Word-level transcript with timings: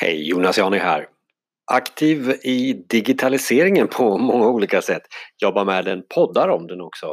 Hej, 0.00 0.28
Jonas 0.28 0.58
Jani 0.58 0.78
här. 0.78 1.06
Aktiv 1.72 2.30
i 2.30 2.84
digitaliseringen 2.88 3.88
på 3.88 4.18
många 4.18 4.46
olika 4.46 4.82
sätt. 4.82 5.02
Jobbar 5.42 5.64
med 5.64 5.84
den, 5.84 6.02
poddar 6.14 6.48
om 6.48 6.66
den 6.66 6.80
också. 6.80 7.06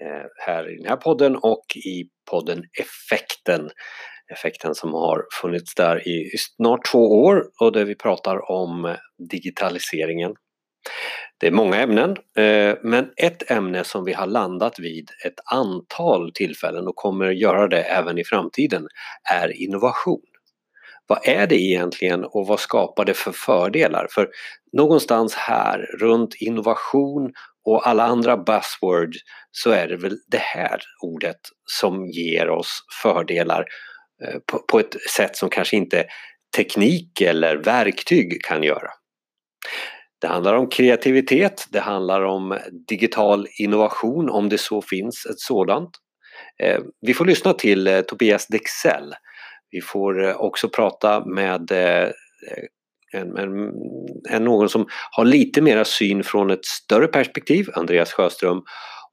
Eh, 0.00 0.46
här 0.46 0.72
i 0.72 0.76
den 0.76 0.86
här 0.86 0.96
podden 0.96 1.36
och 1.36 1.64
i 1.76 2.04
podden 2.30 2.62
Effekten. 2.80 3.70
Effekten 4.32 4.74
som 4.74 4.92
har 4.92 5.24
funnits 5.40 5.74
där 5.74 6.08
i 6.08 6.30
snart 6.38 6.84
två 6.92 7.24
år 7.24 7.44
och 7.60 7.72
där 7.72 7.84
vi 7.84 7.94
pratar 7.94 8.50
om 8.50 8.96
digitaliseringen. 9.30 10.34
Det 11.40 11.46
är 11.46 11.52
många 11.52 11.80
ämnen, 11.80 12.10
eh, 12.36 12.76
men 12.82 13.10
ett 13.16 13.50
ämne 13.50 13.84
som 13.84 14.04
vi 14.04 14.12
har 14.12 14.26
landat 14.26 14.78
vid 14.78 15.10
ett 15.26 15.40
antal 15.52 16.32
tillfällen 16.34 16.86
och 16.86 16.96
kommer 16.96 17.30
göra 17.30 17.68
det 17.68 17.82
även 17.82 18.18
i 18.18 18.24
framtiden 18.24 18.88
är 19.32 19.62
innovation 19.62 20.20
vad 21.06 21.28
är 21.28 21.46
det 21.46 21.60
egentligen 21.60 22.24
och 22.24 22.46
vad 22.46 22.60
skapar 22.60 23.04
det 23.04 23.14
för 23.14 23.32
fördelar? 23.32 24.06
För 24.10 24.28
någonstans 24.72 25.34
här 25.34 25.78
runt 26.00 26.34
innovation 26.34 27.32
och 27.64 27.88
alla 27.88 28.04
andra 28.04 28.36
buzzwords 28.36 29.18
så 29.50 29.70
är 29.70 29.88
det 29.88 29.96
väl 29.96 30.16
det 30.30 30.40
här 30.40 30.80
ordet 31.02 31.40
som 31.64 32.06
ger 32.06 32.50
oss 32.50 32.80
fördelar 33.02 33.64
eh, 34.24 34.38
på, 34.46 34.58
på 34.58 34.80
ett 34.80 34.96
sätt 35.10 35.36
som 35.36 35.50
kanske 35.50 35.76
inte 35.76 36.06
teknik 36.56 37.20
eller 37.20 37.56
verktyg 37.56 38.42
kan 38.44 38.62
göra. 38.62 38.90
Det 40.20 40.28
handlar 40.28 40.54
om 40.54 40.68
kreativitet, 40.68 41.66
det 41.70 41.80
handlar 41.80 42.24
om 42.24 42.58
digital 42.88 43.46
innovation 43.58 44.30
om 44.30 44.48
det 44.48 44.58
så 44.58 44.82
finns 44.82 45.26
ett 45.26 45.38
sådant. 45.38 45.90
Eh, 46.62 46.80
vi 47.00 47.14
får 47.14 47.24
lyssna 47.24 47.52
till 47.52 47.86
eh, 47.86 48.00
Tobias 48.00 48.46
Dexell 48.46 49.14
vi 49.74 49.80
får 49.80 50.24
eh, 50.24 50.36
också 50.36 50.68
prata 50.68 51.24
med 51.24 51.70
eh, 51.70 52.02
eh, 52.02 52.10
en, 53.12 53.36
en, 53.36 53.72
en, 54.30 54.44
någon 54.44 54.68
som 54.68 54.86
har 55.10 55.24
lite 55.24 55.62
mera 55.62 55.84
syn 55.84 56.24
från 56.24 56.50
ett 56.50 56.64
större 56.64 57.06
perspektiv, 57.06 57.68
Andreas 57.74 58.12
Sjöström. 58.12 58.62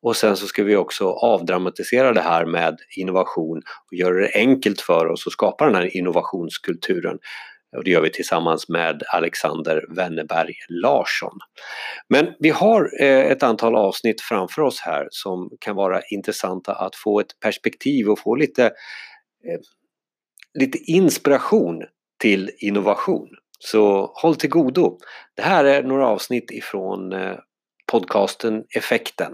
Och 0.02 0.16
sen 0.16 0.38
så 0.38 0.48
ska 0.48 0.64
vi 0.64 0.76
också 0.76 1.10
avdramatisera 1.10 2.14
det 2.14 2.22
här 2.22 2.46
med 2.46 2.78
innovation 2.98 3.58
och 3.58 3.94
göra 3.98 4.14
det 4.14 4.32
enkelt 4.36 4.82
för 4.82 5.08
oss 5.08 5.28
att 5.28 5.34
skapa 5.34 5.66
den 5.66 5.76
här 5.76 5.98
innovationskulturen. 5.98 7.18
Och 7.78 7.84
det 7.84 7.92
gör 7.92 8.02
vi 8.02 8.10
tillsammans 8.10 8.70
med 8.70 9.04
Alexander 9.14 9.86
Wennerberg 9.96 10.54
Larsson. 10.70 11.38
Men 12.10 12.28
vi 12.40 12.50
har 12.50 13.02
ett 13.02 13.44
antal 13.44 13.76
avsnitt 13.76 14.22
framför 14.22 14.62
oss 14.62 14.82
här 14.82 15.08
som 15.12 15.50
kan 15.60 15.76
vara 15.76 16.02
intressanta 16.02 16.74
att 16.74 16.96
få 16.96 17.20
ett 17.20 17.40
perspektiv 17.40 18.10
och 18.10 18.20
få 18.20 18.36
lite 18.36 18.72
lite 20.54 20.78
inspiration 20.78 21.84
till 22.20 22.52
innovation. 22.58 23.28
Så 23.60 24.12
håll 24.16 24.36
till 24.36 24.50
godo. 24.50 25.00
Det 25.36 25.42
här 25.42 25.66
är 25.66 25.84
några 25.84 26.08
avsnitt 26.08 26.52
ifrån 26.52 27.14
eh, 27.14 27.36
podcasten 27.92 28.64
Effekten. 28.76 29.34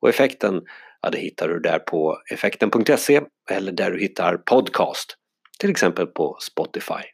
Och 0.00 0.08
Effekten, 0.08 0.62
ja 1.02 1.10
det 1.10 1.18
hittar 1.18 1.48
du 1.48 1.60
där 1.60 1.78
på 1.78 2.18
effekten.se 2.32 3.20
eller 3.50 3.72
där 3.72 3.90
du 3.90 4.00
hittar 4.00 4.36
podcast. 4.36 5.16
Till 5.58 5.70
exempel 5.70 6.06
på 6.06 6.36
Spotify. 6.40 7.04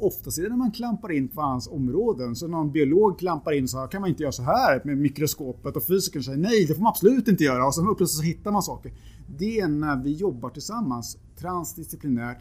Oftast 0.00 0.38
är 0.38 0.42
det 0.42 0.48
när 0.48 0.56
man 0.56 0.72
klampar 0.72 1.12
in 1.12 1.28
på 1.28 1.40
hans 1.40 1.68
områden. 1.68 2.36
Så 2.36 2.48
någon 2.48 2.72
biolog 2.72 3.18
klampar 3.18 3.52
in 3.52 3.68
så 3.68 3.78
här, 3.78 3.88
kan 3.88 4.00
man 4.00 4.10
inte 4.10 4.22
göra 4.22 4.32
så 4.32 4.42
här 4.42 4.82
med 4.84 4.98
mikroskopet 4.98 5.76
och 5.76 5.86
fysikern 5.86 6.22
säger 6.22 6.38
nej, 6.38 6.66
det 6.66 6.74
får 6.74 6.82
man 6.82 6.90
absolut 6.90 7.28
inte 7.28 7.44
göra. 7.44 7.66
Och 7.66 7.74
så 7.74 7.82
plötsligt 7.82 8.10
så 8.10 8.22
hittar 8.22 8.50
man 8.50 8.62
saker. 8.62 8.92
Det 9.36 9.60
är 9.60 9.68
när 9.68 9.96
vi 9.96 10.12
jobbar 10.12 10.50
tillsammans, 10.50 11.18
transdisciplinärt, 11.36 12.38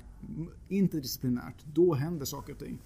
interdisciplinärt. 0.70 1.56
Då 1.74 1.94
händer 1.94 2.26
saker 2.26 2.54
och 2.54 2.60
ting. 2.60 2.78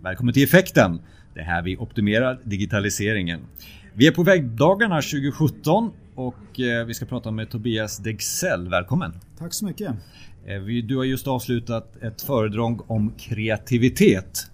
Välkommen 0.00 0.34
till 0.34 0.44
Effekten! 0.44 1.00
Det 1.34 1.40
är 1.40 1.44
här 1.44 1.62
vi 1.62 1.76
optimerar 1.76 2.40
digitaliseringen. 2.44 3.40
Vi 3.94 4.06
är 4.06 4.12
på 4.12 4.22
vägdagarna 4.22 5.02
2017 5.02 5.90
och 6.14 6.60
eh, 6.60 6.86
vi 6.86 6.94
ska 6.94 7.06
prata 7.06 7.30
med 7.30 7.50
Tobias 7.50 7.98
Dexell. 7.98 8.68
Välkommen! 8.68 9.12
Tack 9.38 9.54
så 9.54 9.64
mycket! 9.64 9.90
Eh, 10.46 10.62
du 10.62 10.96
har 10.96 11.04
just 11.04 11.26
avslutat 11.26 11.96
ett 11.96 12.22
föredrag 12.22 12.90
om 12.90 13.12
kreativitet. 13.18 14.51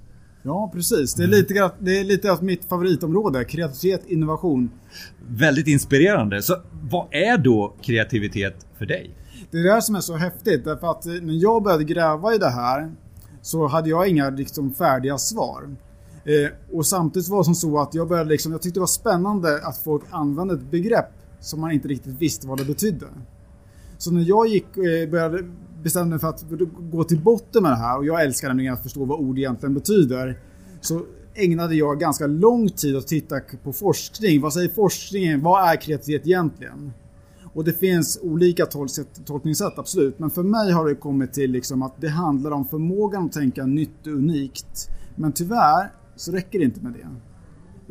Ja 0.48 0.70
precis, 0.74 1.14
det 1.14 1.22
är 1.22 1.26
lite, 1.26 1.70
det 1.78 1.98
är 1.98 2.04
lite 2.04 2.32
av 2.32 2.44
mitt 2.44 2.64
favoritområde. 2.64 3.44
Kreativitet, 3.44 4.06
innovation. 4.06 4.70
Väldigt 5.28 5.66
inspirerande. 5.66 6.42
Så 6.42 6.56
vad 6.90 7.06
är 7.10 7.38
då 7.38 7.74
kreativitet 7.80 8.66
för 8.78 8.86
dig? 8.86 9.10
Det 9.50 9.58
är 9.58 9.62
det 9.62 9.72
här 9.72 9.80
som 9.80 9.94
är 9.94 10.00
så 10.00 10.16
häftigt 10.16 10.64
därför 10.64 10.90
att 10.90 11.04
när 11.04 11.42
jag 11.42 11.62
började 11.62 11.84
gräva 11.84 12.34
i 12.34 12.38
det 12.38 12.50
här 12.50 12.92
så 13.42 13.66
hade 13.66 13.90
jag 13.90 14.08
inga 14.08 14.30
liksom, 14.30 14.74
färdiga 14.74 15.18
svar. 15.18 15.76
Eh, 16.24 16.76
och 16.76 16.86
samtidigt 16.86 17.28
var 17.28 17.38
det 17.38 17.44
som 17.44 17.54
så 17.54 17.78
att 17.78 17.94
jag 17.94 18.08
började 18.08 18.30
liksom, 18.30 18.52
jag 18.52 18.62
tyckte 18.62 18.76
det 18.76 18.80
var 18.80 18.86
spännande 18.86 19.66
att 19.66 19.78
folk 19.78 20.02
använde 20.10 20.54
ett 20.54 20.70
begrepp 20.70 21.12
som 21.40 21.60
man 21.60 21.70
inte 21.70 21.88
riktigt 21.88 22.20
visste 22.20 22.46
vad 22.46 22.58
det 22.58 22.64
betydde. 22.64 23.06
Så 23.98 24.10
när 24.10 24.24
jag 24.28 24.48
gick, 24.48 24.76
eh, 24.76 25.10
började 25.10 25.44
bestämde 25.82 26.10
mig 26.10 26.18
för 26.18 26.28
att 26.28 26.44
gå 26.90 27.04
till 27.04 27.20
botten 27.20 27.62
med 27.62 27.72
det 27.72 27.76
här 27.76 27.98
och 27.98 28.06
jag 28.06 28.22
älskar 28.22 28.48
nämligen 28.48 28.74
att 28.74 28.82
förstå 28.82 29.04
vad 29.04 29.20
ord 29.20 29.38
egentligen 29.38 29.74
betyder. 29.74 30.38
Så 30.80 31.02
ägnade 31.34 31.74
jag 31.74 32.00
ganska 32.00 32.26
lång 32.26 32.68
tid 32.68 32.96
att 32.96 33.06
titta 33.06 33.40
på 33.62 33.72
forskning. 33.72 34.40
Vad 34.40 34.52
säger 34.52 34.68
forskningen? 34.68 35.42
Vad 35.42 35.70
är 35.70 35.76
kreativitet 35.76 36.26
egentligen? 36.26 36.92
Och 37.52 37.64
det 37.64 37.72
finns 37.72 38.18
olika 38.22 38.66
tolkningssätt, 39.24 39.78
absolut. 39.78 40.18
Men 40.18 40.30
för 40.30 40.42
mig 40.42 40.72
har 40.72 40.88
det 40.88 40.94
kommit 40.94 41.32
till 41.32 41.50
liksom 41.50 41.82
att 41.82 42.00
det 42.00 42.08
handlar 42.08 42.50
om 42.50 42.64
förmågan 42.66 43.26
att 43.26 43.32
tänka 43.32 43.66
nytt 43.66 44.06
och 44.06 44.12
unikt. 44.12 44.90
Men 45.16 45.32
tyvärr 45.32 45.92
så 46.16 46.32
räcker 46.32 46.58
det 46.58 46.64
inte 46.64 46.80
med 46.80 46.92
det. 46.92 47.08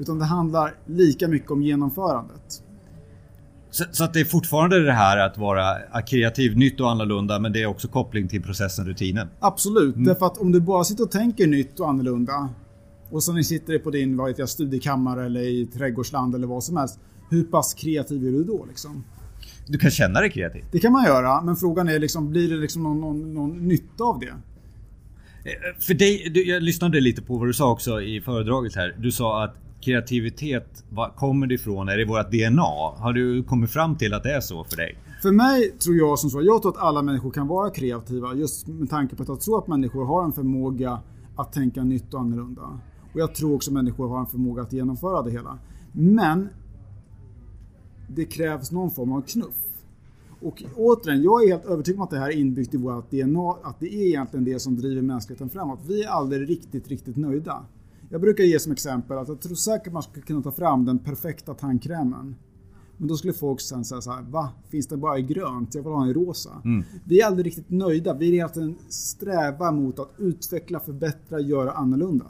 Utan 0.02 0.20
det 0.20 0.26
handlar 0.26 0.76
lika 0.86 1.28
mycket 1.28 1.52
om 1.52 1.62
genomförandet. 1.62 2.64
Så, 3.78 3.84
så, 3.92 4.04
att 4.04 4.14
det 4.14 4.20
är 4.20 4.26
fortfarande 4.26 4.84
det 4.84 4.94
här 4.94 5.18
att 5.18 5.38
vara 5.38 6.02
kreativ, 6.02 6.58
nytt 6.58 6.80
och 6.80 6.92
annorlunda 6.92 7.40
men 7.40 7.54
det 7.54 7.62
är 7.62 7.66
också 7.66 7.88
koppling 7.88 8.28
till 8.28 8.42
processen, 8.44 8.86
rutinen? 8.86 9.28
Absolut, 9.40 9.96
mm. 9.96 10.08
därför 10.08 10.26
att 10.26 10.38
om 10.38 10.52
du 10.52 10.62
bara 10.62 10.84
sitter 10.84 11.04
och 11.04 11.12
tänker 11.12 11.48
nytt 11.48 11.80
och 11.80 11.90
annorlunda 11.90 12.50
och 13.10 13.24
så 13.24 13.34
ni 13.34 13.44
sitter 13.44 13.80
på 13.80 13.92
din 13.92 14.18
vad 14.18 14.28
vet 14.28 14.40
jag, 14.40 14.50
studiekammare 14.50 15.26
eller 15.26 15.42
i 15.42 15.66
trädgårdsland 15.66 16.36
eller 16.36 16.48
vad 16.48 16.64
som 16.64 16.78
helst. 16.78 17.00
Hur 17.30 17.44
pass 17.44 17.74
kreativ 17.74 18.28
är 18.28 18.32
du 18.32 18.44
då 18.44 18.66
liksom? 18.66 19.04
Du 19.68 19.78
kan 19.78 19.92
känna 19.92 20.20
dig 20.20 20.30
kreativ? 20.30 20.64
Det 20.72 20.80
kan 20.80 20.92
man 20.92 21.06
göra, 21.06 21.42
men 21.42 21.56
frågan 21.56 21.90
är 21.90 22.00
liksom, 22.00 22.30
blir 22.30 22.50
det 22.50 22.58
liksom 22.58 22.84
någon, 22.84 23.02
någon, 23.02 23.34
någon 23.34 23.68
nytta 23.68 24.04
av 24.04 24.20
det? 24.20 24.28
Eh, 25.50 25.80
för 25.80 25.94
dig, 25.94 26.48
jag 26.50 26.64
lyssnade 26.64 27.00
lite 27.00 27.22
på 27.22 27.38
vad 27.38 27.48
du 27.48 27.54
sa 27.54 27.72
också 27.72 28.02
i 28.02 28.22
föredraget 28.22 28.76
här. 28.76 28.96
Du 29.00 29.12
sa 29.12 29.44
att 29.44 29.56
kreativitet, 29.82 30.84
var 30.90 31.10
kommer 31.10 31.48
det 31.48 31.56
ifrån? 31.56 31.90
Är 31.90 31.98
det 31.98 32.06
vårt 32.06 32.32
DNA? 32.32 32.62
Har 32.98 33.14
du 33.14 33.44
kommit 33.44 33.72
fram 33.72 33.96
till 33.96 34.14
att 34.14 34.24
det 34.24 34.32
är 34.32 34.42
så 34.42 34.64
för 34.64 34.78
dig? 34.78 34.98
För 35.22 35.32
mig 35.32 35.72
tror 35.72 35.96
jag 35.96 36.20
som 36.20 36.30
så, 36.30 36.42
jag 36.42 36.62
tror 36.62 36.72
att 36.72 36.78
alla 36.78 37.02
människor 37.02 37.32
kan 37.32 37.48
vara 37.48 37.70
kreativa 37.70 38.34
just 38.34 38.68
med 38.68 38.90
tanke 38.90 39.16
på 39.16 39.24
att 39.24 39.30
jag 39.30 39.42
tror 39.42 39.58
att 39.58 39.68
människor 39.68 40.06
har 40.06 40.24
en 40.24 40.32
förmåga 40.32 41.00
att 41.36 41.54
tänka 41.54 41.84
nytt 41.84 42.14
och 42.14 42.20
annorlunda. 42.20 42.80
Och 43.14 43.20
jag 43.20 43.36
tror 43.36 43.56
också 43.56 43.70
att 43.70 43.74
människor 43.74 44.10
har 44.10 44.20
en 44.20 44.26
förmåga 44.26 44.62
att 44.62 44.74
genomföra 44.74 45.22
det 45.22 45.32
hela. 45.32 45.60
Men 45.92 46.50
det 48.08 48.26
krävs 48.26 48.72
någon 48.72 48.92
form 48.92 49.12
av 49.12 49.22
knuff. 49.22 49.64
Och 50.42 50.64
återigen, 50.76 51.24
jag 51.24 51.44
är 51.44 51.48
helt 51.48 51.66
övertygad 51.66 52.00
om 52.00 52.04
att 52.04 52.10
det 52.10 52.20
här 52.20 52.30
är 52.30 52.38
inbyggt 52.38 52.74
i 52.74 52.78
vårt 52.78 53.12
DNA, 53.12 53.56
att 53.64 53.80
det 53.80 53.94
är 53.96 54.08
egentligen 54.08 54.46
det 54.46 54.60
som 54.60 54.78
driver 54.78 55.02
mänskligheten 55.02 55.50
framåt. 55.50 55.80
Vi 55.88 56.04
är 56.04 56.08
aldrig 56.10 56.50
riktigt, 56.50 56.88
riktigt 56.88 57.16
nöjda. 57.16 57.66
Jag 58.10 58.22
brukar 58.22 58.44
ge 58.44 58.60
som 58.60 58.72
exempel 58.72 59.18
att 59.18 59.28
jag 59.28 59.42
tror 59.42 59.56
säkert 59.56 59.94
man 59.94 60.04
skulle 60.04 60.26
kunna 60.26 60.42
ta 60.42 60.52
fram 60.52 60.86
den 60.86 61.00
perfekta 61.00 61.54
tandkrämen. 61.54 62.36
Men 62.98 63.08
då 63.08 63.18
skulle 63.18 63.34
folk 63.34 63.62
sen 63.62 63.86
säga 63.86 64.02
så 64.02 64.12
här, 64.12 64.22
va? 64.22 64.50
Finns 64.70 64.88
det 64.88 64.98
bara 64.98 65.20
i 65.20 65.22
grönt? 65.22 65.76
Jag 65.76 65.84
vill 65.84 65.92
ha 65.92 66.04
en 66.04 66.10
i 66.10 66.14
rosa. 66.14 66.62
Mm. 66.66 66.84
Vi 67.06 67.22
är 67.22 67.26
aldrig 67.26 67.46
riktigt 67.46 67.70
nöjda. 67.70 68.14
Vi 68.14 68.30
är 68.30 68.34
egentligen 68.34 68.76
strävar 68.90 69.72
mot 69.72 70.00
att 70.00 70.12
utveckla, 70.18 70.80
förbättra, 70.80 71.40
göra 71.40 71.72
annorlunda. 71.72 72.26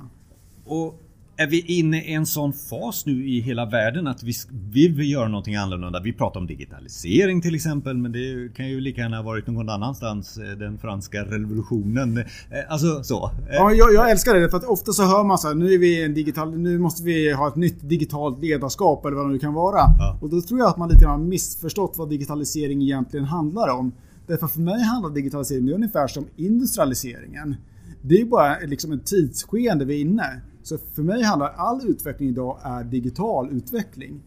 Och 0.65 1.01
är 1.39 1.47
vi 1.47 1.61
inne 1.61 2.03
i 2.03 2.13
en 2.13 2.25
sån 2.25 2.53
fas 2.53 3.05
nu 3.05 3.27
i 3.27 3.39
hela 3.39 3.65
världen 3.65 4.07
att 4.07 4.23
vi 4.71 4.87
vill 4.87 5.11
göra 5.11 5.27
någonting 5.27 5.55
annorlunda? 5.55 5.99
Vi 5.99 6.13
pratar 6.13 6.39
om 6.39 6.47
digitalisering 6.47 7.41
till 7.41 7.55
exempel, 7.55 7.97
men 7.97 8.11
det 8.11 8.55
kan 8.55 8.69
ju 8.69 8.81
lika 8.81 9.01
gärna 9.01 9.21
varit 9.21 9.47
någon 9.47 9.69
annanstans. 9.69 10.37
Eh, 10.37 10.57
den 10.57 10.77
franska 10.77 11.23
revolutionen. 11.23 12.17
Eh, 12.17 12.23
alltså 12.69 13.03
så. 13.03 13.31
Eh, 13.49 13.55
ja, 13.55 13.71
jag, 13.71 13.93
jag 13.93 14.11
älskar 14.11 14.33
det 14.33 14.49
för 14.49 14.57
att 14.57 14.63
ofta 14.63 14.91
så 14.91 15.03
hör 15.03 15.23
man 15.23 15.37
så 15.37 15.47
här, 15.47 15.55
nu 15.55 15.73
är 15.73 15.77
vi 15.77 16.05
en 16.05 16.13
digital, 16.13 16.57
nu 16.57 16.79
måste 16.79 17.03
vi 17.03 17.33
ha 17.33 17.47
ett 17.47 17.55
nytt 17.55 17.89
digitalt 17.89 18.39
ledarskap 18.41 19.05
eller 19.05 19.17
vad 19.17 19.25
det 19.25 19.31
nu 19.31 19.39
kan 19.39 19.53
vara. 19.53 19.79
Ja. 19.99 20.17
Och 20.21 20.29
då 20.29 20.41
tror 20.41 20.59
jag 20.59 20.69
att 20.69 20.77
man 20.77 20.89
lite 20.89 21.01
grann 21.01 21.19
har 21.19 21.27
missförstått 21.27 21.93
vad 21.97 22.09
digitalisering 22.09 22.81
egentligen 22.81 23.25
handlar 23.25 23.69
om. 23.69 23.91
Därför 24.27 24.47
för 24.47 24.59
mig 24.59 24.81
handlar 24.83 25.09
digitalisering 25.09 25.73
ungefär 25.73 26.07
som 26.07 26.25
industrialiseringen. 26.35 27.55
Det 28.01 28.21
är 28.21 28.25
bara 28.25 28.59
liksom 28.59 28.91
ett 28.91 29.05
tidsskeende 29.05 29.85
vi 29.85 29.95
är 29.95 30.01
inne. 30.01 30.41
Så 30.67 30.77
för 30.95 31.03
mig 31.03 31.23
handlar 31.23 31.49
all 31.49 31.87
utveckling 31.89 32.29
idag 32.29 32.59
är 32.63 32.83
digital 32.83 33.49
utveckling. 33.51 34.21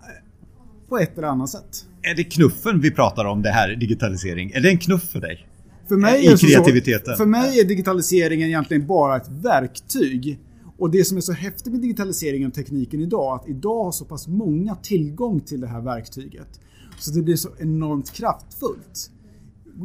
Eh, 0.00 0.88
på 0.88 0.98
ett 0.98 1.18
eller 1.18 1.28
annat 1.28 1.50
sätt. 1.50 1.86
Är 2.02 2.14
det 2.14 2.24
knuffen 2.24 2.80
vi 2.80 2.90
pratar 2.90 3.24
om, 3.24 3.42
det 3.42 3.50
här 3.50 3.76
digitalisering? 3.76 4.50
Är 4.50 4.60
det 4.60 4.68
en 4.70 4.78
knuff 4.78 5.02
för 5.02 5.20
dig? 5.20 5.48
För 5.88 5.96
mig, 5.96 6.22
I 6.22 6.26
är 6.26 6.30
det 6.30 6.38
så- 6.38 6.46
kreativiteten. 6.46 7.16
för 7.16 7.26
mig 7.26 7.60
är 7.60 7.64
digitaliseringen 7.64 8.48
egentligen 8.48 8.86
bara 8.86 9.16
ett 9.16 9.28
verktyg. 9.28 10.40
Och 10.78 10.90
det 10.90 11.04
som 11.04 11.16
är 11.16 11.20
så 11.20 11.32
häftigt 11.32 11.72
med 11.72 11.80
digitaliseringen 11.82 12.48
och 12.48 12.54
tekniken 12.54 13.00
idag, 13.00 13.34
att 13.40 13.48
idag 13.48 13.84
har 13.84 13.92
så 13.92 14.04
pass 14.04 14.28
många 14.28 14.74
tillgång 14.74 15.40
till 15.40 15.60
det 15.60 15.66
här 15.66 15.80
verktyget. 15.80 16.60
Så 16.98 17.10
det 17.10 17.22
blir 17.22 17.36
så 17.36 17.48
enormt 17.58 18.12
kraftfullt. 18.12 19.10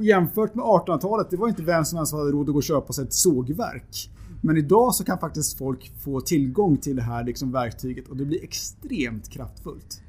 Jämfört 0.01 0.55
med 0.55 0.65
1800-talet, 0.65 1.27
det 1.29 1.37
var 1.37 1.47
inte 1.49 1.61
vem 1.63 1.85
som 1.85 1.97
helst 1.97 2.09
som 2.09 2.19
hade 2.19 2.31
råd 2.31 2.49
att 2.49 2.53
gå 2.53 2.57
och 2.57 2.63
köpa 2.63 2.93
sig 2.93 3.03
ett 3.05 3.13
sågverk. 3.13 4.09
Men 4.41 4.57
idag 4.57 4.95
så 4.95 5.03
kan 5.03 5.19
faktiskt 5.19 5.57
folk 5.57 5.91
få 6.03 6.21
tillgång 6.21 6.77
till 6.77 6.95
det 6.95 7.01
här 7.01 7.23
liksom 7.23 7.51
verktyget 7.51 8.07
och 8.07 8.17
det 8.17 8.25
blir 8.25 8.43
extremt 8.43 9.29
kraftfullt. 9.29 10.01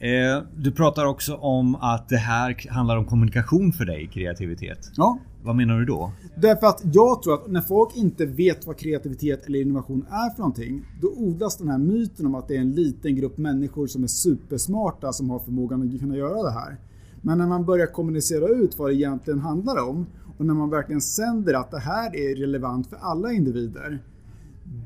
Eh, 0.00 0.42
du 0.56 0.72
pratar 0.72 1.04
också 1.04 1.34
om 1.34 1.74
att 1.74 2.08
det 2.08 2.16
här 2.16 2.70
handlar 2.70 2.96
om 2.96 3.04
kommunikation 3.04 3.72
för 3.72 3.84
dig, 3.84 4.10
kreativitet. 4.12 4.90
Ja, 4.96 5.18
Vad 5.42 5.56
menar 5.56 5.78
du 5.78 5.84
då? 5.84 6.12
Därför 6.36 6.66
att 6.66 6.82
jag 6.84 7.22
tror 7.22 7.34
att 7.34 7.50
när 7.50 7.60
folk 7.60 7.96
inte 7.96 8.26
vet 8.26 8.66
vad 8.66 8.76
kreativitet 8.76 9.46
eller 9.46 9.60
innovation 9.60 10.06
är 10.10 10.30
för 10.30 10.38
någonting, 10.38 10.84
då 11.00 11.08
odlas 11.16 11.56
den 11.56 11.68
här 11.68 11.78
myten 11.78 12.26
om 12.26 12.34
att 12.34 12.48
det 12.48 12.56
är 12.56 12.60
en 12.60 12.72
liten 12.72 13.16
grupp 13.16 13.38
människor 13.38 13.86
som 13.86 14.02
är 14.02 14.08
supersmarta 14.08 15.12
som 15.12 15.30
har 15.30 15.38
förmågan 15.38 15.94
att 15.94 16.00
kunna 16.00 16.16
göra 16.16 16.42
det 16.42 16.50
här. 16.50 16.76
Men 17.22 17.38
när 17.38 17.46
man 17.46 17.64
börjar 17.64 17.86
kommunicera 17.86 18.48
ut 18.48 18.78
vad 18.78 18.90
det 18.90 18.94
egentligen 18.94 19.40
handlar 19.40 19.88
om 19.88 20.06
och 20.38 20.46
när 20.46 20.54
man 20.54 20.70
verkligen 20.70 21.00
sänder 21.00 21.54
att 21.54 21.70
det 21.70 21.78
här 21.78 22.16
är 22.16 22.36
relevant 22.36 22.86
för 22.86 22.96
alla 22.96 23.32
individer, 23.32 24.02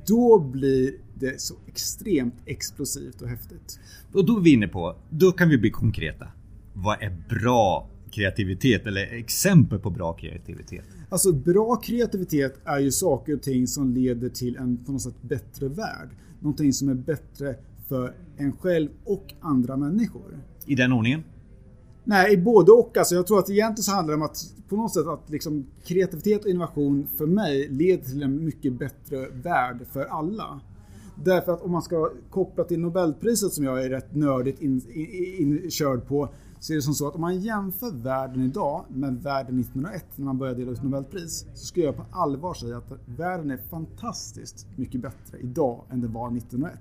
då 0.06 0.38
blir 0.38 0.94
det 1.14 1.40
så 1.40 1.54
extremt 1.66 2.34
explosivt 2.46 3.22
och 3.22 3.28
häftigt. 3.28 3.81
Och 4.12 4.26
då 4.26 4.37
är 4.37 4.40
vi 4.40 4.52
inne 4.52 4.69
på, 4.69 4.96
då 5.10 5.32
kan 5.32 5.49
vi 5.49 5.58
bli 5.58 5.70
konkreta. 5.70 6.26
Vad 6.75 7.02
är 7.02 7.16
bra 7.28 7.88
kreativitet 8.10 8.87
eller 8.87 9.14
exempel 9.14 9.78
på 9.78 9.90
bra 9.90 10.12
kreativitet? 10.12 10.84
Alltså 11.08 11.32
bra 11.32 11.76
kreativitet 11.76 12.58
är 12.64 12.78
ju 12.78 12.90
saker 12.90 13.34
och 13.34 13.43
ting 13.43 13.66
som 13.66 13.90
leder 13.90 14.28
till 14.28 14.56
en 14.56 14.84
på 14.84 14.93
något 14.93 15.02
sätt 15.02 15.22
bättre 15.22 15.69
värld. 15.69 16.08
Någonting 16.40 16.72
som 16.72 16.88
är 16.88 16.94
bättre 16.94 17.56
för 17.88 18.14
en 18.37 18.52
själv 18.52 18.88
och 19.04 19.34
andra 19.40 19.76
människor. 19.76 20.38
I 20.66 20.75
den 20.75 20.93
ordningen? 20.93 21.25
Nej, 22.04 22.32
i 22.32 22.37
både 22.37 22.72
och. 22.72 22.96
Alltså, 22.96 23.14
jag 23.14 23.26
tror 23.26 23.38
att 23.38 23.50
egentligen 23.50 23.84
så 23.84 23.93
handlar 23.93 24.14
det 24.14 24.16
om 24.16 24.22
att 24.22 24.38
på 24.69 24.76
något 24.76 24.94
sätt 24.94 25.06
att 25.06 25.31
liksom, 25.31 25.66
kreativitet 25.84 26.44
och 26.44 26.50
innovation 26.50 27.08
för 27.16 27.26
mig 27.26 27.69
leder 27.69 28.04
till 28.04 28.22
en 28.22 28.44
mycket 28.44 28.72
bättre 28.72 29.28
värld 29.28 29.87
för 29.93 30.04
alla. 30.04 30.60
Därför 31.25 31.52
att 31.52 31.62
om 31.62 31.70
man 31.70 31.82
ska 31.82 32.10
koppla 32.31 32.64
till 32.64 32.81
Nobelpriset 32.81 33.52
som 33.52 33.64
jag 33.64 33.84
är 33.84 33.90
rätt 33.90 34.14
nördigt 34.14 34.62
inkörd 34.62 35.96
in, 35.96 36.00
in, 36.00 36.00
på 36.08 36.28
så 36.60 36.72
är 36.72 36.76
det 36.76 36.82
som 36.82 36.94
så 36.94 37.08
att 37.08 37.14
om 37.14 37.20
man 37.20 37.40
jämför 37.40 37.90
världen 37.90 38.43
idag 38.44 38.84
med 38.88 39.22
världen 39.22 39.60
1901 39.60 40.04
när 40.16 40.25
man 40.25 40.38
började 40.38 40.58
dela 40.58 40.72
ut 40.72 40.82
Nobelpris 40.82 41.46
så 41.54 41.66
skulle 41.66 41.87
jag 41.87 41.96
på 41.96 42.04
allvar 42.10 42.54
säga 42.54 42.76
att 42.76 42.93
världen 43.06 43.50
är 43.50 43.56
fantastiskt 43.56 44.66
mycket 44.76 45.00
bättre 45.00 45.38
idag 45.40 45.84
än 45.90 46.00
det 46.00 46.08
var 46.08 46.37
1901. 46.37 46.78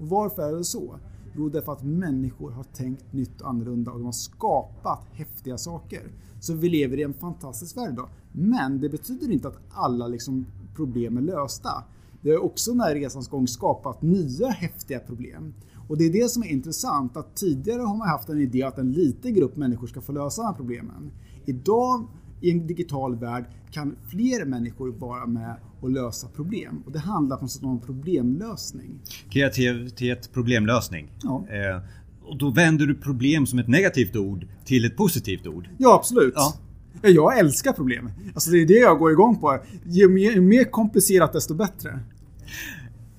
Och 0.00 0.08
varför 0.08 0.42
är 0.42 0.56
det 0.56 0.64
så? 0.64 0.94
Jo, 1.36 1.48
därför 1.48 1.72
att 1.72 1.82
människor 1.82 2.50
har 2.50 2.64
tänkt 2.64 3.12
nytt 3.12 3.40
och 3.40 3.48
annorlunda 3.48 3.90
och 3.90 3.98
de 3.98 4.04
har 4.04 4.12
skapat 4.12 5.06
häftiga 5.12 5.58
saker. 5.58 6.12
Så 6.40 6.54
vi 6.54 6.68
lever 6.68 6.98
i 6.98 7.02
en 7.02 7.14
fantastisk 7.14 7.76
värld 7.76 7.92
idag. 7.92 8.08
Men 8.32 8.80
det 8.80 8.88
betyder 8.88 9.30
inte 9.30 9.48
att 9.48 9.58
alla 9.70 10.06
liksom 10.06 10.46
problem 10.76 11.16
är 11.16 11.20
lösta. 11.20 11.84
Det 12.22 12.30
har 12.30 12.44
också 12.44 12.74
när 12.74 12.94
resans 12.94 13.28
gång 13.28 13.48
skapat 13.48 14.02
nya 14.02 14.48
häftiga 14.48 15.00
problem. 15.00 15.54
Och 15.88 15.98
det 15.98 16.04
är 16.04 16.12
det 16.12 16.28
som 16.28 16.42
är 16.42 16.46
intressant 16.46 17.16
att 17.16 17.36
tidigare 17.36 17.82
har 17.82 17.96
man 17.96 18.08
haft 18.08 18.28
en 18.28 18.40
idé 18.40 18.62
att 18.62 18.78
en 18.78 18.92
liten 18.92 19.34
grupp 19.34 19.56
människor 19.56 19.86
ska 19.86 20.00
få 20.00 20.12
lösa 20.12 20.42
de 20.42 20.46
här 20.46 20.54
problemen. 20.54 21.10
Idag 21.44 22.06
i 22.40 22.50
en 22.50 22.66
digital 22.66 23.16
värld 23.16 23.44
kan 23.70 23.96
fler 24.10 24.44
människor 24.44 24.92
vara 24.92 25.26
med 25.26 25.56
och 25.80 25.90
lösa 25.90 26.28
problem. 26.28 26.82
Och 26.86 26.92
det 26.92 26.98
handlar 26.98 27.36
på 27.36 27.42
något 27.42 27.50
sätt 27.50 27.62
om 27.62 27.80
problemlösning. 27.80 28.98
Kreativitet, 29.30 30.32
problemlösning. 30.32 31.08
Ja. 31.22 31.46
Eh, 31.48 31.82
och 32.22 32.38
då 32.38 32.50
vänder 32.50 32.86
du 32.86 32.94
problem 32.94 33.46
som 33.46 33.58
ett 33.58 33.68
negativt 33.68 34.16
ord 34.16 34.46
till 34.64 34.84
ett 34.84 34.96
positivt 34.96 35.46
ord. 35.46 35.68
Ja, 35.78 35.94
absolut. 35.94 36.32
Ja. 36.36 36.54
Ja, 37.02 37.08
Jag 37.08 37.38
älskar 37.38 37.72
problem. 37.72 38.10
Alltså 38.34 38.50
det 38.50 38.58
är 38.62 38.66
det 38.66 38.78
jag 38.78 38.98
går 38.98 39.12
igång 39.12 39.36
på. 39.40 39.58
Ju 39.84 40.08
mer, 40.08 40.32
ju 40.32 40.40
mer 40.40 40.64
komplicerat 40.64 41.32
desto 41.32 41.54
bättre. 41.54 41.90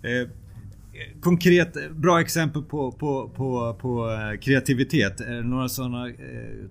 Eh, 0.01 0.29
konkret, 1.21 1.91
bra 1.95 2.21
exempel 2.21 2.62
på, 2.62 2.91
på, 2.91 3.29
på, 3.35 3.77
på 3.81 4.09
eh, 4.09 4.39
kreativitet. 4.39 5.21
Är 5.21 5.33
det 5.33 5.44
några 5.44 5.69
sådana 5.69 6.07
eh, 6.07 6.15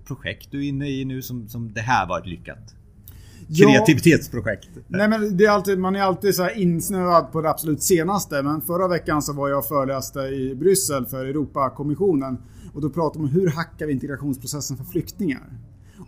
projekt 0.05 0.47
du 0.51 0.65
är 0.65 0.69
inne 0.69 0.89
i 0.89 1.05
nu 1.05 1.21
som, 1.21 1.49
som 1.49 1.73
det 1.73 1.81
här 1.81 2.07
var 2.07 2.19
ett 2.19 2.27
lyckat? 2.27 2.75
Ja. 3.47 3.67
Kreativitetsprojekt. 3.67 4.69
Nej 4.87 5.09
men 5.09 5.37
det 5.37 5.45
är 5.45 5.49
alltid, 5.49 5.79
man 5.79 5.95
är 5.95 6.01
alltid 6.01 6.35
så 6.35 6.49
insnöad 6.49 7.31
på 7.31 7.41
det 7.41 7.49
absolut 7.49 7.83
senaste. 7.83 8.43
Men 8.43 8.61
förra 8.61 8.87
veckan 8.87 9.21
så 9.21 9.33
var 9.33 9.49
jag 9.49 9.59
och 9.59 9.65
föreläste 9.65 10.19
i 10.19 10.55
Bryssel 10.55 11.05
för 11.05 11.25
Europakommissionen. 11.25 12.37
Och 12.73 12.81
då 12.81 12.89
pratade 12.89 13.19
man 13.19 13.29
om 13.29 13.35
hur 13.35 13.47
hackar 13.47 13.85
vi 13.85 13.93
integrationsprocessen 13.93 14.77
för 14.77 14.83
flyktingar? 14.83 15.41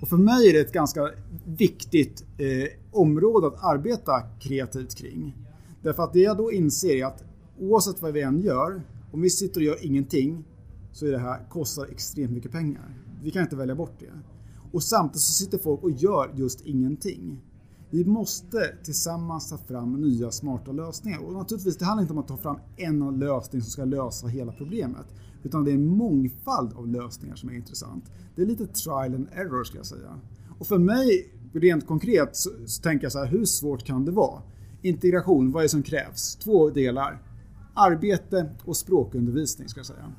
Och 0.01 0.07
för 0.07 0.18
mig 0.18 0.50
är 0.50 0.54
det 0.54 0.60
ett 0.60 0.74
ganska 0.74 1.10
viktigt 1.46 2.24
eh, 2.38 2.48
område 2.92 3.48
att 3.48 3.63
arbeta 3.63 4.22
kreativt 4.39 4.98
kring. 4.98 5.36
Därför 5.81 6.04
att 6.04 6.13
det 6.13 6.19
jag 6.19 6.38
då 6.38 6.51
inser 6.51 6.96
är 6.96 7.06
att 7.06 7.24
oavsett 7.60 8.02
vad 8.02 8.14
vi 8.14 8.22
än 8.22 8.42
gör, 8.42 8.82
om 9.12 9.22
vi 9.22 9.30
sitter 9.30 9.62
och 9.62 9.66
gör 9.66 9.86
ingenting 9.86 10.44
så 10.92 11.06
är 11.06 11.12
det 11.12 11.18
här 11.18 11.50
kostar 11.50 11.88
extremt 11.92 12.32
mycket 12.32 12.52
pengar. 12.52 12.98
Vi 13.24 13.32
kan 13.32 13.42
inte 13.42 13.56
välja 13.56 13.76
bort 13.76 14.00
det. 14.00 14.12
Och 14.72 14.84
samtidigt 14.84 15.22
så 15.22 15.32
sitter 15.32 15.58
folk 15.58 15.84
och 15.84 15.92
gör 15.92 16.32
just 16.36 16.62
ingenting. 16.62 17.42
Vi 17.90 18.06
måste 18.06 18.76
tillsammans 18.84 19.50
ta 19.50 19.58
fram 19.58 20.02
nya 20.02 20.32
smarta 20.32 20.72
lösningar. 20.72 21.20
Och 21.20 21.34
naturligtvis, 21.34 21.78
det 21.78 21.86
handlar 21.86 22.02
inte 22.02 22.14
om 22.14 22.20
att 22.20 22.28
ta 22.28 22.38
fram 22.38 22.58
en 22.78 23.20
lösning 23.20 23.62
som 23.62 23.72
ska 23.72 23.86
lösa 23.86 24.28
hela 24.28 24.52
problemet. 24.52 25.06
Utan 25.44 25.64
det 25.64 25.72
är 25.72 25.76
en 25.76 25.88
mångfald 25.88 26.74
av 26.74 26.88
lösningar 26.88 27.36
som 27.36 27.50
är 27.50 27.54
intressant. 27.54 28.12
Det 28.36 28.42
är 28.42 28.46
lite 28.46 28.68
trial 28.68 29.16
and 29.16 29.28
error 29.32 29.64
skulle 29.64 29.80
jag 29.80 29.86
säga. 29.86 30.20
Och 30.60 30.68
för 30.68 30.78
mig, 30.78 31.30
rent 31.54 31.88
konkret, 31.88 32.36
så, 32.36 32.50
så 32.66 32.82
tänker 32.82 33.06
jag 33.06 33.12
så 33.12 33.20
här, 33.20 33.26
hur 33.26 33.46
svårt 33.46 33.84
kan 33.84 34.06
det 34.06 34.12
vara? 34.12 34.42
Integration, 34.82 35.52
vad 35.52 35.62
är 35.62 35.66
det 35.66 35.70
som 35.70 35.84
krävs? 35.84 36.36
Två 36.36 36.70
delar. 36.70 37.22
Arbete 37.74 38.50
och 38.66 38.78
språkundervisning 38.78 39.70
ska 39.70 39.80
jag 39.80 39.86
säga. 39.86 40.12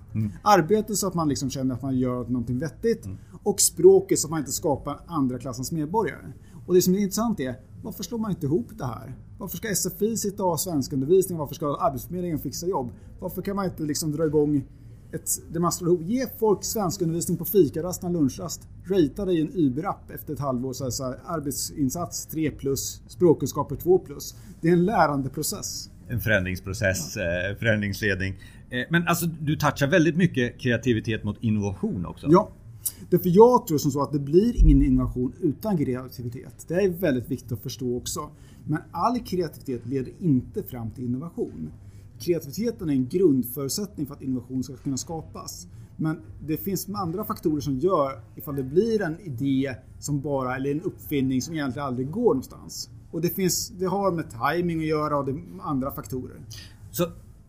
Arbete 0.43 0.97
så 0.97 1.07
att 1.07 1.15
man 1.15 1.29
liksom 1.29 1.51
känner 1.51 1.75
att 1.75 1.83
man 1.83 1.99
gör 1.99 2.25
någonting 2.25 2.59
vettigt 2.59 3.09
och 3.43 3.61
språket 3.61 4.19
så 4.19 4.27
att 4.27 4.31
man 4.31 4.41
inte 4.41 4.53
skapar 4.53 5.01
andra 5.07 5.39
klassens 5.39 5.73
medborgare. 5.73 6.33
Och 6.67 6.75
det 6.75 6.83
som 6.83 6.95
är 6.95 6.99
intressant 6.99 7.41
är, 7.41 7.57
varför 7.83 8.03
slår 8.03 8.19
man 8.19 8.31
inte 8.31 8.47
ihop 8.47 8.69
det 8.79 8.85
här? 8.85 9.17
Varför 9.39 9.57
ska 9.57 9.75
SFI 9.75 10.17
sitta 10.17 10.45
och 10.45 10.51
ha 10.51 10.59
svenskundervisning? 10.59 11.39
Varför 11.39 11.55
ska 11.55 11.77
Arbetsförmedlingen 11.77 12.39
fixa 12.39 12.67
jobb? 12.67 12.91
Varför 13.21 13.43
kan 13.43 13.57
man 13.57 13.65
inte 13.65 13.83
liksom 13.83 14.13
dra 14.13 14.27
igång 14.27 14.65
ett, 15.13 15.31
det 15.53 15.61
man 15.61 15.73
slår 15.73 15.91
ihop? 15.91 16.03
Ge 16.03 16.27
folk 16.39 16.65
svenskundervisning 16.65 17.37
på 17.37 17.45
fikarasten, 17.45 18.13
lunchrast. 18.13 18.69
Ratea 18.85 19.25
dig 19.25 19.39
i 19.39 19.41
en 19.41 19.51
Uber-app 19.55 20.11
efter 20.11 20.33
ett 20.33 20.41
halvår. 20.41 20.73
Så 20.73 20.85
här, 20.85 20.91
så 20.91 21.05
här, 21.05 21.21
arbetsinsats 21.27 22.27
3 22.27 22.51
plus, 22.51 23.03
språkkunskaper 23.09 23.77
2 23.77 23.99
plus. 23.99 24.35
Det 24.61 24.69
är 24.69 24.73
en 24.73 24.85
lärandeprocess. 24.85 25.91
En 26.09 26.21
förändringsprocess, 26.21 27.17
eh, 27.17 27.57
förändringsledning. 27.59 28.35
Eh, 28.71 28.85
men 28.91 29.09
alltså 29.09 29.27
du 29.27 29.57
touchar 29.57 29.87
väldigt 29.87 30.17
mycket 30.17 30.61
kreativitet 30.61 31.25
mot 31.25 31.37
innovation 31.41 32.07
också. 32.07 32.27
Ja. 32.31 32.51
Därför 33.11 33.29
jag 33.29 33.67
tror 33.67 33.79
som 33.79 33.91
så 33.91 34.03
att 34.03 34.13
det 34.13 34.19
blir 34.19 34.57
ingen 34.57 34.83
innovation 34.83 35.33
utan 35.41 35.79
kreativitet. 35.79 36.65
Det 36.69 36.75
är 36.75 36.89
väldigt 36.89 37.31
viktigt 37.31 37.53
att 37.53 37.63
förstå 37.63 37.97
också. 37.97 38.31
Men 38.65 38.79
all 38.91 39.19
kreativitet 39.19 39.87
leder 39.87 40.13
inte 40.21 40.63
fram 40.63 40.91
till 40.91 41.05
innovation. 41.05 41.71
Kreativiteten 42.19 42.89
är 42.89 42.93
en 42.93 43.09
grundförutsättning 43.09 44.07
för 44.07 44.15
att 44.15 44.23
innovation 44.23 44.65
ska 44.65 44.77
kunna 44.77 44.97
skapas. 44.97 45.67
Men 45.97 46.21
det 46.47 46.57
finns 46.57 46.89
andra 46.95 47.25
faktorer 47.25 47.61
som 47.61 47.79
gör 47.79 48.21
ifall 48.37 48.57
det 48.57 48.63
blir 48.63 49.03
en 49.03 49.21
idé 49.21 49.75
som 49.99 50.21
bara, 50.21 50.57
eller 50.57 50.71
en 50.71 50.81
uppfinning 50.81 51.43
som 51.43 51.55
egentligen 51.55 51.89
aldrig 51.89 52.11
går 52.11 52.35
någonstans. 52.35 52.91
Och 53.15 53.21
det, 53.21 53.31
finns, 53.31 53.69
det 53.69 53.87
har 53.87 54.13
med 54.13 54.25
timing 54.31 54.79
att 54.79 54.87
göra 54.87 55.17
och 55.19 55.29
andra 55.63 55.91
faktorer. 55.91 56.37
Så 56.91 57.07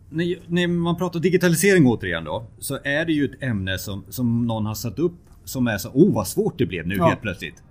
när, 0.10 0.44
när 0.48 0.68
man 0.68 0.98
pratar 0.98 1.20
digitalisering 1.20 1.88
återigen 1.88 2.24
då, 2.24 2.46
så 2.60 2.80
är 2.84 3.06
det 3.06 3.14
ju 3.14 3.26
ett 3.26 3.44
ämne 3.44 3.78
som, 3.78 4.04
som 4.10 4.48
någon 4.48 4.66
har 4.66 4.76
satt 4.76 5.00
upp 5.00 5.16
som 5.44 5.68
är 5.68 5.78
så, 5.78 5.90
oh 5.90 6.14
vad 6.14 6.28
svårt 6.28 6.58
det 6.58 6.66
blev 6.66 6.88
nu 6.88 6.96
Ja. 6.96 7.08
helt 7.08 7.22
plötsligt. 7.22 7.64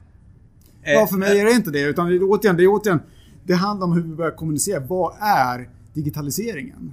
Ja, 0.83 1.07
för 1.07 1.17
mig 1.17 1.41
är 1.41 1.45
det 1.45 1.53
inte 1.53 1.71
det. 1.71 1.83
Utan 1.83 2.07
det 2.07 2.21
återigen, 2.21 2.57
det, 2.57 2.67
återigen, 2.69 3.01
det 3.45 3.55
handlar 3.55 3.87
om 3.87 3.93
hur 3.93 4.03
vi 4.03 4.15
börjar 4.15 4.37
kommunicera. 4.37 4.81
Vad 4.81 5.13
är 5.21 5.69
digitaliseringen? 5.93 6.93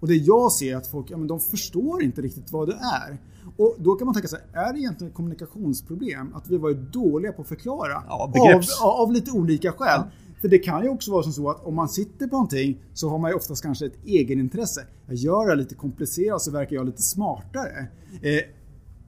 Och 0.00 0.08
det 0.08 0.16
jag 0.16 0.52
ser 0.52 0.72
är 0.72 0.76
att 0.76 0.86
folk 0.86 1.10
ja, 1.10 1.16
men 1.16 1.28
de 1.28 1.40
förstår 1.40 2.02
inte 2.02 2.22
riktigt 2.22 2.52
vad 2.52 2.68
det 2.68 2.74
är. 2.74 3.18
Och 3.56 3.76
då 3.78 3.94
kan 3.94 4.04
man 4.04 4.14
tänka 4.14 4.28
sig, 4.28 4.38
är 4.52 4.72
det 4.72 4.78
egentligen 4.78 5.10
ett 5.10 5.16
kommunikationsproblem? 5.16 6.34
Att 6.34 6.50
vi 6.50 6.56
varit 6.56 6.92
dåliga 6.92 7.32
på 7.32 7.42
att 7.42 7.48
förklara? 7.48 8.02
Ja, 8.08 8.32
av, 8.80 9.00
av 9.02 9.12
lite 9.12 9.30
olika 9.30 9.72
skäl. 9.72 10.00
För 10.42 10.48
det 10.48 10.58
kan 10.58 10.82
ju 10.82 10.88
också 10.88 11.12
vara 11.12 11.22
som 11.22 11.32
så 11.32 11.50
att 11.50 11.64
om 11.64 11.74
man 11.74 11.88
sitter 11.88 12.26
på 12.26 12.36
någonting 12.36 12.82
så 12.94 13.08
har 13.08 13.18
man 13.18 13.30
ju 13.30 13.34
oftast 13.34 13.62
kanske 13.62 13.86
ett 13.86 14.04
egenintresse. 14.04 14.86
Jag 15.06 15.16
gör 15.16 15.48
det 15.48 15.54
lite 15.54 15.74
komplicerat 15.74 16.42
så 16.42 16.50
verkar 16.50 16.76
jag 16.76 16.86
lite 16.86 17.02
smartare. 17.02 17.86
Eh, 18.22 18.40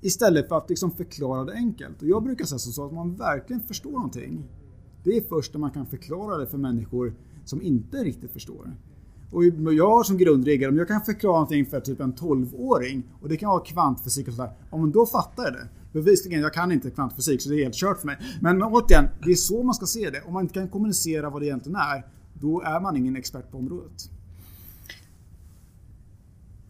istället 0.00 0.48
för 0.48 0.56
att 0.56 0.70
liksom 0.70 0.90
förklara 0.90 1.44
det 1.44 1.52
enkelt. 1.52 2.02
Och 2.02 2.08
jag 2.08 2.22
brukar 2.22 2.44
säga 2.44 2.58
så 2.58 2.86
att 2.86 2.92
man 2.92 3.16
verkligen 3.16 3.62
förstår 3.62 3.90
någonting. 3.90 4.44
Det 5.04 5.10
är 5.10 5.22
först 5.28 5.54
när 5.54 5.60
man 5.60 5.70
kan 5.70 5.86
förklara 5.86 6.38
det 6.38 6.46
för 6.46 6.58
människor 6.58 7.14
som 7.44 7.62
inte 7.62 7.96
riktigt 7.96 8.32
förstår. 8.32 8.76
Och 9.30 9.44
jag 9.74 9.90
har 9.90 10.04
som 10.04 10.18
grundregel, 10.18 10.70
om 10.70 10.76
jag 10.76 10.88
kan 10.88 11.00
förklara 11.00 11.32
någonting 11.32 11.66
för 11.66 11.80
typ 11.80 12.00
en 12.00 12.14
12-åring 12.14 13.02
och 13.22 13.28
det 13.28 13.36
kan 13.36 13.48
vara 13.48 13.64
kvantfysik 13.64 14.28
och 14.28 14.34
sådär, 14.34 14.52
ja 14.70 14.76
men 14.76 14.92
då 14.92 15.06
fattar 15.06 15.44
jag 15.44 15.52
det. 15.52 15.68
Bevisligen, 15.94 16.40
jag 16.40 16.54
kan 16.54 16.72
inte 16.72 16.90
kvantfysik 16.90 17.42
så 17.42 17.48
det 17.48 17.54
är 17.54 17.62
helt 17.62 17.74
kört 17.74 17.98
för 17.98 18.06
mig. 18.06 18.16
Men 18.40 18.62
återigen, 18.62 19.08
det 19.24 19.30
är 19.30 19.34
så 19.34 19.62
man 19.62 19.74
ska 19.74 19.86
se 19.86 20.10
det. 20.10 20.22
Om 20.22 20.32
man 20.32 20.42
inte 20.42 20.54
kan 20.54 20.68
kommunicera 20.68 21.30
vad 21.30 21.42
det 21.42 21.46
egentligen 21.46 21.76
är, 21.76 22.06
då 22.34 22.62
är 22.62 22.80
man 22.80 22.96
ingen 22.96 23.16
expert 23.16 23.50
på 23.50 23.58
området. 23.58 24.10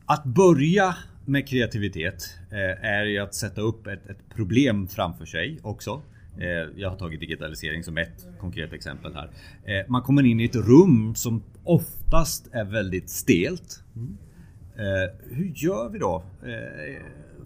Att 0.07 0.25
börja 0.25 0.97
med 1.27 1.49
kreativitet 1.49 2.39
eh, 2.51 2.85
är 2.85 3.05
ju 3.05 3.19
att 3.19 3.35
sätta 3.35 3.61
upp 3.61 3.87
ett, 3.87 4.07
ett 4.07 4.35
problem 4.35 4.89
framför 4.89 5.25
sig 5.25 5.61
också. 5.63 6.03
Eh, 6.39 6.47
jag 6.77 6.91
har 6.91 6.97
tagit 6.97 7.21
digitalisering 7.21 7.85
som 7.85 7.99
ett 7.99 8.27
konkret 8.41 8.73
exempel 8.73 9.15
här. 9.15 9.31
Eh, 9.65 9.91
man 9.91 10.03
kommer 10.03 10.23
in 10.23 10.41
i 10.41 10.45
ett 10.45 10.57
rum 10.57 11.15
som 11.15 11.43
oftast 11.65 12.49
är 12.53 12.65
väldigt 12.65 13.11
stelt. 13.11 13.81
Mm. 13.97 14.17
Hur 15.31 15.53
gör 15.55 15.89
vi 15.89 15.99
då 15.99 16.25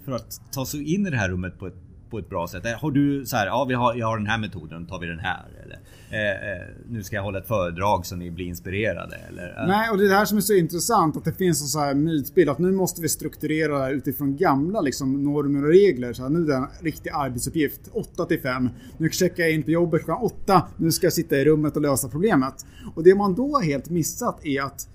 för 0.04 0.12
att 0.12 0.40
ta 0.52 0.66
sig 0.66 0.94
in 0.94 1.06
i 1.06 1.10
det 1.10 1.16
här 1.16 1.28
rummet 1.28 1.58
på 1.58 1.66
ett 1.66 1.74
på 2.10 2.18
ett 2.18 2.28
bra 2.28 2.48
sätt? 2.48 2.62
Har 2.80 2.90
du 2.90 3.26
så 3.26 3.36
här, 3.36 3.46
ja 3.46 3.64
vi 3.68 3.74
har, 3.74 3.94
jag 3.94 4.06
har 4.06 4.18
den 4.18 4.26
här 4.26 4.38
metoden, 4.38 4.86
tar 4.86 5.00
vi 5.00 5.06
den 5.06 5.18
här? 5.18 5.46
Eller, 5.64 5.78
eh, 6.10 6.52
eh 6.52 6.66
nu 6.88 7.02
ska 7.02 7.16
jag 7.16 7.22
hålla 7.22 7.38
ett 7.38 7.46
föredrag 7.46 8.06
så 8.06 8.16
ni 8.16 8.30
blir 8.30 8.46
inspirerade? 8.46 9.16
Eller, 9.28 9.62
eh. 9.62 9.66
Nej, 9.66 9.90
och 9.90 9.98
det 9.98 10.04
är 10.04 10.08
det 10.08 10.14
här 10.14 10.24
som 10.24 10.36
är 10.36 10.42
så 10.42 10.54
intressant 10.54 11.16
att 11.16 11.24
det 11.24 11.32
finns 11.32 11.62
en 11.62 11.68
så 11.68 11.78
här 11.78 11.94
mytbild 11.94 12.50
att 12.50 12.58
nu 12.58 12.72
måste 12.72 13.02
vi 13.02 13.08
strukturera 13.08 13.90
utifrån 13.90 14.36
gamla 14.36 14.80
liksom, 14.80 15.24
normer 15.24 15.62
och 15.62 15.68
regler. 15.68 16.12
Så 16.12 16.22
här, 16.22 16.30
nu 16.30 16.42
är 16.42 16.46
det 16.46 16.54
en 16.54 16.66
riktig 16.80 17.10
arbetsuppgift, 17.10 17.80
8 17.92 18.24
till 18.24 18.40
5. 18.40 18.70
Nu 18.98 19.10
checkar 19.10 19.42
jag 19.42 19.52
in 19.52 19.62
på 19.62 19.70
jobbet 19.70 20.04
klockan 20.04 20.24
8, 20.24 20.62
nu 20.76 20.92
ska 20.92 21.06
jag 21.06 21.12
sitta 21.12 21.36
i 21.36 21.44
rummet 21.44 21.76
och 21.76 21.82
lösa 21.82 22.08
problemet. 22.08 22.66
Och 22.94 23.02
det 23.02 23.14
man 23.14 23.34
då 23.34 23.56
har 23.56 23.62
helt 23.62 23.90
missat 23.90 24.46
är 24.46 24.62
att 24.62 24.88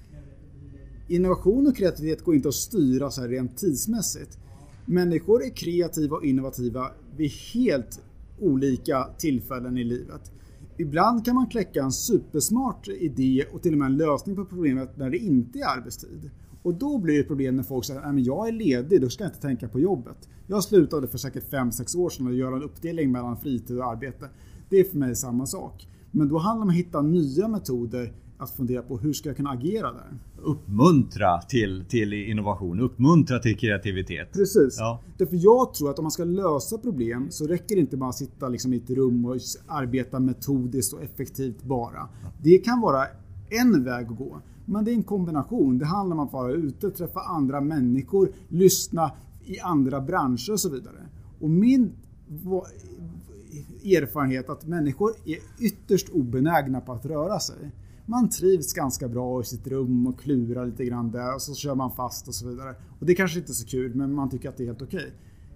innovation 1.08 1.68
och 1.68 1.78
kreativitet 1.78 2.24
går 2.24 2.36
inte 2.36 2.48
att 2.48 2.54
styra 2.54 3.12
så 3.12 3.22
här 3.22 3.28
rent 3.28 3.58
tidsmässigt. 3.58 4.38
Människor 4.86 5.44
är 5.44 5.50
kreativa 5.50 6.18
och 6.18 6.26
innovativa 6.26 6.92
vid 7.18 7.32
helt 7.32 8.02
olika 8.40 9.08
tillfällen 9.18 9.78
i 9.78 9.84
livet. 9.84 10.32
Ibland 10.78 11.26
kan 11.26 11.36
man 11.36 11.48
kläcka 11.48 11.84
en 11.84 11.92
supersmart 11.92 12.88
idé 12.88 13.46
och 13.54 13.62
till 13.62 13.72
och 13.72 13.78
med 13.78 13.86
en 13.86 13.98
lösning 13.98 14.36
på 14.36 14.46
problemet 14.46 14.98
när 14.98 15.10
det 15.10 15.18
inte 15.18 15.60
är 15.60 15.78
arbetstid. 15.78 16.32
Och 16.64 16.74
då 16.74 16.98
blir 16.98 17.18
det 17.18 17.24
problem 17.24 17.56
när 17.56 17.64
folk 17.64 17.86
säger 17.86 18.02
att 18.02 18.26
jag 18.26 18.48
är 18.48 18.52
ledig, 18.52 19.02
då 19.02 19.10
ska 19.10 19.24
jag 19.24 19.30
inte 19.30 19.42
tänka 19.42 19.68
på 19.68 19.80
jobbet. 19.80 20.30
Jag 20.48 20.64
slutade 20.64 21.08
för 21.08 21.18
säkert 21.18 21.52
5-6 21.52 21.98
år 21.98 22.10
sedan 22.10 22.28
att 22.28 22.36
göra 22.36 22.56
en 22.56 22.64
uppdelning 22.64 23.12
mellan 23.12 23.38
fritid 23.38 23.78
och 23.78 23.86
arbete. 23.86 24.30
Det 24.70 24.80
är 24.80 24.84
för 24.84 24.98
mig 24.98 25.16
samma 25.16 25.46
sak. 25.46 25.88
Men 26.12 26.28
då 26.28 26.38
handlar 26.38 26.66
det 26.66 26.70
om 26.70 26.70
att 26.70 26.76
hitta 26.76 27.02
nya 27.02 27.48
metoder 27.48 28.14
att 28.44 28.52
fundera 28.52 28.82
på 28.82 28.98
hur 28.98 29.14
ska 29.14 29.30
jag 29.30 29.36
kunna 29.36 29.50
agera 29.50 29.92
där? 29.92 30.18
Uppmuntra 30.42 31.42
till, 31.42 31.86
till 31.90 32.14
innovation, 32.14 32.80
uppmuntra 32.80 33.40
till 33.40 33.58
kreativitet. 33.58 34.34
Precis. 34.34 34.76
Ja. 34.78 35.00
Därför 35.18 35.38
jag 35.42 35.74
tror 35.74 35.90
att 35.90 36.00
om 36.00 36.04
man 36.04 36.12
ska 36.12 36.24
lösa 36.24 36.78
problem 36.78 37.28
så 37.30 37.48
räcker 37.48 37.76
det 37.76 37.82
inte 37.82 37.98
bara 37.98 38.10
att 38.10 38.16
sitta 38.16 38.50
liksom 38.50 38.74
i 38.74 38.78
ett 38.78 38.90
rum 38.90 39.26
och 39.26 39.38
arbeta 39.68 40.20
metodiskt 40.20 40.94
och 40.94 41.04
effektivt 41.04 41.64
bara. 41.64 42.10
Det 42.44 42.58
kan 42.58 42.82
vara 42.82 43.06
en 43.50 43.84
väg 43.84 44.08
att 44.08 44.18
gå. 44.18 44.42
Men 44.66 44.86
det 44.86 44.92
är 44.92 44.96
en 44.96 45.04
kombination. 45.04 45.78
Det 45.78 45.86
handlar 45.86 46.18
om 46.18 46.20
att 46.20 46.34
vara 46.34 46.52
ute, 46.52 46.90
träffa 46.92 47.20
andra 47.20 47.62
människor, 47.62 48.32
lyssna 48.48 49.12
i 49.46 49.60
andra 49.60 50.02
branscher 50.02 50.52
och 50.52 50.60
så 50.60 50.70
vidare. 50.70 51.08
Och 51.40 51.50
min 51.50 51.92
erfarenhet 53.86 54.50
att 54.50 54.68
människor 54.68 55.12
är 55.26 55.38
ytterst 55.60 56.10
obenägna 56.10 56.82
på 56.82 56.92
att 56.92 57.06
röra 57.06 57.40
sig 57.40 57.72
man 58.06 58.30
trivs 58.30 58.74
ganska 58.74 59.08
bra 59.08 59.42
i 59.42 59.44
sitt 59.44 59.68
rum 59.68 60.08
och 60.08 60.20
klurar 60.20 60.66
lite 60.66 60.86
grann 60.86 61.12
där 61.12 61.36
och 61.36 61.42
så 61.42 61.56
kör 61.56 61.76
man 61.76 61.92
fast 61.92 62.28
och 62.28 62.36
så 62.36 62.48
vidare. 62.48 62.76
Och 63.00 63.06
det 63.06 63.16
kanske 63.16 63.40
inte 63.40 63.52
är 63.52 63.54
så 63.54 63.68
kul 63.68 63.96
men 63.96 64.14
man 64.14 64.30
tycker 64.30 64.50
att 64.50 64.58
det 64.58 64.64
är 64.64 64.68
helt 64.68 64.82
okej. 64.82 65.14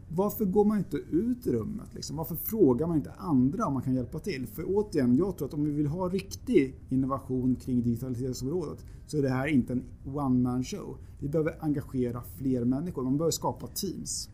Varför 0.10 0.46
går 0.46 0.66
man 0.66 0.77
inte 0.77 0.98
ut 0.98 1.48
i 1.48 1.51
rummet? 1.51 1.94
Liksom? 1.94 2.16
Varför 2.16 2.36
frågar 2.36 2.88
man 2.88 2.98
inte 2.98 3.12
andra 3.12 3.66
om 3.66 3.74
man 3.74 3.84
kan 3.84 3.96
hjälpa 3.96 4.20
till? 4.20 4.48
För 4.48 4.63
återigen, 4.68 5.18
jag 5.18 5.38
tror 5.38 5.48
att 5.48 5.54
om 5.54 5.66
vi 5.66 5.72
vill 5.72 5.88
ha 5.88 6.10
riktig 6.10 6.75
innovation 6.89 7.56
kring 7.56 7.82
digitaliseringsområdet 7.82 8.86
så 9.08 9.18
är 9.18 9.22
det 9.22 9.30
här 9.30 9.48
inte 9.48 9.74
en 9.74 9.84
one 10.06 10.39
man 10.39 10.63
show. 10.63 10.98
Vi 11.20 11.30
behöver 11.30 11.56
engagera 11.60 12.24
fler 12.38 12.66
människor. 12.66 13.04
Man 13.04 13.18
behöver 13.18 13.32
skapa 13.32 13.68
teams. 13.68 14.30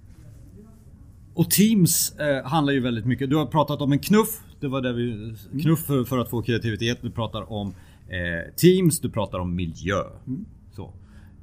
Och 1.34 1.50
Teams 1.50 2.20
eh, 2.20 2.46
handlar 2.46 2.74
ju 2.74 2.80
väldigt 2.80 3.06
mycket. 3.06 3.30
Du 3.30 3.36
har 3.36 3.46
pratat 3.46 3.82
om 3.82 3.92
en 3.92 4.00
knuff. 4.00 4.42
Det 4.60 4.68
var 4.68 4.82
det 4.82 4.94
vi... 4.94 5.36
Knuff 5.62 5.86
för, 5.86 6.04
för 6.04 6.18
att 6.18 6.30
få 6.30 6.42
kreativitet. 6.42 6.98
Vi 7.02 7.10
pratar 7.10 7.52
om 7.52 7.74
eh, 8.08 8.54
Teams, 8.56 9.00
du 9.00 9.10
pratar 9.10 9.40
om 9.40 9.56
miljö. 9.56 10.02
Mm. 10.28 10.46
Så. 10.72 10.94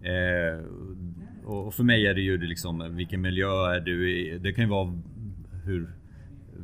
Eh, 0.03 0.65
och 1.45 1.75
för 1.75 1.85
mig 1.85 2.07
är 2.07 2.15
det 2.15 2.21
ju 2.21 2.39
liksom 2.39 2.97
vilken 2.97 3.21
miljö 3.21 3.75
är 3.77 3.81
du 3.81 4.11
i? 4.11 4.39
Det 4.39 4.53
kan 4.53 4.65
ju 4.65 4.71
vara 4.71 4.99
hur 5.65 5.91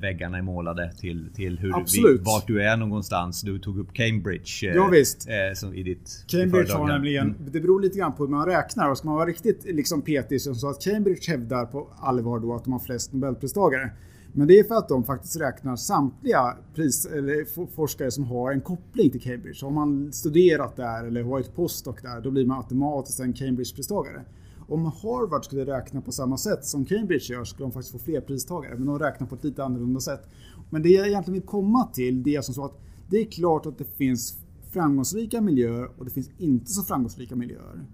väggarna 0.01 0.39
är 0.39 0.43
målade 0.43 0.93
till, 1.01 1.31
till 1.35 1.59
hur 1.59 1.77
Absolut. 1.77 2.21
Vart 2.25 2.47
du 2.47 2.63
är 2.63 2.77
någonstans. 2.77 3.43
Du 3.43 3.59
tog 3.59 3.79
upp 3.79 3.93
Cambridge. 3.93 4.69
Eh, 4.71 4.75
ja, 4.75 4.89
visst. 4.89 5.29
Eh, 5.29 5.55
som 5.55 5.75
i 5.75 5.83
ditt 5.83 6.25
Cambridge 6.27 6.73
har 6.73 6.87
nämligen, 6.87 7.27
mm. 7.27 7.51
det 7.53 7.61
beror 7.61 7.81
lite 7.81 7.99
grann 7.99 8.13
på 8.13 8.25
hur 8.25 8.31
man 8.31 8.47
räknar. 8.47 8.91
Och 8.91 8.99
ska 8.99 9.09
man 9.09 9.17
vara 9.17 9.27
riktigt 9.27 9.65
liksom 9.65 10.03
petig 10.03 10.41
så 10.41 10.71
att 10.71 10.85
Cambridge 10.85 11.31
hävdar 11.31 11.67
på 11.67 11.89
allvar 11.99 12.41
då 12.41 12.55
att 12.55 12.65
de 12.65 12.73
har 12.73 12.81
flest 12.81 13.13
nobelpristagare. 13.13 13.91
Men 14.39 14.49
det 14.49 14.59
är 14.59 14.65
för 14.65 14.75
att 14.75 14.89
de 14.89 15.05
faktiskt 15.05 15.41
räknar 15.41 15.77
samtliga 15.77 16.57
pris, 16.75 17.07
eller 17.07 17.67
forskare 17.67 18.11
som 18.11 18.25
har 18.25 18.53
en 18.53 18.61
koppling 18.61 19.11
till 19.11 19.21
Cambridge. 19.21 19.67
Har 19.67 19.71
man 19.71 20.13
studerat 20.13 20.77
där 20.77 21.05
eller 21.05 21.23
varit 21.23 21.55
postdoc 21.55 21.97
där, 22.03 22.21
då 22.21 22.31
blir 22.31 22.47
man 22.47 22.59
automatiskt 22.59 23.21
en 23.21 23.35
Cambridge-pristagare. 23.35 24.25
Om 24.69 24.85
Harvard 24.85 25.45
skulle 25.45 25.67
räkna 25.67 26.01
på 26.01 26.13
samma 26.13 26.37
sätt 26.37 26.65
som 26.65 26.85
Cambridge 26.85 27.35
gör 27.35 27.45
skulle 27.45 27.65
de 27.65 27.73
faktiskt 27.73 27.93
få 27.93 27.99
fler 27.99 28.21
pristagare. 28.21 28.75
Men 28.79 28.87
de 28.87 28.99
räknar 28.99 29.27
på 29.27 29.35
ett 29.35 29.45
lite 29.45 29.65
annorlunda 29.65 30.01
sätt. 30.01 30.29
Men 30.71 30.83
det 30.83 30.89
jag 30.89 31.09
egentligen 31.09 31.41
vill 31.41 31.49
komma 31.49 31.89
till 31.95 32.23
det 32.23 32.37
är 32.37 32.41
som 32.41 32.55
så 32.55 32.65
att 32.65 32.81
det 33.11 33.17
är 33.17 33.25
klart 33.25 33.67
att 33.67 33.79
det 33.79 33.97
finns 33.97 34.39
framgångsrika 34.71 35.41
miljöer 35.41 35.91
och 35.99 36.05
det 36.05 36.11
finns 36.11 36.31
inte 36.39 36.71
så 36.71 36.83
framgångsrika 36.83 37.37
miljöer. 37.37 37.87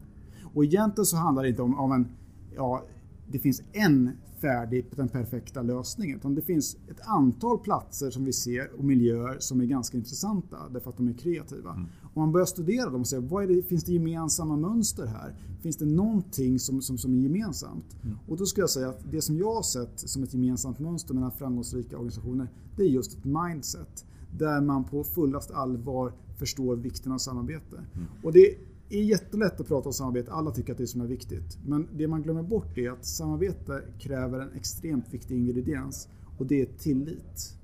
Och 0.54 0.64
egentligen 0.64 1.06
så 1.06 1.16
handlar 1.16 1.42
det 1.42 1.48
inte 1.48 1.62
om, 1.62 1.80
om 1.80 1.92
en, 1.92 2.08
ja, 2.56 2.84
det 3.28 3.38
finns 3.38 3.62
en 3.72 4.10
färdig 4.42 4.86
den 4.96 5.08
perfekta 5.08 5.62
lösningen. 5.62 6.16
Utan 6.16 6.34
det 6.34 6.42
finns 6.42 6.76
ett 6.90 7.00
antal 7.06 7.58
platser 7.58 8.10
som 8.10 8.24
vi 8.24 8.32
ser 8.32 8.70
och 8.78 8.84
miljöer 8.84 9.36
som 9.38 9.60
är 9.60 9.64
ganska 9.64 9.96
intressanta 9.96 10.56
därför 10.70 10.90
att 10.90 10.96
de 10.96 11.08
är 11.08 11.12
kreativa. 11.12 11.70
Mm. 11.70 11.86
Om 12.02 12.22
man 12.22 12.32
börjar 12.32 12.46
studera 12.46 12.90
dem 12.90 13.00
och 13.00 13.06
se 13.06 13.18
vad 13.18 13.48
det, 13.48 13.62
finns 13.62 13.84
det 13.84 13.92
gemensamma 13.92 14.56
mönster 14.56 15.06
här? 15.06 15.34
Finns 15.62 15.76
det 15.76 15.84
någonting 15.84 16.58
som, 16.58 16.82
som, 16.82 16.98
som 16.98 17.14
är 17.14 17.18
gemensamt? 17.18 17.96
Mm. 18.02 18.16
Och 18.28 18.36
då 18.36 18.46
skulle 18.46 18.62
jag 18.62 18.70
säga 18.70 18.88
att 18.88 19.10
det 19.10 19.22
som 19.22 19.38
jag 19.38 19.54
har 19.54 19.62
sett 19.62 20.00
som 20.08 20.22
ett 20.22 20.34
gemensamt 20.34 20.78
mönster 20.78 21.14
mellan 21.14 21.32
framgångsrika 21.32 21.96
organisationer 21.96 22.48
det 22.76 22.82
är 22.82 22.88
just 22.88 23.18
ett 23.18 23.24
mindset. 23.24 24.04
Där 24.38 24.60
man 24.60 24.84
på 24.84 25.04
fullast 25.04 25.50
allvar 25.50 26.12
förstår 26.38 26.76
vikten 26.76 27.12
av 27.12 27.18
samarbete. 27.18 27.76
Mm. 27.76 28.06
Och 28.22 28.32
det 28.32 28.56
är 28.92 29.02
jättelätt 29.02 29.60
att 29.60 29.68
prata 29.68 29.88
om 29.88 29.92
samarbete, 29.92 30.32
alla 30.32 30.50
tycker 30.50 30.72
att 30.72 30.78
det 30.78 30.84
är 30.84 30.86
som 30.86 31.00
är 31.00 31.06
viktigt. 31.06 31.58
Men 31.64 31.88
det 31.92 32.08
man 32.08 32.22
glömmer 32.22 32.42
bort 32.42 32.78
är 32.78 32.90
att 32.90 33.04
samarbete 33.04 33.82
kräver 33.98 34.40
en 34.40 34.52
extremt 34.52 35.14
viktig 35.14 35.36
ingrediens 35.36 36.08
och 36.38 36.46
det 36.46 36.62
är 36.62 36.66
tillit. 36.78 37.56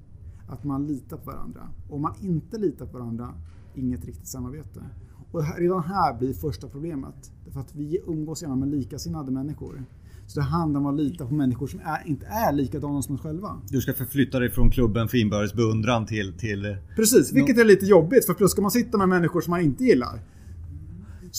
Att 0.49 0.65
man 0.65 0.87
litar 0.87 1.17
på 1.17 1.31
varandra. 1.31 1.69
Om 1.91 2.03
man 2.03 2.15
inte 2.21 2.59
litar 2.59 2.87
på 2.87 2.99
varandra, 2.99 3.35
inget 3.75 4.05
riktigt 4.05 4.27
samarbete. 4.27 4.85
Och 5.33 5.59
redan 5.59 5.83
här 5.83 6.19
blir 6.19 6.33
första 6.33 6.69
problemet. 6.69 7.33
För 7.53 7.61
att 7.61 7.75
vi 7.75 7.99
umgås 8.07 8.43
gärna 8.43 8.57
med 8.57 8.69
likasinnade 8.69 9.31
människor. 9.31 9.85
Så 10.27 10.41
det 10.41 10.47
handlar 10.47 10.81
om 10.81 10.87
att 10.87 10.97
lita 10.97 11.27
på 11.27 11.35
människor 11.35 11.67
som 11.67 11.81
är, 11.81 12.03
inte 12.07 12.27
är 12.27 12.53
likadana 12.53 13.03
som 13.03 13.15
oss 13.15 13.21
själva. 13.21 13.61
Du 13.71 13.81
ska 13.81 13.93
förflytta 13.93 14.39
dig 14.39 14.51
från 14.51 14.71
klubben 14.71 15.09
för 15.09 15.19
inbördes 15.19 15.55
beundran 15.55 16.07
till, 16.07 16.33
till... 16.39 16.77
Precis, 16.97 17.33
vilket 17.33 17.59
är 17.59 17.65
lite 17.65 17.87
jobbigt. 17.87 18.27
För 18.27 18.35
plus 18.35 18.51
ska 18.51 18.63
man 18.63 18.71
sitta 18.71 18.99
med 18.99 19.09
människor 19.09 19.41
som 19.41 19.51
man 19.51 19.61
inte 19.61 19.85
gillar. 19.85 20.21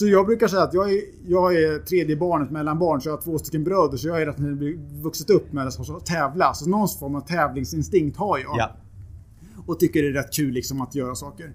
Så 0.00 0.06
jag 0.06 0.26
brukar 0.26 0.48
säga 0.48 0.62
att 0.62 0.74
jag 0.74 0.92
är, 0.92 1.00
jag 1.26 1.54
är 1.54 1.78
tredje 1.78 2.16
barnet 2.16 2.50
mellan 2.50 2.78
barn, 2.78 3.00
så 3.00 3.08
jag 3.08 3.16
har 3.16 3.22
två 3.22 3.38
stycken 3.38 3.64
bröder. 3.64 3.96
Så 3.96 4.08
jag 4.08 4.14
har 4.14 4.20
redan 4.20 5.02
vuxit 5.02 5.30
upp 5.30 5.52
med 5.52 5.66
att 5.66 6.06
tävla. 6.06 6.54
Så 6.54 6.68
någon 6.68 6.88
form 6.88 7.14
av 7.14 7.20
tävlingsinstinkt 7.20 8.16
har 8.16 8.38
jag. 8.38 8.54
Ja. 8.58 8.76
Och 9.66 9.80
tycker 9.80 10.02
det 10.02 10.08
är 10.08 10.12
rätt 10.12 10.32
kul 10.32 10.52
liksom 10.52 10.80
att 10.80 10.94
göra 10.94 11.14
saker. 11.14 11.52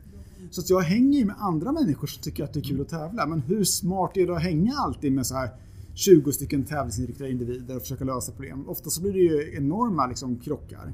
Så 0.51 0.61
att 0.61 0.69
jag 0.69 0.79
hänger 0.79 1.19
ju 1.19 1.25
med 1.25 1.35
andra 1.39 1.71
människor 1.71 2.07
som 2.07 2.23
tycker 2.23 2.43
att 2.43 2.53
det 2.53 2.59
är 2.59 2.63
kul 2.63 2.81
att 2.81 2.89
tävla. 2.89 3.25
Men 3.25 3.41
hur 3.41 3.63
smart 3.63 4.17
är 4.17 4.27
det 4.27 4.35
att 4.35 4.43
hänga 4.43 4.73
alltid 4.77 5.11
med 5.11 5.25
så 5.25 5.35
här 5.35 5.49
20 5.95 6.31
stycken 6.31 6.63
tävlingsinriktade 6.63 7.29
individer 7.29 7.75
och 7.75 7.81
försöka 7.81 8.03
lösa 8.03 8.31
problem? 8.31 8.69
Ofta 8.69 8.89
så 8.89 9.01
blir 9.01 9.13
det 9.13 9.19
ju 9.19 9.55
enorma 9.57 10.07
liksom, 10.07 10.39
krockar 10.39 10.93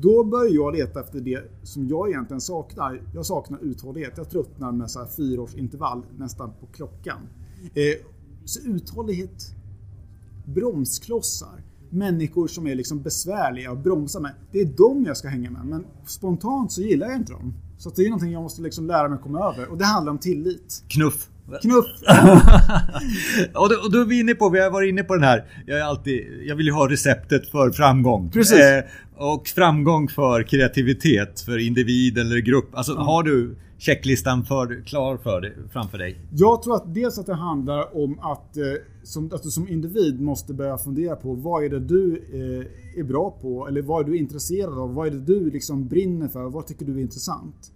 Då 0.00 0.24
börjar 0.24 0.54
jag 0.54 0.76
leta 0.76 1.00
efter 1.00 1.20
det 1.20 1.40
som 1.62 1.88
jag 1.88 2.08
egentligen 2.08 2.40
saknar. 2.40 3.02
Jag 3.14 3.26
saknar 3.26 3.64
uthållighet. 3.64 4.12
Jag 4.16 4.30
tröttnar 4.30 4.72
med 4.72 4.90
så 4.90 4.98
här 4.98 5.08
fyra 5.16 5.42
års 5.42 5.54
intervall 5.54 6.02
nästan 6.18 6.52
på 6.60 6.66
klockan. 6.66 7.18
Eh, 7.74 8.06
så 8.44 8.68
uthållighet, 8.68 9.54
bromsklossar, 10.44 11.62
människor 11.90 12.48
som 12.48 12.66
är 12.66 12.74
liksom 12.74 13.02
besvärliga 13.02 13.70
att 13.70 13.84
bromsa 13.84 14.20
med. 14.20 14.32
Det 14.52 14.60
är 14.60 14.64
dem 14.64 15.04
jag 15.06 15.16
ska 15.16 15.28
hänga 15.28 15.50
med. 15.50 15.66
Men 15.66 15.86
spontant 16.06 16.72
så 16.72 16.82
gillar 16.82 17.06
jag 17.06 17.16
inte 17.16 17.32
dem. 17.32 17.54
Så 17.78 17.90
det 17.90 18.02
är 18.02 18.08
någonting 18.08 18.32
jag 18.32 18.42
måste 18.42 18.62
liksom 18.62 18.86
lära 18.86 19.08
mig 19.08 19.16
att 19.16 19.22
komma 19.22 19.38
över. 19.38 19.70
Och 19.70 19.78
det 19.78 19.84
handlar 19.84 20.12
om 20.12 20.18
tillit. 20.18 20.84
Knuff. 20.88 21.28
Knuff! 21.62 21.86
och, 23.54 23.68
då, 23.68 23.76
och 23.84 23.92
då 23.92 24.00
är 24.00 24.04
vi 24.04 24.20
inne 24.20 24.34
på, 24.34 24.48
vi 24.48 24.60
har 24.60 24.70
varit 24.70 24.88
inne 24.88 25.02
på 25.02 25.14
den 25.14 25.24
här, 25.24 25.44
jag, 25.66 25.78
är 25.78 25.82
alltid, 25.82 26.42
jag 26.44 26.56
vill 26.56 26.66
ju 26.66 26.72
ha 26.72 26.90
receptet 26.90 27.50
för 27.50 27.70
framgång. 27.70 28.30
Precis. 28.30 28.58
Eh, 28.58 28.84
och 29.16 29.48
framgång 29.48 30.08
för 30.08 30.42
kreativitet, 30.42 31.40
för 31.40 31.58
individ 31.58 32.18
eller 32.18 32.38
grupp. 32.38 32.68
Alltså 32.72 32.92
Ja. 32.92 33.00
har 33.02 33.22
du 33.22 33.56
checklistan 33.78 34.44
för, 34.44 34.82
klar 34.86 35.16
för 35.16 35.40
dig, 35.40 35.56
framför 35.72 35.98
dig? 35.98 36.16
Jag 36.32 36.62
tror 36.62 36.74
att 36.74 36.94
dels 36.94 37.18
att 37.18 37.26
det 37.26 37.34
handlar 37.34 37.96
om 37.96 38.18
att, 38.18 38.56
eh, 38.56 38.62
som, 39.02 39.30
att 39.32 39.42
du 39.42 39.50
som 39.50 39.68
individ 39.68 40.20
måste 40.20 40.54
börja 40.54 40.78
fundera 40.78 41.16
på 41.16 41.34
vad 41.34 41.64
är 41.64 41.68
det 41.68 41.80
du 41.80 42.16
eh, 42.32 43.00
är 43.00 43.04
bra 43.04 43.30
på? 43.30 43.68
Eller 43.68 43.82
vad 43.82 44.00
är 44.04 44.10
du 44.10 44.16
intresserad 44.18 44.78
av? 44.78 44.94
Vad 44.94 45.06
är 45.06 45.10
det 45.10 45.20
du 45.20 45.50
liksom 45.50 45.88
brinner 45.88 46.28
för? 46.28 46.44
Vad 46.50 46.66
tycker 46.66 46.86
du 46.86 46.96
är 46.96 47.02
intressant? 47.02 47.72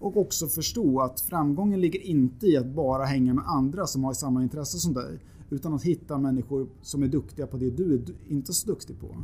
Och 0.00 0.16
också 0.16 0.46
förstå 0.46 1.00
att 1.00 1.20
framgången 1.20 1.80
ligger 1.80 2.00
inte 2.06 2.46
i 2.46 2.56
att 2.56 2.66
bara 2.66 3.04
hänga 3.04 3.34
med 3.34 3.44
andra 3.46 3.86
som 3.86 4.04
har 4.04 4.12
samma 4.12 4.42
intresse 4.42 4.78
som 4.78 4.94
dig. 4.94 5.18
Utan 5.50 5.74
att 5.74 5.82
hitta 5.82 6.18
människor 6.18 6.66
som 6.82 7.02
är 7.02 7.08
duktiga 7.08 7.46
på 7.46 7.56
det 7.56 7.70
du 7.70 7.94
är 7.94 8.00
inte 8.28 8.52
så 8.52 8.66
duktig 8.66 9.00
på. 9.00 9.16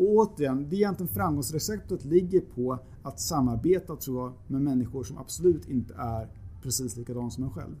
Och 0.00 0.08
återigen, 0.08 0.66
det 0.68 0.76
är 0.76 0.78
egentligen 0.78 1.14
framgångsreceptet 1.14 2.04
ligger 2.04 2.40
på 2.40 2.78
att 3.02 3.20
samarbeta 3.20 3.96
tror 3.96 4.20
jag 4.20 4.32
med 4.46 4.62
människor 4.62 5.04
som 5.04 5.18
absolut 5.18 5.68
inte 5.68 5.94
är 5.94 6.28
precis 6.62 6.96
likadana 6.96 7.30
som 7.30 7.44
en 7.44 7.50
själv. 7.50 7.76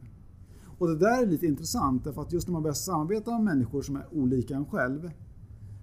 Och 0.78 0.88
det 0.88 0.98
där 0.98 1.22
är 1.22 1.26
lite 1.26 1.46
intressant 1.46 2.04
därför 2.04 2.22
att 2.22 2.32
just 2.32 2.48
när 2.48 2.52
man 2.52 2.62
börjar 2.62 2.74
samarbeta 2.74 3.30
med 3.30 3.40
människor 3.40 3.82
som 3.82 3.96
är 3.96 4.06
olika 4.10 4.54
en 4.56 4.64
själv 4.64 5.10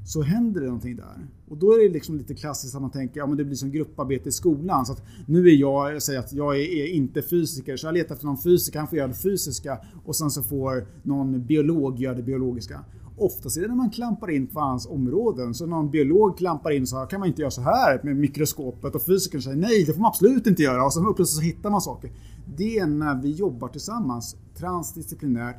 så 0.06 0.22
händer 0.22 0.62
det 0.62 0.68
någonting 0.68 0.96
där. 0.96 1.28
Och 1.48 1.58
då 1.58 1.72
är 1.72 1.80
det 1.80 1.94
liksom 1.94 2.18
lite 2.18 2.36
klassiskt 2.36 2.76
att 2.76 2.82
man 2.82 2.92
tänker 2.92 3.20
ja 3.20 3.28
men 3.28 3.38
det 3.38 3.46
blir 3.46 3.56
som 3.56 3.72
grupparbete 3.72 4.30
i 4.30 4.32
skolan. 4.32 4.86
Så 4.86 4.94
att 4.94 5.04
nu 5.28 5.48
är 5.48 5.56
jag, 5.56 5.94
jag 5.96 6.04
säger 6.04 6.20
att 6.20 6.34
jag 6.34 6.56
är, 6.56 6.66
är 6.66 6.88
inte 6.88 7.22
fysiker 7.22 7.78
så 7.78 7.88
jag 7.88 7.94
letar 7.94 8.16
efter 8.16 8.26
någon 8.26 8.42
fysiker, 8.42 8.80
han 8.80 8.88
får 8.88 8.98
göra 8.98 9.08
det 9.08 9.14
fysiska 9.14 9.80
och 10.06 10.16
sen 10.16 10.30
så 10.32 10.44
får 10.44 10.88
någon 11.04 11.46
biolog 11.46 12.00
göra 12.00 12.16
det 12.16 12.24
biologiska. 12.24 12.86
Oftast 13.20 13.58
är 13.58 13.62
det 13.62 13.68
när 13.68 13.76
man 13.76 13.90
klampar 13.90 14.32
in 14.32 14.48
på 14.48 14.60
hans 14.60 14.88
områden. 14.88 15.54
Så 15.54 15.66
någon 15.66 15.92
biolog 15.92 16.38
klampar 16.38 16.72
in 16.72 16.88
så 16.88 16.98
här, 16.98 17.06
kan 17.06 17.20
man 17.20 17.30
inte 17.30 17.42
göra 17.42 17.52
så 17.52 17.62
här 17.62 18.00
med 18.04 18.16
mikroskopet 18.16 18.96
och 18.96 19.06
fysikern 19.06 19.42
säger 19.42 19.58
nej 19.58 19.84
det 19.86 19.94
får 19.94 20.02
man 20.02 20.10
absolut 20.10 20.48
inte 20.48 20.64
göra 20.64 20.86
och 20.86 20.94
sen 20.94 21.04
plötsligt 21.04 21.28
så 21.28 21.42
hittar 21.42 21.70
man 21.70 21.82
saker. 21.82 22.12
Det 22.58 22.78
är 22.78 22.86
när 22.86 23.22
vi 23.22 23.32
jobbar 23.32 23.68
tillsammans 23.68 24.36
transdisciplinärt, 24.58 25.58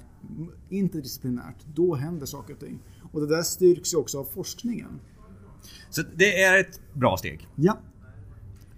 interdisciplinärt, 0.69 1.57
då 1.75 1.95
händer 1.95 2.27
saker 2.27 2.55
och 2.55 2.61
ting. 2.61 2.79
Och 3.13 3.21
det 3.21 3.27
där 3.27 3.43
styrks 3.43 3.95
ju 3.95 3.99
också 3.99 4.21
av 4.21 4.25
forskningen. 4.25 5.01
Så 5.91 6.03
det 6.17 6.43
är 6.43 6.61
ett 6.61 6.81
bra 6.95 7.17
steg. 7.17 7.49
Ja, 7.55 7.79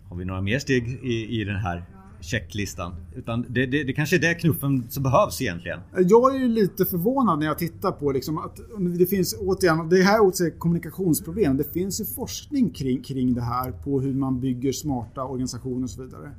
Har 0.08 0.16
vi 0.16 0.24
några 0.24 0.40
mer 0.40 0.58
steg 0.58 0.88
i, 0.88 1.40
i 1.40 1.44
den 1.44 1.56
här 1.56 1.84
checklistan? 2.20 2.92
Utan 3.16 3.46
det, 3.48 3.66
det, 3.66 3.84
det 3.84 3.92
kanske 3.92 4.16
är 4.16 4.20
det 4.20 4.34
knuffen 4.34 4.84
som 4.90 5.02
behövs 5.02 5.40
egentligen. 5.42 5.80
Jag 5.96 6.34
är 6.34 6.38
ju 6.38 6.48
lite 6.48 6.84
förvånad 6.84 7.38
när 7.38 7.46
jag 7.46 7.58
tittar 7.58 7.92
på 7.92 8.12
liksom 8.12 8.38
att 8.38 8.60
det 8.98 9.06
finns 9.06 9.36
återigen, 9.40 9.88
det 9.88 10.02
här 10.02 10.26
är 10.26 10.46
ett 10.46 10.58
kommunikationsproblem. 10.58 11.56
Det 11.56 11.72
finns 11.72 12.00
ju 12.00 12.04
forskning 12.04 12.70
kring, 12.70 13.02
kring 13.02 13.34
det 13.34 13.42
här 13.42 13.70
på 13.70 14.00
hur 14.00 14.14
man 14.14 14.40
bygger 14.40 14.72
smarta 14.72 15.24
organisationer 15.24 15.84
och 15.84 15.90
så 15.90 16.02
vidare. 16.02 16.30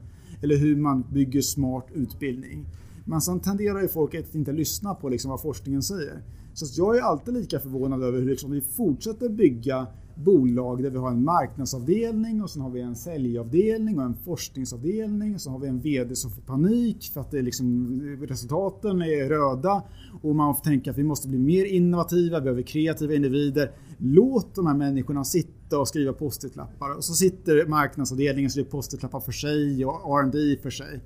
Eller 0.42 0.58
hur 0.58 0.76
man 0.76 1.04
bygger 1.14 1.42
smart 1.42 1.88
utbildning. 1.94 2.66
Men 3.06 3.22
sen 3.22 3.40
tenderar 3.40 3.82
ju 3.82 3.88
folk 3.88 4.16
att 4.16 4.36
inte 4.36 4.52
lyssna 4.52 4.94
på 4.96 5.10
liksom 5.10 5.32
vad 5.32 5.42
forskningen 5.42 5.84
säger. 5.84 6.22
Så 6.54 6.82
jag 6.82 6.98
är 6.98 7.02
alltid 7.02 7.34
lika 7.34 7.60
förvånad 7.60 8.04
över 8.04 8.20
hur 8.20 8.30
liksom 8.30 8.52
vi 8.52 8.62
fortsätter 8.62 9.30
bygga 9.30 9.88
bolag 10.24 10.84
där 10.84 10.90
vi 10.90 10.98
har 10.98 11.12
en 11.12 11.24
marknadsavdelning 11.24 12.44
och 12.44 12.50
sen 12.50 12.62
har 12.62 12.70
vi 12.70 12.82
en 12.82 12.96
säljavdelning 12.96 14.00
och 14.00 14.06
en 14.06 14.16
forskningsavdelning. 14.16 15.36
Och 15.36 15.42
så 15.42 15.50
har 15.50 15.60
vi 15.60 15.68
en 15.68 15.80
VD 15.80 16.16
som 16.16 16.32
får 16.32 16.42
panik 16.42 17.12
för 17.14 17.22
att 17.22 17.32
det 17.32 17.40
är 17.40 17.44
liksom, 17.44 18.02
resultaten 18.22 19.02
är 19.02 19.30
röda. 19.30 19.84
Och 20.22 20.36
man 20.36 20.56
får 20.56 20.64
tänka 20.64 20.92
att 20.92 20.98
vi 20.98 21.04
måste 21.04 21.28
bli 21.28 21.40
mer 21.40 21.66
innovativa, 21.66 22.40
vi 22.40 22.44
behöver 22.44 22.62
kreativa 22.62 23.14
individer. 23.14 23.72
Låt 23.98 24.56
de 24.56 24.68
här 24.68 24.76
människorna 24.76 25.24
sitta 25.24 25.80
och 25.80 25.88
skriva 25.88 26.14
post-it-lappar. 26.14 26.96
Och 26.98 27.04
så 27.04 27.14
sitter 27.14 27.66
marknadsavdelningen 27.68 28.48
och 28.48 28.52
skriver 28.52 28.70
post-it-lappar 28.70 29.20
för 29.20 29.32
sig 29.32 29.86
och 29.86 30.20
R&D 30.20 30.58
för 30.62 30.70
sig. 30.70 31.02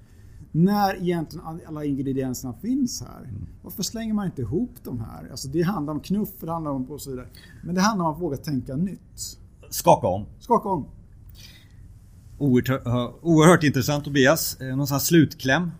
När 0.57 0.95
egentligen 1.01 1.45
alla 1.67 1.85
ingredienserna 1.85 2.53
finns 2.53 3.01
här. 3.01 3.29
Varför 3.63 3.83
slänger 3.83 4.13
man 4.13 4.25
inte 4.25 4.41
ihop 4.41 4.71
de 4.83 4.99
här? 4.99 5.27
Alltså 5.31 5.47
det 5.47 5.61
handlar 5.61 5.93
om 5.93 5.99
knuff, 5.99 6.29
det 6.39 6.51
handlar 6.51 6.71
om 6.71 6.91
och 6.91 7.01
så 7.01 7.09
vidare. 7.09 7.27
Men 7.63 7.75
det 7.75 7.81
handlar 7.81 8.05
om 8.05 8.13
att 8.15 8.21
våga 8.21 8.37
tänka 8.37 8.75
nytt. 8.75 9.37
Skaka 9.69 10.07
om. 10.07 10.25
Skaka 10.39 10.69
om. 10.69 10.85
Oerhört, 12.37 13.15
oerhört 13.21 13.63
intressant 13.63 14.03
Tobias. 14.05 14.61
Eh, 14.61 14.75
Någon 14.75 14.87
sån 14.87 14.95
här 14.95 14.99
slutkläm? 14.99 15.71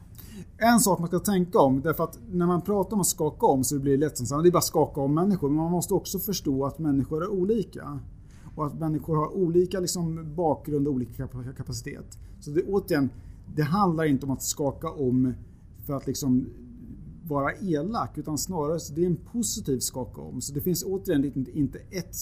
En 0.58 0.80
sak 0.80 1.00
man 1.00 1.08
ska 1.08 1.20
tänka 1.20 1.60
om, 1.60 1.82
därför 1.82 2.04
att 2.04 2.20
när 2.32 2.46
man 2.48 2.62
pratar 2.62 2.94
om 2.94 3.02
att 3.02 3.08
skaka 3.08 3.46
om 3.46 3.64
så 3.64 3.80
blir 3.80 3.92
det 3.92 3.98
lätt 4.06 4.18
som 4.18 4.44
det 4.44 4.50
är 4.50 4.52
bara 4.52 4.58
att 4.58 4.64
skaka 4.64 5.02
om 5.02 5.14
människor. 5.14 5.50
Men 5.50 5.58
man 5.58 5.72
måste 5.72 5.94
också 5.94 6.20
förstå 6.20 6.66
att 6.66 6.80
människor 6.80 7.24
är 7.24 7.28
olika. 7.28 8.00
Och 8.56 8.66
att 8.66 8.80
människor 8.80 9.16
har 9.16 9.36
olika 9.38 9.80
liksom, 9.80 10.36
bakgrund 10.36 10.88
och 10.88 10.94
olika 10.94 11.26
kap- 11.26 11.54
kapacitet. 11.58 12.18
Så 12.40 12.52
det, 12.52 12.64
återigen, 12.64 13.10
det 13.56 13.64
handlar 13.64 14.04
inte 14.04 14.26
om 14.26 14.32
att 14.32 14.44
skaka 14.44 14.90
om 14.90 15.34
för 15.86 15.94
att 15.94 16.08
liksom 16.08 16.48
vara 17.28 17.54
elak 17.54 18.18
utan 18.18 18.38
snarare 18.38 18.80
så 18.80 18.94
det 18.94 19.02
är 19.02 19.08
en 19.08 19.16
positiv 19.16 19.80
skaka 19.80 20.22
om. 20.22 20.42
Så 20.42 20.54
det 20.54 20.62
finns 20.62 20.84
återigen 20.84 21.48
inte, 21.54 21.80
ett 21.80 22.16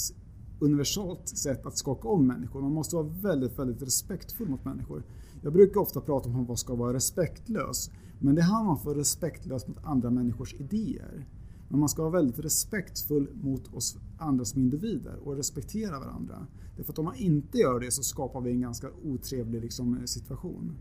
universalt 0.59 1.27
sätt 1.27 1.65
att 1.65 1.77
skaka 1.77 2.07
om 2.07 2.27
människor. 2.27 2.61
Man 2.61 2.73
måste 2.73 2.95
vara 2.95 3.07
väldigt, 3.07 3.59
väldigt 3.59 3.81
respektfull 3.81 4.49
mot 4.49 4.65
människor. 4.65 5.03
Jag 5.41 5.53
brukar 5.53 5.81
ofta 5.81 6.01
prata 6.01 6.29
om 6.29 6.45
vad 6.45 6.59
ska 6.59 6.75
vara 6.75 6.93
respektlös. 6.93 7.91
Men 8.19 8.35
det 8.35 8.41
handlar 8.41 8.71
om 8.71 8.77
att 8.77 8.85
vara 8.85 8.97
respektlös 8.97 9.67
mot 9.67 9.77
andra 9.83 10.09
människors 10.09 10.53
idéer. 10.53 11.27
Men 11.69 11.79
man 11.79 11.89
ska 11.89 12.01
vara 12.01 12.11
väldigt 12.11 12.39
respektfull 12.39 13.29
mot 13.33 13.73
oss 13.73 13.97
andra 14.17 14.45
som 14.45 14.61
individer 14.61 15.15
och 15.23 15.35
respektera 15.35 15.99
varandra. 15.99 16.47
Därför 16.77 16.93
att 16.93 16.99
om 16.99 17.05
man 17.05 17.15
inte 17.15 17.57
gör 17.57 17.79
det 17.79 17.91
så 17.91 18.03
skapar 18.03 18.41
vi 18.41 18.51
en 18.51 18.61
ganska 18.61 18.87
otrevlig 19.03 19.61
liksom, 19.61 20.01
situation. 20.05 20.77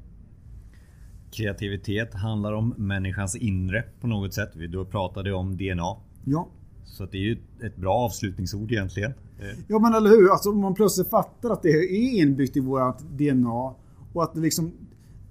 Kreativitet 1.32 2.14
handlar 2.14 2.52
om 2.52 2.74
människans 2.76 3.36
inre 3.36 3.84
på 4.00 4.06
något 4.06 4.34
sätt. 4.34 4.50
Vi 4.54 4.66
då 4.66 4.84
pratade 4.84 5.32
om 5.32 5.56
DNA. 5.56 5.96
Ja, 6.24 6.48
Så 6.84 7.04
det 7.06 7.16
är 7.16 7.22
ju 7.22 7.38
ett 7.62 7.76
bra 7.76 7.94
avslutningsord 7.94 8.72
egentligen. 8.72 9.12
Eh, 9.38 9.58
Ja 9.68 9.78
men 9.78 9.94
eller 9.94 10.10
hur, 10.10 10.30
alltså 10.32 10.50
om 10.50 10.60
man 10.60 10.74
plötsligt 10.74 11.10
fattar 11.10 11.50
att 11.50 11.62
det 11.62 11.68
är 11.68 12.20
inbyggt 12.20 12.56
i 12.56 12.60
vårt 12.60 12.98
DNA 13.00 13.74
och 14.12 14.22
att 14.22 14.34
det 14.34 14.40
liksom 14.40 14.72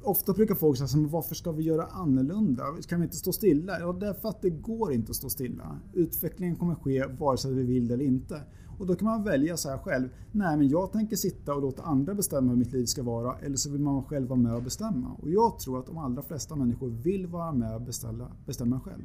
Ofta 0.03 0.33
brukar 0.33 0.55
folk 0.55 0.77
säga 0.77 0.87
men 0.93 1.09
varför 1.09 1.35
ska 1.35 1.51
vi 1.51 1.63
göra 1.63 1.83
annorlunda? 1.85 2.63
Kan 2.89 2.99
vi 2.99 3.03
inte 3.03 3.15
stå 3.15 3.31
stilla? 3.31 3.79
Ja, 3.79 3.93
därför 3.93 4.29
att 4.29 4.41
det 4.41 4.49
går 4.49 4.93
inte 4.93 5.09
att 5.09 5.15
stå 5.15 5.29
stilla. 5.29 5.79
Utvecklingen 5.93 6.55
kommer 6.55 6.75
ske 6.75 7.05
vare 7.19 7.37
sig 7.37 7.53
vi 7.53 7.63
vill 7.63 7.87
det 7.87 7.93
eller 7.93 8.05
inte. 8.05 8.41
Och 8.81 8.87
då 8.87 8.95
kan 8.95 9.05
man 9.05 9.23
välja 9.23 9.57
så 9.57 9.69
här 9.69 9.77
själv. 9.77 10.09
Nej, 10.31 10.57
men 10.57 10.69
jag 10.69 10.91
tänker 10.91 11.15
sitta 11.15 11.53
och 11.53 11.61
låta 11.61 11.83
andra 11.83 12.13
bestämma 12.13 12.49
hur 12.49 12.57
mitt 12.57 12.73
liv 12.73 12.85
ska 12.85 13.03
vara. 13.03 13.35
Eller 13.39 13.55
så 13.55 13.71
vill 13.71 13.81
man 13.81 14.03
själv 14.03 14.27
vara 14.27 14.39
med 14.39 14.53
och 14.53 14.63
bestämma. 14.63 15.11
Och 15.21 15.31
jag 15.31 15.59
tror 15.59 15.79
att 15.79 15.85
de 15.85 15.97
allra 15.97 16.21
flesta 16.21 16.55
människor 16.55 16.89
vill 16.89 17.27
vara 17.27 17.51
med 17.51 17.75
och 17.75 17.81
beställa, 17.81 18.31
bestämma 18.45 18.79
själv. 18.79 19.03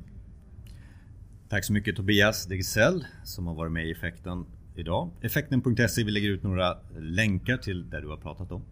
Tack 1.48 1.64
så 1.64 1.72
mycket 1.72 1.96
Tobias 1.96 2.46
Degisell 2.46 3.04
som 3.24 3.46
har 3.46 3.54
varit 3.54 3.72
med 3.72 3.86
i 3.88 3.90
Effekten 3.90 4.44
idag. 4.74 5.10
Effekten.se, 5.20 6.04
vi 6.04 6.10
lägger 6.10 6.28
ut 6.28 6.42
några 6.42 6.76
länkar 6.98 7.56
till 7.56 7.90
det 7.90 8.00
du 8.00 8.08
har 8.08 8.16
pratat 8.16 8.52
om. 8.52 8.62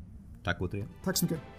Tack 0.45 0.61
återigen. 0.61 0.89
Tack 1.05 1.17
så 1.17 1.25
mycket. 1.25 1.54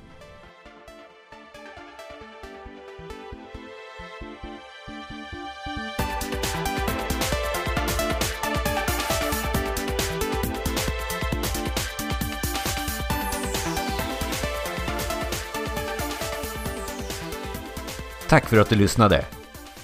Tack 18.36 18.45
för 18.45 18.58
att 18.58 18.69
du 18.69 18.76
lyssnade. 18.76 19.26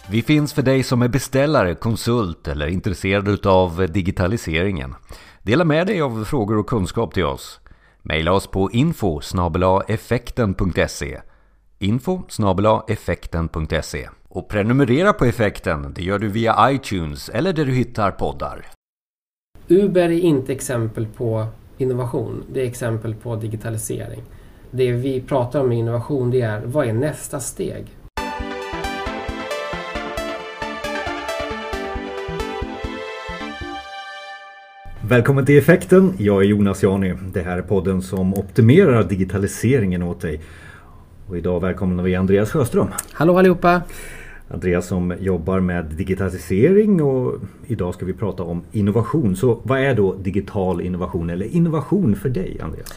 Vi 0.10 0.22
finns 0.22 0.54
för 0.54 0.62
dig 0.62 0.84
som 0.84 1.02
är 1.02 1.08
beställare, 1.08 1.76
konsult 1.76 2.48
eller 2.48 2.68
intresserad 2.68 3.28
utav 3.28 3.88
digitaliseringen. 3.90 4.96
Dela 5.44 5.66
med 5.66 5.88
dig 5.88 6.02
av 6.02 6.24
frågor 6.26 6.58
och 6.58 6.68
kunskap 6.68 7.14
till 7.14 7.26
oss. 7.26 7.60
Maila 8.02 8.32
oss 8.32 8.48
på 8.48 8.72
info 8.72 9.22
effekten.se 9.88 11.22
info 11.80 12.22
effekten.se 12.88 14.10
Och 14.28 14.50
prenumerera 14.50 15.14
på 15.14 15.26
effekten, 15.26 15.94
det 15.94 16.04
gör 16.04 16.20
du 16.20 16.28
via 16.28 16.72
iTunes 16.72 17.30
eller 17.30 17.54
där 17.54 17.66
du 17.66 17.74
hittar 17.74 18.12
poddar. 18.12 18.66
Uber 19.68 20.10
är 20.10 20.20
inte 20.20 20.54
exempel 20.54 21.06
på 21.06 21.46
innovation, 21.78 22.44
det 22.54 22.62
är 22.62 22.66
exempel 22.66 23.16
på 23.16 23.36
digitalisering. 23.36 24.24
Det 24.72 24.92
vi 24.92 25.22
pratar 25.22 25.60
om 25.60 25.70
med 25.70 25.78
innovation 25.78 26.32
det 26.32 26.42
är 26.42 26.62
vad 26.66 26.88
är 26.88 26.94
nästa 26.94 27.40
steg? 27.40 28.01
Välkommen 35.12 35.45
till 35.45 35.58
Effekten. 35.58 36.13
Jag 36.17 36.41
är 36.41 36.45
Jonas 36.45 36.84
Jani. 36.84 37.13
Det 37.34 37.41
här 37.41 37.58
är 37.58 37.62
podden 37.62 38.02
som 38.02 38.34
optimerar 38.34 39.04
digitaliseringen 39.04 40.04
åt 40.04 40.21
dig. 40.21 40.41
Och 41.28 41.38
idag 41.38 41.60
välkomnar 41.60 42.04
vi 42.04 42.15
Andreas 42.15 42.52
Sjöström. 42.52 42.88
Hallå 43.13 43.38
allihopa! 43.38 43.82
Andreas 44.47 44.88
som 44.88 45.13
jobbar 45.19 45.60
med 45.60 45.86
digitalisering 45.86 47.02
och 47.02 47.36
idag 47.67 47.93
ska 47.93 48.06
vi 48.06 48.13
prata 48.13 48.43
om 48.43 48.63
innovation. 48.71 49.36
Så 49.36 49.62
vad 49.63 49.80
är 49.80 49.95
då 49.95 50.13
digital 50.13 50.82
innovation 50.82 51.30
eller 51.30 51.45
innovation 51.45 52.15
för 52.15 52.30
dig 52.30 52.58
Andreas? 52.63 52.93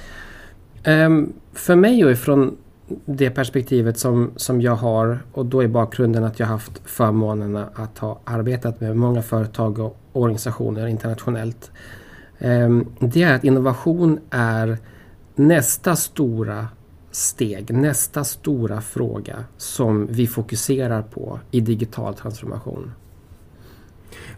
Um, 0.86 1.32
för 1.52 1.76
mig 1.76 2.04
och 2.04 2.10
ifrån 2.10 2.56
det 3.04 3.30
perspektivet 3.30 3.98
som, 3.98 4.30
som 4.36 4.60
jag 4.60 4.76
har 4.76 5.18
och 5.32 5.46
då 5.46 5.62
är 5.62 5.68
bakgrunden 5.68 6.24
att 6.24 6.40
jag 6.40 6.46
haft 6.46 6.82
förmånen 6.84 7.56
att 7.56 7.98
ha 7.98 8.20
arbetat 8.24 8.80
med 8.80 8.96
många 8.96 9.22
företag 9.22 9.78
och 9.78 9.96
organisationer 10.12 10.86
internationellt. 10.86 11.70
Um, 12.38 12.86
det 12.98 13.22
är 13.22 13.34
att 13.34 13.44
innovation 13.44 14.18
är 14.30 14.78
nästa 15.34 15.96
stora 15.96 16.68
steg, 17.10 17.74
nästa 17.74 18.24
stora 18.24 18.80
fråga 18.80 19.44
som 19.56 20.06
vi 20.10 20.26
fokuserar 20.26 21.02
på 21.02 21.40
i 21.50 21.60
digital 21.60 22.14
transformation. 22.14 22.90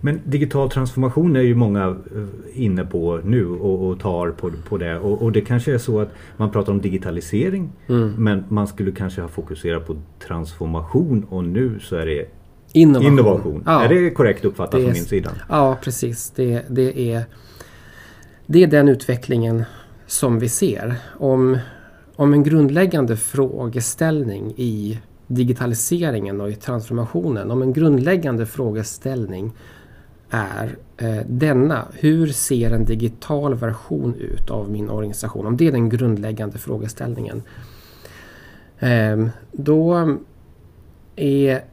Men 0.01 0.21
digital 0.25 0.71
transformation 0.71 1.37
är 1.37 1.41
ju 1.41 1.55
många 1.55 1.87
eh, 1.87 2.65
inne 2.65 2.85
på 2.85 3.21
nu 3.25 3.47
och, 3.49 3.89
och 3.89 4.01
tar 4.01 4.31
på, 4.31 4.51
på 4.69 4.77
det. 4.77 4.99
Och, 4.99 5.23
och, 5.23 5.33
det 5.33 5.41
kanske 5.41 5.75
är 5.75 5.79
så 5.79 6.01
att 6.01 6.09
man 6.37 6.51
pratar 6.51 6.73
om 6.73 6.81
digitalisering 6.81 7.73
mm. 7.87 8.15
men 8.19 8.45
man 8.49 8.67
skulle 8.67 8.93
kanske 8.93 9.21
ha 9.21 9.29
fokuserat 9.29 9.87
på 9.87 9.97
transformation 10.27 11.27
och 11.29 11.45
nu 11.45 11.81
så 11.81 11.97
är 11.97 12.07
det 12.07 12.29
innovation. 12.73 13.13
innovation. 13.13 13.63
Ja. 13.67 13.85
Är 13.85 13.89
det 13.89 14.11
korrekt 14.11 14.45
uppfattat 14.45 14.81
från 14.81 14.93
min 14.93 15.05
sida? 15.05 15.31
Ja 15.49 15.79
precis. 15.83 16.33
Det, 16.37 16.63
det, 16.69 17.13
är, 17.13 17.25
det 18.47 18.63
är 18.63 18.67
den 18.67 18.89
utvecklingen 18.89 19.65
som 20.07 20.39
vi 20.39 20.49
ser. 20.49 20.95
Om 21.19 21.59
om 22.17 22.33
en 22.33 22.43
grundläggande 22.43 23.17
frågeställning 23.17 24.55
i 24.57 25.01
digitaliseringen 25.27 26.41
och 26.41 26.51
i 26.51 26.55
transformationen, 26.55 27.51
om 27.51 27.63
en 27.63 27.73
grundläggande 27.73 28.47
frågeställning 28.47 29.53
är 30.31 30.77
eh, 30.97 31.27
denna. 31.27 31.89
Hur 31.93 32.27
ser 32.27 32.71
en 32.71 32.85
digital 32.85 33.55
version 33.55 34.15
ut 34.15 34.51
av 34.51 34.71
min 34.71 34.91
organisation? 34.91 35.47
Om 35.47 35.57
det 35.57 35.67
är 35.67 35.73
den 35.73 35.89
grundläggande 35.89 36.59
frågeställningen. 36.59 37.43
Eh, 38.79 39.27
då 39.53 40.17
är 41.17 41.65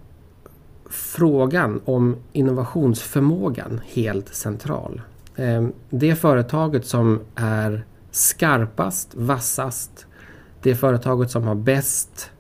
frågan 0.90 1.82
om 1.86 2.16
innovationsförmågan 2.34 3.82
helt 3.94 4.36
central. 4.36 5.02
Eh, 5.36 5.68
det 5.90 6.16
företaget 6.16 6.86
som 6.86 7.20
är 7.36 7.84
skarpast, 8.12 9.16
vassast, 9.16 10.06
det 10.62 10.76
företaget 10.76 11.32
som 11.32 11.44
har 11.44 11.56
bäst 11.56 12.32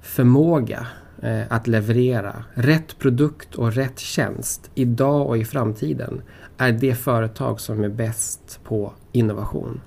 förmåga 0.00 0.86
eh, 1.22 1.42
att 1.48 1.66
leverera 1.66 2.44
rätt 2.54 2.98
produkt 2.98 3.54
och 3.54 3.72
rätt 3.72 3.98
tjänst 3.98 4.70
idag 4.74 5.28
och 5.28 5.38
i 5.38 5.44
framtiden 5.44 6.22
är 6.58 6.72
det 6.72 6.94
företag 6.94 7.60
som 7.60 7.84
är 7.84 7.88
bäst 7.88 8.60
på 8.64 8.92
innovation. 9.12 9.80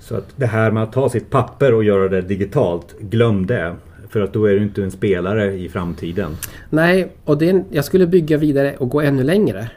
Så 0.00 0.16
att 0.16 0.28
det 0.36 0.46
här 0.46 0.70
med 0.70 0.82
att 0.82 0.92
ta 0.92 1.08
sitt 1.08 1.30
papper 1.30 1.74
och 1.74 1.84
göra 1.84 2.08
det 2.08 2.20
digitalt, 2.20 2.98
glöm 3.00 3.46
det. 3.46 3.76
För 4.08 4.20
att 4.20 4.32
då 4.32 4.46
är 4.46 4.54
du 4.54 4.62
inte 4.62 4.82
en 4.82 4.90
spelare 4.90 5.52
i 5.52 5.68
framtiden. 5.68 6.36
Nej, 6.70 7.12
och 7.24 7.38
det, 7.38 7.64
jag 7.70 7.84
skulle 7.84 8.06
bygga 8.06 8.36
vidare 8.36 8.74
och 8.78 8.88
gå 8.88 9.00
ännu 9.00 9.22
längre. 9.22 9.70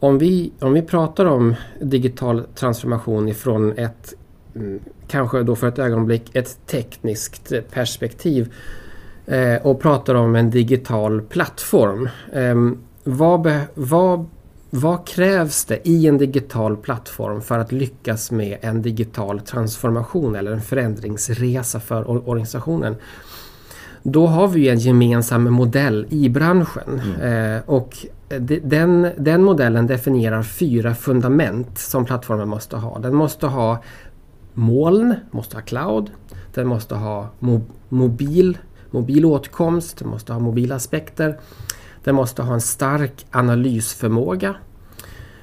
Om, 0.00 0.18
vi, 0.18 0.52
om 0.60 0.72
vi 0.72 0.82
pratar 0.82 1.24
om 1.24 1.54
digital 1.80 2.44
transformation 2.54 3.28
ifrån 3.28 3.72
ett 3.78 4.14
Mm, 4.58 4.80
kanske 5.08 5.42
då 5.42 5.56
för 5.56 5.68
ett 5.68 5.78
ögonblick 5.78 6.30
ett 6.32 6.66
tekniskt 6.66 7.52
perspektiv 7.70 8.52
eh, 9.26 9.66
och 9.66 9.80
pratar 9.80 10.14
om 10.14 10.34
en 10.34 10.50
digital 10.50 11.22
plattform. 11.22 12.08
Eh, 12.32 12.54
vad, 13.04 13.52
vad, 13.74 14.26
vad 14.70 15.06
krävs 15.06 15.64
det 15.64 15.88
i 15.88 16.06
en 16.06 16.18
digital 16.18 16.76
plattform 16.76 17.40
för 17.40 17.58
att 17.58 17.72
lyckas 17.72 18.30
med 18.30 18.58
en 18.60 18.82
digital 18.82 19.40
transformation 19.40 20.36
eller 20.36 20.52
en 20.52 20.62
förändringsresa 20.62 21.80
för 21.80 22.28
organisationen? 22.28 22.96
Då 24.02 24.26
har 24.26 24.48
vi 24.48 24.68
en 24.68 24.78
gemensam 24.78 25.52
modell 25.52 26.06
i 26.10 26.28
branschen 26.28 27.00
mm. 27.04 27.56
eh, 27.56 27.62
och 27.66 27.96
den, 28.28 29.10
den 29.16 29.44
modellen 29.44 29.86
definierar 29.86 30.42
fyra 30.42 30.94
fundament 30.94 31.78
som 31.78 32.04
plattformen 32.04 32.48
måste 32.48 32.76
ha. 32.76 32.98
Den 32.98 33.14
måste 33.14 33.46
ha 33.46 33.82
moln, 34.54 35.14
måste 35.30 35.56
ha 35.56 35.62
cloud. 35.62 36.10
Den 36.54 36.68
måste 36.68 36.94
ha 36.94 37.28
mo 37.38 37.60
mobil, 37.88 38.58
mobil 38.90 39.24
åtkomst, 39.24 39.98
den 39.98 40.08
måste 40.08 40.32
ha 40.32 40.40
mobila 40.40 40.74
aspekter. 40.74 41.38
Den 42.04 42.14
måste 42.14 42.42
ha 42.42 42.54
en 42.54 42.60
stark 42.60 43.26
analysförmåga. 43.30 44.54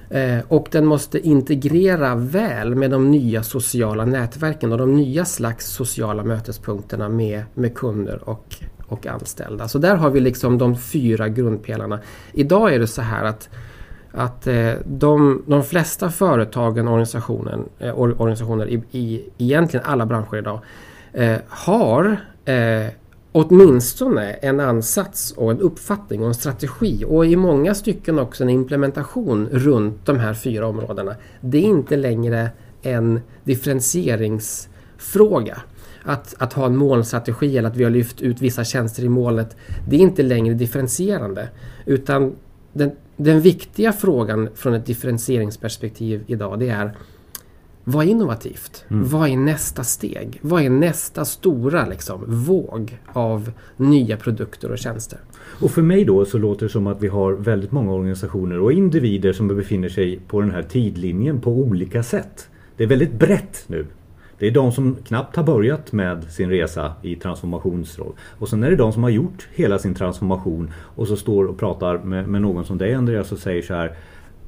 Eh, 0.10 0.40
och 0.48 0.68
den 0.72 0.86
måste 0.86 1.20
integrera 1.20 2.16
väl 2.16 2.76
med 2.76 2.92
de 2.92 3.12
nya 3.12 3.44
sociala 3.44 4.06
nätverken 4.06 4.72
och 4.72 4.78
de 4.78 4.96
nya 4.96 5.26
slags 5.26 5.66
sociala 5.66 6.24
mötespunkterna 6.24 7.10
med, 7.10 7.44
med 7.54 7.76
kunder 7.76 8.30
och, 8.30 8.56
och 8.88 9.08
anställda. 9.08 9.68
Så 9.68 9.80
där 9.80 9.96
har 9.96 10.10
vi 10.10 10.20
liksom 10.20 10.58
de 10.58 10.78
fyra 10.78 11.30
grundpelarna. 11.30 12.00
Idag 12.34 12.74
är 12.74 12.80
det 12.80 12.88
så 12.88 13.02
här 13.02 13.24
att 13.24 13.50
att 14.18 14.48
eh, 14.48 14.72
de, 14.86 15.44
de 15.48 15.64
flesta 15.64 16.10
företagen 16.10 16.88
och 16.88 16.94
organisationen, 16.94 17.70
eh, 17.80 18.00
organisationer 18.00 18.68
i, 18.68 18.84
i 18.92 19.30
egentligen 19.38 19.86
alla 19.86 20.06
branscher 20.06 20.38
idag 20.38 20.60
eh, 21.14 21.38
har 21.48 22.18
eh, 22.46 22.86
åtminstone 23.32 24.34
en 24.34 24.60
ansats 24.60 25.32
och 25.32 25.52
en 25.52 25.60
uppfattning 25.60 26.22
och 26.22 26.28
en 26.28 26.34
strategi 26.34 27.06
och 27.08 27.26
i 27.26 27.36
många 27.36 27.76
stycken 27.76 28.20
också 28.20 28.44
en 28.44 28.50
implementation 28.50 29.48
runt 29.52 30.06
de 30.06 30.20
här 30.20 30.34
fyra 30.34 30.68
områdena. 30.68 31.16
Det 31.42 31.58
är 31.58 31.62
inte 31.62 31.98
längre 31.98 32.50
en 32.82 33.20
differentieringsfråga. 33.44 35.58
Att, 36.06 36.36
att 36.38 36.54
ha 36.54 36.66
en 36.66 36.76
molnstrategi 36.76 37.58
eller 37.58 37.70
att 37.70 37.78
vi 37.78 37.84
har 37.84 37.92
lyft 37.92 38.22
ut 38.22 38.42
vissa 38.42 38.64
tjänster 38.64 39.04
i 39.04 39.10
molnet, 39.10 39.56
det 39.90 39.96
är 39.96 40.00
inte 40.00 40.24
längre 40.24 40.54
differentierande. 40.54 41.50
Utan 41.86 42.36
den, 42.74 42.92
den 43.18 43.42
viktiga 43.42 43.94
frågan 43.94 44.50
från 44.56 44.74
ett 44.74 44.86
differentieringsperspektiv 44.86 46.24
idag 46.28 46.60
det 46.60 46.70
är 46.70 46.98
vad 47.88 48.06
är 48.06 48.10
innovativt? 48.10 48.86
Mm. 48.90 49.08
Vad 49.08 49.30
är 49.30 49.38
nästa 49.38 49.84
steg? 49.84 50.40
Vad 50.42 50.64
är 50.64 50.70
nästa 50.70 51.26
stora 51.26 51.86
liksom, 51.86 52.24
våg 52.28 53.00
av 53.14 53.52
nya 53.78 54.18
produkter 54.18 54.72
och 54.72 54.78
tjänster? 54.78 55.20
Och 55.62 55.72
för 55.72 55.82
mig 55.82 56.06
då 56.06 56.26
så 56.26 56.38
låter 56.38 56.66
det 56.66 56.72
som 56.72 56.88
att 56.88 57.04
vi 57.04 57.08
har 57.08 57.34
väldigt 57.34 57.72
många 57.72 57.92
organisationer 57.92 58.60
och 58.60 58.72
individer 58.72 59.34
som 59.34 59.48
befinner 59.48 59.90
sig 59.90 60.20
på 60.28 60.42
den 60.42 60.52
här 60.52 60.64
tidlinjen 60.64 61.42
på 61.42 61.52
olika 61.52 62.04
sätt. 62.04 62.50
Det 62.78 62.84
är 62.84 62.88
väldigt 62.88 63.14
brett 63.14 63.64
nu. 63.68 63.86
Det 64.40 64.48
är 64.48 64.52
de 64.52 64.72
som 64.72 64.96
knappt 64.96 65.36
har 65.36 65.44
börjat 65.44 65.92
med 65.92 66.24
sin 66.24 66.50
resa 66.50 66.94
i 67.02 67.16
transformationsroll. 67.16 68.14
Och 68.40 68.50
sen 68.50 68.64
är 68.64 68.70
det 68.70 68.76
de 68.76 68.94
som 68.94 69.04
har 69.04 69.10
gjort 69.10 69.48
hela 69.54 69.80
sin 69.80 69.96
transformation 69.96 70.72
och 70.78 71.08
så 71.08 71.16
står 71.16 71.44
och 71.46 71.58
pratar 71.58 71.98
med, 71.98 72.28
med 72.28 72.42
någon 72.42 72.66
som 72.66 72.78
dig 72.78 72.94
Andreas 72.94 73.32
och 73.32 73.38
säger 73.38 73.62
så 73.62 73.74
här 73.74 73.96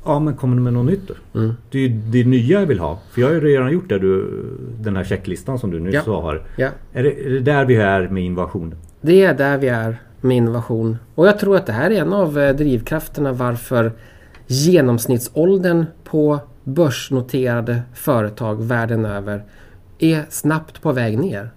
Ja 0.05 0.19
men 0.19 0.35
kommer 0.35 0.55
du 0.55 0.61
med 0.61 0.73
något 0.73 0.85
nytt 0.85 1.07
då? 1.07 1.39
Mm. 1.39 1.53
Det 1.71 1.79
är 1.79 1.89
det 1.89 2.25
nya 2.25 2.59
jag 2.59 2.67
vill 2.67 2.79
ha. 2.79 2.99
För 3.11 3.21
jag 3.21 3.27
har 3.27 3.35
ju 3.35 3.41
redan 3.41 3.71
gjort 3.71 3.89
det 3.89 3.99
du, 3.99 4.43
den 4.79 4.95
här 4.95 5.03
checklistan 5.03 5.59
som 5.59 5.71
du 5.71 5.79
nyss 5.79 6.03
ja. 6.05 6.21
har. 6.21 6.43
Ja. 6.55 6.69
Är, 6.93 7.03
det, 7.03 7.25
är 7.25 7.29
det 7.29 7.39
där 7.39 7.65
vi 7.65 7.75
är 7.75 8.07
med 8.07 8.23
innovation? 8.23 8.75
Det 9.01 9.23
är 9.23 9.33
där 9.33 9.57
vi 9.57 9.67
är 9.67 9.97
med 10.21 10.37
innovation. 10.37 10.97
Och 11.15 11.27
jag 11.27 11.39
tror 11.39 11.55
att 11.55 11.65
det 11.65 11.73
här 11.73 11.91
är 11.91 12.01
en 12.01 12.13
av 12.13 12.39
eh, 12.39 12.55
drivkrafterna 12.55 13.31
varför 13.31 13.91
genomsnittsåldern 14.47 15.85
på 16.03 16.39
börsnoterade 16.63 17.81
företag 17.93 18.63
världen 18.63 19.05
över 19.05 19.43
är 19.99 20.25
snabbt 20.29 20.81
på 20.81 20.91
väg 20.91 21.19
ner. 21.19 21.49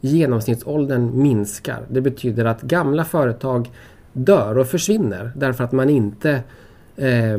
Genomsnittsåldern 0.00 1.22
minskar. 1.22 1.82
Det 1.88 2.00
betyder 2.00 2.44
att 2.44 2.62
gamla 2.62 3.04
företag 3.04 3.70
dör 4.12 4.58
och 4.58 4.66
försvinner 4.66 5.32
därför 5.36 5.64
att 5.64 5.72
man 5.72 5.90
inte 5.90 6.42
eh, 6.96 7.38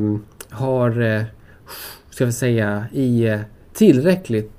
har, 0.50 1.02
eh, 1.02 1.24
ska 2.10 2.26
vi 2.26 2.32
säga, 2.32 2.86
i 2.92 3.28
eh, 3.28 3.40
tillräckligt 3.74 4.52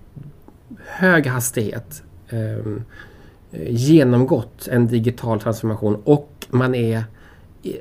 hög 0.87 1.27
hastighet 1.27 2.03
eh, 2.29 2.59
genomgått 3.69 4.69
en 4.69 4.87
digital 4.87 5.41
transformation 5.41 6.03
och 6.05 6.47
man 6.51 6.75
är, 6.75 7.05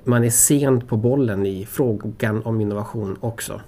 man 0.03 0.23
är 0.23 0.29
sent 0.29 0.87
på 0.87 0.97
bollen 0.97 1.45
i 1.45 1.65
frågan 1.65 2.43
om 2.43 2.61
innovation 2.61 3.17
också 3.19 3.61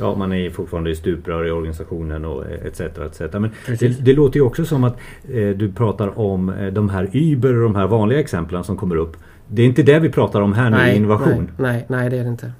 ja, 0.00 0.14
man 0.16 0.32
är 0.32 0.50
fortfarande 0.50 0.90
i 0.90 0.94
stuprör 0.94 1.46
i 1.46 1.50
organisationen 1.50 2.24
och 2.24 2.44
etc. 2.50 2.80
etc. 2.80 3.20
Men 3.32 3.50
det, 3.78 4.04
det, 4.04 4.12
låter 4.12 4.36
ju 4.36 4.46
också 4.46 4.64
som 4.64 4.84
att 4.84 4.96
eh, 5.28 5.48
du 5.48 5.72
pratar 5.72 6.18
om 6.18 6.48
eh, 6.48 6.66
de 6.66 6.88
här 6.88 7.10
Uber 7.12 7.56
och 7.56 7.62
de 7.62 7.74
här 7.74 7.86
vanliga 7.86 8.20
exemplen 8.20 8.64
som 8.64 8.76
kommer 8.76 8.96
upp. 8.96 9.16
Det 9.48 9.62
är 9.62 9.66
inte 9.66 9.82
det 9.82 9.98
vi 9.98 10.08
pratar 10.08 10.40
om 10.40 10.52
här 10.52 10.70
nu 10.70 10.76
nej, 10.76 10.94
i 10.94 10.96
innovation? 10.96 11.50
Nej, 11.56 11.72
nej, 11.72 11.84
nej, 11.88 12.10
det 12.10 12.18
är 12.18 12.24
det 12.24 12.30
inte. 12.30 12.52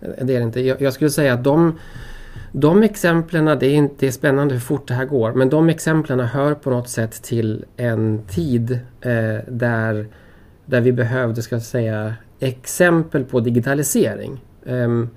Det 0.00 0.34
är 0.34 0.38
det 0.38 0.42
inte. 0.42 0.60
Jag, 0.60 0.80
jag 0.80 0.92
skulle 0.92 1.10
säga 1.10 1.34
att 1.34 1.44
de 1.44 1.72
de 2.56 2.82
exemplen, 2.82 3.44
det 3.44 3.66
är, 3.66 3.74
inte, 3.74 3.94
det 3.98 4.06
är 4.06 4.10
spännande 4.10 4.54
hur 4.54 4.60
fort 4.60 4.88
det 4.88 4.94
här 4.94 5.04
går, 5.04 5.32
men 5.32 5.48
de 5.48 5.68
exemplen 5.68 6.20
hör 6.20 6.54
på 6.54 6.70
något 6.70 6.88
sätt 6.88 7.22
till 7.22 7.64
en 7.76 8.22
tid 8.28 8.70
eh, 9.00 9.38
där, 9.48 10.06
där 10.66 10.80
vi 10.80 10.92
behövde, 10.92 11.42
ska 11.42 11.54
jag 11.54 11.62
säga, 11.62 12.14
exempel 12.40 13.24
på 13.24 13.40
digitalisering. 13.40 14.44
Um, 14.64 15.10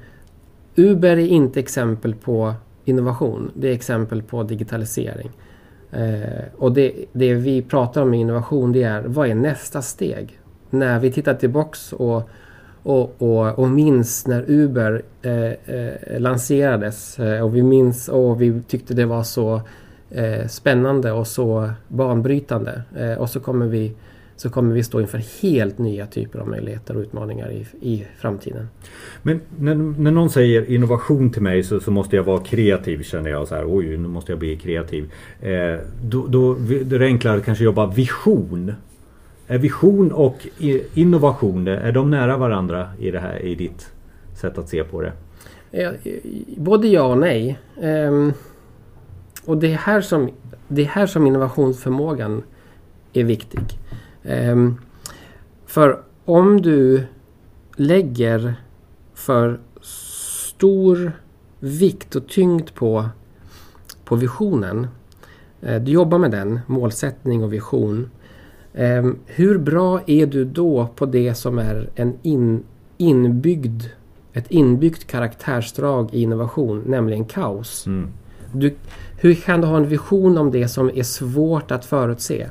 Uber 0.78 1.18
är 1.18 1.28
inte 1.28 1.60
exempel 1.60 2.16
på 2.16 2.54
innovation, 2.86 3.52
det 3.54 3.70
är 3.70 3.74
exempel 3.74 4.22
på 4.24 4.44
digitalisering. 4.44 5.32
Eh, 5.92 6.44
och 6.58 6.72
det, 6.72 6.94
det 7.12 7.34
vi 7.34 7.62
pratar 7.62 8.02
om 8.02 8.14
i 8.14 8.18
innovation 8.18 8.72
det 8.72 8.84
är, 8.84 9.02
vad 9.02 9.30
är 9.30 9.36
nästa 9.36 9.82
steg? 9.82 10.40
När 10.70 11.00
vi 11.00 11.12
tittar 11.12 11.34
tillbaks 11.34 11.94
och 11.94 12.30
och, 12.88 13.22
och, 13.22 13.60
och 13.60 13.70
minns 13.70 14.28
när 14.28 14.44
Uber 14.48 15.02
eh, 15.22 15.76
eh, 15.76 16.20
lanserades 16.20 17.20
eh, 17.20 17.44
och 17.44 17.56
vi 17.56 17.64
minns 17.64 18.08
och 18.08 18.42
vi 18.42 18.62
tyckte 18.68 18.94
det 18.94 19.06
var 19.06 19.24
så 19.24 19.62
eh, 20.10 20.48
spännande 20.48 21.12
och 21.12 21.28
så 21.28 21.70
banbrytande. 21.88 22.82
Eh, 22.98 23.14
och 23.14 23.30
så 23.30 23.40
kommer, 23.40 23.68
vi, 23.68 23.94
så 24.38 24.50
kommer 24.50 24.76
vi 24.76 24.84
stå 24.84 25.02
inför 25.02 25.42
helt 25.42 25.78
nya 25.78 26.06
typer 26.06 26.40
av 26.40 26.48
möjligheter 26.48 26.96
och 26.96 27.02
utmaningar 27.02 27.52
i, 27.52 27.66
i 27.82 28.06
framtiden. 28.20 28.68
Men 29.22 29.42
när, 29.60 29.76
när 29.76 30.12
någon 30.12 30.30
säger 30.30 30.72
innovation 30.72 31.30
till 31.32 31.42
mig 31.42 31.64
så, 31.64 31.80
så 31.80 31.92
måste 31.92 32.16
jag 32.16 32.24
vara 32.24 32.40
kreativ 32.40 33.04
känner 33.04 33.30
jag. 33.30 33.48
så 33.48 33.56
här, 33.56 33.66
Oj, 33.68 33.98
nu 33.98 34.08
måste 34.08 34.32
jag 34.32 34.40
bli 34.40 34.56
kreativ. 34.56 35.12
Eh, 35.42 35.80
då, 36.02 36.28
då, 36.28 36.54
då 36.84 36.96
är 36.96 37.00
det 37.00 37.06
enklare 37.06 37.38
att 37.38 37.46
kanske 37.46 37.64
jobba 37.64 37.86
vision. 37.86 38.74
Är 39.48 39.58
vision 39.58 40.12
och 40.12 40.48
innovation, 40.94 41.68
är 41.68 41.92
de 41.92 42.12
nära 42.12 42.38
varandra 42.38 42.90
i, 43.00 43.12
det 43.12 43.20
här, 43.20 43.40
i 43.40 43.56
ditt 43.56 43.92
sätt 44.36 44.58
att 44.58 44.70
se 44.70 44.84
på 44.84 45.02
det? 45.02 45.12
Både 46.58 46.88
ja 46.88 47.04
och 47.04 47.18
nej. 47.18 47.60
Um, 47.82 48.34
och 49.46 49.58
det 49.58 49.74
är, 49.74 49.78
här 49.78 50.02
som, 50.02 50.30
det 50.68 50.82
är 50.82 50.86
här 50.86 51.06
som 51.06 51.28
innovationsförmågan 51.28 52.44
är 53.14 53.24
viktig. 53.24 53.62
Um, 54.28 54.78
för 55.66 56.02
om 56.26 56.62
du 56.62 57.04
lägger 57.76 58.56
för 59.14 59.60
stor 59.82 61.12
vikt 61.60 62.16
och 62.16 62.28
tyngd 62.28 62.74
på, 62.74 63.10
på 64.06 64.16
visionen. 64.16 64.88
Uh, 65.64 65.76
du 65.76 65.92
jobbar 65.92 66.18
med 66.18 66.32
den, 66.32 66.60
målsättning 66.68 67.44
och 67.44 67.54
vision. 67.54 68.10
Um, 68.74 69.20
hur 69.26 69.58
bra 69.58 70.02
är 70.06 70.26
du 70.26 70.46
då 70.46 70.88
på 70.96 71.06
det 71.06 71.34
som 71.34 71.60
är 71.60 71.90
en 71.96 72.14
in, 72.22 72.64
inbyggd, 72.98 73.84
ett 74.34 74.52
inbyggt 74.52 75.08
karaktärsdrag 75.08 76.14
i 76.14 76.22
innovation, 76.22 76.84
nämligen 76.86 77.26
kaos? 77.26 77.88
Mm. 77.88 78.10
Du, 78.54 78.76
hur 79.18 79.36
kan 79.36 79.62
du 79.62 79.68
ha 79.68 79.78
en 79.78 79.88
vision 79.88 80.38
om 80.38 80.52
det 80.52 80.68
som 80.68 80.92
är 80.96 81.04
svårt 81.04 81.72
att 81.72 81.86
förutse? 81.86 82.48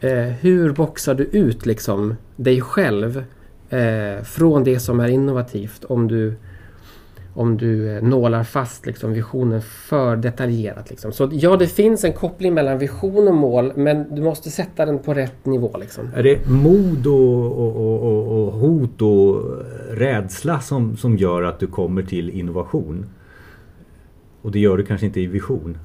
Eh, 0.00 0.10
hur 0.12 0.72
boxar 0.72 1.14
du 1.14 1.24
ut 1.24 1.66
liksom 1.66 2.14
dig 2.36 2.60
själv 2.60 3.24
eh, 3.70 4.22
från 4.24 4.64
det 4.64 4.80
som 4.80 5.00
är 5.00 5.08
innovativt 5.08 5.84
om 5.84 6.08
du 6.08 6.34
om 7.36 7.56
du 7.56 7.96
eh, 7.96 8.02
nålar 8.02 8.44
fast 8.44 8.86
liksom, 8.86 9.12
visionen 9.12 9.62
för 9.62 10.16
detaljerat. 10.16 10.90
Liksom. 10.90 11.12
Så 11.12 11.28
ja, 11.32 11.56
det 11.56 11.66
finns 11.66 12.04
en 12.04 12.12
koppling 12.12 12.54
mellan 12.54 12.78
vision 12.78 13.28
och 13.28 13.34
mål 13.34 13.72
men 13.76 14.14
du 14.14 14.22
måste 14.22 14.50
sätta 14.50 14.86
den 14.86 14.98
på 14.98 15.14
rätt 15.14 15.46
nivå. 15.46 15.76
Liksom. 15.80 16.10
Är 16.14 16.22
det 16.22 16.48
mod 16.48 17.06
och, 17.06 17.58
och, 17.58 17.76
och, 17.76 18.46
och, 18.46 18.52
hot 18.52 19.02
och 19.02 19.42
rädsla 19.90 20.60
som, 20.60 20.96
som 20.96 21.16
gör 21.16 21.42
att 21.42 21.58
du 21.58 21.66
kommer 21.66 22.02
till 22.02 22.30
innovation? 22.30 23.06
Och 24.42 24.52
det 24.52 24.58
gör 24.58 24.76
du 24.76 24.84
kanske 24.84 25.06
inte 25.06 25.20
i 25.20 25.26
vision? 25.26 25.78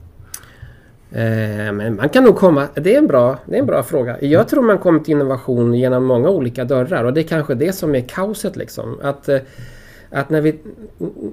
Eh, 1.11 1.71
men 1.71 1.95
man 1.95 2.09
kan 2.09 2.23
nog 2.23 2.35
komma... 2.35 2.67
Det 2.75 2.93
är, 2.93 2.97
en 2.97 3.07
bra, 3.07 3.39
det 3.45 3.55
är 3.55 3.59
en 3.59 3.65
bra 3.65 3.83
fråga. 3.83 4.21
Jag 4.21 4.47
tror 4.47 4.63
man 4.63 4.77
kommer 4.77 4.99
till 4.99 5.11
innovation 5.11 5.73
genom 5.73 6.05
många 6.05 6.29
olika 6.29 6.65
dörrar 6.65 7.03
och 7.03 7.13
det 7.13 7.21
är 7.21 7.27
kanske 7.27 7.55
det 7.55 7.73
som 7.73 7.95
är 7.95 8.01
kaoset. 8.01 8.55
Liksom. 8.55 8.99
Att... 9.01 9.29
Eh, 9.29 9.39
att 10.13 10.29
när, 10.29 10.41
vi, 10.41 10.59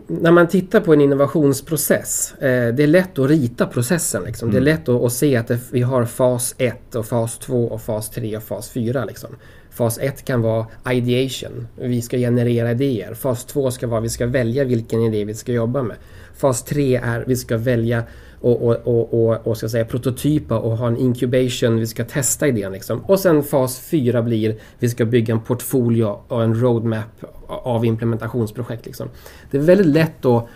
när 0.06 0.30
man 0.30 0.48
tittar 0.48 0.80
på 0.80 0.92
en 0.92 1.00
innovationsprocess, 1.00 2.34
eh, 2.34 2.74
det 2.74 2.82
är 2.82 2.86
lätt 2.86 3.18
att 3.18 3.30
rita 3.30 3.66
processen. 3.66 4.22
Liksom. 4.24 4.50
Det 4.50 4.56
är 4.56 4.60
mm. 4.60 4.74
lätt 4.74 4.88
att, 4.88 5.02
att 5.02 5.12
se 5.12 5.36
att 5.36 5.48
det, 5.48 5.58
vi 5.70 5.82
har 5.82 6.04
fas 6.04 6.54
1 6.58 6.94
och 6.94 7.06
fas 7.06 7.38
2 7.38 7.64
och 7.64 7.82
fas 7.82 8.10
3 8.10 8.36
och 8.36 8.42
fas 8.42 8.70
4. 8.70 9.04
Liksom. 9.04 9.30
Fas 9.70 9.98
1 9.98 10.24
kan 10.24 10.42
vara 10.42 10.66
ideation, 10.92 11.68
vi 11.76 12.02
ska 12.02 12.16
generera 12.16 12.70
idéer. 12.70 13.14
Fas 13.14 13.44
2 13.44 13.70
ska 13.70 13.86
vara 13.86 14.00
vi 14.00 14.08
ska 14.08 14.26
välja 14.26 14.64
vilken 14.64 15.00
idé 15.00 15.24
vi 15.24 15.34
ska 15.34 15.52
jobba 15.52 15.82
med. 15.82 15.96
Fas 16.36 16.64
3 16.64 16.96
är 16.96 17.24
vi 17.26 17.36
ska 17.36 17.56
välja 17.56 18.02
och, 18.40 18.62
och, 18.62 18.77
och, 18.87 19.29
och, 19.29 19.46
och 19.46 19.57
ska 19.57 19.68
säga, 19.68 19.85
prototypa 19.85 20.59
och 20.59 20.77
ha 20.77 20.87
en 20.88 20.96
incubation, 20.96 21.79
vi 21.79 21.87
ska 21.87 22.05
testa 22.05 22.48
idén. 22.48 22.72
Liksom. 22.72 23.01
Och 23.01 23.20
sen 23.20 23.42
fas 23.42 23.81
fyra 23.81 24.22
blir 24.22 24.57
vi 24.79 24.88
ska 24.88 25.05
bygga 25.05 25.35
en 25.35 25.40
portfolio 25.40 26.16
och 26.29 26.42
en 26.42 26.61
roadmap 26.61 27.24
av 27.46 27.85
implementationsprojekt. 27.85 28.87
Liksom. 28.87 29.09
Det 29.51 29.57
är 29.57 29.62
väldigt 29.62 29.87
lätt 29.87 30.24
att, 30.24 30.48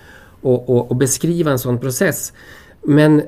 att, 0.43 0.71
att, 0.71 0.91
att 0.91 0.99
beskriva 0.99 1.51
en 1.51 1.59
sån 1.59 1.79
process. 1.79 2.33
Men, 2.83 3.23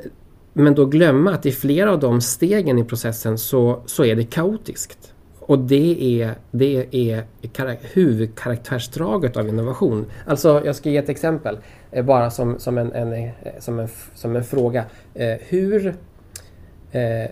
men 0.52 0.74
då 0.74 0.86
glömma 0.86 1.34
att 1.34 1.46
i 1.46 1.52
flera 1.52 1.92
av 1.92 2.00
de 2.00 2.20
stegen 2.20 2.78
i 2.78 2.84
processen 2.84 3.38
så, 3.38 3.82
så 3.86 4.04
är 4.04 4.16
det 4.16 4.24
kaotiskt. 4.24 5.13
Och 5.46 5.58
det 5.58 6.22
är, 6.22 6.34
det 6.50 6.86
är 6.92 7.24
huvudkaraktärsdraget 7.94 9.36
av 9.36 9.48
innovation. 9.48 10.06
Alltså, 10.26 10.62
jag 10.64 10.76
ska 10.76 10.90
ge 10.90 10.96
ett 10.96 11.08
exempel. 11.08 11.58
Eh, 11.90 12.04
bara 12.04 12.30
som, 12.30 12.58
som, 12.58 12.78
en, 12.78 12.92
en, 12.92 13.12
eh, 13.12 13.30
som, 13.58 13.78
en, 13.78 13.88
som 14.14 14.36
en 14.36 14.44
fråga. 14.44 14.84
Eh, 15.14 15.36
hur, 15.48 15.86
eh, 16.92 17.30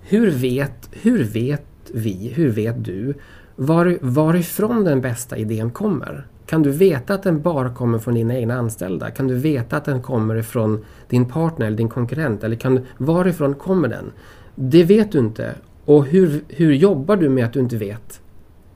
hur, 0.00 0.30
vet, 0.30 0.90
hur 0.92 1.24
vet 1.24 1.62
vi, 1.94 2.32
hur 2.34 2.50
vet 2.50 2.84
du 2.84 3.14
var, 3.56 3.98
varifrån 4.00 4.84
den 4.84 5.00
bästa 5.00 5.36
idén 5.36 5.70
kommer? 5.70 6.26
Kan 6.46 6.62
du 6.62 6.70
veta 6.70 7.14
att 7.14 7.22
den 7.22 7.42
bara 7.42 7.74
kommer 7.74 7.98
från 7.98 8.14
dina 8.14 8.34
egna 8.34 8.54
anställda? 8.58 9.10
Kan 9.10 9.28
du 9.28 9.34
veta 9.34 9.76
att 9.76 9.84
den 9.84 10.02
kommer 10.02 10.36
ifrån 10.36 10.84
din 11.08 11.24
partner 11.24 11.66
eller 11.66 11.76
din 11.76 11.88
konkurrent? 11.88 12.44
Eller 12.44 12.56
kan, 12.56 12.86
varifrån 12.98 13.54
kommer 13.54 13.88
den? 13.88 14.12
Det 14.54 14.84
vet 14.84 15.12
du 15.12 15.18
inte. 15.18 15.54
Och 15.90 16.06
hur, 16.06 16.40
hur 16.48 16.72
jobbar 16.72 17.16
du 17.16 17.28
med 17.28 17.44
att 17.44 17.52
du 17.52 17.60
inte 17.60 17.76
vet? 17.76 18.20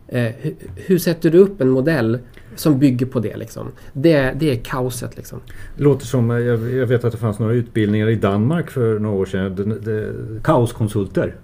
Eh, 0.09 0.33
hur, 0.38 0.55
hur, 0.77 0.98
sätter 0.98 1.31
du 1.31 1.38
upp 1.38 1.61
en 1.61 1.68
modell 1.68 2.18
som 2.57 2.79
bygger 2.79 3.07
på 3.07 3.20
det? 3.20 3.37
Liksom? 3.37 3.68
Det, 3.92 4.33
det 4.37 4.50
är 4.50 4.57
kaoset. 4.57 5.16
Liksom. 5.16 5.40
Det 5.77 5.83
låter 5.83 6.07
som, 6.07 6.31
jag, 6.31 6.72
jag 6.72 6.87
vet 6.87 7.05
att 7.05 7.12
det 7.12 7.18
fanns 7.18 7.38
några 7.38 7.53
utbildningar 7.53 8.09
i 8.09 8.14
Danmark 8.14 8.70
för 8.70 8.98
några 8.98 9.16
år 9.16 9.27
sedan. 9.27 9.57
De, 9.57 9.64
de, 9.64 10.40
kaoskonsulter. 10.44 11.35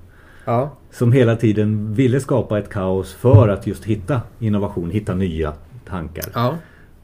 Ja. 0.45 0.77
Som 0.91 1.13
hela 1.13 1.37
tiden 1.37 1.95
ville 1.95 2.21
skapa 2.21 2.59
ett 2.59 2.69
kaos 2.69 3.13
för 3.13 3.49
att 3.49 3.67
just 3.67 3.85
hitta 3.85 4.21
innovation, 4.39 4.91
hitta 4.91 5.15
nya 5.15 5.53
tankar. 5.89 6.31
Ja. 6.35 6.57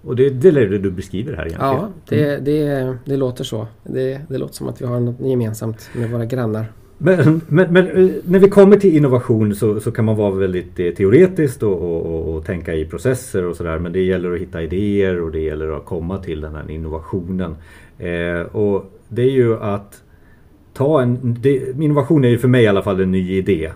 Och 0.02 0.16
det, 0.16 0.30
det 0.30 0.48
är 0.48 0.52
det 0.52 0.78
du 0.78 0.90
beskriver 0.90 1.32
här 1.32 1.46
egentligen. 1.46 1.74
Ja, 1.74 1.88
det, 2.08 2.36
det, 2.36 2.96
det 3.04 3.16
låter 3.16 3.44
så. 3.44 3.66
Det, 3.82 4.20
det 4.28 4.38
låter 4.38 4.54
som 4.54 4.68
att 4.68 4.80
vi 4.80 4.86
har 4.86 5.00
något 5.00 5.20
gemensamt 5.20 5.90
med 5.94 6.10
våra 6.10 6.24
grannar. 6.24 6.66
Men, 6.98 7.40
men, 7.48 7.72
men, 7.72 7.86
eh, 7.86 8.10
när 8.24 8.38
vi 8.38 8.48
kommer 8.48 8.76
till 8.76 8.96
innovation 8.96 9.54
så, 9.54 9.80
så 9.80 9.90
kan 9.90 10.04
man 10.04 10.16
vara 10.16 10.30
väldigt 10.30 10.80
eh, 10.80 10.90
teoretiskt 10.90 11.62
och, 11.62 11.82
och, 11.82 12.34
och, 12.34 12.44
tänka 12.44 12.74
i 12.74 12.84
processer 12.84 13.44
och 13.44 13.56
sådär. 13.56 13.78
Men 13.78 13.92
det 13.92 14.02
gäller 14.02 14.32
att 14.32 14.40
hitta 14.40 14.62
idéer 14.62 15.20
och 15.20 15.32
det 15.32 15.40
gäller 15.40 15.76
att 15.76 15.84
komma 15.84 16.18
till 16.18 16.40
den 16.40 16.54
här 16.54 16.70
innovationen. 16.70 17.56
Eh, 17.98 18.40
och 18.40 18.92
det 19.08 19.22
är 19.22 19.30
ju 19.30 19.56
att 19.56 20.02
ta 20.72 21.02
en... 21.02 21.36
Det, 21.40 21.80
innovation 21.80 22.24
är 22.24 22.28
ju 22.28 22.38
för 22.38 22.48
mig 22.48 22.64
i 22.64 22.66
alla 22.66 22.82
fall 22.82 23.00
en 23.00 23.10
ny 23.10 23.36
idé. 23.36 23.70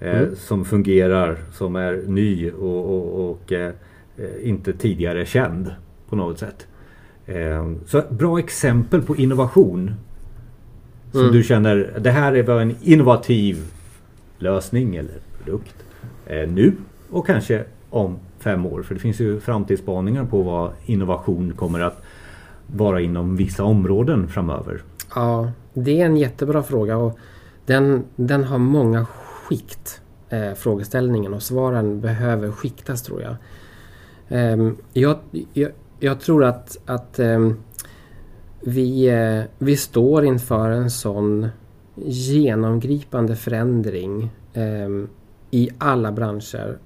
Eh, 0.00 0.18
mm. 0.18 0.36
Som 0.36 0.64
fungerar, 0.64 1.36
som 1.52 1.76
är 1.76 2.02
ny 2.06 2.50
och, 2.50 3.30
och 3.30 3.52
eh, 3.52 3.72
inte 4.42 4.72
tidigare 4.72 5.26
känd 5.26 5.70
på 6.08 6.16
något 6.16 6.38
sätt. 6.38 6.66
Eh, 7.26 7.72
så 7.86 8.02
bra 8.10 8.38
exempel 8.38 9.02
på 9.02 9.16
innovation 9.16 9.94
som 11.16 11.24
mm. 11.24 11.36
du 11.36 11.42
känner, 11.42 11.94
det 12.00 12.10
här 12.10 12.32
är 12.32 12.60
en 12.60 12.76
innovativ 12.82 13.64
lösning 14.38 14.96
eller 14.96 15.14
produkt 15.44 15.76
eh, 16.26 16.48
nu 16.48 16.72
och 17.10 17.26
kanske 17.26 17.64
om 17.90 18.18
fem 18.38 18.66
år. 18.66 18.82
För 18.82 18.94
det 18.94 19.00
finns 19.00 19.20
ju 19.20 19.40
framtidsspaningar 19.40 20.24
på 20.24 20.42
vad 20.42 20.70
innovation 20.84 21.52
kommer 21.56 21.80
att 21.80 22.02
vara 22.66 23.00
inom 23.00 23.36
vissa 23.36 23.64
områden 23.64 24.28
framöver. 24.28 24.82
Ja, 25.14 25.52
det 25.74 26.00
är 26.00 26.06
en 26.06 26.16
jättebra 26.16 26.62
fråga 26.62 26.96
och 26.96 27.18
den, 27.66 28.04
den 28.16 28.44
har 28.44 28.58
många 28.58 29.04
skikt, 29.04 30.00
eh, 30.28 30.52
frågeställningen 30.54 31.34
och 31.34 31.42
svaren 31.42 32.00
behöver 32.00 32.50
skiktas 32.50 33.02
tror 33.02 33.22
jag. 33.22 33.36
Eh, 34.28 34.72
jag, 34.92 35.18
jag, 35.52 35.70
jag, 36.00 36.20
tror 36.20 36.44
att, 36.44 36.76
att 36.86 37.18
eh, 37.18 37.50
vi, 38.66 39.08
eh, 39.08 39.44
vi 39.58 39.76
står 39.76 40.24
inför 40.24 40.70
en 40.70 40.90
sån 40.90 41.48
genomgripande 42.04 43.36
förändring 43.36 44.30
ehm, 44.54 45.08
i 45.50 45.70
alla 45.78 46.12
branscher. 46.12 46.78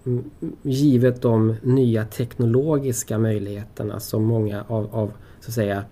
Givet 0.62 1.22
de 1.22 1.54
nya 1.62 2.04
teknologiska 2.04 3.18
möjligheterna 3.18 4.00
som 4.00 4.24
många 4.24 4.64
av, 4.68 4.94
av 4.94 5.12
så 5.40 5.50
att 5.50 5.54
säga, 5.54 5.84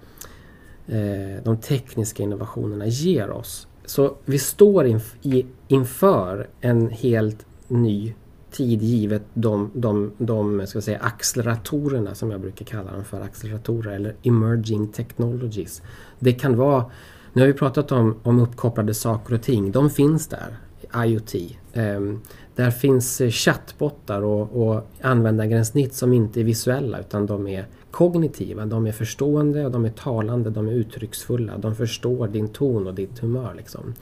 eh, 0.87 1.45
de 1.45 1.57
tekniska 1.57 2.23
innovationerna 2.23 2.87
ger 2.87 3.31
oss. 3.31 3.69
Så 3.85 4.17
vi 4.25 4.39
står 4.39 4.87
inf 4.87 5.17
i, 5.23 5.47
inför 5.69 6.49
en 6.61 6.89
helt 6.89 7.47
ny 7.69 8.15
tid 8.51 8.83
givet 8.83 9.23
de, 9.35 9.71
de, 9.75 10.13
de 10.19 10.67
ska 10.67 10.81
säga, 10.81 10.99
acceleratorerna 10.99 12.15
som 12.15 12.31
jag 12.31 12.41
brukar 12.41 12.65
kalla 12.65 12.93
dem 12.93 13.05
för, 13.05 13.21
acceleratorer 13.21 13.93
eller 13.93 14.15
emerging 14.23 14.89
technologies. 14.89 15.83
Det 16.19 16.33
kan 16.33 16.57
vara, 16.57 16.85
nu 17.33 17.43
har 17.43 17.47
vi 17.47 17.53
pratat 17.53 17.93
om, 17.93 18.17
om 18.23 18.41
uppkopplade 18.41 18.95
saker 18.95 19.35
och 19.35 19.43
ting, 19.43 19.73
de 19.73 19.91
finns 19.91 20.27
där, 20.27 20.57
IoT. 21.05 21.35
Um, 21.75 22.21
där 22.55 22.71
finns 22.71 23.21
eh, 23.21 23.31
chattbottar 23.31 24.23
och, 24.23 24.69
och 24.69 24.87
användargränssnitt 25.01 25.95
som 25.95 26.13
inte 26.13 26.41
är 26.41 26.45
visuella 26.45 27.01
utan 27.01 27.27
de 27.27 27.47
är 27.47 27.67
kognitiva, 27.91 28.67
de 28.67 28.87
är 28.87 28.93
förstående 28.93 29.65
och 29.65 29.71
de 29.71 29.85
är 29.85 29.91
talande, 29.91 30.51
de 30.51 30.69
är 30.69 30.73
uttrycksfulla, 30.73 31.59
de 31.59 31.75
förstår 31.77 32.29
din 32.29 32.49
ton 32.49 32.87
och 32.87 32.95
ditt 32.95 33.19
humör. 33.19 33.55
Liksom. 33.57 33.95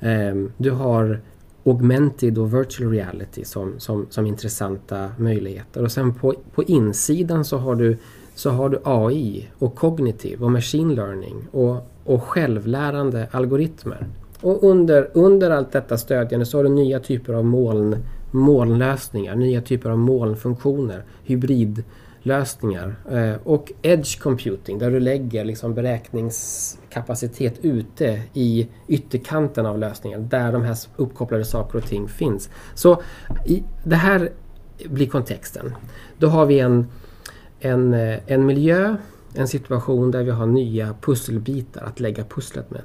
Um, 0.00 0.52
du 0.56 0.70
har 0.70 1.20
augmented 1.64 2.38
och 2.38 2.54
virtual 2.54 2.90
reality 2.90 3.44
som, 3.44 3.74
som, 3.78 4.06
som 4.10 4.26
intressanta 4.26 5.10
möjligheter. 5.18 5.82
Och 5.82 5.92
sen 5.92 6.14
på, 6.14 6.34
på 6.54 6.62
insidan 6.62 7.44
så 7.44 7.58
har 7.58 7.74
du 7.74 7.96
så 8.34 8.50
har 8.50 8.68
du 8.68 8.80
AI 8.84 9.48
och 9.58 9.74
kognitiv 9.74 10.42
och 10.42 10.50
machine 10.50 10.94
learning 10.94 11.46
och, 11.50 11.90
och 12.04 12.22
självlärande 12.22 13.28
algoritmer. 13.30 14.06
Och 14.40 14.62
under, 14.62 15.10
under 15.12 15.50
allt 15.50 15.72
detta 15.72 15.98
stödjande 15.98 16.46
så 16.46 16.58
har 16.58 16.64
du 16.64 16.70
nya 16.70 17.00
typer 17.00 17.32
av 17.32 17.44
moln, 17.44 17.96
molnlösningar, 18.30 19.34
nya 19.34 19.60
typer 19.60 19.90
av 19.90 19.98
molnfunktioner, 19.98 21.02
hybridlösningar 21.24 22.03
lösningar 22.26 22.96
eh, 23.10 23.34
och 23.44 23.72
edge 23.82 24.20
computing 24.20 24.78
där 24.78 24.90
du 24.90 25.00
lägger 25.00 25.44
liksom 25.44 25.74
beräkningskapacitet 25.74 27.58
ute 27.62 28.22
i 28.32 28.68
ytterkanten 28.88 29.66
av 29.66 29.78
lösningen 29.78 30.28
där 30.28 30.52
de 30.52 30.62
här 30.62 30.76
uppkopplade 30.96 31.44
saker 31.44 31.78
och 31.78 31.84
ting 31.84 32.08
finns. 32.08 32.50
Så 32.74 33.02
i, 33.46 33.62
det 33.84 33.96
här 33.96 34.30
blir 34.84 35.06
kontexten. 35.06 35.74
Då 36.18 36.28
har 36.28 36.46
vi 36.46 36.60
en, 36.60 36.86
en, 37.60 37.94
eh, 37.94 38.18
en 38.26 38.46
miljö, 38.46 38.96
en 39.34 39.48
situation 39.48 40.10
där 40.10 40.22
vi 40.22 40.30
har 40.30 40.46
nya 40.46 40.94
pusselbitar 41.00 41.82
att 41.82 42.00
lägga 42.00 42.24
pusslet 42.24 42.70
med. 42.70 42.82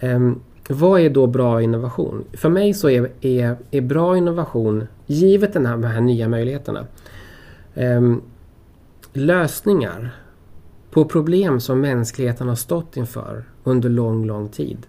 Um, 0.00 0.40
vad 0.68 1.00
är 1.00 1.10
då 1.10 1.26
bra 1.26 1.62
innovation? 1.62 2.24
För 2.32 2.48
mig 2.48 2.74
så 2.74 2.90
är, 2.90 3.10
är, 3.20 3.56
är 3.70 3.80
bra 3.80 4.16
innovation, 4.16 4.86
givet 5.06 5.52
den 5.52 5.66
här, 5.66 5.76
de 5.76 5.84
här 5.84 6.00
nya 6.00 6.28
möjligheterna, 6.28 6.86
um, 7.74 8.22
lösningar 9.18 10.10
på 10.90 11.04
problem 11.04 11.60
som 11.60 11.80
mänskligheten 11.80 12.48
har 12.48 12.54
stått 12.54 12.96
inför 12.96 13.44
under 13.64 13.88
lång, 13.88 14.26
lång 14.26 14.48
tid. 14.48 14.86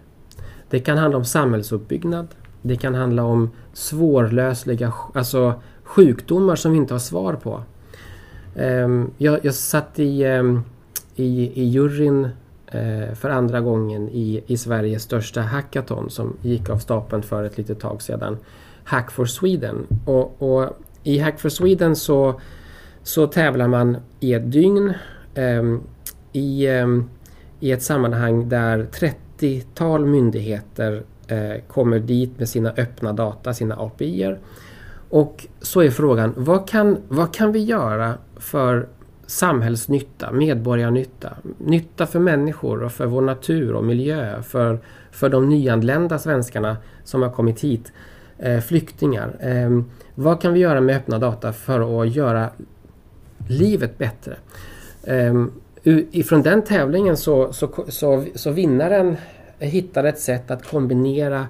Det 0.70 0.80
kan 0.80 0.98
handla 0.98 1.18
om 1.18 1.26
samhällsuppbyggnad. 1.26 2.28
Det 2.62 2.76
kan 2.76 2.96
handla 2.96 3.24
om 3.24 3.50
svårlösliga 3.74 4.94
alltså 5.13 5.54
sjukdomar 5.84 6.56
som 6.56 6.72
vi 6.72 6.78
inte 6.78 6.94
har 6.94 7.00
svar 7.00 7.34
på. 7.34 7.63
Ehm, 8.56 9.12
jag, 9.18 9.46
jag 9.46 9.56
satt 9.56 10.00
i, 10.00 10.24
ehm, 10.24 10.62
i, 11.15 11.62
i 11.62 11.63
juryn 11.63 12.28
eh, 12.68 13.13
för 13.15 13.30
andra 13.30 13.62
gången 13.62 14.10
i, 14.10 14.44
i 14.48 14.58
Sveriges 14.58 15.04
största 15.04 15.42
hackathon 15.42 16.10
som 16.10 16.38
gick 16.42 16.70
av 16.70 16.78
stapeln 16.78 17.24
för 17.24 17.44
ett 17.44 17.58
litet 17.58 17.80
tag 17.80 18.02
sedan. 18.02 18.38
Hack 18.84 19.12
for 19.12 19.26
Sweden. 19.26 19.88
Och, 20.06 20.42
och 20.42 20.78
i 21.04 21.20
Hack 21.20 21.39
for 21.39 21.50
Sweden 21.50 21.96
så, 21.96 22.42
så 23.10 23.28
tävlar 23.28 23.67
man 23.67 23.98
i 24.19 24.34
ett 24.34 24.52
dygn 24.52 24.93
eh, 25.34 25.63
i, 26.32 26.67
eh, 26.67 26.88
i 27.60 27.72
ett 27.72 27.84
sammanhang 27.84 28.50
där 28.50 28.88
30-tal 28.91 30.06
myndigheter 30.06 31.04
eh, 31.28 31.62
kommer 31.67 32.00
dit 32.00 32.39
med 32.39 32.50
sina 32.50 32.69
öppna 32.78 33.13
data, 33.13 33.54
sina 33.54 33.76
API-er. 33.76 34.39
Och 35.10 35.48
så 35.62 35.82
är 35.82 35.89
frågan, 35.89 36.34
vad 36.38 36.67
kan, 36.67 36.98
vad 37.08 37.34
kan 37.34 37.52
vi 37.52 37.63
göra 37.63 38.13
för 38.38 38.88
samhällsnytta, 39.26 40.32
medborgarnytta, 40.32 41.34
nytta 41.58 42.06
för 42.06 42.19
människor 42.19 42.84
och 42.84 42.91
för 42.91 43.06
vår 43.06 43.22
natur 43.22 43.74
och 43.74 43.84
miljö, 43.84 44.41
för, 44.41 44.80
för 45.12 45.30
de 45.30 45.50
nyanlända 45.50 46.19
svenskarna 46.19 46.78
som 47.04 47.22
har 47.22 47.30
kommit 47.30 47.63
hit, 47.63 47.91
eh, 48.38 48.60
flyktingar. 48.60 49.36
Eh, 49.39 49.82
vad 50.15 50.41
kan 50.41 50.54
vi 50.54 50.60
göra 50.60 50.82
med 50.82 50.95
öppna 50.95 51.19
data 51.19 51.54
för 51.54 52.02
att 52.02 52.15
göra 52.15 52.50
livet 53.47 53.97
bättre? 53.97 54.36
Eh, 55.04 55.45
ifrån 56.12 56.41
den 56.41 56.62
tävlingen 56.62 57.17
så, 57.17 57.54
så, 57.54 57.86
så, 57.88 58.25
så 58.36 58.52
vinnaren 58.52 59.17
hittade 59.60 60.10
ett 60.10 60.19
sätt 60.19 60.52
att 60.52 60.67
kombinera, 60.67 61.47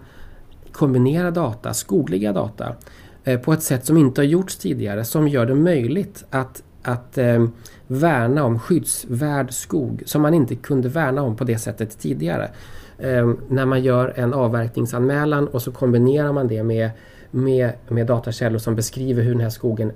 kombinera 0.71 1.32
data, 1.32 1.73
skogliga 1.73 2.34
data, 2.34 2.75
eh, 3.23 3.39
på 3.39 3.54
ett 3.54 3.63
sätt 3.63 3.86
som 3.86 3.97
inte 3.97 4.21
har 4.21 4.25
gjorts 4.25 4.58
tidigare, 4.58 5.06
som 5.06 5.28
gör 5.28 5.45
det 5.45 5.56
möjligt 5.56 6.23
att 6.30 6.63
att 6.82 7.17
eh, 7.17 7.45
värna 7.88 8.43
om 8.43 8.60
skyddsvärd 8.60 9.54
skog 9.54 10.04
som 10.06 10.21
man 10.21 10.34
inte 10.34 10.56
kunde 10.56 10.89
värna 10.89 11.21
om 11.21 11.36
på 11.36 11.43
det 11.43 11.58
sättet 11.58 11.99
tidigare. 11.99 12.52
Eh, 12.97 13.34
när 13.47 13.65
man 13.65 13.84
gör 13.84 14.13
en 14.15 14.34
avverkningsanmälan 14.34 15.47
och 15.47 15.62
så 15.62 15.71
kombinerar 15.71 16.34
man 16.34 16.47
det 16.47 16.63
med, 16.63 16.89
med, 17.32 17.71
med 17.88 18.08
datakällor 18.08 18.60
som 18.60 18.75
beskriver 18.75 19.23
hur 19.23 19.32
den 19.32 19.41
här 19.41 19.49
skogen 19.49 19.91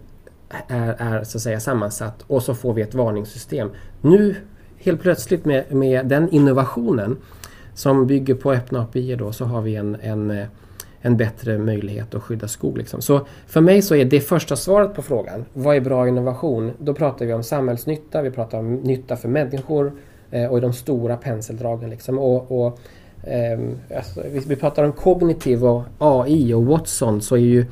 är, 0.68 0.96
är 0.98 1.24
så 1.24 1.38
att 1.38 1.42
säga 1.42 1.60
sammansatt 1.60 2.24
och 2.28 2.44
så 2.44 2.56
får 2.56 2.74
vi 2.74 2.82
ett 2.82 2.94
varningssystem. 2.94 3.70
Nu 4.02 4.36
helt 4.78 5.02
plötsligt 5.02 5.46
med, 5.46 5.72
med 5.72 6.06
den 6.06 6.30
innovationen 6.30 7.18
som 7.74 8.08
bygger 8.08 8.36
på 8.36 8.52
öppna 8.52 8.82
API 8.82 9.16
då 9.16 9.32
så 9.32 9.46
har 9.46 9.62
vi 9.62 9.76
en, 9.76 9.98
en 10.02 10.46
en 11.06 11.18
bättre 11.18 11.58
möjlighet 11.58 12.16
att 12.16 12.24
skydda 12.24 12.48
skog. 12.48 12.78
Liksom. 12.78 13.02
Så 13.02 13.22
för 13.48 13.62
mig 13.62 13.82
så 13.82 13.96
är 13.96 14.06
det 14.06 14.20
första 14.20 14.56
svaret 14.56 14.96
på 14.96 15.02
frågan, 15.02 15.46
vad 15.54 15.76
är 15.76 15.82
bra 15.82 16.08
innovation? 16.08 16.72
Då 16.78 16.94
pratar 16.94 17.26
vi 17.26 17.34
om 17.34 17.44
samhällsnytta, 17.44 18.22
vi 18.22 18.32
pratar 18.32 18.60
om 18.60 18.76
nytta 18.76 19.16
för 19.16 19.30
människor 19.30 19.92
eh, 20.32 20.46
och 20.46 20.58
i 20.58 20.62
de 20.62 20.74
stora 20.74 21.18
penseldragen. 21.18 21.90
Liksom. 21.90 22.20
Och, 22.20 22.66
och 22.66 22.80
eh, 23.24 23.60
alltså, 23.98 24.22
vi, 24.32 24.40
vi, 24.40 24.56
pratar 24.56 24.84
om 24.84 24.92
kognitiv 24.92 25.66
och 25.66 25.84
AI 25.98 26.54
och 26.54 26.66
Watson 26.66 27.22
så 27.22 27.36
är 27.36 27.40
ju, 27.40 27.66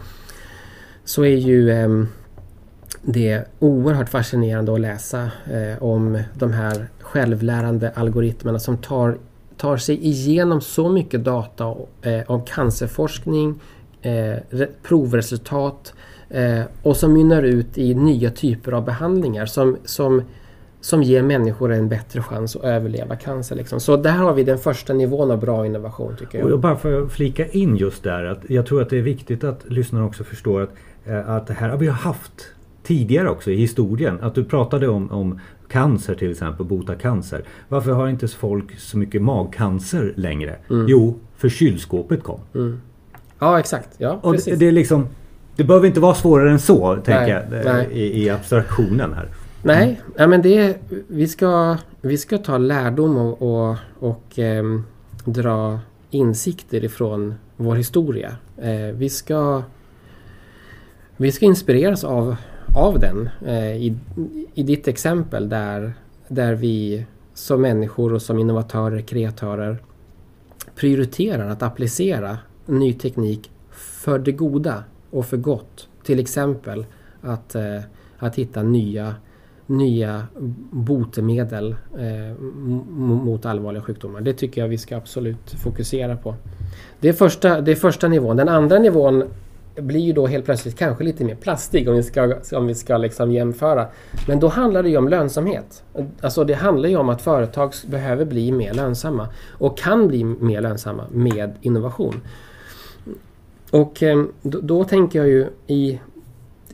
så 1.03 1.25
är 1.25 1.37
ju 1.37 1.71
eh, 1.71 2.03
det 3.01 3.29
är 3.29 3.45
oerhört 3.59 4.09
fascinerande 4.09 4.73
att 4.73 4.79
läsa 4.79 5.31
eh, 5.51 5.83
om 5.83 6.23
de 6.33 6.53
här 6.53 6.87
självlärande 6.99 7.91
algoritmerna 7.95 8.59
som 8.59 8.77
tar 8.77 9.17
tar 9.61 9.77
sig 9.77 10.05
igenom 10.07 10.61
så 10.61 10.89
mycket 10.89 11.23
data 11.23 11.75
eh, 12.01 12.21
om 12.27 12.45
cancerforskning, 12.45 13.59
eh, 14.01 14.67
provresultat 14.83 15.93
eh, 16.29 16.61
och 16.83 16.97
som 16.97 17.13
mynnar 17.13 17.43
ut 17.43 17.77
i 17.77 17.93
nya 17.93 18.29
typer 18.29 18.71
av 18.71 18.85
behandlingar 18.85 19.45
som, 19.45 19.77
som, 19.85 20.21
som 20.81 21.03
ger 21.03 21.23
människor 21.23 21.71
en 21.71 21.89
bättre 21.89 22.21
chans 22.21 22.55
att 22.55 22.63
överleva 22.63 23.15
cancer. 23.15 23.55
Liksom. 23.55 23.79
Så 23.79 23.97
där 23.97 24.11
har 24.11 24.33
vi 24.33 24.43
den 24.43 24.57
första 24.57 24.93
nivån 24.93 25.31
av 25.31 25.39
bra 25.39 25.65
innovation 25.65 26.15
tycker 26.19 26.39
jag. 26.39 26.51
Och 26.51 26.59
bara 26.59 26.75
för 26.75 27.01
att 27.01 27.11
flika 27.11 27.47
in 27.47 27.77
just 27.77 28.03
där 28.03 28.25
att 28.25 28.49
jag 28.49 28.65
tror 28.65 28.81
att 28.81 28.89
det 28.89 28.97
är 28.97 29.01
viktigt 29.01 29.43
att 29.43 29.65
lyssnarna 29.69 30.05
också 30.05 30.23
förstår 30.23 30.61
att, 30.61 30.69
eh, 31.05 31.29
att 31.29 31.47
det 31.47 31.53
här 31.53 31.69
har 31.69 31.77
vi 31.77 31.87
haft 31.87 32.47
tidigare 32.83 33.29
också 33.29 33.51
i 33.51 33.55
historien. 33.55 34.19
Att 34.21 34.35
du 34.35 34.43
pratade 34.43 34.87
om, 34.87 35.11
om 35.11 35.39
cancer 35.67 36.15
till 36.15 36.31
exempel, 36.31 36.65
bota 36.65 36.95
cancer. 36.95 37.43
Varför 37.67 37.91
har 37.91 38.07
inte 38.07 38.27
folk 38.27 38.79
så 38.79 38.97
mycket 38.97 39.21
magcancer 39.21 40.13
längre? 40.15 40.55
Mm. 40.69 40.85
Jo, 40.87 41.19
för 41.37 41.49
kylskåpet 41.49 42.23
kom. 42.23 42.39
Mm. 42.55 42.81
Ja, 43.39 43.59
exakt. 43.59 43.89
Ja, 43.97 44.19
och 44.21 44.33
precis. 44.33 44.53
Det, 44.53 44.55
det, 44.55 44.67
är 44.67 44.71
liksom, 44.71 45.07
det 45.55 45.63
behöver 45.63 45.87
inte 45.87 45.99
vara 45.99 46.15
svårare 46.15 46.51
än 46.51 46.59
så, 46.59 46.95
tänker 46.95 47.27
jag, 47.27 47.65
nej. 47.65 47.87
I, 47.91 48.23
i, 48.23 48.29
abstraktionen 48.29 49.13
här. 49.13 49.29
Nej, 49.63 49.83
mm. 49.83 49.95
ja, 50.17 50.27
men 50.27 50.41
det, 50.41 50.77
vi, 51.07 51.27
ska, 51.27 51.77
vi 52.01 52.17
ska 52.17 52.37
ta 52.37 52.57
lärdom 52.57 53.17
och, 53.17 53.41
och, 53.41 53.77
och 53.99 54.39
eh, 54.39 54.63
dra 55.25 55.79
insikter 56.09 56.83
ifrån 56.83 57.35
vår 57.57 57.75
historia. 57.75 58.35
Eh, 58.57 58.95
vi, 58.95 59.09
ska, 59.09 59.63
vi 61.17 61.31
ska 61.31 61.45
inspireras 61.45 62.03
av 62.03 62.35
av 62.75 62.99
den. 62.99 63.29
Eh, 63.45 63.75
I, 63.75 63.97
I 64.53 64.63
ditt 64.63 64.87
exempel 64.87 65.49
där, 65.49 65.93
där 66.27 66.55
vi 66.55 67.05
som 67.33 67.61
människor 67.61 68.13
och 68.13 68.21
som 68.21 68.39
innovatörer, 68.39 69.01
kreatörer 69.01 69.77
prioriterar 70.75 71.49
att 71.49 71.63
applicera 71.63 72.37
ny 72.65 72.93
teknik 72.93 73.51
för 73.71 74.19
det 74.19 74.31
goda 74.31 74.83
och 75.09 75.25
för 75.25 75.37
gott. 75.37 75.87
Till 76.03 76.19
exempel 76.19 76.85
att, 77.21 77.55
eh, 77.55 77.79
att 78.17 78.35
hitta 78.35 78.63
nya 78.63 79.15
nya 79.65 80.27
botemedel 80.71 81.75
eh, 81.97 82.41
mot 82.97 83.45
allvarliga 83.45 83.83
sjukdomar. 83.83 84.21
Det 84.21 84.33
tycker 84.33 84.61
jag 84.61 84.67
vi 84.67 84.77
ska 84.77 84.97
absolut 84.97 85.51
fokusera 85.51 86.17
på. 86.17 86.35
Det 86.99 87.09
är 87.09 87.13
första, 87.13 87.61
det 87.61 87.71
är 87.71 87.75
första 87.75 88.07
nivån. 88.07 88.37
Den 88.37 88.49
andra 88.49 88.79
nivån 88.79 89.23
blir 89.75 89.99
ju 89.99 90.13
då 90.13 90.27
helt 90.27 90.45
plötsligt 90.45 90.77
kanske 90.77 91.03
lite 91.03 91.23
mer 91.23 91.35
plastig 91.35 91.89
om 91.89 91.95
vi 91.95 92.03
ska, 92.03 92.35
om 92.51 92.67
vi 92.67 92.75
ska 92.75 92.97
liksom 92.97 93.31
jämföra. 93.31 93.87
Men 94.27 94.39
då 94.39 94.47
handlar 94.47 94.83
det 94.83 94.89
ju 94.89 94.97
om 94.97 95.07
lönsamhet. 95.07 95.83
Alltså 96.21 96.43
det 96.43 96.53
handlar 96.53 96.89
ju 96.89 96.97
om 96.97 97.09
att 97.09 97.21
företag 97.21 97.73
behöver 97.87 98.25
bli 98.25 98.51
mer 98.51 98.73
lönsamma 98.73 99.27
och 99.49 99.77
kan 99.77 100.07
bli 100.07 100.23
mer 100.23 100.61
lönsamma 100.61 101.03
med 101.11 101.55
innovation. 101.61 102.21
Och 103.71 104.03
eh, 104.03 104.23
då, 104.41 104.59
då 104.59 104.83
tänker 104.83 105.19
jag 105.19 105.27
ju 105.27 105.47
i, 105.67 105.99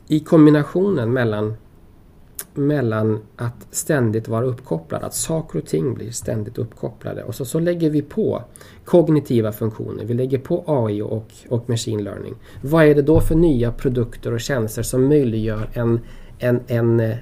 i 0.08 0.20
kombinationen 0.20 1.12
mellan 1.12 1.54
mellan 2.58 3.20
att 3.36 3.66
ständigt 3.70 4.28
vara 4.28 4.44
uppkopplad, 4.44 5.02
att 5.02 5.14
saker 5.14 5.58
och 5.58 5.66
ting 5.66 5.94
blir 5.94 6.10
ständigt 6.10 6.58
uppkopplade. 6.58 7.22
Och 7.22 7.34
så, 7.34 7.44
så 7.44 7.58
lägger 7.58 7.90
vi 7.90 8.02
på 8.02 8.42
kognitiva 8.84 9.52
funktioner, 9.52 10.04
vi 10.04 10.14
lägger 10.14 10.38
på 10.38 10.64
AI 10.66 11.02
och, 11.02 11.32
och 11.48 11.68
machine 11.68 12.04
learning. 12.04 12.34
Vad 12.62 12.84
är 12.84 12.94
det 12.94 13.02
då 13.02 13.20
för 13.20 13.34
nya 13.34 13.72
produkter 13.72 14.32
och 14.32 14.40
tjänster 14.40 14.82
som 14.82 15.08
möjliggör 15.08 15.70
en, 15.72 16.00
en, 16.38 16.60
en, 16.66 17.14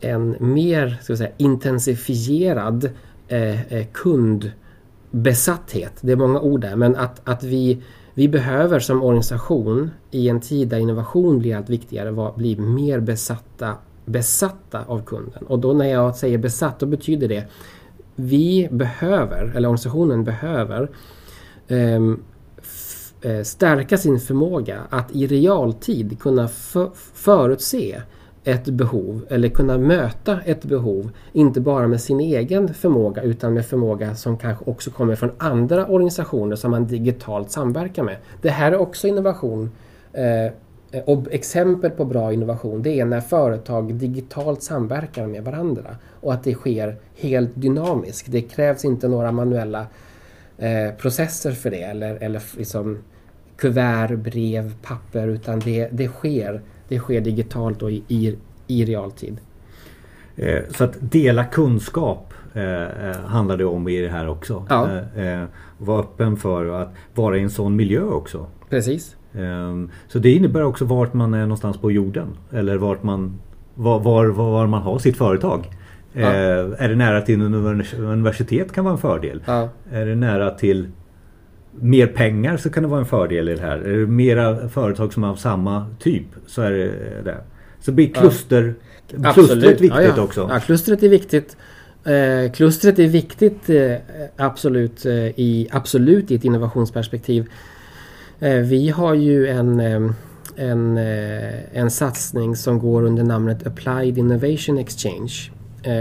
en 0.00 0.36
mer 0.40 0.98
ska 1.02 1.16
säga, 1.16 1.30
intensifierad 1.36 2.90
eh, 3.28 3.72
eh, 3.72 3.86
kundbesatthet? 3.92 5.92
Det 6.00 6.12
är 6.12 6.16
många 6.16 6.40
ord 6.40 6.60
där, 6.60 6.76
men 6.76 6.96
att, 6.96 7.20
att 7.24 7.44
vi 7.44 7.82
vi 8.14 8.28
behöver 8.28 8.80
som 8.80 9.02
organisation 9.02 9.90
i 10.10 10.28
en 10.28 10.40
tid 10.40 10.68
där 10.68 10.78
innovation 10.78 11.38
blir 11.38 11.56
allt 11.56 11.70
viktigare 11.70 12.32
bli 12.36 12.56
mer 12.56 13.00
besatta 13.00 13.74
besatta 14.10 14.84
av 14.86 15.04
kunden. 15.04 15.46
Och 15.46 15.58
då 15.58 15.72
när 15.72 15.86
jag 15.86 16.16
säger 16.16 16.38
besatt, 16.38 16.78
då 16.78 16.86
betyder 16.86 17.28
det 17.28 17.44
vi 18.14 18.68
behöver, 18.70 19.52
eller 19.56 19.68
organisationen 19.68 20.24
behöver 20.24 20.90
um, 21.68 22.22
stärka 23.44 23.98
sin 23.98 24.20
förmåga 24.20 24.80
att 24.90 25.12
i 25.12 25.26
realtid 25.26 26.20
kunna 26.20 26.48
förutse 27.14 28.02
ett 28.44 28.64
behov 28.64 29.26
eller 29.28 29.48
kunna 29.48 29.78
möta 29.78 30.40
ett 30.40 30.64
behov. 30.64 31.10
Inte 31.32 31.60
bara 31.60 31.88
med 31.88 32.00
sin 32.00 32.20
egen 32.20 32.74
förmåga 32.74 33.22
utan 33.22 33.54
med 33.54 33.66
förmåga 33.66 34.14
som 34.14 34.38
kanske 34.38 34.64
också 34.70 34.90
kommer 34.90 35.16
från 35.16 35.30
andra 35.38 35.86
organisationer 35.86 36.56
som 36.56 36.70
man 36.70 36.86
digitalt 36.86 37.50
samverkar 37.50 38.02
med. 38.02 38.16
Det 38.42 38.50
här 38.50 38.72
är 38.72 38.76
också 38.76 39.08
innovation 39.08 39.70
eh, 40.12 40.52
och 41.04 41.26
exempel 41.30 41.90
på 41.90 42.04
bra 42.04 42.32
innovation 42.32 42.82
det 42.82 43.00
är 43.00 43.04
när 43.04 43.20
företag 43.20 43.94
digitalt 43.94 44.62
samverkar 44.62 45.26
med 45.26 45.44
varandra 45.44 45.96
och 46.20 46.34
att 46.34 46.44
det 46.44 46.54
sker 46.54 46.96
helt 47.16 47.50
dynamiskt. 47.54 48.32
Det 48.32 48.42
krävs 48.42 48.84
inte 48.84 49.08
några 49.08 49.32
manuella 49.32 49.86
eh, 50.58 50.94
processer 50.98 51.52
för 51.52 51.70
det 51.70 51.82
eller, 51.82 52.14
eller 52.14 52.42
liksom 52.56 52.98
kuvert, 53.56 54.16
brev, 54.16 54.74
papper 54.82 55.28
utan 55.28 55.58
det, 55.58 55.88
det, 55.92 56.08
sker, 56.08 56.60
det 56.88 56.98
sker 56.98 57.20
digitalt 57.20 57.82
och 57.82 57.90
i, 57.90 58.04
i, 58.08 58.36
i 58.66 58.84
realtid. 58.84 59.36
Eh, 60.36 60.62
så 60.70 60.84
att 60.84 60.96
dela 61.00 61.44
kunskap 61.44 62.34
eh, 62.54 63.08
eh, 63.08 63.16
handlar 63.16 63.56
det 63.56 63.64
om 63.64 63.88
i 63.88 64.00
det 64.00 64.08
här 64.08 64.28
också. 64.28 64.66
Ja. 64.68 64.98
Eh, 65.16 65.44
vara 65.78 66.00
öppen 66.00 66.36
för 66.36 66.82
att 66.82 66.88
vara 67.14 67.36
i 67.36 67.42
en 67.42 67.50
sån 67.50 67.76
miljö 67.76 68.02
också. 68.02 68.46
Precis. 68.68 69.16
Ehm, 69.34 69.90
så 70.08 70.18
det 70.18 70.32
innebär 70.32 70.62
också 70.62 70.84
vart 70.84 71.14
man 71.14 71.34
är 71.34 71.42
någonstans 71.42 71.76
på 71.76 71.92
jorden. 71.92 72.26
Eller 72.52 72.76
vart 72.76 73.02
man, 73.02 73.40
var, 73.74 74.00
var, 74.00 74.26
var 74.26 74.66
man 74.66 74.82
har 74.82 74.98
sitt 74.98 75.16
företag. 75.16 75.70
Ja. 76.12 76.20
Ehm, 76.20 76.74
är 76.78 76.88
det 76.88 76.96
nära 76.96 77.20
till 77.20 77.42
universitet 77.98 78.72
kan 78.72 78.84
vara 78.84 78.94
en 78.94 79.00
fördel. 79.00 79.42
Ja. 79.46 79.68
Är 79.92 80.06
det 80.06 80.14
nära 80.14 80.50
till 80.50 80.88
mer 81.72 82.06
pengar 82.06 82.56
så 82.56 82.70
kan 82.70 82.82
det 82.82 82.88
vara 82.88 83.00
en 83.00 83.06
fördel 83.06 83.48
i 83.48 83.54
det 83.54 83.60
här. 83.60 83.78
Är 83.78 83.98
det 83.98 84.06
mera 84.06 84.68
företag 84.68 85.12
som 85.12 85.22
har 85.22 85.36
samma 85.36 85.86
typ 85.98 86.26
så 86.46 86.62
är 86.62 86.70
det 86.70 86.92
det. 87.24 87.36
Så 87.80 87.92
blir 87.92 88.12
kluster, 88.12 88.74
ja. 89.22 89.32
klustret 89.32 89.80
viktigt 89.80 90.18
också. 90.18 90.48
Ja, 90.52 90.60
klustret 90.60 91.02
är 91.02 91.08
viktigt. 91.08 91.56
Eh, 92.04 92.52
klustret 92.52 92.98
är 92.98 93.08
viktigt 93.08 93.70
eh, 93.70 93.94
absolut, 94.36 95.06
eh, 95.06 95.12
i, 95.14 95.68
absolut 95.72 96.30
i 96.30 96.34
ett 96.34 96.44
innovationsperspektiv. 96.44 97.46
Eh, 98.40 98.56
vi 98.56 98.88
har 98.88 99.14
ju 99.14 99.48
en, 99.48 99.80
eh, 99.80 100.10
en, 100.56 100.98
eh, 100.98 101.78
en 101.78 101.90
satsning 101.90 102.56
som 102.56 102.78
går 102.78 103.02
under 103.02 103.22
namnet 103.22 103.66
Applied 103.66 104.18
Innovation 104.18 104.78
Exchange. 104.78 105.50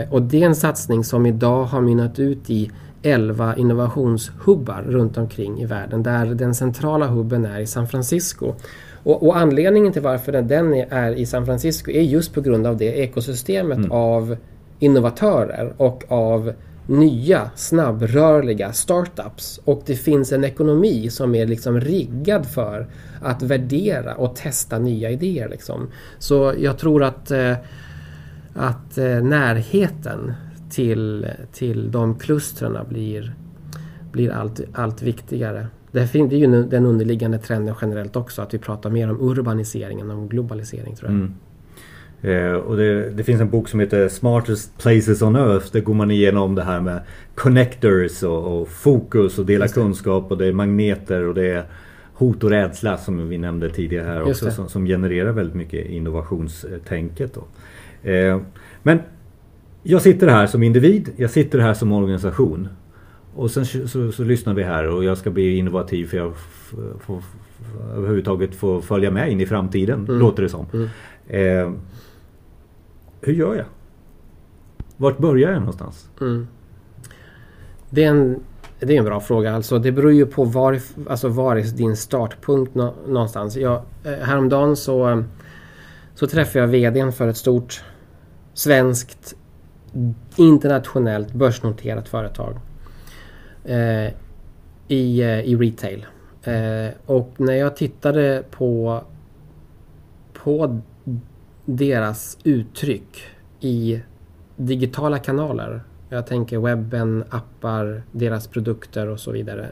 Och 0.09 0.21
det 0.21 0.41
är 0.41 0.45
en 0.45 0.55
satsning 0.55 1.03
som 1.03 1.25
idag 1.25 1.63
har 1.63 1.81
mynnat 1.81 2.19
ut 2.19 2.49
i 2.49 2.71
11 3.01 3.55
innovationshubbar 3.55 4.85
runt 4.87 5.17
omkring 5.17 5.61
i 5.61 5.65
världen 5.65 6.03
där 6.03 6.25
den 6.25 6.55
centrala 6.55 7.07
hubben 7.07 7.45
är 7.45 7.59
i 7.59 7.67
San 7.67 7.87
Francisco. 7.87 8.53
Och, 9.03 9.27
och 9.27 9.37
anledningen 9.37 9.93
till 9.93 10.01
varför 10.01 10.31
den 10.31 10.73
är 10.73 11.11
i 11.11 11.25
San 11.25 11.45
Francisco 11.45 11.91
är 11.91 12.01
just 12.01 12.33
på 12.33 12.41
grund 12.41 12.67
av 12.67 12.77
det 12.77 12.85
ekosystemet 12.85 13.77
mm. 13.77 13.91
av 13.91 14.37
innovatörer 14.79 15.73
och 15.77 16.03
av 16.07 16.53
nya 16.89 17.51
snabbrörliga 17.55 18.73
startups 18.73 19.59
och 19.65 19.83
det 19.85 19.95
finns 19.95 20.31
en 20.31 20.43
ekonomi 20.43 21.09
som 21.09 21.35
är 21.35 21.45
liksom 21.45 21.79
riggad 21.81 22.45
för 22.45 22.87
att 23.21 23.43
värdera 23.43 24.15
och 24.15 24.35
testa 24.35 24.79
nya 24.79 25.09
idéer. 25.09 25.49
Liksom. 25.49 25.87
Så 26.17 26.53
jag 26.57 26.77
tror 26.77 27.03
att, 27.03 27.31
eh, 27.31 27.55
att 28.53 28.97
eh, 28.97 29.21
närheten 29.21 30.33
till, 30.69 31.27
till 31.53 31.91
de 31.91 32.19
klustren 32.19 32.77
blir, 32.89 33.33
blir 34.11 34.31
allt, 34.31 34.61
allt 34.73 35.01
viktigare. 35.01 35.67
Det 35.91 36.15
är 36.15 36.33
ju 36.33 36.63
den 36.63 36.85
underliggande 36.85 37.37
trenden 37.37 37.75
generellt 37.81 38.15
också 38.15 38.41
att 38.41 38.53
vi 38.53 38.57
pratar 38.57 38.89
mer 38.89 39.11
om 39.11 39.21
urbanisering 39.21 39.99
än 39.99 40.11
om 40.11 40.29
globalisering 40.29 40.95
tror 40.95 41.11
jag. 41.11 41.19
Mm. 41.19 41.35
Eh, 42.21 42.53
och 42.53 42.77
det, 42.77 43.09
det, 43.09 43.23
finns 43.23 43.41
en 43.41 43.49
bok 43.49 43.69
som 43.69 43.79
heter 43.79 44.07
Smartest 44.09 44.77
Places 44.77 45.21
on 45.21 45.35
Earth. 45.35 45.71
Där 45.71 45.79
går 45.79 45.93
man 45.93 46.11
igenom 46.11 46.55
det 46.55 46.63
här 46.63 46.81
med 46.81 47.01
connectors 47.35 48.23
och, 48.23 48.61
och 48.61 48.67
fokus 48.67 49.39
och 49.39 49.45
dela 49.45 49.67
kunskap 49.67 50.31
och 50.31 50.37
det 50.37 50.45
är 50.45 50.53
magneter 50.53 51.23
och 51.23 51.35
det 51.35 51.49
är 51.49 51.65
hot 52.13 52.43
och 52.43 52.49
rädsla 52.49 52.97
som 52.97 53.29
vi 53.29 53.37
nämnde 53.37 53.69
tidigare 53.69 54.05
här 54.05 54.21
också 54.21 54.51
som, 54.51 54.69
som, 54.69 54.85
genererar 54.85 55.31
väldigt 55.31 55.55
mycket 55.55 55.89
innovationstänket. 55.89 57.33
Då. 57.33 57.43
Eh, 58.09 58.39
men 58.83 58.99
jag 59.83 60.01
sitter 60.01 60.27
här 60.27 60.47
som 60.47 60.63
individ, 60.63 61.09
jag 61.15 61.29
sitter 61.29 61.59
här 61.59 61.73
som 61.73 61.91
organisation. 61.91 62.67
Och 63.35 63.51
sen 63.51 63.65
så, 63.65 63.87
så, 63.87 64.11
så 64.11 64.23
lyssnar 64.23 64.53
vi 64.53 64.63
här 64.63 64.87
och 64.87 65.03
jag 65.03 65.17
ska 65.17 65.29
bli 65.29 65.57
innovativ 65.57 66.05
för 66.05 66.17
jag 66.17 66.33
får 66.99 67.23
överhuvudtaget 67.95 68.55
få 68.55 68.81
följa 68.81 69.11
med 69.11 69.31
in 69.31 69.41
i 69.41 69.45
framtiden, 69.45 69.99
mm. 69.99 70.19
låter 70.19 70.43
det 70.43 70.49
som. 70.49 70.65
Mm. 70.73 70.87
Eh, 71.27 71.73
hur 73.21 73.33
gör 73.33 73.55
jag? 73.55 73.65
Vart 74.97 75.17
börjar 75.17 75.51
jag 75.51 75.59
någonstans? 75.59 76.09
Mm. 76.21 76.47
Det, 77.89 78.03
är 78.03 78.09
en, 78.09 78.39
det 78.79 78.93
är 78.93 78.99
en 78.99 79.05
bra 79.05 79.19
fråga. 79.19 79.55
Alltså, 79.55 79.79
det 79.79 79.91
beror 79.91 80.11
ju 80.11 80.25
på 80.25 80.43
var, 80.43 80.79
alltså, 81.09 81.27
var 81.27 81.55
är 81.55 81.63
din 81.63 81.95
startpunkt 81.95 82.75
nå, 82.75 82.93
någonstans. 83.07 83.55
Jag, 83.55 83.81
eh, 84.03 84.13
häromdagen 84.13 84.75
så, 84.75 85.23
så 86.15 86.27
träffade 86.27 86.59
jag 86.59 86.67
VDn 86.67 87.11
för 87.11 87.27
ett 87.27 87.37
stort 87.37 87.83
svenskt 88.53 89.35
internationellt 90.35 91.33
börsnoterat 91.33 92.09
företag 92.09 92.59
eh, 93.65 94.13
i, 94.87 95.21
eh, 95.21 95.39
i 95.39 95.55
retail. 95.55 96.05
Eh, 96.43 96.93
och 97.05 97.33
när 97.37 97.53
jag 97.53 97.75
tittade 97.75 98.43
på, 98.51 99.01
på 100.33 100.81
deras 101.75 102.37
uttryck 102.43 103.23
i 103.59 104.01
digitala 104.55 105.19
kanaler. 105.19 105.81
Jag 106.09 106.27
tänker 106.27 106.59
webben, 106.59 107.23
appar, 107.29 108.03
deras 108.11 108.47
produkter 108.47 109.07
och 109.07 109.19
så 109.19 109.31
vidare. 109.31 109.69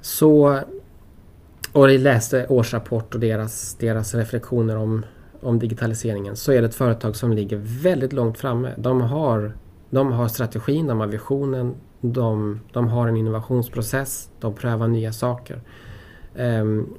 Så, 0.00 0.60
och 1.72 1.90
jag 1.90 2.00
läste 2.00 2.46
årsrapport 2.46 3.14
och 3.14 3.20
deras, 3.20 3.74
deras 3.74 4.14
reflektioner 4.14 4.76
om, 4.76 5.04
om 5.40 5.58
digitaliseringen. 5.58 6.36
Så 6.36 6.52
är 6.52 6.60
det 6.60 6.68
ett 6.68 6.74
företag 6.74 7.16
som 7.16 7.32
ligger 7.32 7.56
väldigt 7.82 8.12
långt 8.12 8.38
framme. 8.38 8.74
De 8.76 9.00
har, 9.00 9.52
de 9.90 10.12
har 10.12 10.28
strategin, 10.28 10.86
de 10.86 11.00
har 11.00 11.06
visionen, 11.06 11.74
de, 12.00 12.60
de 12.72 12.88
har 12.88 13.08
en 13.08 13.16
innovationsprocess, 13.16 14.30
de 14.40 14.54
prövar 14.54 14.88
nya 14.88 15.12
saker. 15.12 15.60
Um, 16.36 16.94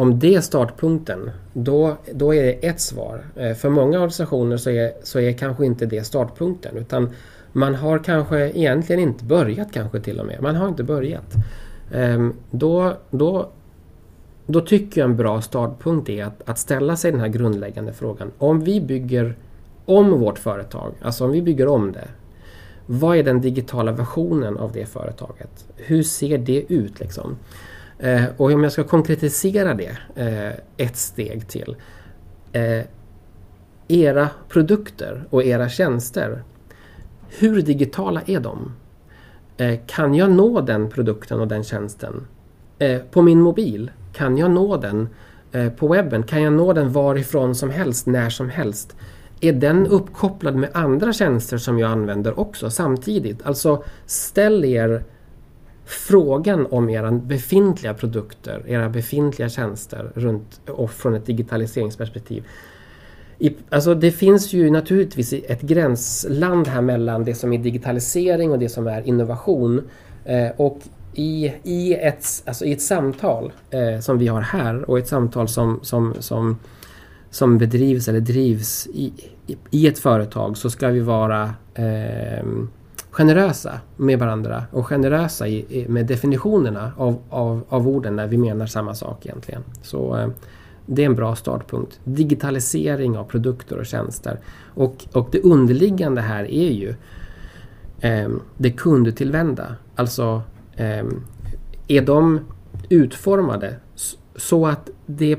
om 0.00 0.18
det 0.18 0.34
är 0.34 0.40
startpunkten, 0.40 1.30
då, 1.52 1.96
då 2.12 2.34
är 2.34 2.42
det 2.42 2.52
ett 2.52 2.80
svar. 2.80 3.24
Eh, 3.36 3.54
för 3.54 3.68
många 3.68 3.96
organisationer 3.96 4.56
så 4.56 4.70
är, 4.70 4.92
så 5.02 5.20
är 5.20 5.32
kanske 5.32 5.66
inte 5.66 5.86
det 5.86 6.04
startpunkten 6.04 6.76
utan 6.76 7.10
man 7.52 7.74
har 7.74 7.98
kanske 7.98 8.50
egentligen 8.50 9.02
inte 9.02 9.24
börjat 9.24 9.72
kanske 9.72 10.00
till 10.00 10.20
och 10.20 10.26
med. 10.26 10.42
Man 10.42 10.56
har 10.56 10.68
inte 10.68 10.82
börjat. 10.82 11.34
Ehm, 11.92 12.34
då, 12.50 12.96
då, 13.10 13.48
då 14.46 14.60
tycker 14.60 15.00
jag 15.00 15.10
en 15.10 15.16
bra 15.16 15.40
startpunkt 15.42 16.08
är 16.08 16.24
att, 16.24 16.48
att 16.48 16.58
ställa 16.58 16.96
sig 16.96 17.12
den 17.12 17.20
här 17.20 17.28
grundläggande 17.28 17.92
frågan. 17.92 18.30
Om 18.38 18.60
vi 18.60 18.80
bygger 18.80 19.36
om 19.84 20.20
vårt 20.20 20.38
företag, 20.38 20.92
alltså 21.02 21.24
om 21.24 21.30
vi 21.30 21.42
bygger 21.42 21.68
om 21.68 21.92
det. 21.92 22.08
Vad 22.86 23.16
är 23.16 23.22
den 23.22 23.40
digitala 23.40 23.92
versionen 23.92 24.56
av 24.56 24.72
det 24.72 24.86
företaget? 24.86 25.66
Hur 25.76 26.02
ser 26.02 26.38
det 26.38 26.72
ut 26.72 27.00
liksom? 27.00 27.36
Eh, 28.00 28.24
och 28.36 28.52
om 28.52 28.62
jag 28.62 28.72
ska 28.72 28.84
konkretisera 28.84 29.74
det 29.74 29.96
eh, 30.14 30.86
ett 30.86 30.96
steg 30.96 31.48
till. 31.48 31.76
Eh, 32.52 32.84
era 33.88 34.28
produkter 34.48 35.24
och 35.30 35.44
era 35.44 35.68
tjänster, 35.68 36.42
hur 37.28 37.62
digitala 37.62 38.22
är 38.26 38.40
de? 38.40 38.72
Eh, 39.56 39.78
kan 39.86 40.14
jag 40.14 40.30
nå 40.30 40.60
den 40.60 40.90
produkten 40.90 41.40
och 41.40 41.48
den 41.48 41.64
tjänsten 41.64 42.26
eh, 42.78 43.00
på 43.10 43.22
min 43.22 43.40
mobil? 43.40 43.90
Kan 44.12 44.38
jag 44.38 44.50
nå 44.50 44.76
den 44.76 45.08
eh, 45.52 45.72
på 45.72 45.88
webben? 45.88 46.22
Kan 46.22 46.42
jag 46.42 46.52
nå 46.52 46.72
den 46.72 46.92
varifrån 46.92 47.54
som 47.54 47.70
helst, 47.70 48.06
när 48.06 48.30
som 48.30 48.48
helst? 48.48 48.96
Är 49.40 49.52
den 49.52 49.86
uppkopplad 49.86 50.56
med 50.56 50.70
andra 50.72 51.12
tjänster 51.12 51.58
som 51.58 51.78
jag 51.78 51.90
använder 51.90 52.40
också 52.40 52.70
samtidigt? 52.70 53.46
Alltså 53.46 53.82
ställ 54.06 54.64
er 54.64 55.04
frågan 55.90 56.66
om 56.70 56.90
era 56.90 57.10
befintliga 57.10 57.94
produkter, 57.94 58.64
era 58.66 58.88
befintliga 58.88 59.48
tjänster 59.48 60.12
runt 60.14 60.60
och 60.68 60.90
från 60.90 61.14
ett 61.14 61.26
digitaliseringsperspektiv. 61.26 62.44
I, 63.38 63.56
alltså 63.70 63.94
det 63.94 64.10
finns 64.10 64.52
ju 64.52 64.70
naturligtvis 64.70 65.32
ett 65.32 65.60
gränsland 65.60 66.68
här 66.68 66.80
mellan 66.80 67.24
det 67.24 67.34
som 67.34 67.52
är 67.52 67.58
digitalisering 67.58 68.50
och 68.50 68.58
det 68.58 68.68
som 68.68 68.86
är 68.86 69.08
innovation. 69.08 69.82
Eh, 70.24 70.50
och 70.56 70.78
i, 71.14 71.52
i, 71.62 71.94
ett, 71.94 72.42
alltså 72.46 72.64
i 72.64 72.72
ett 72.72 72.82
samtal 72.82 73.52
eh, 73.70 74.00
som 74.00 74.18
vi 74.18 74.28
har 74.28 74.40
här 74.40 74.90
och 74.90 74.98
ett 74.98 75.08
samtal 75.08 75.48
som, 75.48 75.80
som, 75.82 76.14
som, 76.18 76.58
som 77.30 77.58
bedrivs 77.58 78.08
eller 78.08 78.20
drivs 78.20 78.86
i, 78.86 79.12
i, 79.46 79.56
i 79.70 79.88
ett 79.88 79.98
företag 79.98 80.56
så 80.56 80.70
ska 80.70 80.88
vi 80.88 81.00
vara 81.00 81.54
eh, 81.74 82.44
generösa 83.10 83.80
med 83.96 84.18
varandra 84.18 84.64
och 84.70 84.86
generösa 84.86 85.48
i, 85.48 85.86
med 85.88 86.06
definitionerna 86.06 86.92
av, 86.96 87.18
av, 87.30 87.64
av 87.68 87.88
orden 87.88 88.16
när 88.16 88.26
vi 88.26 88.38
menar 88.38 88.66
samma 88.66 88.94
sak 88.94 89.26
egentligen. 89.26 89.62
Så 89.82 90.16
eh, 90.16 90.28
det 90.86 91.02
är 91.02 91.06
en 91.06 91.14
bra 91.14 91.36
startpunkt. 91.36 92.00
Digitalisering 92.04 93.18
av 93.18 93.24
produkter 93.24 93.78
och 93.78 93.86
tjänster. 93.86 94.38
Och, 94.74 95.06
och 95.12 95.28
det 95.32 95.40
underliggande 95.40 96.20
här 96.20 96.44
är 96.44 96.70
ju 96.70 96.94
eh, 98.00 98.28
det 98.56 98.70
kundtillvända. 98.70 99.74
Alltså 99.94 100.42
eh, 100.76 101.04
är 101.88 102.02
de 102.02 102.40
utformade 102.88 103.74
så 104.36 104.66
att 104.66 104.90
det 105.06 105.38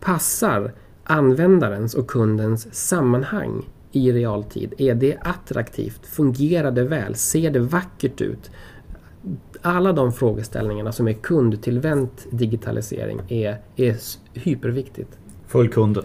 passar 0.00 0.72
användarens 1.04 1.94
och 1.94 2.10
kundens 2.10 2.74
sammanhang 2.74 3.62
i 3.96 4.12
realtid? 4.12 4.74
Är 4.78 4.94
det 4.94 5.16
attraktivt? 5.20 6.06
Fungerar 6.06 6.70
det 6.70 6.84
väl? 6.84 7.14
Ser 7.14 7.50
det 7.50 7.60
vackert 7.60 8.20
ut? 8.20 8.50
Alla 9.62 9.92
de 9.92 10.12
frågeställningarna 10.12 10.92
som 10.92 11.08
är 11.08 11.12
kundtillvänt 11.12 12.26
digitalisering 12.30 13.20
är, 13.28 13.58
är 13.76 13.96
hyperviktigt. 14.34 15.18
Följ 15.46 15.68
kunden. 15.68 16.04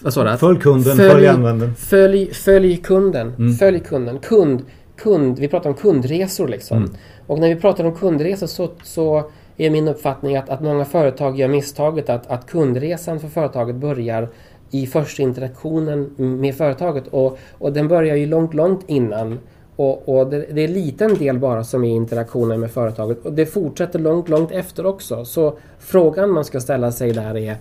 Vad 0.00 0.12
sa 0.12 0.24
du? 0.24 0.36
Följ 0.36 0.60
kunden, 0.60 0.96
följ, 0.96 1.10
följ 1.10 1.26
användaren. 1.26 1.74
Följ, 1.74 2.34
följ 2.34 2.76
kunden. 2.76 3.32
Mm. 3.38 3.52
Följ 3.52 3.80
kunden. 3.80 4.18
Kund, 4.18 4.62
kund, 4.96 5.38
vi 5.38 5.48
pratar 5.48 5.70
om 5.70 5.76
kundresor 5.76 6.48
liksom. 6.48 6.78
Mm. 6.78 6.90
Och 7.26 7.38
när 7.38 7.48
vi 7.48 7.60
pratar 7.60 7.84
om 7.84 7.94
kundresor 7.94 8.46
så, 8.46 8.70
så 8.82 9.30
är 9.56 9.70
min 9.70 9.88
uppfattning 9.88 10.36
att, 10.36 10.48
att 10.48 10.60
många 10.60 10.84
företag 10.84 11.38
gör 11.38 11.48
misstaget 11.48 12.10
att, 12.10 12.26
att 12.26 12.46
kundresan 12.46 13.20
för 13.20 13.28
företaget 13.28 13.76
börjar 13.76 14.28
i 14.70 14.86
första 14.86 15.22
interaktionen 15.22 16.10
med 16.16 16.54
företaget. 16.54 17.06
Och, 17.10 17.38
och 17.58 17.72
den 17.72 17.88
börjar 17.88 18.16
ju 18.16 18.26
långt, 18.26 18.54
långt 18.54 18.84
innan. 18.86 19.38
Och, 19.76 20.08
och 20.08 20.30
det, 20.30 20.46
det, 20.50 20.60
är 20.60 20.68
en 20.68 20.72
liten 20.72 21.14
del 21.14 21.38
bara 21.38 21.64
som 21.64 21.84
är 21.84 21.88
interaktionen 21.88 22.60
med 22.60 22.70
företaget. 22.70 23.26
Och 23.26 23.32
det 23.32 23.46
fortsätter 23.46 23.98
långt, 23.98 24.28
långt 24.28 24.50
efter 24.52 24.86
också. 24.86 25.24
Så 25.24 25.58
frågan 25.78 26.30
man 26.30 26.44
ska 26.44 26.60
ställa 26.60 26.92
sig 26.92 27.12
där 27.12 27.36
är 27.36 27.56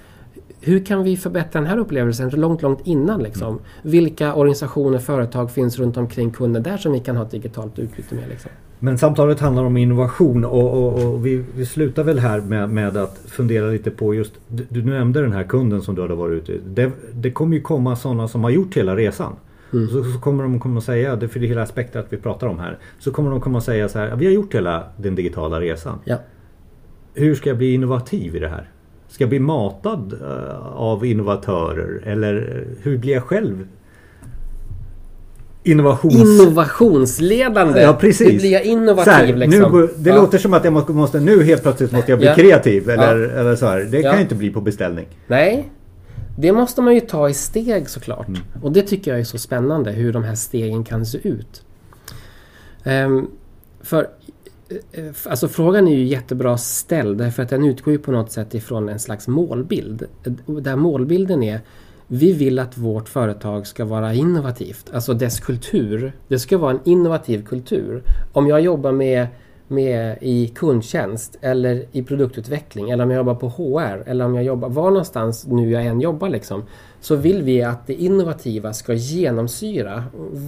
hur 0.61 0.85
kan 0.85 1.03
vi 1.03 1.17
förbättra 1.17 1.61
den 1.61 1.69
här 1.69 1.77
upplevelsen 1.77 2.29
långt, 2.29 2.61
långt 2.61 2.79
innan? 2.83 3.23
Liksom? 3.23 3.47
Mm. 3.47 3.61
Vilka 3.81 4.33
organisationer, 4.33 4.99
företag 4.99 5.51
finns 5.51 5.79
runt 5.79 5.97
omkring 5.97 6.31
kunden 6.31 6.63
där 6.63 6.77
som 6.77 6.91
vi 6.91 6.99
kan 6.99 7.15
ha 7.15 7.25
ett 7.25 7.31
digitalt 7.31 7.79
utbyte 7.79 8.15
med? 8.15 8.29
Liksom? 8.29 8.51
Men 8.79 8.97
samtalet 8.97 9.39
handlar 9.39 9.63
om 9.63 9.77
innovation 9.77 10.45
och, 10.45 10.73
och, 10.73 11.03
och 11.03 11.25
vi, 11.25 11.43
vi, 11.55 11.65
slutar 11.65 12.03
väl 12.03 12.19
här 12.19 12.41
med, 12.41 12.69
med, 12.69 12.97
att 12.97 13.19
fundera 13.27 13.67
lite 13.67 13.91
på 13.91 14.13
just, 14.13 14.33
du, 14.47 14.65
du 14.69 14.83
nämnde 14.83 15.21
den 15.21 15.33
här 15.33 15.43
kunden 15.43 15.81
som 15.81 15.95
du 15.95 16.01
hade 16.01 16.15
varit 16.15 16.49
ute 16.49 16.53
det, 16.67 16.91
det 17.13 17.31
kommer 17.31 17.55
ju 17.55 17.61
komma 17.61 17.95
sådana 17.95 18.27
som 18.27 18.43
har 18.43 18.49
gjort 18.49 18.77
hela 18.77 18.95
resan. 18.95 19.35
Mm. 19.73 19.87
Så, 19.87 20.03
så, 20.03 20.19
kommer 20.19 20.43
de 20.43 20.59
komma 20.59 20.77
att 20.77 20.83
säga, 20.83 21.15
det 21.15 21.27
för 21.27 21.39
det 21.39 21.47
hela 21.47 21.61
aspekter 21.61 21.99
att 21.99 22.13
vi 22.13 22.17
pratar 22.17 22.47
om 22.47 22.59
här. 22.59 22.77
Så 22.99 23.11
kommer 23.11 23.31
de 23.31 23.41
komma 23.41 23.57
att 23.57 23.63
säga 23.63 23.89
så 23.89 23.99
här, 23.99 24.15
vi 24.15 24.25
har 24.25 24.33
gjort 24.33 24.55
hela 24.55 24.83
den 24.97 25.15
digitala 25.15 25.61
resan. 25.61 25.99
Ja. 26.05 26.17
Hur 27.13 27.35
ska 27.35 27.49
jag 27.49 27.57
bli 27.57 27.73
innovativ 27.73 28.35
i 28.35 28.39
det 28.39 28.49
här? 28.49 28.69
Ska 29.09 29.23
jag 29.23 29.29
bli 29.29 29.39
matad 29.39 30.13
uh, 30.21 30.67
av 30.75 31.05
innovatörer? 31.05 32.01
Eller 32.05 32.65
hur 32.81 32.97
blir 32.97 33.13
jag 33.13 33.23
själv 33.23 33.67
Innovations... 35.63 36.15
Innovationsledande. 36.15 37.81
Ja, 37.81 37.93
precis. 37.93 38.33
Hur 38.33 38.39
blir 38.39 38.51
jag 38.51 38.63
innovativ 38.63 39.13
här, 39.13 39.35
liksom? 39.35 39.79
Nu, 39.79 39.89
det 39.97 40.09
ja. 40.09 40.15
låter 40.15 40.37
som 40.37 40.53
att 40.53 40.63
jag 40.63 40.89
måste, 40.89 41.19
nu 41.19 41.43
helt 41.43 41.63
plötsligt 41.63 41.91
måste 41.91 42.11
jag 42.11 42.19
bli 42.19 42.27
ja. 42.27 42.35
kreativ. 42.35 42.89
Eller, 42.89 43.19
ja. 43.19 43.39
eller 43.39 43.55
så 43.55 43.65
här. 43.65 43.79
Det 43.91 44.01
kan 44.01 44.15
ju 44.15 44.21
inte 44.21 44.35
bli 44.35 44.49
på 44.49 44.61
beställning. 44.61 45.07
Nej. 45.27 45.69
Det 46.37 46.51
måste 46.51 46.81
man 46.81 46.93
ju 46.93 46.99
ta 46.99 47.29
i 47.29 47.33
steg 47.33 47.89
såklart. 47.89 48.27
Mm. 48.27 48.41
Och 48.61 48.71
det 48.71 48.81
tycker 48.81 49.11
jag 49.11 49.19
är 49.19 49.23
så 49.23 49.37
spännande 49.37 49.91
hur 49.91 50.13
de 50.13 50.23
här 50.23 50.35
stegen 50.35 50.83
kan 50.83 51.05
se 51.05 51.27
ut. 51.27 51.63
Um, 52.85 53.31
för 53.81 54.01
eh, 54.03 54.09
Eh, 54.91 55.05
alltså 55.29 55.47
frågan 55.47 55.87
är 55.87 55.95
ju 55.95 56.03
jättebra 56.03 56.57
ställd 56.57 57.17
därför 57.17 57.43
att 57.43 57.49
den 57.49 57.65
utgår 57.65 57.93
ju 57.93 57.99
på 57.99 58.11
något 58.11 58.31
sätt 58.31 58.53
ifrån 58.53 58.89
en 58.89 58.99
slags 58.99 59.27
målbild. 59.27 60.03
Där 60.45 60.75
målbilden 60.75 61.43
är 61.43 61.61
vi 62.11 62.33
vill 62.33 62.59
att 62.59 62.77
vårt 62.77 63.09
företag 63.09 63.67
ska 63.67 63.85
vara 63.85 64.13
innovativt. 64.13 64.91
Alltså 64.93 65.13
dess 65.13 65.39
kultur. 65.39 66.13
Det 66.27 66.39
ska 66.39 66.57
vara 66.57 66.71
en 66.71 66.79
innovativ 66.83 67.45
kultur. 67.45 68.03
Om 68.33 68.47
jag 68.47 68.61
jobbar 68.61 68.91
med, 68.91 69.27
med 69.67 70.17
i 70.21 70.47
kundtjänst 70.47 71.37
eller 71.41 71.85
i 71.91 72.03
produktutveckling 72.03 72.89
eller 72.89 73.03
om 73.03 73.11
jag 73.11 73.17
jobbar 73.17 73.35
på 73.35 73.49
HR 73.49 74.03
eller 74.05 74.25
om 74.25 74.35
jag 74.35 74.43
jobbar 74.43 74.69
var 74.69 74.89
någonstans 74.89 75.47
nu 75.47 75.71
jag 75.71 75.85
än 75.85 76.01
jobbar 76.01 76.29
liksom. 76.29 76.63
Så 77.01 77.15
vill 77.15 77.43
vi 77.43 77.63
att 77.63 77.87
det 77.87 77.93
innovativa 77.93 78.73
ska 78.73 78.93
genomsyra 78.93 80.03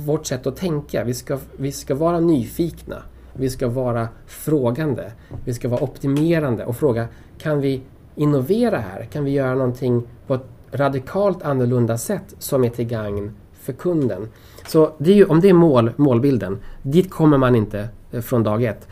vårt 0.06 0.26
sätt 0.26 0.48
att 0.48 0.56
tänka. 0.56 1.04
Vi 1.04 1.14
ska, 1.14 1.38
vi 1.58 1.72
ska 1.72 1.96
vara 1.96 2.20
nyfikna. 2.20 3.04
Vi 3.34 3.50
ska 3.50 3.68
vara 3.68 4.08
frågande. 4.26 5.12
Vi 5.46 5.54
ska 5.54 5.70
vara 5.70 5.84
optimerande 5.84 6.66
och 6.66 6.76
fråga 6.76 7.08
kan 7.38 7.62
vi 7.62 7.82
innovera 8.16 8.78
här? 8.78 9.06
Kan 9.06 9.24
vi 9.24 9.32
göra 9.32 9.56
någonting 9.56 10.04
på 10.28 10.34
ett 10.34 10.46
radikalt 10.72 11.44
annorlunda 11.44 11.98
sätt 11.98 12.36
som 12.40 12.64
är 12.64 12.70
till 12.70 12.86
gagn 12.86 13.32
för 13.62 13.74
kunden. 13.74 14.28
Så 14.68 14.92
det 14.98 15.12
är 15.12 15.16
ju, 15.16 15.26
om 15.26 15.42
det 15.42 15.50
är 15.50 15.54
mål, 15.54 15.92
målbilden, 15.96 16.58
dit 16.82 17.12
kommer 17.12 17.38
man 17.38 17.56
inte 17.56 17.90
eh, 18.12 18.22
från 18.22 18.44
dag 18.44 18.64
ett. 18.64 18.88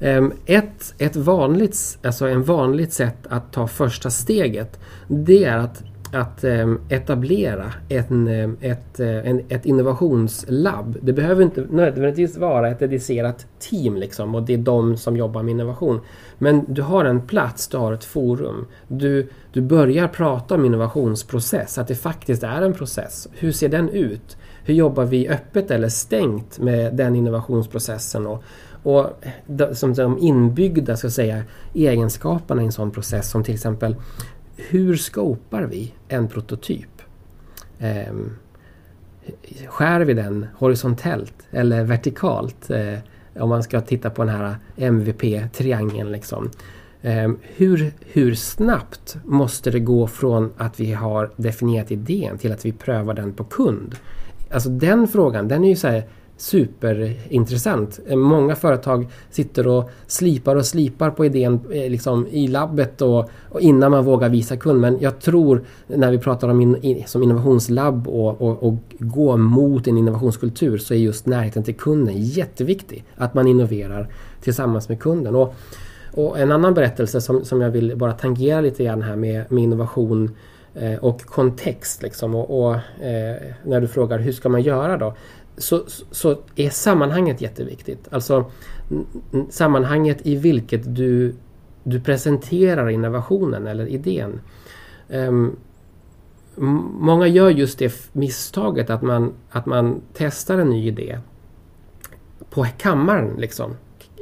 Ehm, 0.00 0.32
ett, 0.46 0.94
ett 0.98 1.16
vanligt, 1.16 1.98
alltså 2.02 2.28
en 2.28 2.42
vanligt 2.42 2.92
sätt 2.92 3.26
att 3.28 3.52
ta 3.52 3.66
första 3.66 4.10
steget 4.10 4.80
det 5.08 5.44
är 5.44 5.56
att 5.56 5.82
att 6.12 6.44
ehm, 6.44 6.80
etablera 6.88 7.72
en, 7.88 8.28
ehm, 8.28 8.56
ett, 8.60 9.00
eh, 9.00 9.28
en, 9.28 9.40
ett 9.48 9.66
innovationslabb. 9.66 10.98
Det 11.02 11.12
behöver 11.12 11.42
inte 11.42 11.66
nödvändigtvis 11.70 12.36
vara 12.36 12.68
ett 12.68 12.78
dedicerat 12.78 13.46
team 13.58 13.96
liksom, 13.96 14.34
och 14.34 14.42
det 14.42 14.54
är 14.54 14.58
de 14.58 14.96
som 14.96 15.16
jobbar 15.16 15.42
med 15.42 15.52
innovation. 15.52 16.00
Men 16.38 16.64
du 16.68 16.82
har 16.82 17.04
en 17.04 17.20
plats, 17.20 17.68
du 17.68 17.76
har 17.76 17.92
ett 17.92 18.04
forum. 18.04 18.66
Du, 18.88 19.28
du 19.52 19.60
börjar 19.60 20.08
prata 20.08 20.54
om 20.54 20.64
innovationsprocess, 20.64 21.78
att 21.78 21.88
det 21.88 21.94
faktiskt 21.94 22.42
är 22.42 22.62
en 22.62 22.72
process. 22.72 23.28
Hur 23.32 23.52
ser 23.52 23.68
den 23.68 23.88
ut? 23.88 24.36
Hur 24.64 24.74
jobbar 24.74 25.04
vi 25.04 25.28
öppet 25.28 25.70
eller 25.70 25.88
stängt 25.88 26.58
med 26.58 26.94
den 26.94 27.16
innovationsprocessen? 27.16 28.26
Och, 28.26 28.42
och 28.82 29.06
som 29.72 29.94
de 29.94 30.18
inbyggda 30.18 30.96
ska 30.96 31.10
säga, 31.10 31.42
egenskaperna 31.74 32.62
i 32.62 32.64
en 32.64 32.72
sån 32.72 32.90
process 32.90 33.30
som 33.30 33.44
till 33.44 33.54
exempel 33.54 33.96
hur 34.56 34.96
skapar 34.96 35.62
vi 35.62 35.94
en 36.08 36.28
prototyp? 36.28 37.02
Eh, 37.78 38.14
skär 39.66 40.00
vi 40.00 40.14
den 40.14 40.46
horisontellt 40.54 41.34
eller 41.50 41.84
vertikalt? 41.84 42.70
Eh, 42.70 42.98
om 43.38 43.48
man 43.48 43.62
ska 43.62 43.80
titta 43.80 44.10
på 44.10 44.24
den 44.24 44.34
här 44.34 44.56
MVP-triangeln. 44.76 46.12
Liksom. 46.12 46.50
Eh, 47.02 47.30
hur, 47.42 47.92
hur 48.00 48.34
snabbt 48.34 49.16
måste 49.24 49.70
det 49.70 49.80
gå 49.80 50.06
från 50.06 50.52
att 50.56 50.80
vi 50.80 50.92
har 50.92 51.30
definierat 51.36 51.90
idén 51.90 52.38
till 52.38 52.52
att 52.52 52.66
vi 52.66 52.72
prövar 52.72 53.14
den 53.14 53.32
på 53.32 53.44
kund? 53.44 53.94
Alltså 54.50 54.68
den 54.68 55.08
frågan, 55.08 55.48
den 55.48 55.64
är 55.64 55.68
ju 55.68 55.76
så 55.76 55.88
här, 55.88 56.04
superintressant. 56.36 58.00
Många 58.08 58.56
företag 58.56 59.08
sitter 59.30 59.66
och 59.66 59.90
slipar 60.06 60.56
och 60.56 60.66
slipar 60.66 61.10
på 61.10 61.24
idén 61.24 61.60
eh, 61.70 61.90
liksom, 61.90 62.26
i 62.26 62.48
labbet 62.48 63.02
och, 63.02 63.30
och, 63.48 63.60
innan 63.60 63.90
man 63.90 64.04
vågar 64.04 64.28
visa 64.28 64.56
kund. 64.56 64.80
Men 64.80 64.98
jag 65.00 65.20
tror 65.20 65.64
när 65.86 66.10
vi 66.10 66.18
pratar 66.18 66.48
om 66.48 66.60
in, 66.60 67.04
som 67.06 67.22
innovationslabb 67.22 68.08
och, 68.08 68.42
och, 68.42 68.62
och, 68.62 68.74
gå 68.98 69.36
mot 69.36 69.86
en 69.86 69.98
innovationskultur 69.98 70.78
så 70.78 70.94
är 70.94 70.98
just 70.98 71.26
närheten 71.26 71.62
till 71.62 71.74
kunden 71.76 72.14
jätteviktig. 72.16 73.04
Att 73.16 73.34
man 73.34 73.46
innoverar 73.46 74.08
tillsammans 74.40 74.88
med 74.88 75.00
kunden. 75.00 75.34
Och, 75.34 75.54
och 76.12 76.38
en 76.38 76.52
annan 76.52 76.74
berättelse 76.74 77.20
som, 77.20 77.44
som 77.44 77.60
jag 77.60 77.70
vill 77.70 77.96
bara 77.96 78.12
tangera 78.12 78.60
lite 78.60 78.84
grann 78.84 79.02
här 79.02 79.16
med, 79.16 79.52
med 79.52 79.62
innovation 79.62 80.30
eh, 80.74 80.94
och 80.94 81.20
kontext. 81.20 82.02
Liksom. 82.02 82.34
Och, 82.34 82.60
och 82.60 82.74
eh, 83.04 83.36
när 83.64 83.80
du 83.80 83.88
frågar 83.88 84.18
hur 84.18 84.32
ska 84.32 84.48
man 84.48 84.62
göra 84.62 84.96
då? 84.96 85.14
Så, 85.58 85.84
så 86.10 86.38
är 86.56 86.70
sammanhanget 86.70 87.40
jätteviktigt. 87.40 88.08
Alltså 88.10 88.50
sammanhanget 89.50 90.26
i 90.26 90.36
vilket 90.36 90.94
du, 90.94 91.34
du 91.82 92.00
presenterar 92.00 92.88
innovationen 92.88 93.66
eller 93.66 93.86
idén. 93.86 94.40
Um, 95.08 95.56
många 97.00 97.26
gör 97.26 97.50
just 97.50 97.78
det 97.78 98.10
misstaget 98.12 98.90
att 98.90 99.02
man, 99.02 99.32
att 99.50 99.66
man 99.66 100.00
testar 100.14 100.58
en 100.58 100.70
ny 100.70 100.86
idé 100.86 101.18
på 102.50 102.66
kammaren 102.78 103.34
liksom. 103.38 103.76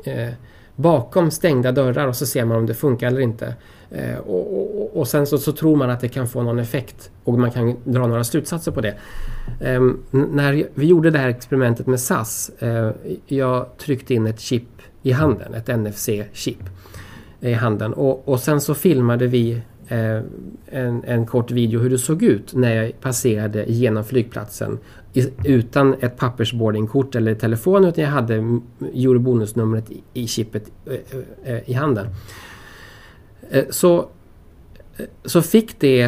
Eh, 0.04 0.32
bakom 0.76 1.30
stängda 1.30 1.72
dörrar 1.72 2.06
och 2.06 2.16
så 2.16 2.26
ser 2.26 2.44
man 2.44 2.56
om 2.56 2.66
det 2.66 2.74
funkar 2.74 3.06
eller 3.06 3.20
inte. 3.20 3.54
Eh, 3.94 4.18
och, 4.18 4.58
och, 4.58 4.96
och, 4.96 5.08
sen 5.08 5.26
så, 5.26 5.38
så, 5.38 5.52
tror 5.52 5.76
man 5.76 5.90
att 5.90 6.00
det 6.00 6.08
kan 6.08 6.28
få 6.28 6.42
någon 6.42 6.58
effekt 6.58 7.10
och 7.24 7.38
man 7.38 7.50
kan 7.50 7.76
dra 7.84 8.06
några 8.06 8.24
slutsatser 8.24 8.72
på 8.72 8.80
det. 8.80 8.94
Ehm, 9.60 9.98
när 10.10 10.66
vi 10.74 10.86
gjorde 10.86 11.10
det 11.10 11.18
här 11.18 11.28
experimentet 11.28 11.86
med 11.86 12.00
SAS, 12.00 12.50
eh, 12.58 12.90
jag 13.26 13.78
tryckte 13.78 14.14
in 14.14 14.26
ett 14.26 14.40
chip 14.40 14.68
i 15.02 15.12
handen, 15.12 15.54
ett 15.54 15.68
NFC-chip 15.68 16.58
eh, 17.40 17.50
i 17.50 17.52
handen 17.52 17.92
och, 17.92 18.28
och 18.28 18.40
sen 18.40 18.60
så 18.60 18.74
filmade 18.74 19.26
vi 19.26 19.60
eh, 19.88 20.20
en, 20.66 21.04
en, 21.04 21.26
kort 21.26 21.50
video 21.50 21.80
hur 21.80 21.90
det 21.90 21.98
såg 21.98 22.22
ut 22.22 22.54
när 22.54 22.74
jag 22.74 23.00
passerade 23.00 23.64
genom 23.68 24.04
flygplatsen 24.04 24.78
utan 25.44 25.94
ett 26.00 26.16
pappersboardingkort 26.16 27.14
eller 27.14 27.34
telefon 27.34 27.84
utan 27.84 28.04
jag 28.04 28.10
hade 28.10 28.34
eurobonusnumret 28.80 29.90
i, 29.90 30.02
i 30.14 30.26
chippet 30.26 30.70
eh, 30.86 30.92
eh, 30.92 31.54
eh 31.54 31.70
i 31.70 31.72
handen. 31.72 32.06
Eh, 33.50 33.64
så, 33.70 33.98
eh, 34.96 35.06
så 35.24 35.42
fick 35.42 35.80
det 35.80 36.02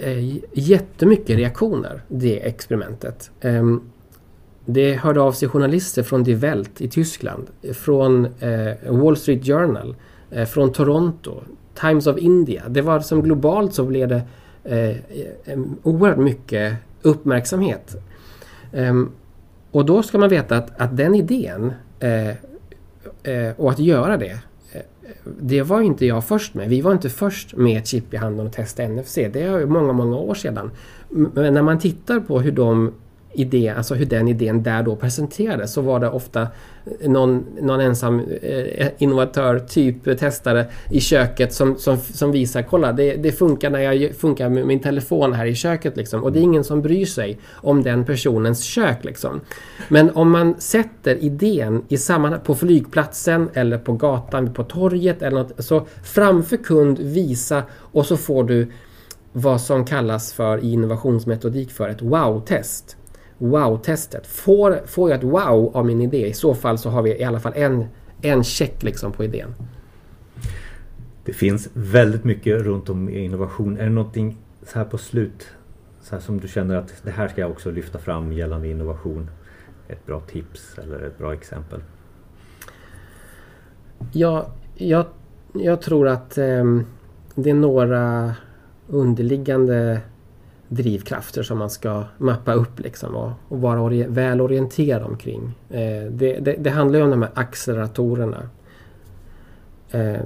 eh, 0.00 0.36
jättemycket 0.52 1.36
reaktioner, 1.36 2.02
det 2.08 2.46
experimentet. 2.46 3.30
Ehm, 3.40 3.80
det 4.64 4.94
hörde 4.94 5.20
av 5.20 5.32
sig 5.32 5.48
journalister 5.48 6.02
från 6.02 6.24
Die 6.24 6.34
Welt 6.34 6.80
i 6.80 6.88
Tyskland, 6.88 7.46
från 7.74 8.28
Wall 8.88 9.16
Street 9.16 9.46
Journal, 9.46 9.96
från 10.46 10.72
Toronto, 10.72 11.42
Times 11.74 12.06
of 12.06 12.18
India. 12.18 12.62
Det 12.68 12.82
var 12.82 13.00
som 13.00 13.22
globalt 13.22 13.74
så 13.74 13.84
blev 13.84 14.08
det 14.08 14.22
oerhört 15.82 16.18
mycket 16.18 16.76
uppmärksamhet. 17.02 17.96
Ehm, 18.72 19.10
och 19.70 19.84
då 19.84 20.02
ska 20.02 20.18
man 20.18 20.28
veta 20.28 20.56
att, 20.56 20.80
att 20.80 20.96
den 20.96 21.14
idén 21.14 21.72
och 23.56 23.70
att 23.70 23.78
göra 23.78 24.16
det 24.16 24.38
det 25.40 25.62
var 25.62 25.80
inte 25.80 26.06
jag 26.06 26.24
först 26.24 26.54
med. 26.54 26.68
Vi 26.68 26.80
var 26.80 26.92
inte 26.92 27.10
först 27.10 27.56
med 27.56 27.78
ett 27.78 27.86
chip 27.86 28.14
i 28.14 28.16
handen 28.16 28.46
och 28.46 28.52
testa 28.52 28.88
NFC. 28.88 29.14
Det 29.14 29.42
är 29.42 29.66
många, 29.66 29.92
många 29.92 30.16
år 30.16 30.34
sedan. 30.34 30.70
Men 31.08 31.54
när 31.54 31.62
man 31.62 31.78
tittar 31.78 32.20
på 32.20 32.40
hur 32.40 32.52
de 32.52 32.92
idé, 33.32 33.68
alltså 33.76 33.94
hur 33.94 34.06
den 34.06 34.28
idén 34.28 34.62
där 34.62 34.82
då 34.82 34.96
presenterades 34.96 35.72
så 35.72 35.80
var 35.80 36.00
det 36.00 36.08
ofta 36.08 36.48
någon, 37.00 37.46
någon 37.60 37.80
ensam 37.80 38.20
eh, 38.42 38.88
innovatör, 38.98 39.58
typ 39.58 40.18
testare 40.18 40.66
i 40.90 41.00
köket 41.00 41.52
som, 41.52 41.76
som, 41.76 41.98
som 41.98 42.32
visar 42.32 42.62
kolla 42.62 42.92
det, 42.92 43.16
det 43.16 43.32
funkar 43.32 43.70
när 43.70 43.80
jag 43.80 44.14
funkar 44.14 44.48
med 44.48 44.66
min 44.66 44.80
telefon 44.80 45.32
här 45.32 45.46
i 45.46 45.54
köket 45.54 45.96
liksom. 45.96 46.24
Och 46.24 46.32
det 46.32 46.38
är 46.38 46.42
ingen 46.42 46.64
som 46.64 46.82
bryr 46.82 47.06
sig 47.06 47.38
om 47.52 47.82
den 47.82 48.04
personens 48.04 48.64
kök 48.64 49.04
liksom. 49.04 49.40
Men 49.88 50.10
om 50.10 50.30
man 50.30 50.54
sätter 50.60 51.24
idén 51.24 51.84
i 51.88 51.96
sammanhang 51.96 52.40
på 52.44 52.54
flygplatsen 52.54 53.48
eller 53.54 53.78
på 53.78 53.92
gatan, 53.92 54.54
på 54.54 54.64
torget 54.64 55.22
eller 55.22 55.42
något, 55.42 55.64
så 55.64 55.86
framför 56.02 56.56
kund 56.56 56.98
visa 56.98 57.62
och 57.72 58.06
så 58.06 58.16
får 58.16 58.44
du 58.44 58.72
vad 59.32 59.60
som 59.60 59.84
kallas 59.84 60.32
för 60.32 60.64
i 60.64 60.72
innovationsmetodik 60.72 61.70
för 61.70 61.88
ett 61.88 62.02
wow-test 62.02 62.96
wow-testet. 63.40 64.26
Får, 64.26 64.80
får 64.86 65.10
jag 65.10 65.18
ett 65.18 65.24
wow 65.24 65.76
av 65.76 65.86
min 65.86 66.00
idé, 66.00 66.26
i 66.26 66.32
så 66.32 66.54
fall 66.54 66.78
så 66.78 66.90
har 66.90 67.02
vi 67.02 67.20
i 67.20 67.24
alla 67.24 67.40
fall 67.40 67.52
en, 67.56 67.86
en 68.22 68.44
check 68.44 68.82
liksom 68.82 69.12
på 69.12 69.24
idén. 69.24 69.54
Det 71.24 71.32
finns 71.32 71.68
väldigt 71.72 72.24
mycket 72.24 72.62
runt 72.62 72.88
om 72.88 73.08
i 73.08 73.18
innovation. 73.18 73.78
Är 73.78 73.84
det 73.84 73.90
någonting 73.90 74.36
så 74.62 74.78
här 74.78 74.84
på 74.84 74.98
slut 74.98 75.48
så 76.02 76.14
här 76.14 76.22
som 76.22 76.40
du 76.40 76.48
känner 76.48 76.76
att 76.76 76.94
det 77.02 77.10
här 77.10 77.28
ska 77.28 77.40
jag 77.40 77.50
också 77.50 77.70
lyfta 77.70 77.98
fram 77.98 78.32
gällande 78.32 78.68
innovation? 78.68 79.30
Ett 79.88 80.06
bra 80.06 80.20
tips 80.20 80.78
eller 80.78 81.00
ett 81.00 81.18
bra 81.18 81.32
exempel? 81.32 81.80
Ja, 84.12 84.50
jag, 84.74 85.06
jag 85.52 85.82
tror 85.82 86.08
att 86.08 86.38
eh, 86.38 86.64
det 87.34 87.50
är 87.50 87.54
några 87.54 88.34
underliggande 88.88 90.00
drivkrafter 90.70 91.42
som 91.42 91.58
man 91.58 91.70
ska 91.70 92.04
mappa 92.18 92.52
upp 92.52 92.80
liksom 92.80 93.16
och, 93.16 93.32
och 93.48 93.60
vara 93.60 93.80
ori 93.80 94.06
väl 94.08 94.40
orienterad 94.40 95.02
omkring. 95.02 95.58
Eh, 95.70 96.10
det, 96.10 96.38
det, 96.40 96.56
det, 96.58 96.70
handlar 96.70 96.98
ju 96.98 97.04
om 97.04 97.10
de 97.10 97.22
här 97.22 97.30
acceleratorerna. 97.34 98.48
Eh, 99.90 100.24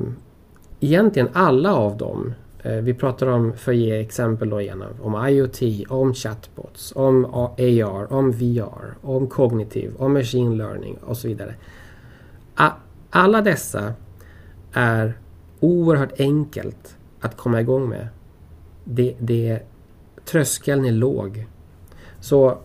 egentligen 0.81 1.29
alla 1.33 1.75
av 1.75 1.97
dem. 1.97 2.35
Eh, 2.63 2.77
vi 2.77 2.95
pratar 2.95 3.27
om, 3.27 3.53
för 3.53 3.73
att 3.73 3.79
ge 3.79 4.01
exempel 4.01 4.51
då 4.51 4.61
igen, 4.61 4.85
om 5.03 5.27
IoT, 5.29 5.91
om 5.91 6.15
chatbots, 6.15 6.93
om 6.97 7.25
AR, 7.25 8.13
om 8.13 8.33
VR, 8.33 8.95
om 9.03 9.27
kognitiv, 9.27 9.93
om 9.99 10.13
machine 10.13 10.57
learning 10.57 10.97
och 11.07 11.17
så 11.17 11.29
vidare. 11.29 11.55
A 12.55 12.71
alla 13.11 13.43
dessa 13.43 13.93
är 14.73 15.15
oerhört 15.61 16.21
enkelt 16.21 16.97
att 17.21 17.37
komma 17.37 17.61
igång 17.61 17.89
med. 17.89 18.09
Det, 18.85 19.15
det 19.19 19.63
tröskeln 20.25 20.85
är 20.85 20.93
låg. 20.93 21.47
Så 22.21 22.59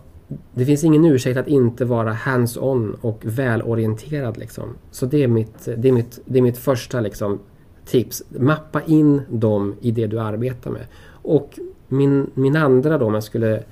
det 0.54 0.64
finns 0.66 0.84
ingen 0.84 1.04
ursäkt 1.04 1.38
att 1.38 1.48
inte 1.48 1.84
vara 1.84 2.12
hands-on 2.12 2.96
och 3.00 3.20
välorienterad. 3.24 4.36
Liksom. 4.36 4.68
Så 4.90 5.06
det 5.06 5.22
är 5.22 5.28
mitt, 5.28 5.68
det 5.76 5.88
är 5.88 5.92
mitt, 5.92 6.20
det 6.24 6.38
är 6.38 6.42
mitt 6.42 6.58
första 6.58 7.00
liksom, 7.00 7.38
tips. 7.84 8.22
Mappa 8.28 8.82
in 8.82 9.22
dem 9.30 9.74
i 9.80 9.90
det 9.90 10.06
du 10.06 10.20
arbetar 10.20 10.70
med. 10.70 10.86
Och 11.22 11.58
min, 11.88 12.30
min 12.34 12.56
andra 12.56 12.98
då, 12.98 13.06
om 13.06 13.14
jag 13.14 13.24
skulle, 13.24 13.62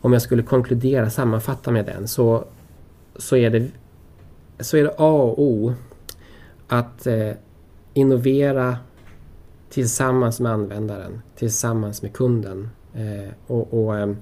om 0.00 0.12
jag 0.12 0.22
skulle 0.22 0.42
konkludera, 0.42 1.10
sammanfatta 1.10 1.70
med 1.70 1.86
den, 1.86 2.08
så, 2.08 2.44
så, 3.16 3.36
är, 3.36 3.50
det, 3.50 3.68
så 4.60 4.76
är 4.76 4.82
det 4.82 4.94
A 4.98 5.12
och 5.22 5.42
O 5.42 5.74
att 6.68 7.06
eh, 7.06 7.30
innovera 7.94 8.76
tillsammans 9.70 10.40
med 10.40 10.52
användaren, 10.52 11.22
tillsammans 11.36 12.02
med 12.02 12.12
kunden. 12.12 12.68
Eh, 12.94 13.30
och, 13.46 13.84
och, 13.84 13.98
ehm, 13.98 14.16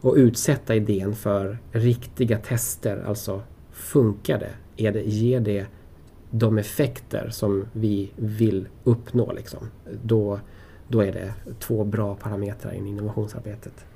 och, 0.00 0.14
utsätta 0.14 0.74
idén 0.74 1.14
för 1.14 1.58
riktiga 1.72 2.38
tester. 2.38 3.04
Alltså 3.06 3.42
funkar 3.70 4.38
det? 4.38 4.84
Är 4.86 4.92
det 4.92 5.02
ger 5.02 5.40
det 5.40 5.66
de 6.30 6.58
effekter 6.58 7.28
som 7.30 7.66
vi 7.72 8.12
vill 8.16 8.68
uppnå? 8.84 9.32
Liksom? 9.32 9.70
Då, 10.02 10.40
då 10.88 11.00
är 11.00 11.12
det 11.12 11.34
två 11.58 11.84
bra 11.84 12.14
parametrar 12.14 12.72
i 12.72 12.76
innovationsarbetet. 12.76 13.86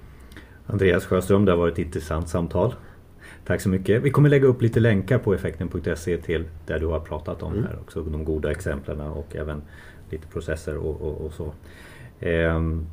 Andreas 0.66 1.04
Sjöström, 1.04 1.44
det 1.44 1.52
har 1.52 1.58
varit 1.58 1.72
ett 1.72 1.78
intressant 1.78 2.28
samtal. 2.28 2.74
Tack 3.46 3.60
så 3.60 3.68
mycket. 3.68 4.02
Vi 4.02 4.10
kommer 4.10 4.28
lägga 4.28 4.46
upp 4.46 4.62
lite 4.62 4.80
länkar 4.80 5.18
på 5.18 5.34
effekten.se 5.34 6.16
till 6.16 6.44
där 6.66 6.78
du 6.78 6.86
har 6.86 7.00
pratat 7.00 7.42
om 7.42 7.52
mm. 7.52 7.64
här 7.64 7.78
också. 7.80 8.02
De 8.02 8.24
goda 8.24 8.50
exemplen 8.50 9.00
och 9.00 9.36
även 9.36 9.62
lite 10.10 10.26
processer 10.26 10.76
och, 10.76 11.00
och, 11.00 11.26
och 11.26 11.32
så. 11.32 11.52
Ehm, 12.20 12.86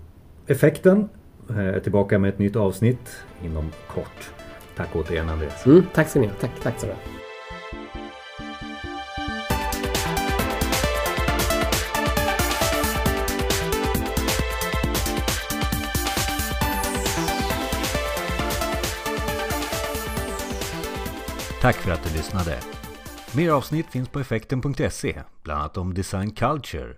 Effekten 0.51 1.09
eh, 1.49 1.57
är 1.57 1.79
tillbaka 1.79 2.19
med 2.19 2.29
ett 2.29 2.39
nytt 2.39 2.55
avsnitt 2.55 3.23
inom 3.43 3.71
kort. 3.87 4.33
Tack 4.75 4.95
återigen 4.95 5.29
Andreas. 5.29 5.65
Mm, 5.65 5.85
tack 5.93 6.09
ska 6.09 6.19
ni 6.19 6.27
ha. 6.27 6.33
Tack, 6.33 6.51
tack 6.63 6.79
så 6.79 6.87
mycket. 6.87 7.01
Tack 21.61 21.75
för 21.75 21.91
att 21.91 22.03
du 22.03 22.17
lyssnade. 22.17 22.59
Mer 23.35 23.49
avsnitt 23.51 23.87
finns 23.87 24.09
på 24.09 24.19
effekten.se, 24.19 25.21
bland 25.43 25.59
annat 25.59 25.77
om 25.77 25.93
design 25.93 26.31
culture, 26.31 26.95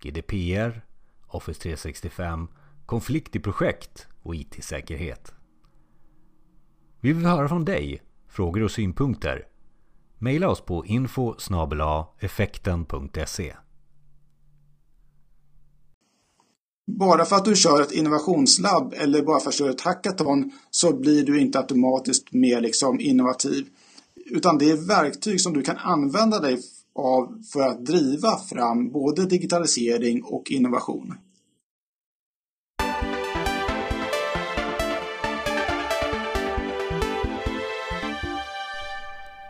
GDPR, 0.00 0.84
Office 1.26 1.60
365 1.60 2.48
konflikt 2.86 3.36
i 3.36 3.40
projekt 3.40 4.06
och 4.22 4.34
IT-säkerhet. 4.34 5.32
Vi 7.00 7.12
vill 7.12 7.26
höra 7.26 7.48
från 7.48 7.64
dig. 7.64 8.02
frågor 8.28 8.62
och 8.62 8.70
synpunkter? 8.70 9.46
Maila 10.18 10.48
oss 10.48 10.60
på 10.60 10.86
info 10.86 11.34
effekten.se. 12.20 13.54
Bara 16.86 17.24
för 17.24 17.36
att 17.36 17.44
du 17.44 17.56
kör 17.56 17.82
ett 17.82 17.92
innovationslabb 17.92 18.94
eller 18.96 19.22
bara 19.22 19.40
för 19.40 19.48
att 19.48 19.52
du 19.52 19.58
kör 19.58 19.70
ett 19.70 19.80
hackathon 19.80 20.52
så 20.70 20.96
blir 20.96 21.26
du 21.26 21.40
inte 21.40 21.58
automatiskt 21.58 22.32
mer 22.32 22.60
liksom 22.60 23.00
innovativ. 23.00 23.66
Utan 24.26 24.58
det 24.58 24.70
är 24.70 24.88
verktyg 24.88 25.40
som 25.40 25.52
du 25.52 25.62
kan 25.62 25.76
använda 25.76 26.40
dig 26.40 26.60
av 26.94 27.42
för 27.52 27.60
att 27.60 27.86
driva 27.86 28.38
fram 28.38 28.92
både 28.92 29.26
digitalisering 29.26 30.22
och 30.22 30.50
innovation. 30.50 31.14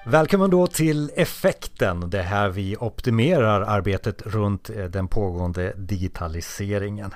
Välkommen 0.07 0.51
då 0.51 0.67
till 0.67 1.11
Effekten, 1.15 2.11
det 2.11 2.23
här 2.23 2.49
vi 2.49 2.77
optimerar 2.77 3.61
arbetet 3.61 4.23
runt 4.23 4.71
eh, 4.71 4.85
den 4.85 5.09
pågående 5.09 5.73
digitaliseringen. 5.77 7.15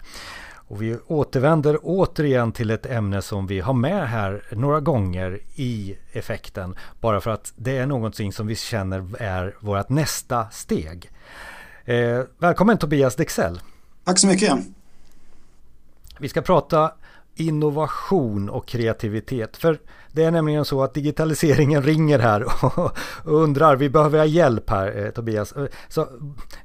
Och 0.54 0.82
vi 0.82 0.98
återvänder 1.06 1.78
återigen 1.82 2.52
till 2.52 2.70
ett 2.70 2.86
ämne 2.86 3.22
som 3.22 3.46
vi 3.46 3.60
har 3.60 3.74
med 3.74 4.08
här 4.08 4.42
några 4.50 4.80
gånger 4.80 5.40
i 5.54 5.98
effekten. 6.12 6.76
Bara 7.00 7.20
för 7.20 7.30
att 7.30 7.52
det 7.56 7.76
är 7.76 7.86
någonting 7.86 8.32
som 8.32 8.46
vi 8.46 8.56
känner 8.56 9.22
är 9.22 9.56
vårt 9.60 9.88
nästa 9.88 10.50
steg. 10.50 11.10
Eh, 11.84 12.20
välkommen 12.38 12.78
Tobias 12.78 13.16
Dexell. 13.16 13.60
Tack 14.04 14.18
så 14.18 14.26
mycket. 14.26 14.52
Vi 16.18 16.28
ska 16.28 16.42
prata 16.42 16.92
innovation 17.34 18.50
och 18.50 18.66
kreativitet. 18.66 19.56
För 19.56 19.78
det 20.12 20.24
är 20.24 20.30
nämligen 20.30 20.64
så 20.64 20.82
att 20.82 20.94
digitaliseringen 20.94 21.82
ringer 21.82 22.18
här 22.18 22.46
och 22.76 22.96
undrar, 23.24 23.76
vi 23.76 23.90
behöver 23.90 24.18
ha 24.18 24.26
hjälp 24.26 24.70
här 24.70 25.04
eh, 25.04 25.10
Tobias. 25.10 25.52
Eh, 25.52 25.66
så 25.88 26.08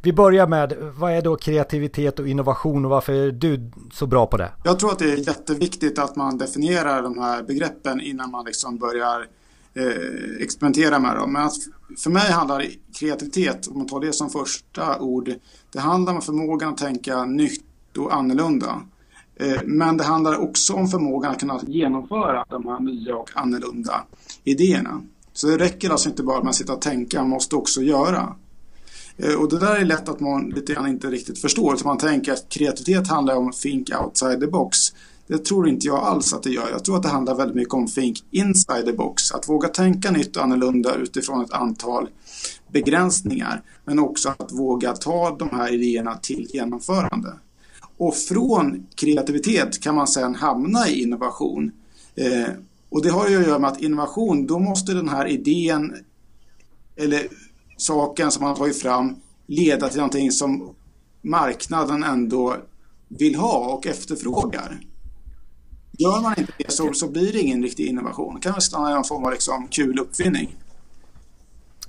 vi 0.01 0.13
börjar 0.13 0.47
med, 0.47 0.73
vad 0.97 1.11
är 1.11 1.21
då 1.21 1.35
kreativitet 1.35 2.19
och 2.19 2.27
innovation 2.27 2.85
och 2.85 2.91
varför 2.91 3.13
är 3.13 3.31
du 3.31 3.71
så 3.93 4.07
bra 4.07 4.27
på 4.27 4.37
det? 4.37 4.51
Jag 4.63 4.79
tror 4.79 4.91
att 4.91 4.99
det 4.99 5.11
är 5.11 5.27
jätteviktigt 5.27 5.99
att 5.99 6.15
man 6.15 6.37
definierar 6.37 7.01
de 7.01 7.17
här 7.17 7.43
begreppen 7.43 8.01
innan 8.01 8.31
man 8.31 8.45
liksom 8.45 8.77
börjar 8.77 9.27
eh, 9.73 10.43
experimentera 10.43 10.99
med 10.99 11.15
dem. 11.15 11.33
Men 11.33 11.49
för 11.97 12.09
mig 12.09 12.31
handlar 12.31 12.65
kreativitet, 12.99 13.67
om 13.67 13.77
man 13.77 13.87
tar 13.87 13.99
det 13.99 14.13
som 14.13 14.29
första 14.29 14.99
ord, 14.99 15.33
det 15.71 15.79
handlar 15.79 16.13
om 16.13 16.21
förmågan 16.21 16.69
att 16.69 16.77
tänka 16.77 17.25
nytt 17.25 17.63
och 17.97 18.15
annorlunda. 18.15 18.81
Eh, 19.35 19.61
men 19.65 19.97
det 19.97 20.03
handlar 20.03 20.37
också 20.37 20.73
om 20.73 20.87
förmågan 20.87 21.31
att 21.31 21.39
kunna 21.39 21.59
genomföra 21.67 22.45
de 22.49 22.65
här 22.65 22.79
nya 22.79 23.15
och 23.15 23.29
annorlunda 23.33 24.03
idéerna. 24.43 25.01
Så 25.33 25.47
det 25.47 25.57
räcker 25.57 25.89
alltså 25.89 26.09
inte 26.09 26.23
bara 26.23 26.43
med 26.43 26.49
att 26.49 26.55
sitta 26.55 26.73
och 26.73 26.81
tänka, 26.81 27.19
man 27.19 27.29
måste 27.29 27.55
också 27.55 27.81
göra. 27.81 28.35
Eh, 29.17 29.33
och 29.33 29.49
det 29.49 29.59
där 29.59 29.75
är 29.75 29.85
lätt 29.85 30.09
att 30.09 30.19
man 30.19 30.49
lite 30.49 30.73
grann 30.73 30.87
inte 30.87 31.07
riktigt 31.07 31.39
förstår. 31.39 31.75
Så 31.75 31.87
man 31.87 31.97
tänker 31.97 32.33
att 32.33 32.49
kreativitet 32.49 33.07
handlar 33.07 33.35
om 33.35 33.51
think 33.51 33.89
outside 34.03 34.39
the 34.39 34.47
box. 34.47 34.77
Det 35.27 35.37
tror 35.37 35.67
inte 35.67 35.87
jag 35.87 35.99
alls 35.99 36.33
att 36.33 36.43
det 36.43 36.49
gör. 36.49 36.69
Jag 36.71 36.85
tror 36.85 36.95
att 36.95 37.03
det 37.03 37.09
handlar 37.09 37.35
väldigt 37.35 37.55
mycket 37.55 37.73
om 37.73 37.87
think 37.87 38.23
inside 38.31 38.85
the 38.85 38.93
box. 38.93 39.31
Att 39.31 39.49
våga 39.49 39.67
tänka 39.67 40.11
nytt 40.11 40.37
och 40.37 40.43
annorlunda 40.43 40.95
utifrån 40.95 41.43
ett 41.43 41.53
antal 41.53 42.09
begränsningar. 42.71 43.61
Men 43.85 43.99
också 43.99 44.29
att 44.29 44.51
våga 44.51 44.93
ta 44.93 45.35
de 45.39 45.49
här 45.49 45.73
idéerna 45.73 46.15
till 46.15 46.47
genomförande. 46.53 47.33
Och 47.97 48.15
från 48.15 48.87
kreativitet 48.95 49.81
kan 49.81 49.95
man 49.95 50.07
sedan 50.07 50.35
hamna 50.35 50.87
i 50.87 51.01
innovation. 51.01 51.71
Eh, 52.15 52.53
och 52.89 53.03
det 53.03 53.09
har 53.09 53.29
ju 53.29 53.41
att 53.41 53.47
göra 53.47 53.59
med 53.59 53.69
att 53.69 53.81
innovation, 53.81 54.47
då 54.47 54.59
måste 54.59 54.93
den 54.93 55.09
här 55.09 55.27
idén 55.27 55.93
eller 56.95 57.27
saken 57.77 58.31
som 58.31 58.41
man 58.41 58.49
har 58.49 58.57
tagit 58.57 58.81
fram 58.81 59.15
leda 59.47 59.89
till 59.89 59.97
någonting 59.97 60.31
som 60.31 60.75
marknaden 61.21 62.03
ändå 62.03 62.57
vill 63.07 63.35
ha 63.35 63.73
och 63.73 63.87
efterfrågar. 63.87 64.79
Gör 65.97 66.21
man 66.21 66.33
inte 66.37 66.53
det 66.57 66.71
så, 66.71 66.93
så 66.93 67.07
blir 67.07 67.33
det 67.33 67.39
ingen 67.39 67.63
riktig 67.63 67.85
innovation. 67.85 68.35
Det 68.35 68.41
kan 68.41 68.51
väl 68.51 68.61
stanna 68.61 68.91
i 68.91 68.93
någon 68.93 69.03
form 69.03 69.23
av 69.23 69.31
liksom 69.31 69.67
kul 69.67 69.99
uppfinning. 69.99 70.55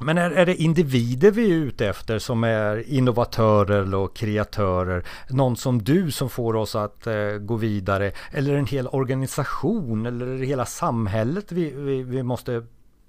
Men 0.00 0.18
är, 0.18 0.30
är 0.30 0.46
det 0.46 0.56
individer 0.56 1.30
vi 1.30 1.52
är 1.52 1.56
ute 1.56 1.86
efter 1.86 2.18
som 2.18 2.44
är 2.44 2.88
innovatörer 2.88 3.94
och 3.94 4.16
kreatörer? 4.16 5.06
Någon 5.30 5.56
som 5.56 5.82
du 5.82 6.10
som 6.10 6.30
får 6.30 6.56
oss 6.56 6.74
att 6.74 7.06
eh, 7.06 7.14
gå 7.40 7.56
vidare? 7.56 8.12
Eller 8.32 8.54
en 8.54 8.66
hel 8.66 8.88
organisation 8.88 10.06
eller 10.06 10.26
är 10.26 10.38
det 10.38 10.46
hela 10.46 10.66
samhället 10.66 11.52
vi, 11.52 11.70
vi, 11.70 12.02
vi 12.02 12.22
måste 12.22 12.66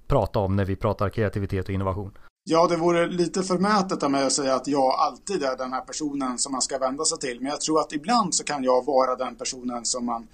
prata 0.07 0.39
om 0.39 0.55
när 0.55 0.65
vi 0.65 0.75
pratar 0.75 1.09
kreativitet 1.09 1.65
och 1.65 1.73
innovation? 1.73 2.11
Ja, 2.43 2.67
det 2.67 2.77
vore 2.77 3.07
lite 3.07 3.43
förmätet 3.43 4.03
av 4.03 4.11
mig 4.11 4.25
att 4.25 4.31
säga 4.31 4.55
att 4.55 4.67
jag 4.67 4.93
alltid 4.93 5.43
är 5.43 5.57
den 5.57 5.73
här 5.73 5.81
personen 5.81 6.37
som 6.37 6.51
man 6.51 6.61
ska 6.61 6.77
vända 6.77 7.05
sig 7.05 7.17
till. 7.17 7.37
Men 7.41 7.49
jag 7.49 7.61
tror 7.61 7.79
att 7.79 7.93
ibland 7.93 8.35
så 8.35 8.43
kan 8.43 8.63
jag 8.63 8.85
vara 8.85 9.15
den 9.15 9.35
personen 9.35 9.85
som 9.85 10.05
man 10.05 10.27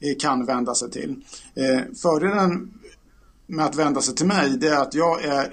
eh, 0.00 0.16
kan 0.20 0.46
vända 0.46 0.74
sig 0.74 0.90
till. 0.90 1.24
Eh, 1.54 1.80
fördelen 2.02 2.72
med 3.46 3.64
att 3.64 3.76
vända 3.76 4.00
sig 4.00 4.14
till 4.14 4.26
mig, 4.26 4.56
det 4.58 4.68
är 4.68 4.82
att 4.82 4.94
jag 4.94 5.24
är 5.24 5.52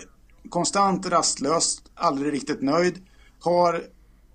konstant 0.50 1.06
rastlös, 1.06 1.82
aldrig 1.96 2.34
riktigt 2.34 2.62
nöjd, 2.62 2.98
har 3.40 3.84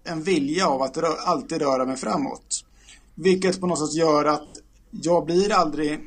en 0.05 0.23
vilja 0.23 0.69
av 0.69 0.83
att 0.83 0.97
rö 0.97 1.09
alltid 1.25 1.63
röra 1.63 1.87
mig 1.87 1.97
framåt. 1.97 2.65
Vilket 3.15 3.61
på 3.61 3.67
något 3.67 3.79
sätt 3.79 3.95
gör 3.95 4.25
att 4.25 4.49
jag 4.91 5.27
blir 5.27 5.53
aldrig 5.53 6.01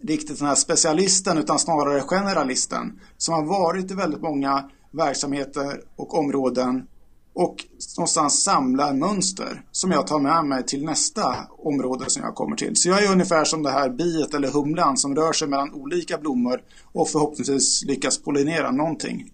riktigt 0.00 0.38
den 0.38 0.48
här 0.48 0.54
specialisten 0.54 1.38
utan 1.38 1.58
snarare 1.58 2.00
generalisten 2.00 3.00
som 3.16 3.34
har 3.34 3.44
varit 3.44 3.90
i 3.90 3.94
väldigt 3.94 4.22
många 4.22 4.70
verksamheter 4.90 5.80
och 5.96 6.18
områden 6.18 6.86
och 7.36 7.56
någonstans 7.96 8.42
samlar 8.42 8.92
mönster 8.92 9.62
som 9.72 9.90
jag 9.90 10.06
tar 10.06 10.18
med 10.18 10.44
mig 10.44 10.66
till 10.66 10.84
nästa 10.84 11.36
område 11.58 12.10
som 12.10 12.22
jag 12.22 12.34
kommer 12.34 12.56
till. 12.56 12.76
Så 12.76 12.88
jag 12.88 13.04
är 13.04 13.12
ungefär 13.12 13.44
som 13.44 13.62
det 13.62 13.70
här 13.70 13.90
biet 13.90 14.34
eller 14.34 14.48
humlan 14.48 14.96
som 14.96 15.14
rör 15.14 15.32
sig 15.32 15.48
mellan 15.48 15.72
olika 15.74 16.18
blommor 16.18 16.60
och 16.92 17.08
förhoppningsvis 17.08 17.84
lyckas 17.84 18.18
pollinera 18.18 18.70
någonting. 18.70 19.30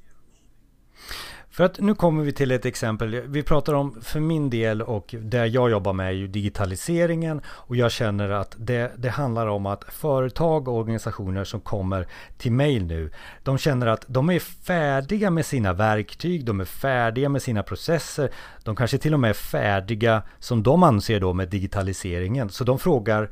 För 1.53 1.65
att 1.65 1.81
nu 1.81 1.95
kommer 1.95 2.25
vi 2.25 2.33
till 2.33 2.51
ett 2.51 2.67
exempel. 2.67 3.21
Vi 3.21 3.43
pratar 3.43 3.75
om 3.75 4.01
för 4.03 4.21
min 4.21 4.51
del 4.51 4.83
och 4.83 5.15
det 5.19 5.47
jag 5.47 5.71
jobbar 5.71 5.93
med 5.93 6.07
är 6.07 6.13
ju 6.13 6.27
digitaliseringen 6.27 7.41
och 7.47 7.77
jag 7.77 7.93
känner 7.93 8.29
att 8.29 8.55
det, 8.59 8.93
det 8.97 9.09
handlar 9.09 9.47
om 9.47 9.67
att 9.67 9.85
företag 9.85 10.69
och 10.69 10.77
organisationer 10.77 11.45
som 11.45 11.61
kommer 11.61 12.07
till 12.39 12.53
mig 12.53 12.81
nu, 12.81 13.11
de 13.43 13.59
känner 13.59 13.87
att 13.87 14.05
de 14.07 14.31
är 14.31 14.39
färdiga 14.39 15.31
med 15.31 15.47
sina 15.47 15.73
verktyg, 15.73 16.45
de 16.45 16.61
är 16.61 16.65
färdiga 16.65 17.29
med 17.29 17.43
sina 17.43 17.63
processer, 17.63 18.31
de 18.65 18.77
kanske 18.77 18.99
till 18.99 19.15
och 19.15 19.21
med 19.21 19.31
är 19.31 19.35
färdiga 19.35 20.23
som 20.39 20.63
de 20.63 20.83
anser 20.83 21.21
då 21.21 21.33
med 21.33 21.49
digitaliseringen. 21.49 22.51
Så 22.51 22.65
de 22.65 22.79
frågar, 22.79 23.31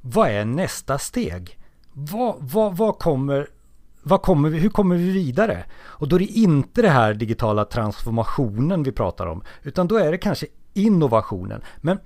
vad 0.00 0.28
är 0.28 0.44
nästa 0.44 0.98
steg? 0.98 1.58
Vad, 1.92 2.36
vad, 2.38 2.76
vad 2.76 2.98
kommer 2.98 3.48
vad 4.08 4.22
kommer 4.22 4.48
vi, 4.48 4.58
hur 4.58 4.70
kommer 4.70 4.96
vi 4.96 5.10
vidare? 5.10 5.64
Och 5.80 6.08
då 6.08 6.16
är 6.16 6.20
det 6.20 6.26
inte 6.26 6.82
det 6.82 6.88
här 6.88 7.14
digitala 7.14 7.64
transformationen 7.64 8.82
vi 8.82 8.92
pratar 8.92 9.26
om, 9.26 9.42
utan 9.62 9.88
då 9.88 9.96
är 9.96 10.12
det 10.12 10.18
kanske 10.18 10.46
innovationen. 10.74 11.62
Men, 11.80 11.98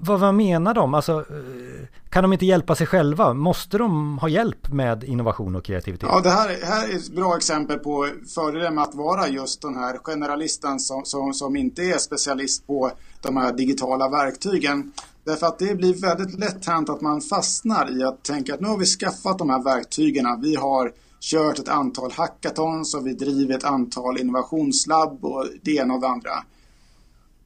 vad, 0.00 0.20
vad 0.20 0.34
menar 0.34 0.74
de? 0.74 0.94
Alltså, 0.94 1.12
eh, 1.12 1.86
kan 2.08 2.22
de 2.24 2.32
inte 2.32 2.46
hjälpa 2.46 2.74
sig 2.74 2.86
själva? 2.86 3.34
Måste 3.34 3.78
de 3.78 4.18
ha 4.18 4.28
hjälp 4.28 4.68
med 4.72 5.04
innovation 5.04 5.56
och 5.56 5.64
kreativitet? 5.64 6.08
Ja, 6.12 6.20
det 6.20 6.30
här, 6.30 6.48
här 6.62 6.88
är 6.88 6.96
ett 6.96 7.14
bra 7.14 7.36
exempel 7.36 7.78
på 7.78 8.08
fördelen 8.34 8.74
med 8.74 8.84
att 8.84 8.94
vara 8.94 9.28
just 9.28 9.62
den 9.62 9.74
här 9.74 9.98
generalisten 10.02 10.80
som, 10.80 11.04
som, 11.04 11.34
som 11.34 11.56
inte 11.56 11.82
är 11.82 11.98
specialist 11.98 12.66
på 12.66 12.90
de 13.22 13.36
här 13.36 13.52
digitala 13.52 14.08
verktygen. 14.08 14.92
Därför 15.24 15.46
att 15.46 15.58
det 15.58 15.74
blir 15.74 15.94
väldigt 16.02 16.38
lätt 16.38 16.66
hänt 16.66 16.90
att 16.90 17.00
man 17.00 17.20
fastnar 17.20 18.00
i 18.00 18.04
att 18.04 18.22
tänka 18.22 18.54
att 18.54 18.60
nu 18.60 18.68
har 18.68 18.78
vi 18.78 18.86
skaffat 18.86 19.38
de 19.38 19.50
här 19.50 19.62
verktygen. 19.62 20.40
Vi 20.42 20.56
har 20.56 20.92
kört 21.30 21.58
ett 21.58 21.68
antal 21.68 22.12
hackathons 22.12 22.94
och 22.94 23.06
vi 23.06 23.14
driver 23.14 23.54
ett 23.54 23.64
antal 23.64 24.18
innovationslabb 24.18 25.24
och 25.24 25.46
det 25.62 25.74
ena 25.74 25.94
och 25.94 26.00
det 26.00 26.08
andra. 26.08 26.30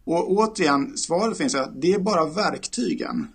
Och 0.05 0.31
återigen, 0.31 0.97
svaret 0.97 1.39
finns 1.39 1.55
att 1.55 1.81
det 1.81 1.93
är 1.93 1.99
bara 1.99 2.25
verktygen. 2.25 3.27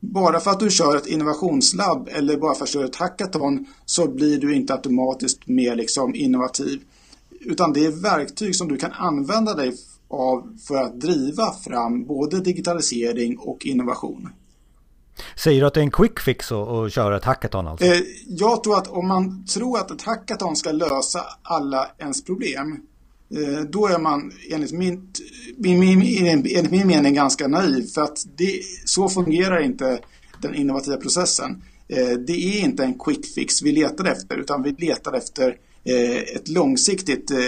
Bara 0.00 0.40
för 0.40 0.50
att 0.50 0.60
du 0.60 0.70
kör 0.70 0.96
ett 0.96 1.06
innovationslabb 1.06 2.08
eller 2.12 2.36
bara 2.36 2.54
för 2.54 2.64
att 2.64 2.68
du 2.68 2.72
kör 2.72 2.84
ett 2.84 2.96
hackathon 2.96 3.66
så 3.84 4.08
blir 4.08 4.38
du 4.38 4.54
inte 4.54 4.74
automatiskt 4.74 5.46
mer 5.46 5.76
liksom 5.76 6.14
innovativ. 6.14 6.80
Utan 7.40 7.72
det 7.72 7.86
är 7.86 8.02
verktyg 8.02 8.56
som 8.56 8.68
du 8.68 8.76
kan 8.76 8.92
använda 8.92 9.54
dig 9.54 9.76
av 10.08 10.58
för 10.68 10.76
att 10.76 11.00
driva 11.00 11.52
fram 11.52 12.04
både 12.04 12.40
digitalisering 12.40 13.38
och 13.38 13.66
innovation. 13.66 14.28
Säger 15.36 15.60
du 15.60 15.66
att 15.66 15.74
det 15.74 15.80
är 15.80 15.84
en 15.84 15.90
quick 15.90 16.20
fix 16.20 16.52
att 16.52 16.92
köra 16.92 17.16
ett 17.16 17.24
hackathon 17.24 17.66
alltså? 17.66 17.86
Eh, 17.86 18.00
jag 18.26 18.64
tror 18.64 18.78
att 18.78 18.88
om 18.88 19.08
man 19.08 19.46
tror 19.46 19.78
att 19.78 19.90
ett 19.90 20.02
hackathon 20.02 20.56
ska 20.56 20.72
lösa 20.72 21.24
alla 21.42 21.90
ens 21.98 22.24
problem 22.24 22.80
eh, 23.34 23.64
då 23.64 23.86
är 23.86 23.98
man 23.98 24.32
enligt 24.50 24.72
min, 24.72 25.12
min, 25.56 25.80
min, 25.80 26.26
enligt 26.26 26.70
min 26.70 26.86
mening 26.86 27.14
ganska 27.14 27.48
naiv 27.48 27.86
för 27.86 28.02
att 28.02 28.18
det, 28.36 28.60
så 28.84 29.08
fungerar 29.08 29.60
inte 29.60 30.00
den 30.42 30.54
innovativa 30.54 30.96
processen. 30.96 31.62
eh, 31.88 32.18
det 32.26 32.32
är 32.32 32.60
inte 32.60 32.84
en 32.84 32.98
quick 32.98 33.34
fix 33.34 33.62
vi 33.62 33.72
letar 33.72 34.04
efter 34.04 34.36
utan 34.36 34.62
vi 34.62 34.72
letar 34.72 35.12
efter 35.12 35.56
eh, 35.84 36.16
ett 36.36 36.48
långsiktigt 36.48 37.30
eh, 37.30 37.38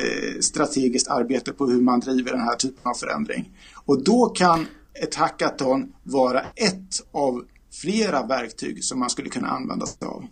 strategiskt 0.40 1.08
arbete 1.08 1.52
på 1.52 1.66
hur 1.66 1.80
man 1.80 2.00
driver 2.00 2.30
den 2.30 2.40
här 2.40 2.56
typen 2.56 2.90
av 2.90 2.94
förändring. 2.94 3.50
Och 3.74 4.04
då 4.04 4.26
kan 4.26 4.66
ett 4.94 5.14
hackathon 5.14 5.92
vara 6.02 6.40
ett 6.40 7.02
av 7.12 7.44
flera 7.72 8.26
verktyg 8.26 8.84
som 8.84 9.00
man 9.00 9.10
skulle 9.10 9.28
kunna 9.28 9.48
använda 9.48 9.86
sig 9.86 10.08
av. 10.08 10.24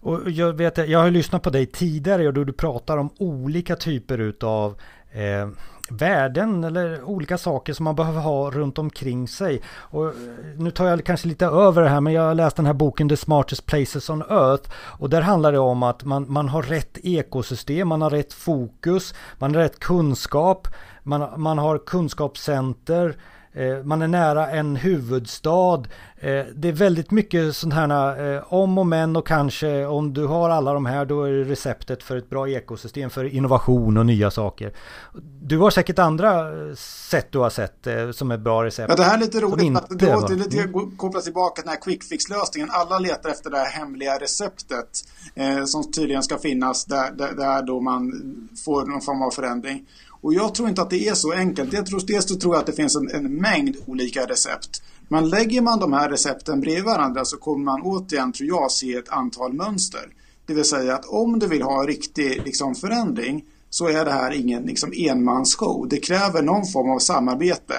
Och 0.00 0.30
jag, 0.30 0.52
vet, 0.52 0.88
jag 0.88 0.98
har 0.98 1.10
lyssnat 1.10 1.42
på 1.42 1.50
dig 1.50 1.66
tidigare 1.66 2.28
och 2.28 2.34
då 2.34 2.44
du 2.44 2.52
pratar 2.52 2.96
om 2.96 3.10
olika 3.18 3.76
typer 3.76 4.18
utav 4.18 4.80
eh, 5.12 5.48
värden 5.90 6.64
eller 6.64 7.02
olika 7.02 7.38
saker 7.38 7.72
som 7.72 7.84
man 7.84 7.94
behöver 7.94 8.20
ha 8.20 8.50
runt 8.50 8.78
omkring 8.78 9.28
sig. 9.28 9.62
Och 9.68 10.06
eh, 10.06 10.12
nu 10.56 10.70
tar 10.70 10.86
jag 10.86 11.04
kanske 11.04 11.28
lite 11.28 11.46
över 11.46 11.82
det 11.82 11.88
här 11.88 12.00
men 12.00 12.12
jag 12.12 12.22
har 12.22 12.34
läst 12.34 12.56
den 12.56 12.66
här 12.66 12.72
boken 12.72 13.08
The 13.08 13.16
Smartest 13.16 13.66
Places 13.66 14.10
on 14.10 14.22
Earth 14.22 14.70
och 14.74 15.10
där 15.10 15.20
handlar 15.20 15.52
det 15.52 15.58
om 15.58 15.82
att 15.82 16.04
man, 16.04 16.32
man 16.32 16.48
har 16.48 16.62
rätt 16.62 16.98
ekosystem, 17.02 17.88
man 17.88 18.02
har 18.02 18.10
rätt 18.10 18.32
fokus, 18.32 19.14
man 19.38 19.54
har 19.54 19.62
rätt 19.62 19.78
kunskap, 19.78 20.68
man, 21.02 21.40
man 21.40 21.58
har 21.58 21.78
kunskapscenter 21.78 23.08
Eh, 23.08 23.16
man 23.84 24.02
är 24.02 24.08
nära 24.08 24.50
en 24.50 24.76
huvudstad. 24.76 25.82
Eh, 26.18 26.44
det 26.54 26.68
är 26.68 26.72
väldigt 26.72 27.10
mycket 27.10 27.56
sådana 27.56 27.94
här 27.94 28.34
eh, 28.34 28.52
om 28.52 28.78
och 28.78 28.86
men 28.86 29.16
och 29.16 29.26
kanske 29.26 29.84
om 29.84 30.14
du 30.14 30.26
har 30.26 30.50
alla 30.50 30.72
de 30.72 30.86
här 30.86 31.04
då 31.04 31.22
är 31.22 31.32
det 31.32 31.44
receptet 31.44 32.02
för 32.02 32.16
ett 32.16 32.30
bra 32.30 32.48
ekosystem 32.48 33.10
för 33.10 33.24
innovation 33.24 33.96
och 33.96 34.06
nya 34.06 34.30
saker. 34.30 34.72
Du 35.42 35.58
har 35.58 35.70
säkert 35.70 35.98
andra 35.98 36.50
sätt 36.76 37.26
du 37.30 37.38
har 37.38 37.50
sett 37.50 37.86
som 38.16 38.30
är 38.30 38.38
bra 38.38 38.64
recept. 38.64 38.88
Ja, 38.88 38.96
det 38.96 39.02
här 39.02 39.16
är 39.16 39.20
lite 39.20 39.40
roligt. 39.40 39.62
Inte, 39.62 39.86
det 39.90 40.12
låter 40.12 40.34
lite 40.34 40.60
mm. 40.60 40.96
kopplas 40.96 41.24
tillbaka 41.24 41.54
till 41.54 41.64
den 41.64 41.70
här 41.70 41.80
quick 41.80 42.04
fix-lösningen. 42.04 42.68
Alla 42.72 42.98
letar 42.98 43.30
efter 43.30 43.50
det 43.50 43.58
här 43.58 43.70
hemliga 43.70 44.18
receptet 44.18 44.88
eh, 45.34 45.64
som 45.64 45.92
tydligen 45.92 46.22
ska 46.22 46.38
finnas 46.38 46.84
där, 46.84 47.12
där, 47.12 47.32
där 47.32 47.62
då 47.62 47.80
man 47.80 48.12
får 48.64 48.86
någon 48.86 49.00
form 49.00 49.22
av 49.22 49.30
förändring. 49.30 49.86
Och 50.20 50.34
jag 50.34 50.54
tror 50.54 50.68
inte 50.68 50.82
att 50.82 50.90
det 50.90 51.08
är 51.08 51.14
så 51.14 51.32
enkelt. 51.32 51.72
Jag 51.72 51.86
tror, 51.86 52.02
dels 52.06 52.28
så 52.28 52.36
tror 52.36 52.54
jag 52.54 52.60
att 52.60 52.66
det 52.66 52.72
finns 52.72 52.96
en, 52.96 53.10
en 53.10 53.34
mängd 53.34 53.76
olika 53.86 54.26
recept. 54.26 54.82
Men 55.08 55.28
lägger 55.28 55.60
man 55.60 55.80
de 55.80 55.92
här 55.92 56.08
recepten 56.08 56.60
bredvid 56.60 56.84
varandra 56.84 57.24
så 57.24 57.36
kommer 57.36 57.64
man 57.64 57.82
återigen, 57.82 58.32
tror 58.32 58.48
jag, 58.48 58.70
se 58.70 58.94
ett 58.94 59.08
antal 59.08 59.52
mönster. 59.52 60.08
Det 60.46 60.54
vill 60.54 60.64
säga 60.64 60.94
att 60.94 61.04
om 61.04 61.38
du 61.38 61.46
vill 61.46 61.62
ha 61.62 61.80
en 61.80 61.86
riktig 61.86 62.42
liksom, 62.44 62.74
förändring 62.74 63.44
så 63.70 63.88
är 63.88 64.04
det 64.04 64.12
här 64.12 64.32
ingen 64.32 64.62
liksom, 64.62 64.92
enmansshow. 64.96 65.88
Det 65.88 65.96
kräver 65.96 66.42
någon 66.42 66.66
form 66.66 66.90
av 66.90 66.98
samarbete. 66.98 67.74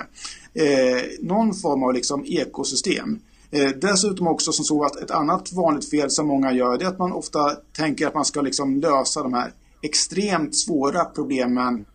Eh, 0.54 1.04
någon 1.22 1.54
form 1.54 1.84
av 1.84 1.94
liksom, 1.94 2.26
ekosystem. 2.26 3.20
Eh, 3.52 3.70
dessutom 3.82 4.28
också 4.28 4.52
som 4.52 4.66
så 4.66 4.84
att 4.84 4.96
ett 4.96 5.12
annat 5.12 5.54
vanligt 5.54 5.90
fel 5.90 6.12
som 6.12 6.28
många 6.28 6.52
gör 6.52 6.78
det 6.78 6.86
är 6.86 6.90
att 6.90 7.00
man 7.00 7.12
ofta 7.12 7.52
tänker 7.78 8.08
att 8.08 8.14
man 8.14 8.26
ska 8.26 8.42
liksom, 8.42 8.80
lösa 8.80 9.24
de 9.24 9.34
här 9.34 9.54
extremt 9.82 10.56
svåra 10.56 11.06
problemen 11.06 11.86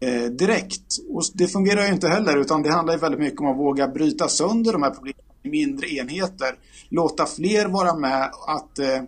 eh, 0.00 0.24
direkt. 0.24 0.98
Och 1.08 1.22
det 1.34 1.48
fungerar 1.48 1.86
ju 1.86 1.92
inte 1.92 2.08
heller 2.08 2.36
utan 2.36 2.62
det 2.62 2.70
handlar 2.72 2.94
ju 2.94 3.00
väldigt 3.00 3.20
mycket 3.20 3.40
om 3.40 3.46
att 3.46 3.58
våga 3.58 3.88
bryta 3.88 4.28
sönder 4.28 4.72
de 4.72 4.82
här 4.82 4.90
problemen 4.90 5.20
i 5.42 5.48
mindre 5.48 5.88
enheter. 5.88 6.58
Låta 6.88 7.26
fler 7.26 7.68
vara 7.68 7.94
med 7.94 8.30
att, 8.46 8.78
eh, 8.78 9.02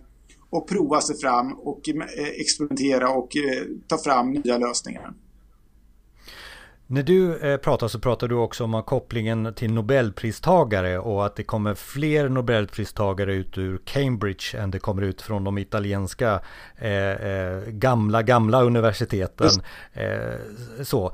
och 0.49 0.67
prova 0.67 1.01
sig 1.01 1.17
fram 1.17 1.53
och 1.53 1.89
eh, 1.89 2.27
experimentera 2.27 3.09
och 3.09 3.37
eh, 3.37 3.63
ta 3.87 3.97
fram 3.97 4.31
nya 4.31 4.57
lösningar. 4.57 5.13
När 6.91 7.03
du 7.03 7.37
eh, 7.37 7.57
pratar 7.57 7.87
så 7.87 7.99
pratar 7.99 8.27
du 8.27 8.35
också 8.35 8.63
om 8.63 8.83
kopplingen 8.83 9.53
till 9.53 9.73
Nobelpristagare 9.73 10.99
och 10.99 11.25
att 11.25 11.35
det 11.35 11.43
kommer 11.43 11.75
fler 11.75 12.29
Nobelpristagare 12.29 13.33
ut 13.33 13.57
ur 13.57 13.79
Cambridge 13.85 14.57
än 14.57 14.71
det 14.71 14.79
kommer 14.79 15.01
ut 15.01 15.21
från 15.21 15.43
de 15.43 15.57
italienska 15.57 16.41
eh, 16.77 17.11
eh, 17.11 17.63
gamla, 17.67 18.21
gamla 18.21 18.63
universiteten. 18.63 19.49
Eh, 19.93 20.83
så. 20.83 21.13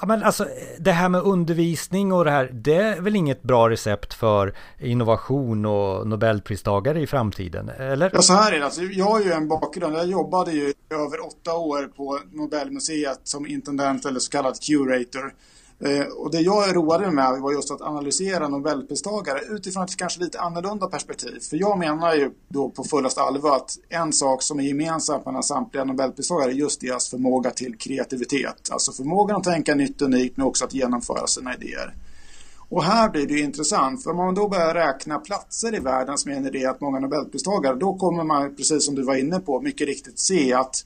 Ja, 0.00 0.06
men 0.06 0.22
alltså, 0.22 0.48
det 0.78 0.92
här 0.92 1.08
med 1.08 1.20
undervisning 1.20 2.12
och 2.12 2.24
det 2.24 2.30
här, 2.30 2.50
det 2.52 2.74
är 2.74 3.00
väl 3.00 3.16
inget 3.16 3.42
bra 3.42 3.70
recept 3.70 4.14
för 4.14 4.54
innovation 4.78 5.66
och 5.66 6.06
Nobelpristagare 6.06 7.00
i 7.00 7.06
framtiden? 7.06 7.68
Eller? 7.68 8.10
Ja, 8.14 8.22
så 8.22 8.32
här 8.32 8.52
är 8.52 8.58
det. 8.58 8.64
Alltså, 8.64 8.82
jag 8.82 9.04
har 9.04 9.20
ju 9.20 9.32
en 9.32 9.48
bakgrund. 9.48 9.96
Jag 9.96 10.06
jobbade 10.06 10.52
ju 10.52 10.72
över 10.90 11.26
åtta 11.26 11.54
år 11.54 11.82
på 11.96 12.20
Nobelmuseet 12.32 13.20
som 13.24 13.46
intendent 13.46 14.04
eller 14.04 14.20
så 14.20 14.30
kallad 14.30 14.60
curator. 14.60 15.34
Eh, 15.80 16.06
och 16.06 16.30
det 16.30 16.40
jag 16.40 16.76
roade 16.76 17.04
mig 17.04 17.14
med 17.14 17.40
var 17.40 17.52
just 17.52 17.70
att 17.70 17.80
analysera 17.80 18.48
Nobelpristagare 18.48 19.40
utifrån 19.50 19.84
ett 19.84 19.96
kanske 19.96 20.20
lite 20.20 20.40
annorlunda 20.40 20.86
perspektiv. 20.86 21.40
För 21.50 21.56
jag 21.56 21.78
menar 21.78 22.14
ju 22.14 22.30
då 22.48 22.70
på 22.70 22.84
fullaste 22.84 23.20
allvar 23.20 23.56
att 23.56 23.78
en 23.88 24.12
sak 24.12 24.42
som 24.42 24.60
är 24.60 24.64
gemensam 24.64 25.20
mellan 25.26 25.42
samtliga 25.42 25.84
Nobelpristagare 25.84 26.50
är 26.50 26.54
just 26.54 26.80
deras 26.80 27.08
förmåga 27.08 27.50
till 27.50 27.78
kreativitet. 27.78 28.70
Alltså 28.70 28.92
förmågan 28.92 29.36
att 29.36 29.44
tänka 29.44 29.74
nytt 29.74 30.02
och 30.02 30.08
unikt 30.08 30.36
men 30.36 30.46
också 30.46 30.64
att 30.64 30.74
genomföra 30.74 31.26
sina 31.26 31.54
idéer. 31.54 31.94
Och 32.68 32.84
här 32.84 33.10
blir 33.10 33.26
det 33.26 33.40
intressant, 33.40 34.02
för 34.02 34.10
om 34.10 34.16
man 34.16 34.34
då 34.34 34.48
börjar 34.48 34.74
räkna 34.74 35.18
platser 35.18 35.74
i 35.74 35.78
världen 35.78 36.18
som 36.18 36.32
genererat 36.32 36.80
många 36.80 36.98
Nobelpristagare, 37.00 37.74
då 37.74 37.94
kommer 37.94 38.24
man, 38.24 38.56
precis 38.56 38.86
som 38.86 38.94
du 38.94 39.02
var 39.02 39.14
inne 39.14 39.40
på, 39.40 39.60
mycket 39.60 39.86
riktigt 39.86 40.18
se 40.18 40.52
att 40.52 40.84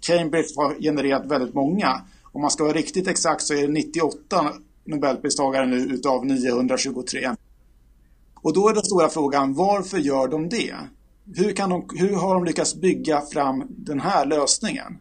Cambridge 0.00 0.48
har 0.56 0.74
genererat 0.80 1.26
väldigt 1.26 1.54
många. 1.54 2.00
Om 2.32 2.40
man 2.40 2.50
ska 2.50 2.64
vara 2.64 2.74
riktigt 2.74 3.08
exakt 3.08 3.42
så 3.42 3.54
är 3.54 3.62
det 3.62 3.68
98 3.68 4.52
Nobelpristagare 4.84 5.66
nu 5.66 5.76
utav 5.76 6.26
923. 6.26 7.30
Och 8.34 8.52
då 8.52 8.68
är 8.68 8.74
den 8.74 8.82
stora 8.82 9.08
frågan, 9.08 9.54
varför 9.54 9.98
gör 9.98 10.28
de 10.28 10.48
det? 10.48 10.74
Hur, 11.34 11.52
kan 11.52 11.70
de, 11.70 11.88
hur 11.94 12.16
har 12.16 12.34
de 12.34 12.44
lyckats 12.44 12.74
bygga 12.74 13.20
fram 13.20 13.64
den 13.68 14.00
här 14.00 14.26
lösningen? 14.26 14.98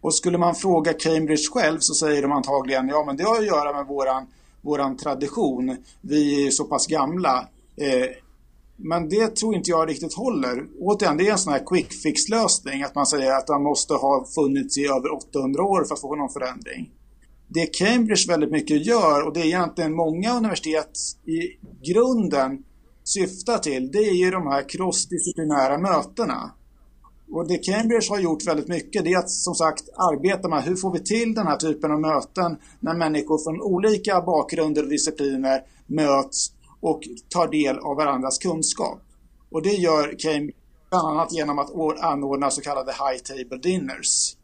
Och 0.00 0.14
skulle 0.14 0.38
man 0.38 0.54
fråga 0.54 0.92
Cambridge 0.92 1.42
själv 1.52 1.78
så 1.80 1.94
säger 1.94 2.22
de 2.22 2.32
antagligen, 2.32 2.88
ja 2.88 3.04
men 3.06 3.16
det 3.16 3.24
har 3.24 3.38
att 3.38 3.46
göra 3.46 3.72
med 3.72 3.86
våran, 3.86 4.26
våran 4.60 4.96
tradition. 4.96 5.76
Vi 6.00 6.46
är 6.46 6.50
så 6.50 6.64
pass 6.64 6.86
gamla. 6.86 7.48
Eh, 7.76 8.08
men 8.80 9.08
det 9.08 9.36
tror 9.36 9.54
inte 9.54 9.70
jag 9.70 9.88
riktigt 9.88 10.14
håller. 10.14 10.66
Återigen, 10.80 11.16
det 11.16 11.28
är 11.28 11.32
en 11.32 11.38
sån 11.38 11.52
här 11.52 11.66
quick 11.66 11.92
fix 11.92 12.28
lösning 12.28 12.82
att 12.82 12.94
man 12.94 13.06
säger 13.06 13.32
att 13.32 13.46
den 13.46 13.62
måste 13.62 13.94
ha 13.94 14.26
funnits 14.34 14.78
i 14.78 14.86
över 14.86 15.12
800 15.12 15.62
år 15.62 15.84
för 15.84 15.94
att 15.94 16.00
få 16.00 16.16
någon 16.16 16.32
förändring. 16.32 16.90
Det 17.48 17.66
Cambridge 17.66 18.24
väldigt 18.28 18.50
mycket 18.50 18.86
gör 18.86 19.26
och 19.26 19.34
det 19.34 19.40
är 19.40 19.44
egentligen 19.44 19.94
många 19.94 20.36
universitet 20.36 20.98
i 21.26 21.38
grunden 21.92 22.64
syftar 23.04 23.58
till, 23.58 23.92
det 23.92 23.98
är 23.98 24.14
ju 24.14 24.30
de 24.30 24.46
här 24.46 24.68
crossdisciplinära 24.68 25.78
mötena. 25.78 26.50
Och 27.30 27.48
det 27.48 27.58
Cambridge 27.58 28.06
har 28.10 28.18
gjort 28.18 28.46
väldigt 28.46 28.68
mycket 28.68 29.04
det 29.04 29.12
är 29.12 29.18
att 29.18 29.30
som 29.30 29.54
sagt 29.54 29.88
arbeta 29.96 30.48
med 30.48 30.62
hur 30.62 30.76
får 30.76 30.92
vi 30.92 30.98
till 30.98 31.34
den 31.34 31.46
här 31.46 31.56
typen 31.56 31.90
av 31.90 32.00
möten 32.00 32.56
när 32.80 32.94
människor 32.94 33.38
från 33.38 33.62
olika 33.62 34.20
bakgrunder 34.20 34.82
och 34.82 34.88
discipliner 34.88 35.62
möts 35.86 36.52
och 36.80 37.00
tar 37.28 37.48
del 37.48 37.78
av 37.78 37.96
varandras 37.96 38.38
kunskap. 38.38 39.00
Och 39.50 39.62
det 39.62 39.74
gör 39.74 40.18
Cambridge 40.18 40.58
bland 40.90 41.08
annat 41.08 41.32
genom 41.32 41.58
att 41.58 41.70
anordna 42.00 42.50
så 42.50 42.60
kallade 42.60 42.92
high 42.92 43.22
table 43.22 43.58
dinners. 43.62 44.36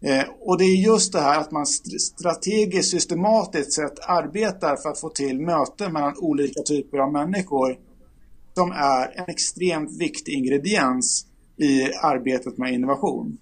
Eh, 0.00 0.24
och 0.40 0.58
det 0.58 0.64
är 0.64 0.76
just 0.76 1.12
det 1.12 1.20
här 1.20 1.40
att 1.40 1.50
man 1.50 1.66
strategiskt 1.66 2.90
systematiskt 2.90 3.72
sett 3.72 4.08
arbetar 4.08 4.76
för 4.76 4.88
att 4.88 5.00
få 5.00 5.08
till 5.08 5.40
möten 5.40 5.92
mellan 5.92 6.14
olika 6.18 6.62
typer 6.62 6.98
av 6.98 7.12
människor 7.12 7.78
som 8.54 8.72
är 8.72 9.18
en 9.18 9.24
extremt 9.28 10.00
viktig 10.00 10.32
ingrediens 10.32 11.26
i 11.56 11.84
arbetet 12.02 12.58
med 12.58 12.72
innovation. 12.72 13.38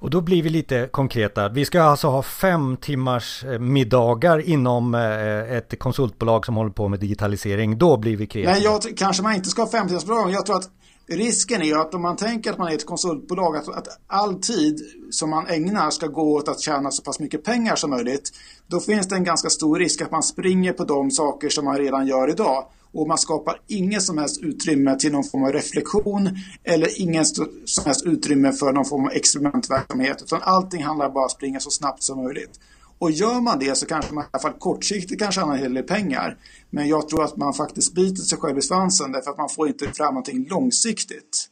Och 0.00 0.10
då 0.10 0.20
blir 0.20 0.42
vi 0.42 0.48
lite 0.48 0.88
konkreta. 0.92 1.48
Vi 1.48 1.64
ska 1.64 1.82
alltså 1.82 2.08
ha 2.08 2.22
fem 2.22 2.76
timmars 2.76 3.44
eh, 3.44 3.58
middagar 3.58 4.48
inom 4.48 4.94
eh, 4.94 5.56
ett 5.56 5.78
konsultbolag 5.78 6.46
som 6.46 6.56
håller 6.56 6.70
på 6.70 6.88
med 6.88 7.00
digitalisering. 7.00 7.78
Då 7.78 7.96
blir 7.96 8.16
vi 8.16 8.26
kreativa. 8.26 8.52
Nej, 8.52 8.62
jag, 8.64 8.98
kanske 8.98 9.22
man 9.22 9.34
inte 9.34 9.48
ska 9.48 9.62
ha 9.62 9.70
fem 9.70 9.86
timmars 9.88 10.06
middagar. 10.06 10.32
Jag 10.32 10.46
tror 10.46 10.56
att 10.56 10.70
risken 11.08 11.62
är 11.62 11.76
att 11.76 11.94
om 11.94 12.02
man 12.02 12.16
tänker 12.16 12.50
att 12.50 12.58
man 12.58 12.68
är 12.68 12.74
ett 12.74 12.86
konsultbolag, 12.86 13.56
att, 13.56 13.68
att 13.68 13.88
all 14.06 14.34
tid 14.34 14.80
som 15.10 15.30
man 15.30 15.46
ägnar 15.46 15.90
ska 15.90 16.06
gå 16.06 16.34
åt 16.34 16.48
att 16.48 16.60
tjäna 16.60 16.90
så 16.90 17.02
pass 17.02 17.20
mycket 17.20 17.44
pengar 17.44 17.76
som 17.76 17.90
möjligt. 17.90 18.30
Då 18.66 18.80
finns 18.80 19.08
det 19.08 19.14
en 19.14 19.24
ganska 19.24 19.50
stor 19.50 19.78
risk 19.78 20.02
att 20.02 20.10
man 20.10 20.22
springer 20.22 20.72
på 20.72 20.84
de 20.84 21.10
saker 21.10 21.48
som 21.48 21.64
man 21.64 21.78
redan 21.78 22.06
gör 22.06 22.30
idag 22.30 22.64
och 22.92 23.08
man 23.08 23.18
skapar 23.18 23.60
inget 23.66 24.02
som 24.02 24.18
helst 24.18 24.40
utrymme 24.42 24.98
till 24.98 25.12
någon 25.12 25.24
form 25.24 25.44
av 25.44 25.52
reflektion 25.52 26.38
eller 26.64 27.00
ingen 27.00 27.24
som 27.24 27.84
helst 27.84 28.06
utrymme 28.06 28.52
för 28.52 28.72
någon 28.72 28.84
form 28.84 29.04
av 29.04 29.12
experimentverksamhet 29.12 30.22
utan 30.22 30.42
allting 30.42 30.84
handlar 30.84 31.10
bara 31.10 31.20
om 31.20 31.24
att 31.24 31.30
springa 31.30 31.60
så 31.60 31.70
snabbt 31.70 32.02
som 32.02 32.24
möjligt. 32.24 32.60
Och 32.98 33.10
gör 33.10 33.40
man 33.40 33.58
det 33.58 33.74
så 33.74 33.86
kanske 33.86 34.14
man 34.14 34.24
i 34.24 34.26
alla 34.30 34.40
fall 34.42 34.58
kortsiktigt 34.58 35.20
kan 35.22 35.32
tjäna 35.32 35.52
en 35.52 35.58
hel 35.58 35.74
del 35.74 35.84
pengar. 35.84 36.36
Men 36.70 36.88
jag 36.88 37.08
tror 37.08 37.24
att 37.24 37.36
man 37.36 37.54
faktiskt 37.54 37.94
biter 37.94 38.22
sig 38.22 38.38
själv 38.38 38.58
i 38.58 38.62
svansen 38.62 39.12
därför 39.12 39.30
att 39.30 39.38
man 39.38 39.48
får 39.48 39.68
inte 39.68 39.92
fram 39.92 40.14
någonting 40.14 40.46
långsiktigt. 40.48 41.48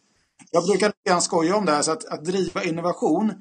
Jag 0.50 0.64
brukar 0.64 0.92
gärna 1.08 1.20
skoja 1.20 1.56
om 1.56 1.64
det 1.64 1.72
här, 1.72 1.82
så 1.82 1.92
att, 1.92 2.04
att 2.04 2.24
driva 2.24 2.64
innovation 2.64 3.32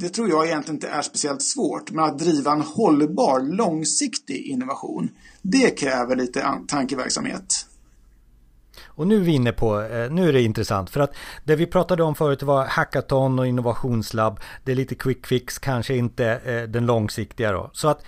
det 0.00 0.08
tror 0.08 0.28
jag 0.28 0.46
egentligen 0.46 0.76
inte 0.76 0.88
är 0.88 1.02
speciellt 1.02 1.42
svårt. 1.42 1.90
Men 1.90 2.04
att 2.04 2.18
driva 2.18 2.52
en 2.52 2.60
hållbar, 2.60 3.40
långsiktig 3.40 4.46
innovation, 4.46 5.08
det 5.42 5.70
kräver 5.70 6.16
lite 6.16 6.52
tankeverksamhet. 6.68 7.66
Och 8.86 9.06
nu 9.06 9.16
är 9.16 9.20
vi 9.20 9.32
inne 9.32 9.52
på, 9.52 9.80
eh, 9.80 10.10
nu 10.10 10.28
är 10.28 10.32
det 10.32 10.42
intressant 10.42 10.90
för 10.90 11.00
att 11.00 11.14
det 11.44 11.56
vi 11.56 11.66
pratade 11.66 12.02
om 12.02 12.14
förut 12.14 12.42
var 12.42 12.66
hackathon 12.66 13.38
och 13.38 13.46
innovationslabb. 13.46 14.40
Det 14.64 14.72
är 14.72 14.76
lite 14.76 14.94
quick 14.94 15.26
fix, 15.26 15.58
kanske 15.58 15.96
inte 15.96 16.26
eh, 16.26 16.62
den 16.62 16.86
långsiktiga 16.86 17.52
då. 17.52 17.70
Så 17.72 17.88
att 17.88 18.02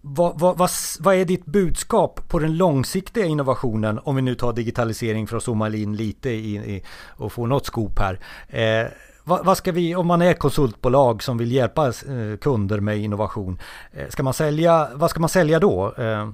vad, 0.00 0.40
vad, 0.40 0.58
vad, 0.58 0.70
vad, 1.00 1.14
är 1.14 1.24
ditt 1.24 1.44
budskap 1.44 2.28
på 2.28 2.38
den 2.38 2.56
långsiktiga 2.56 3.24
innovationen 3.24 3.98
om 4.04 4.16
vi 4.16 4.22
nu 4.22 4.34
tar 4.34 4.52
digitalisering 4.52 5.26
för 5.26 5.36
att 5.36 5.42
zooma 5.42 5.68
in 5.68 5.96
lite 5.96 6.30
i, 6.30 6.56
i 6.56 6.82
och 7.06 7.32
få 7.32 7.46
något 7.46 7.66
skop 7.66 7.98
här. 7.98 8.20
Eh, 8.48 8.90
vad, 9.28 9.44
vad, 9.44 9.56
ska 9.56 9.72
vi, 9.72 9.94
om 9.94 10.06
man 10.06 10.22
är 10.22 10.34
konsultbolag 10.34 11.22
som 11.22 11.38
vill 11.38 11.52
hjälpa 11.52 11.86
eh, 11.86 12.36
kunder 12.40 12.80
med 12.80 12.98
innovation, 12.98 13.60
eh, 13.92 14.08
ska 14.08 14.22
man 14.22 14.34
sälja, 14.34 14.88
vad 14.94 15.10
ska 15.10 15.20
man 15.20 15.28
sälja 15.28 15.58
då? 15.58 15.94
Eh, 15.98 16.30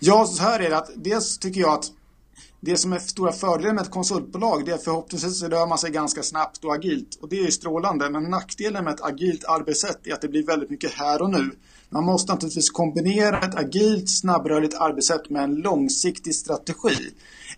ja, 0.00 0.26
så 0.26 0.42
här 0.42 0.60
är 0.60 0.70
det 0.70 0.76
att 0.76 0.90
dels 0.96 1.38
tycker 1.38 1.60
jag 1.60 1.72
att 1.72 1.84
det 2.60 2.76
som 2.76 2.92
är 2.92 2.98
stora 2.98 3.32
fördelen 3.32 3.74
med 3.74 3.82
ett 3.82 3.90
konsultbolag 3.90 4.64
det 4.66 4.72
är 4.72 4.78
förhoppningsvis 4.78 5.40
så 5.40 5.48
rör 5.48 5.66
man 5.66 5.78
sig 5.78 5.90
ganska 5.90 6.22
snabbt 6.22 6.64
och 6.64 6.74
agilt. 6.74 7.18
Och 7.22 7.28
det 7.28 7.38
är 7.38 7.50
strålande. 7.50 8.10
Men 8.10 8.22
nackdelen 8.22 8.84
med 8.84 8.94
ett 8.94 9.04
agilt 9.04 9.44
arbetssätt 9.44 10.06
är 10.06 10.12
att 10.12 10.20
det 10.20 10.28
blir 10.28 10.46
väldigt 10.46 10.70
mycket 10.70 10.92
här 10.92 11.22
och 11.22 11.30
nu. 11.30 11.50
Man 11.88 12.04
måste 12.04 12.32
naturligtvis 12.32 12.70
kombinera 12.70 13.40
ett 13.40 13.54
agilt, 13.54 14.10
snabbrörligt 14.10 14.74
arbetssätt 14.74 15.30
med 15.30 15.44
en 15.44 15.54
långsiktig 15.54 16.34
strategi. 16.34 17.10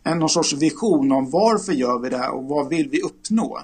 En 0.03 0.19
någon 0.19 0.29
sorts 0.29 0.53
vision 0.53 1.13
om 1.13 1.31
varför 1.31 1.73
gör 1.73 1.99
vi 2.03 2.09
det 2.09 2.19
här 2.19 2.31
och 2.31 2.45
vad 2.45 2.69
vill 2.69 2.89
vi 2.89 3.03
uppnå. 3.03 3.61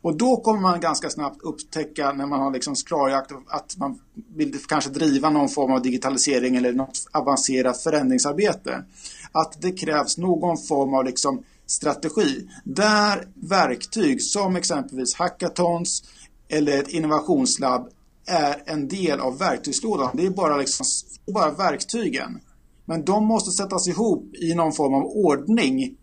Och 0.00 0.16
då 0.16 0.36
kommer 0.36 0.60
man 0.60 0.80
ganska 0.80 1.10
snabbt 1.10 1.42
upptäcka 1.42 2.12
när 2.12 2.26
man 2.26 2.40
har 2.40 2.52
liksom 2.52 2.74
klarlagt 2.74 3.32
att 3.48 3.76
man 3.76 3.98
vill 4.34 4.58
kanske 4.68 4.90
driva 4.90 5.30
någon 5.30 5.48
form 5.48 5.72
av 5.72 5.82
digitalisering 5.82 6.56
eller 6.56 6.72
något 6.72 7.06
avancerat 7.12 7.82
förändringsarbete. 7.82 8.84
Att 9.32 9.60
det 9.60 9.72
krävs 9.72 10.18
någon 10.18 10.58
form 10.58 10.94
av 10.94 11.04
liksom 11.04 11.42
strategi 11.66 12.48
där 12.64 13.28
verktyg 13.34 14.22
som 14.22 14.56
exempelvis 14.56 15.14
hackathons 15.14 16.02
eller 16.48 16.78
ett 16.78 16.88
innovationslabb 16.88 17.88
är 18.26 18.62
en 18.66 18.88
del 18.88 19.20
av 19.20 19.38
verktygslådan. 19.38 20.10
Det 20.14 20.26
är 20.26 20.30
bara, 20.30 20.56
liksom, 20.56 20.86
bara 21.34 21.50
verktygen. 21.50 22.40
Men 22.84 23.04
de 23.04 23.24
måste 23.24 23.50
sättas 23.50 23.88
ihop 23.88 24.34
i 24.34 24.54
någon 24.54 24.72
form 24.72 24.94
av 24.94 25.04
ordning 25.04 25.96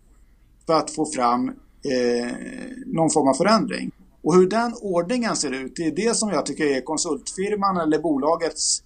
för 0.66 0.74
att 0.74 0.92
få 0.92 1.06
fram 1.06 1.52
eh, 1.84 2.32
någon 2.86 3.10
form 3.10 3.28
av 3.28 3.34
förändring. 3.34 3.92
Och 4.24 4.36
hur 4.36 4.50
den 4.50 4.74
ordningen 4.82 5.36
ser 5.36 5.52
ut, 5.52 5.76
det 5.76 5.88
är 5.88 5.96
det 5.96 6.16
som 6.16 6.30
jag 6.30 6.46
tycker 6.46 6.66
är 6.66 6.82
konsultfirman 6.82 7.78
eller 7.78 8.00
bolagets 8.00 8.84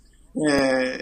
eh, 0.49 1.01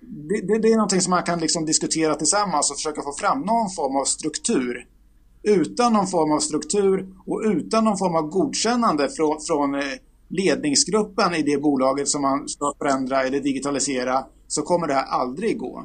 det, 0.00 0.46
det, 0.46 0.58
det, 0.58 0.68
är 0.68 0.76
någonting 0.76 1.00
som 1.00 1.10
man 1.10 1.22
kan 1.22 1.40
liksom 1.40 1.64
diskutera 1.66 2.14
tillsammans 2.14 2.70
och 2.70 2.76
försöka 2.76 3.02
få 3.02 3.12
fram 3.12 3.40
någon 3.40 3.70
form 3.70 3.96
av 3.96 4.04
struktur. 4.04 4.86
Utan 5.42 5.92
någon 5.92 6.06
form 6.06 6.32
av 6.32 6.38
struktur 6.38 7.08
och 7.26 7.42
utan 7.44 7.84
någon 7.84 7.98
form 7.98 8.16
av 8.16 8.28
godkännande 8.28 9.08
från, 9.08 9.40
från 9.40 9.74
eh, 9.74 9.80
ledningsgruppen 10.28 11.34
i 11.34 11.42
det 11.42 11.62
bolaget 11.62 12.08
som 12.08 12.22
man 12.22 12.48
ska 12.48 12.72
förändra 12.78 13.22
eller 13.22 13.40
digitalisera 13.40 14.24
så 14.48 14.62
kommer 14.62 14.86
det 14.86 14.94
här 14.94 15.06
aldrig 15.06 15.58
gå. 15.58 15.84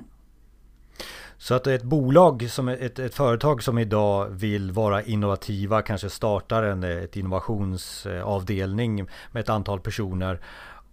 Så 1.47 1.53
att 1.53 1.67
ett 1.67 1.83
bolag, 1.83 2.49
som 2.51 2.67
ett, 2.67 2.99
ett 2.99 3.15
företag 3.15 3.63
som 3.63 3.77
idag 3.77 4.29
vill 4.29 4.71
vara 4.71 5.03
innovativa, 5.03 5.81
kanske 5.81 6.09
startar 6.09 6.63
en 6.63 6.83
ett 6.83 7.15
innovationsavdelning 7.15 9.07
med 9.31 9.41
ett 9.41 9.49
antal 9.49 9.79
personer 9.79 10.41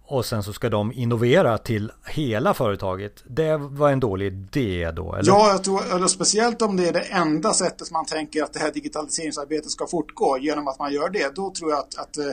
och 0.05 0.25
sen 0.25 0.43
så 0.43 0.53
ska 0.53 0.69
de 0.69 0.91
innovera 0.93 1.57
till 1.57 1.91
hela 2.05 2.53
företaget. 2.53 3.23
Det 3.27 3.57
var 3.57 3.91
en 3.91 3.99
dålig 3.99 4.27
idé 4.27 4.91
då? 4.91 5.15
Eller? 5.15 5.31
Ja, 5.31 5.51
jag 5.51 5.63
tror, 5.63 5.95
eller 5.95 6.07
speciellt 6.07 6.61
om 6.61 6.77
det 6.77 6.87
är 6.87 6.93
det 6.93 6.99
enda 6.99 7.53
sättet 7.53 7.87
som 7.87 7.93
man 7.93 8.05
tänker 8.05 8.43
att 8.43 8.53
det 8.53 8.59
här 8.59 8.71
digitaliseringsarbetet 8.71 9.71
ska 9.71 9.87
fortgå 9.87 10.37
genom 10.37 10.67
att 10.67 10.79
man 10.79 10.93
gör 10.93 11.09
det. 11.09 11.35
Då 11.35 11.53
tror 11.53 11.71
jag 11.71 11.79
att, 11.79 11.97
att 11.97 12.17
eh, 12.17 12.25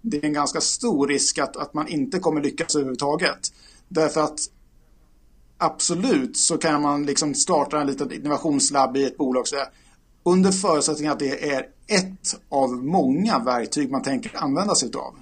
det 0.00 0.16
är 0.16 0.24
en 0.24 0.32
ganska 0.32 0.60
stor 0.60 1.08
risk 1.08 1.38
att, 1.38 1.56
att 1.56 1.74
man 1.74 1.88
inte 1.88 2.18
kommer 2.18 2.40
lyckas 2.40 2.74
överhuvudtaget. 2.74 3.52
Därför 3.88 4.20
att 4.20 4.40
absolut 5.60 6.36
så 6.36 6.58
kan 6.58 6.82
man 6.82 7.06
liksom 7.06 7.34
starta 7.34 7.80
en 7.80 7.86
liten 7.86 8.12
innovationslabb 8.12 8.96
i 8.96 9.04
ett 9.04 9.16
bolag 9.16 9.48
så 9.48 9.56
under 10.24 10.52
förutsättning 10.52 11.08
att 11.08 11.18
det 11.18 11.52
är 11.52 11.66
ett 11.86 12.40
av 12.48 12.70
många 12.70 13.38
verktyg 13.38 13.90
man 13.90 14.02
tänker 14.02 14.32
använda 14.36 14.74
sig 14.74 14.90
av. 14.94 15.14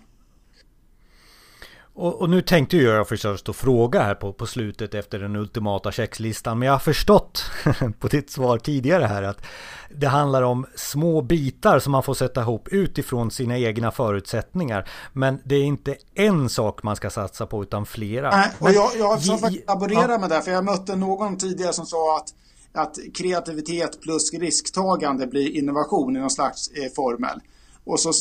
Och, 1.99 2.21
och, 2.21 2.31
nu 2.31 2.43
tänkte 2.43 2.77
jag 2.77 3.09
förstås 3.09 3.43
att 3.49 3.57
fråga 3.57 4.03
här 4.03 4.15
på, 4.15 4.33
på 4.33 4.47
slutet 4.47 4.95
efter 4.95 5.19
den 5.19 5.37
ultimata 5.37 5.93
checklistan. 5.93 6.59
Men 6.59 6.67
jag 6.67 6.73
har 6.73 6.79
förstått 6.79 7.43
på 7.99 8.09
ditt 8.09 8.31
svar 8.31 8.59
tidigare 8.59 9.05
här 9.05 9.23
att 9.23 9.43
det 9.91 10.07
handlar 10.07 10.43
om 10.43 10.67
små 10.75 11.23
bitar 11.23 11.79
som 11.79 11.93
man 11.93 12.03
får 12.03 12.15
sätta 12.15 12.41
ihop 12.41 12.69
utifrån 12.69 13.31
sina 13.31 13.59
egna 13.59 13.91
förutsättningar. 13.91 14.89
Men 15.13 15.41
det 15.45 15.55
är 15.55 15.63
inte 15.63 15.97
en 16.15 16.49
sak 16.49 16.83
man 16.83 16.97
ska 16.97 17.11
satsa 17.11 17.47
på 17.47 17.63
utan 17.63 17.87
flera. 17.87 18.31
Nej, 18.31 18.51
och 18.59 18.71
jag, 18.71 18.91
jag 18.99 19.09
har 19.09 19.39
faktiskt 19.39 19.67
laborera 19.67 20.13
ja. 20.13 20.19
med 20.19 20.31
det. 20.31 20.43
För 20.43 20.51
jag 20.51 20.65
mötte 20.65 20.97
någon 20.97 21.37
tidigare 21.37 21.73
som 21.73 21.87
sa 21.87 22.17
att 22.17 22.35
att 22.73 22.99
kreativitet 23.15 24.01
plus 24.01 24.33
risktagande 24.33 25.27
blir 25.27 25.57
innovation 25.57 26.17
i 26.17 26.21
någon 26.21 26.31
slags 26.31 26.69
eh, 26.69 26.93
formel. 26.97 27.41
Och 27.85 28.01
så 28.01 28.13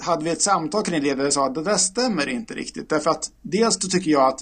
hade 0.00 0.24
vi 0.24 0.30
ett 0.30 0.42
samtal 0.42 0.82
kring 0.82 1.02
det 1.02 1.14
där 1.14 1.24
jag 1.24 1.32
sa 1.32 1.46
att 1.46 1.54
det 1.54 1.62
där 1.62 1.76
stämmer 1.76 2.28
inte 2.28 2.54
riktigt. 2.54 2.88
Därför 2.88 3.10
att 3.10 3.30
dels 3.42 3.76
då 3.76 3.88
tycker 3.88 4.10
jag 4.10 4.28
att 4.28 4.40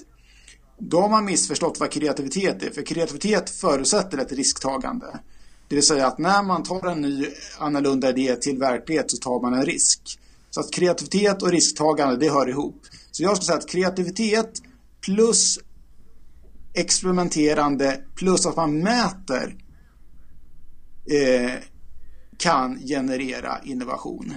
då 0.77 1.01
har 1.01 1.09
man 1.09 1.25
missförstått 1.25 1.79
vad 1.79 1.91
kreativitet 1.91 2.63
är. 2.63 2.69
För 2.69 2.81
kreativitet 2.81 3.49
förutsätter 3.49 4.17
ett 4.17 4.31
risktagande. 4.31 5.19
Det 5.67 5.75
vill 5.75 5.85
säga 5.85 6.07
att 6.07 6.17
när 6.17 6.43
man 6.43 6.63
tar 6.63 6.87
en 6.87 7.01
ny 7.01 7.27
annorlunda 7.57 8.09
idé 8.09 8.35
till 8.35 8.57
verklighet 8.57 9.11
så 9.11 9.17
tar 9.17 9.41
man 9.41 9.53
en 9.53 9.65
risk. 9.65 10.19
Så 10.49 10.59
att 10.59 10.71
kreativitet 10.71 11.41
och 11.41 11.51
risktagande 11.51 12.17
det 12.17 12.29
hör 12.29 12.49
ihop. 12.49 12.81
Så 13.11 13.23
jag 13.23 13.35
skulle 13.35 13.45
säga 13.45 13.57
att 13.57 13.69
kreativitet 13.69 14.61
plus 15.01 15.59
experimenterande 16.73 18.01
plus 18.15 18.45
att 18.45 18.55
man 18.55 18.79
mäter 18.79 19.57
eh, 21.11 21.53
kan 22.37 22.79
generera 22.79 23.59
innovation. 23.63 24.33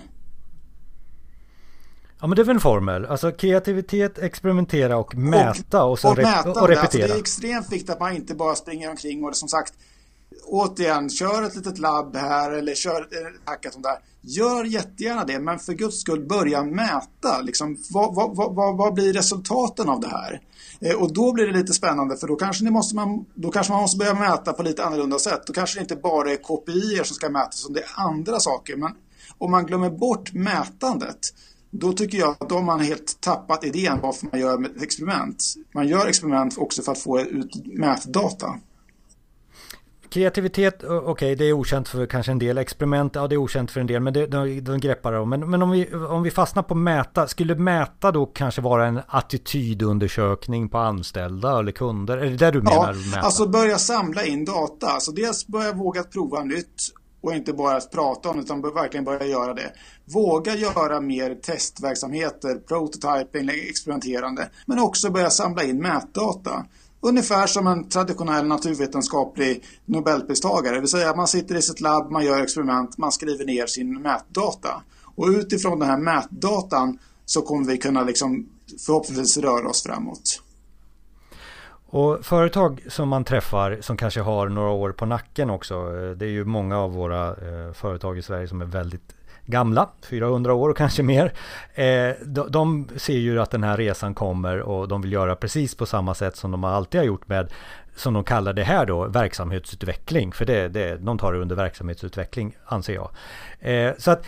Ja 2.23 2.29
men 2.29 2.37
det 2.37 2.43
är 2.43 2.45
väl 2.45 2.57
en 2.57 2.61
formel. 2.61 3.07
Alltså 3.07 3.33
kreativitet, 3.33 4.19
experimentera 4.19 4.97
och 4.97 5.15
mäta 5.15 5.85
och, 5.85 5.93
och, 6.05 6.11
och, 6.11 6.17
mätande, 6.17 6.61
och 6.61 6.69
repetera. 6.69 6.83
Alltså 6.83 6.99
det 6.99 7.05
är 7.05 7.19
extremt 7.19 7.73
viktigt 7.73 7.91
att 7.91 8.01
man 8.01 8.13
inte 8.13 8.35
bara 8.35 8.55
springer 8.55 8.91
omkring 8.91 9.25
och 9.25 9.37
som 9.37 9.49
sagt 9.49 9.75
återigen, 10.45 11.11
kör 11.11 11.43
ett 11.43 11.57
litet 11.57 11.79
labb 11.79 12.17
här 12.17 12.51
eller 12.51 12.75
kör 12.75 13.09
hackathon 13.45 13.83
där. 13.83 13.99
Gör 14.21 14.65
jättegärna 14.65 15.25
det, 15.25 15.39
men 15.39 15.59
för 15.59 15.73
guds 15.73 16.01
skull 16.01 16.27
börja 16.29 16.63
mäta. 16.63 17.41
Liksom, 17.43 17.79
vad, 17.91 18.15
vad, 18.15 18.55
vad, 18.55 18.77
vad 18.77 18.95
blir 18.95 19.13
resultaten 19.13 19.89
av 19.89 20.01
det 20.01 20.09
här? 20.09 20.41
Eh, 20.81 21.03
och 21.03 21.13
då 21.13 21.33
blir 21.33 21.47
det 21.47 21.53
lite 21.53 21.73
spännande 21.73 22.17
för 22.17 22.27
då 22.27 22.37
kanske, 22.37 22.71
måste 22.71 22.97
man, 22.97 23.25
då 23.35 23.51
kanske 23.51 23.73
man 23.73 23.83
måste 23.83 23.99
börja 23.99 24.15
mäta 24.15 24.53
på 24.53 24.63
lite 24.63 24.85
annorlunda 24.85 25.19
sätt. 25.19 25.43
Då 25.47 25.53
kanske 25.53 25.79
det 25.79 25.83
inte 25.83 25.97
bara 25.97 26.33
är 26.33 26.37
KPI 26.37 27.01
som 27.05 27.15
ska 27.15 27.29
mätas, 27.29 27.63
utan 27.63 27.73
det 27.73 27.81
är 27.81 28.07
andra 28.07 28.41
saker. 28.41 28.77
Men 28.77 28.93
om 29.39 29.51
man 29.51 29.67
glömmer 29.67 29.91
bort 29.91 30.33
mätandet 30.33 31.19
då 31.75 31.93
tycker 31.93 32.19
jag 32.19 32.37
att 32.41 32.49
då 32.49 32.55
har 32.55 32.63
man 32.63 32.81
helt 32.81 33.21
tappat 33.21 33.65
idén 33.65 33.99
varför 34.03 34.29
man 34.33 34.41
gör 34.41 34.65
ett 34.65 34.83
experiment. 34.83 35.45
Man 35.75 35.89
gör 35.89 36.07
experiment 36.07 36.59
också 36.59 36.83
för 36.83 36.93
att 36.93 36.99
få 36.99 37.21
ut 37.21 37.67
mätdata. 37.67 38.55
Kreativitet, 40.09 40.85
okej 40.85 40.99
okay, 40.99 41.35
det 41.35 41.45
är 41.45 41.53
okänt 41.53 41.89
för 41.89 42.07
kanske 42.07 42.33
en 42.33 42.39
del. 42.39 42.59
Experiment, 42.59 43.15
ja 43.15 43.29
det 43.29 43.35
är 43.35 43.37
okänt 43.37 43.71
för 43.71 43.81
en 43.81 43.87
del. 43.87 44.03
Men 44.03 44.13
det, 44.13 44.27
de, 44.27 44.61
de 44.61 44.81
greppar 44.81 45.13
de. 45.13 45.31
Men, 45.31 45.51
men 45.51 45.63
om, 45.63 45.71
vi, 45.71 45.95
om 45.95 46.23
vi 46.23 46.31
fastnar 46.31 46.63
på 46.63 46.75
mäta, 46.75 47.29
skulle 47.29 47.55
mäta 47.55 48.13
då 48.13 48.27
kanske 48.27 48.61
vara 48.61 48.87
en 48.87 49.01
attitydundersökning 49.07 50.69
på 50.69 50.79
anställda 50.79 51.59
eller 51.59 51.73
kunder? 51.73 52.19
Är 52.19 52.31
det 52.31 52.37
det 52.37 52.51
du 52.51 52.63
menar? 52.63 52.97
Ja, 53.13 53.21
alltså 53.21 53.49
börja 53.49 53.79
samla 53.79 54.25
in 54.25 54.45
data. 54.45 54.87
Alltså 54.87 55.13
dels 55.13 55.47
börja 55.47 55.73
våga 55.73 56.03
prova 56.03 56.45
nytt 56.45 56.93
och 57.23 57.35
inte 57.35 57.53
bara 57.53 57.81
prata 57.81 58.29
om 58.29 58.37
det 58.37 58.43
utan 58.43 58.61
verkligen 58.61 59.05
börja 59.05 59.27
göra 59.27 59.55
det. 59.55 59.73
Våga 60.05 60.57
göra 60.57 61.01
mer 61.01 61.35
testverksamheter, 61.35 62.55
prototyping, 62.55 63.49
experimenterande, 63.49 64.51
men 64.67 64.79
också 64.79 65.11
börja 65.11 65.31
samla 65.31 65.63
in 65.63 65.83
mätdata. 65.83 66.67
Ungefär 67.01 67.47
som 67.47 67.67
en 67.67 67.89
traditionell 67.89 68.47
naturvetenskaplig 68.47 69.65
Nobelpristagare, 69.85 70.75
det 70.75 70.81
vill 70.81 70.91
säga 70.91 71.17
man 71.17 71.29
sitter 71.29 71.55
i 71.55 71.63
sitt 71.63 71.81
labb, 71.81 72.11
man 72.11 72.25
gör 72.25 72.43
experiment, 72.43 72.99
man 72.99 73.13
skriver 73.13 73.45
ner 73.45 73.67
sin 73.67 74.03
mätdata. 74.03 74.83
Och 75.15 75.29
utifrån 75.29 75.79
den 75.79 75.89
här 75.89 75.99
mätdatan 75.99 76.99
så 77.25 77.43
kommer 77.43 77.67
vi 77.67 77.79
kunna 77.79 78.03
liksom 78.03 78.49
förhoppningsvis 78.87 79.37
röra 79.37 79.69
oss 79.69 79.83
framåt. 79.83 80.43
Och 81.93 82.25
företag 82.25 82.81
som 82.89 83.09
man 83.09 83.25
träffar 83.25 83.79
som 83.81 83.97
kanske 83.97 84.21
har 84.21 84.49
några 84.49 84.71
år 84.71 84.93
på 84.93 85.07
nacken 85.07 85.51
också. 85.51 85.75
Eh, 85.75 86.11
det 86.11 86.27
är 86.27 86.31
ju 86.31 86.45
många 86.45 86.79
av 86.79 86.93
våra 86.93 87.29
eh, 87.29 87.73
företag 87.73 88.19
i 88.19 88.23
Sverige 88.23 88.49
som 88.49 88.61
är 88.61 88.67
väldigt 88.67 89.15
gamla, 89.47 89.89
400 90.11 90.55
år 90.55 90.69
och 90.69 90.77
kanske 90.77 91.03
mer. 91.03 91.33
Eh, 91.75 92.11
de, 92.49 92.89
ser 92.97 93.19
ju 93.19 93.41
att 93.41 93.51
den 93.51 93.63
här 93.63 93.77
resan 93.77 94.15
kommer 94.15 94.61
och 94.61 94.89
de 94.89 95.03
vill 95.03 95.13
göra 95.13 95.37
precis 95.37 95.75
på 95.75 95.87
samma 95.87 96.15
sätt 96.15 96.37
som 96.37 96.51
de 96.51 96.65
alltid 96.65 97.01
har 97.01 97.07
gjort 97.07 97.29
med, 97.29 97.53
som 97.97 98.15
de 98.15 98.25
kallar 98.25 98.53
det 98.53 98.65
här 98.65 98.87
då, 98.87 99.09
verksamhetsutveckling. 99.09 100.33
För 100.33 100.45
det, 100.45 100.69
det, 100.69 100.97
de 100.97 101.19
tar 101.19 101.33
det 101.33 101.39
under 101.39 101.57
verksamhetsutveckling, 101.57 102.57
anser 102.67 102.95
jag. 102.95 103.11
Så 103.99 104.11
att 104.11 104.25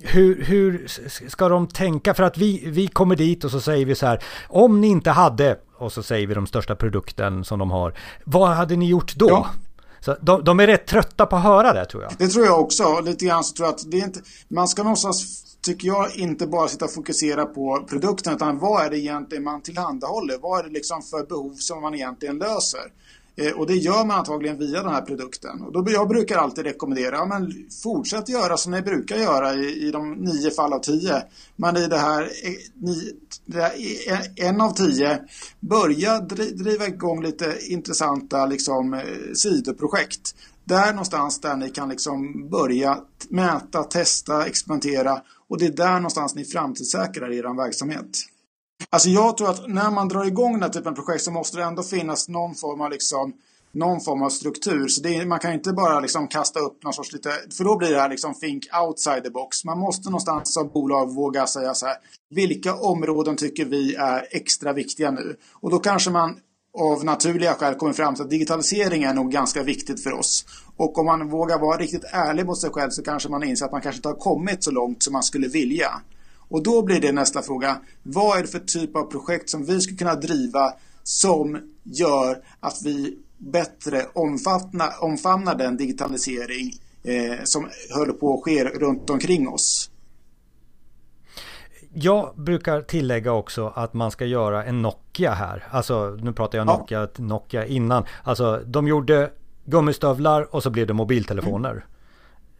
hur, 0.00 0.44
hur 0.44 0.86
ska 1.28 1.48
de 1.48 1.66
tänka? 1.66 2.14
För 2.14 2.22
att 2.22 2.38
vi, 2.38 2.62
vi 2.66 2.86
kommer 2.86 3.16
dit 3.16 3.44
och 3.44 3.50
så 3.50 3.60
säger 3.60 3.86
vi 3.86 3.94
så 3.94 4.06
här. 4.06 4.22
Om 4.48 4.80
ni 4.80 4.86
inte 4.86 5.10
hade, 5.10 5.56
och 5.84 5.92
så 5.92 6.02
säger 6.02 6.26
vi 6.26 6.34
de 6.34 6.46
största 6.46 6.74
produkten 6.74 7.44
som 7.44 7.58
de 7.58 7.70
har. 7.70 7.94
Vad 8.24 8.48
hade 8.48 8.76
ni 8.76 8.88
gjort 8.88 9.14
då? 9.14 9.28
Ja. 9.28 9.48
Så 10.00 10.16
de, 10.20 10.44
de, 10.44 10.60
är 10.60 10.66
rätt 10.66 10.86
trötta 10.86 11.26
på 11.26 11.36
att 11.36 11.42
höra 11.42 11.72
det 11.72 11.84
tror 11.84 12.02
jag. 12.02 12.12
Det 12.18 12.28
tror 12.28 12.44
jag 12.44 12.60
också. 12.60 13.00
Lite 13.00 13.24
grann 13.24 13.44
så 13.44 13.54
tror 13.54 13.66
jag 13.66 13.74
att 13.74 13.90
det 13.90 14.00
är 14.00 14.04
inte, 14.04 14.20
man 14.48 14.68
ska 14.68 14.82
någonstans, 14.82 15.44
tycker 15.62 15.88
jag, 15.88 16.16
inte 16.16 16.46
bara 16.46 16.68
sitta 16.68 16.84
och 16.84 16.94
fokusera 16.94 17.46
på 17.46 17.84
produkten 17.88 18.34
utan 18.34 18.58
vad 18.58 18.84
är 18.84 18.90
det 18.90 18.98
egentligen 18.98 19.44
man 19.44 19.62
tillhandahåller? 19.62 20.38
Vad 20.40 20.58
är 20.58 20.62
det 20.62 20.70
liksom 20.70 21.02
för 21.02 21.26
behov 21.26 21.54
som 21.54 21.82
man 21.82 21.94
egentligen 21.94 22.38
löser? 22.38 22.80
Eh, 23.36 23.52
och 23.52 23.66
det 23.66 23.74
gör 23.74 24.04
man 24.04 24.18
antagligen 24.18 24.58
via 24.58 24.82
den 24.82 24.92
här 24.92 25.02
produkten. 25.02 25.62
Och 25.62 25.72
då, 25.72 25.92
jag 25.92 26.08
brukar 26.08 26.38
alltid 26.38 26.64
rekommendera, 26.64 27.16
ja, 27.16 27.26
men 27.26 27.52
fortsätt 27.82 28.28
göra 28.28 28.56
som 28.56 28.72
ni 28.72 28.82
brukar 28.82 29.16
göra 29.16 29.54
i, 29.54 29.86
i 29.86 29.90
de 29.90 30.12
nio 30.12 30.50
fall 30.50 30.72
av 30.72 30.78
tio. 30.78 31.22
Men 31.56 31.76
i 31.76 31.86
det 31.86 31.98
här, 31.98 32.22
eh, 32.22 32.52
ni, 32.74 33.12
det 33.46 33.60
här 33.60 33.72
eh, 34.08 34.48
en 34.48 34.60
av 34.60 34.70
tio, 34.70 35.20
börja 35.60 36.20
driva 36.20 36.86
igång 36.86 37.22
lite 37.22 37.58
intressanta 37.60 38.46
liksom, 38.46 39.02
sidoprojekt. 39.34 40.34
Där 40.64 40.90
någonstans 40.90 41.40
där 41.40 41.56
ni 41.56 41.70
kan 41.70 41.88
liksom 41.88 42.48
börja 42.48 42.98
mäta, 43.28 43.82
testa, 43.82 44.46
experimentera 44.46 45.22
och 45.48 45.58
det 45.58 45.66
är 45.66 45.70
där 45.70 45.94
någonstans 45.94 46.34
ni 46.34 46.44
framtidssäkrar 46.44 47.32
er 47.32 47.56
verksamhet. 47.56 48.26
Alltså 48.90 49.08
jag 49.08 49.36
tror 49.36 49.50
att 49.50 49.68
när 49.68 49.90
man 49.90 50.08
drar 50.08 50.24
igång 50.24 50.52
den 50.52 50.62
här 50.62 50.68
typen 50.68 50.92
av 50.92 50.96
projekt 50.96 51.24
så 51.24 51.30
måste 51.30 51.56
det 51.56 51.64
ändå 51.64 51.82
finnas 51.82 52.28
någon 52.28 52.54
form 52.54 52.80
av 52.80 52.90
liksom 52.90 53.32
någon 53.74 54.00
form 54.00 54.22
av 54.22 54.28
struktur. 54.30 54.88
Så 54.88 55.08
är, 55.08 55.26
man 55.26 55.38
kan 55.38 55.52
inte 55.52 55.72
bara 55.72 56.00
liksom 56.00 56.28
kasta 56.28 56.60
upp 56.60 56.84
någon 56.84 56.92
sorts 56.92 57.12
lite, 57.12 57.30
för 57.56 57.64
då 57.64 57.76
blir 57.76 57.90
det 57.90 58.00
här 58.00 58.08
liksom 58.08 58.34
think 58.34 58.64
outside 58.82 59.24
the 59.24 59.30
box. 59.30 59.64
Man 59.64 59.78
måste 59.78 60.08
någonstans 60.08 60.54
som 60.54 60.68
bolag 60.68 61.14
våga 61.14 61.46
säga 61.46 61.74
så 61.74 61.86
här, 61.86 61.96
vilka 62.30 62.74
områden 62.74 63.36
tycker 63.36 63.64
vi 63.64 63.94
är 63.94 64.26
extra 64.30 64.72
viktiga 64.72 65.10
nu? 65.10 65.36
Och 65.52 65.70
då 65.70 65.78
kanske 65.78 66.10
man 66.10 66.36
av 66.78 67.04
naturliga 67.04 67.54
skäl 67.54 67.74
kommer 67.74 67.92
fram 67.92 68.14
till 68.14 68.24
att 68.24 68.30
digitalisering 68.30 69.02
är 69.02 69.14
nog 69.14 69.30
ganska 69.30 69.62
viktigt 69.62 70.02
för 70.02 70.12
oss. 70.12 70.44
Och 70.76 70.98
om 70.98 71.06
man 71.06 71.28
vågar 71.28 71.58
vara 71.58 71.78
riktigt 71.78 72.04
ärlig 72.04 72.46
mot 72.46 72.60
sig 72.60 72.70
själv 72.70 72.90
så 72.90 73.02
kanske 73.02 73.28
man 73.28 73.44
inser 73.44 73.64
att 73.66 73.72
man 73.72 73.80
kanske 73.80 73.98
inte 73.98 74.08
har 74.08 74.16
kommit 74.16 74.64
så 74.64 74.70
långt 74.70 75.02
som 75.02 75.12
man 75.12 75.22
skulle 75.22 75.48
vilja. 75.48 76.00
Och 76.48 76.62
då 76.62 76.82
blir 76.82 77.00
det 77.00 77.12
nästa 77.12 77.42
fråga. 77.42 77.80
Vad 78.02 78.38
är 78.38 78.42
det 78.42 78.48
för 78.48 78.58
typ 78.58 78.96
av 78.96 79.02
projekt 79.02 79.50
som 79.50 79.64
vi 79.64 79.80
skulle 79.80 79.98
kunna 79.98 80.14
driva 80.14 80.72
som 81.02 81.58
gör 81.82 82.42
att 82.60 82.76
vi 82.84 83.18
bättre 83.38 84.02
omfamnar, 84.12 84.90
omfamnar 85.00 85.54
den 85.54 85.76
digitalisering 85.76 86.72
eh, 87.02 87.44
som 87.44 87.68
håller 87.94 88.12
på 88.12 88.34
att 88.34 88.44
ske 88.44 88.64
runt 88.64 89.10
omkring 89.10 89.48
oss? 89.48 89.90
Jag 91.96 92.34
brukar 92.36 92.82
tillägga 92.82 93.32
också 93.32 93.72
att 93.74 93.94
man 93.94 94.10
ska 94.10 94.24
göra 94.24 94.64
en 94.64 94.82
Nokia 94.82 95.32
här. 95.32 95.66
Alltså 95.70 96.10
nu 96.10 96.32
pratar 96.32 96.58
jag 96.58 96.66
Nokia, 96.66 97.00
ja. 97.00 97.08
Nokia 97.24 97.66
innan. 97.66 98.04
Alltså 98.22 98.62
de 98.66 98.88
gjorde 98.88 99.30
gummistövlar 99.64 100.54
och 100.54 100.62
så 100.62 100.70
blev 100.70 100.86
det 100.86 100.92
mobiltelefoner. 100.92 101.70
Mm. 101.70 101.82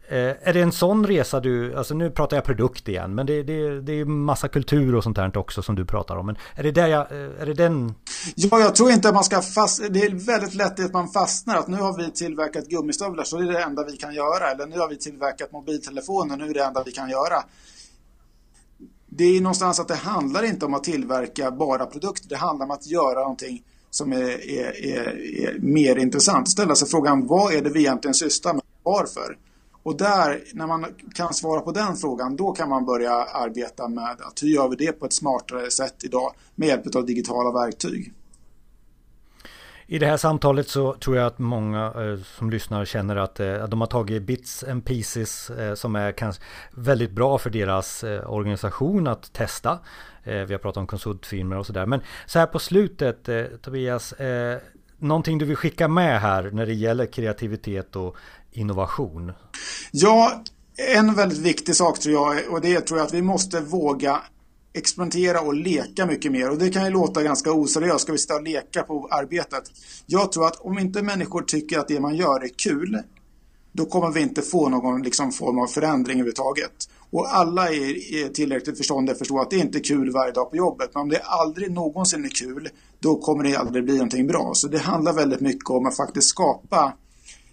Eh, 0.07 0.49
är 0.49 0.53
det 0.53 0.61
en 0.61 0.71
sån 0.71 1.07
resa 1.07 1.39
du, 1.39 1.75
alltså 1.75 1.93
nu 1.93 2.11
pratar 2.11 2.37
jag 2.37 2.43
produkt 2.43 2.87
igen, 2.87 3.15
men 3.15 3.25
det, 3.25 3.43
det, 3.43 3.81
det 3.81 3.93
är 3.93 4.05
massa 4.05 4.47
kultur 4.47 4.95
och 4.95 5.03
sånt 5.03 5.17
här 5.17 5.37
också 5.37 5.61
som 5.61 5.75
du 5.75 5.85
pratar 5.85 6.15
om. 6.15 6.25
Men 6.25 6.37
är 6.55 6.63
det, 6.63 6.71
där 6.71 6.87
jag, 6.87 7.11
eh, 7.11 7.41
är 7.41 7.45
det 7.45 7.53
den? 7.53 7.93
Ja, 8.35 8.59
jag 8.59 8.75
tror 8.75 8.91
inte 8.91 9.07
att 9.09 9.15
man 9.15 9.23
ska 9.23 9.41
fast... 9.41 9.81
Det 9.89 9.99
är 9.99 10.25
väldigt 10.25 10.53
lätt 10.53 10.79
att 10.79 10.93
man 10.93 11.09
fastnar. 11.09 11.55
Att 11.55 11.67
nu 11.67 11.77
har 11.77 11.97
vi 11.97 12.11
tillverkat 12.11 12.67
gummistövlar 12.67 13.23
så 13.23 13.37
det 13.37 13.47
är 13.47 13.51
det 13.51 13.63
enda 13.63 13.83
vi 13.83 13.97
kan 13.97 14.13
göra. 14.13 14.51
Eller 14.51 14.65
nu 14.65 14.79
har 14.79 14.89
vi 14.89 14.97
tillverkat 14.97 15.51
mobiltelefoner, 15.51 16.37
nu 16.37 16.43
är 16.43 16.47
det 16.47 16.53
det 16.53 16.65
enda 16.65 16.83
vi 16.83 16.91
kan 16.91 17.09
göra. 17.09 17.43
Det 19.07 19.23
är 19.23 19.41
någonstans 19.41 19.79
att 19.79 19.87
det 19.87 19.95
handlar 19.95 20.43
inte 20.43 20.65
om 20.65 20.73
att 20.73 20.83
tillverka 20.83 21.51
bara 21.51 21.85
produkter. 21.85 22.29
Det 22.29 22.35
handlar 22.35 22.65
om 22.65 22.71
att 22.71 22.87
göra 22.87 23.19
någonting 23.19 23.63
som 23.89 24.13
är, 24.13 24.49
är, 24.49 24.85
är, 24.85 25.07
är 25.47 25.59
mer 25.59 25.95
intressant. 25.95 26.49
Ställa 26.49 26.75
sig 26.75 26.87
frågan, 26.87 27.27
vad 27.27 27.53
är 27.53 27.61
det 27.61 27.69
vi 27.69 27.79
egentligen 27.79 28.13
sysslar 28.13 28.53
med? 28.53 28.63
Varför? 28.83 29.37
Och 29.85 29.97
där, 29.97 30.43
när 30.53 30.67
man 30.67 30.85
kan 31.15 31.33
svara 31.33 31.61
på 31.61 31.71
den 31.71 31.95
frågan, 31.95 32.35
då 32.35 32.51
kan 32.51 32.69
man 32.69 32.85
börja 32.85 33.11
arbeta 33.13 33.87
med 33.87 34.21
att 34.21 34.43
hur 34.43 34.47
gör 34.47 34.69
vi 34.69 34.75
det 34.75 34.91
på 34.91 35.05
ett 35.05 35.13
smartare 35.13 35.71
sätt 35.71 36.03
idag 36.03 36.33
med 36.55 36.67
hjälp 36.67 36.95
av 36.95 37.05
digitala 37.05 37.51
verktyg. 37.51 38.13
I 39.87 39.99
det 39.99 40.05
här 40.05 40.17
samtalet 40.17 40.67
så 40.67 40.93
tror 40.93 41.17
jag 41.17 41.25
att 41.25 41.39
många 41.39 41.85
eh, 41.85 42.19
som 42.23 42.49
lyssnar 42.49 42.85
känner 42.85 43.15
att 43.15 43.39
eh, 43.39 43.67
de 43.67 43.81
har 43.81 43.87
tagit 43.87 44.23
bits 44.23 44.63
and 44.63 44.85
pieces 44.85 45.49
eh, 45.49 45.73
som 45.73 45.95
är 45.95 46.11
kanske 46.11 46.43
väldigt 46.71 47.11
bra 47.11 47.37
för 47.37 47.49
deras 47.49 48.03
eh, 48.03 48.29
organisation 48.29 49.07
att 49.07 49.33
testa. 49.33 49.79
Eh, 50.23 50.41
vi 50.41 50.53
har 50.53 50.59
pratat 50.59 50.77
om 50.77 50.87
konsultfirmor 50.87 51.57
och 51.57 51.65
sådär. 51.65 51.85
Men 51.85 52.01
så 52.25 52.39
här 52.39 52.45
på 52.45 52.59
slutet 52.59 53.29
eh, 53.29 53.43
Tobias, 53.61 54.13
någonting 54.97 55.37
du 55.37 55.45
vill 55.45 55.55
skicka 55.55 55.87
med 55.87 56.21
här 56.21 56.51
när 56.51 56.65
det 56.65 56.73
gäller 56.73 57.05
kreativitet 57.05 57.95
och 57.95 58.17
innovation? 58.57 59.31
Ja, 59.91 60.43
en 60.77 61.13
väldigt 61.13 61.39
viktig 61.39 61.75
sak 61.75 61.99
tror 61.99 62.13
jag 62.13 62.53
och 62.53 62.61
det 62.61 62.81
tror 62.81 62.99
jag 62.99 63.05
att 63.05 63.13
vi 63.13 63.21
måste 63.21 63.61
våga 63.61 64.21
experimentera 64.73 65.41
och 65.41 65.53
leka 65.53 66.05
mycket 66.05 66.31
mer. 66.31 66.49
Och 66.49 66.57
det 66.57 66.69
kan 66.69 66.85
ju 66.85 66.91
låta 66.91 67.23
ganska 67.23 67.51
oseriöst. 67.51 68.01
Ska 68.01 68.11
vi 68.11 68.17
sitta 68.17 68.35
och 68.35 68.43
leka 68.43 68.83
på 68.83 69.07
arbetet? 69.11 69.63
Jag 70.05 70.31
tror 70.31 70.47
att 70.47 70.55
om 70.55 70.79
inte 70.79 71.01
människor 71.01 71.41
tycker 71.41 71.79
att 71.79 71.87
det 71.87 71.99
man 71.99 72.15
gör 72.15 72.43
är 72.43 72.49
kul, 72.57 72.99
då 73.71 73.85
kommer 73.85 74.11
vi 74.11 74.21
inte 74.21 74.41
få 74.41 74.69
någon 74.69 75.01
liksom, 75.01 75.31
form 75.31 75.59
av 75.59 75.67
förändring 75.67 76.15
överhuvudtaget. 76.15 76.71
Och 77.11 77.35
alla 77.35 77.69
är, 77.69 78.13
är 78.13 78.29
tillräckligt 78.29 78.77
förståndiga 78.77 79.13
att 79.13 79.19
förstå 79.19 79.39
att 79.39 79.49
det 79.49 79.57
inte 79.57 79.77
är 79.77 79.83
kul 79.83 80.11
varje 80.11 80.31
dag 80.31 80.49
på 80.49 80.57
jobbet. 80.57 80.89
Men 80.93 81.01
om 81.01 81.09
det 81.09 81.19
aldrig 81.19 81.71
någonsin 81.71 82.25
är 82.25 82.29
kul, 82.29 82.69
då 82.99 83.15
kommer 83.15 83.43
det 83.43 83.55
aldrig 83.55 83.83
bli 83.83 83.93
någonting 83.93 84.27
bra. 84.27 84.51
Så 84.53 84.67
det 84.67 84.79
handlar 84.79 85.13
väldigt 85.13 85.41
mycket 85.41 85.69
om 85.69 85.85
att 85.85 85.97
faktiskt 85.97 86.27
skapa 86.27 86.93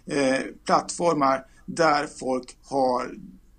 eh, 0.05 0.39
plattformar 0.65 1.45
där 1.65 2.07
folk 2.07 2.57
har 2.65 3.11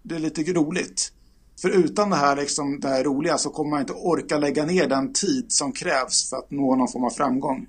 det 0.03 0.19
lite 0.19 0.43
roligt. 0.43 1.13
För 1.61 1.69
utan 1.69 2.11
det 2.11 2.17
här, 2.17 2.37
liksom, 2.37 2.81
det 2.81 2.89
här 2.89 3.05
roliga 3.05 3.39
så 3.39 3.51
kommer 3.51 3.71
man 3.71 3.81
inte 3.81 3.93
orka 3.93 4.39
lägga 4.39 4.65
ner 4.65 4.89
den 4.89 5.13
tid 5.13 5.53
som 5.53 5.73
krävs 5.73 6.31
för 6.31 6.37
att 6.37 6.51
nå 6.51 6.77
någon 6.77 6.89
form 6.89 7.05
av 7.05 7.11
framgång. 7.11 7.67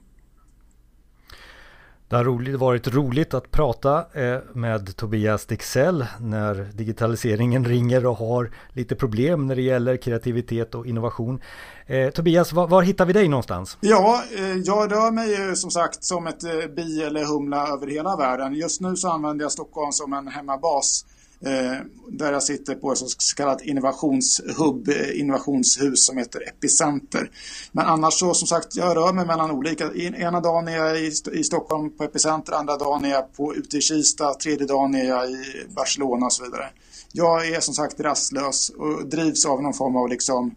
Det 2.15 2.19
har 2.19 2.57
varit 2.57 2.87
roligt 2.87 3.33
att 3.33 3.51
prata 3.51 4.05
eh, 4.13 4.39
med 4.53 4.95
Tobias 4.95 5.45
Dixell 5.45 6.05
när 6.19 6.55
digitaliseringen 6.73 7.65
ringer 7.65 8.05
och 8.05 8.17
har 8.17 8.51
lite 8.69 8.95
problem 8.95 9.47
när 9.47 9.55
det 9.55 9.61
gäller 9.61 9.97
kreativitet 9.97 10.75
och 10.75 10.87
innovation. 10.87 11.41
Eh, 11.85 12.09
Tobias, 12.09 12.53
var, 12.53 12.67
var, 12.67 12.81
hittar 12.81 13.05
vi 13.05 13.13
dig 13.13 13.27
någonstans? 13.27 13.77
Ja, 13.81 14.23
eh, 14.37 14.57
jag 14.57 14.91
rör 14.91 15.11
mig 15.11 15.55
som 15.55 15.71
sagt 15.71 16.03
som 16.03 16.27
ett 16.27 16.75
bi 16.75 17.03
eller 17.03 17.25
humla 17.25 17.67
över 17.67 17.87
hela 17.87 18.15
världen. 18.15 18.53
Just 18.53 18.81
nu 18.81 18.95
så 18.95 19.09
använder 19.09 19.45
jag 19.45 19.51
Stockholm 19.51 19.91
som 19.91 20.13
en 20.13 20.27
hemmabas 20.27 21.05
Eh, 21.41 21.77
där 22.07 22.33
jag 22.33 22.43
sitter 22.43 22.75
på 22.75 22.91
ett 22.91 22.97
så 22.97 23.07
kallat 23.35 23.61
innovationshubb, 23.61 24.89
eh, 24.89 25.19
innovationshus 25.19 26.05
som 26.05 26.17
heter 26.17 26.49
Epicenter. 26.49 27.31
Men 27.71 27.85
annars 27.85 28.13
så 28.13 28.33
som 28.33 28.47
sagt, 28.47 28.75
jag 28.75 28.97
rör 28.97 29.13
mig 29.13 29.25
mellan 29.25 29.51
olika. 29.51 29.93
Ena 29.93 30.41
dagen 30.41 30.67
är 30.67 30.77
jag 30.77 31.01
i, 31.33 31.43
Stockholm 31.43 31.97
på 31.97 32.03
Epicenter, 32.03 32.53
andra 32.53 32.77
dagen 32.77 33.05
är 33.05 33.09
jag 33.09 33.33
på, 33.33 33.55
ute 33.55 33.77
i 33.77 33.81
Kista, 33.81 34.33
tredje 34.33 34.67
dagen 34.67 34.95
är 34.95 35.05
jag 35.05 35.31
i 35.31 35.65
Barcelona 35.75 36.25
och 36.25 36.33
så 36.33 36.43
vidare. 36.43 36.69
Jag 37.11 37.47
är 37.47 37.59
som 37.59 37.73
sagt 37.73 37.99
rastlös 37.99 38.69
och 38.69 39.05
drivs 39.05 39.45
av 39.45 39.61
någon 39.61 39.73
form 39.73 39.95
av 39.95 40.09
liksom 40.09 40.55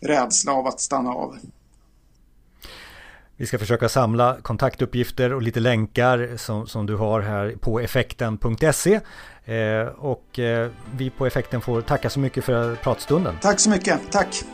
rädsla 0.00 0.52
av 0.52 0.66
att 0.66 0.80
stanna 0.80 1.10
av. 1.10 1.38
Vi 3.40 3.46
ska 3.46 3.58
försöka 3.58 3.88
samla 3.88 4.36
kontaktuppgifter 4.42 5.32
och 5.32 5.42
lite 5.42 5.60
länkar 5.60 6.36
som, 6.36 6.66
som 6.66 6.86
du 6.86 6.96
har 6.96 7.20
här 7.20 7.54
på 7.60 7.80
effekten.se. 7.80 9.00
Eh, 9.50 9.86
och 9.98 10.38
eh, 10.38 10.70
vi 10.96 11.10
på 11.10 11.26
Effekten 11.26 11.60
får 11.60 11.80
tacka 11.80 12.10
så 12.10 12.20
mycket 12.20 12.44
för 12.44 12.74
pratstunden. 12.74 13.34
Tack 13.40 13.60
så 13.60 13.70
mycket, 13.70 14.12
tack! 14.12 14.44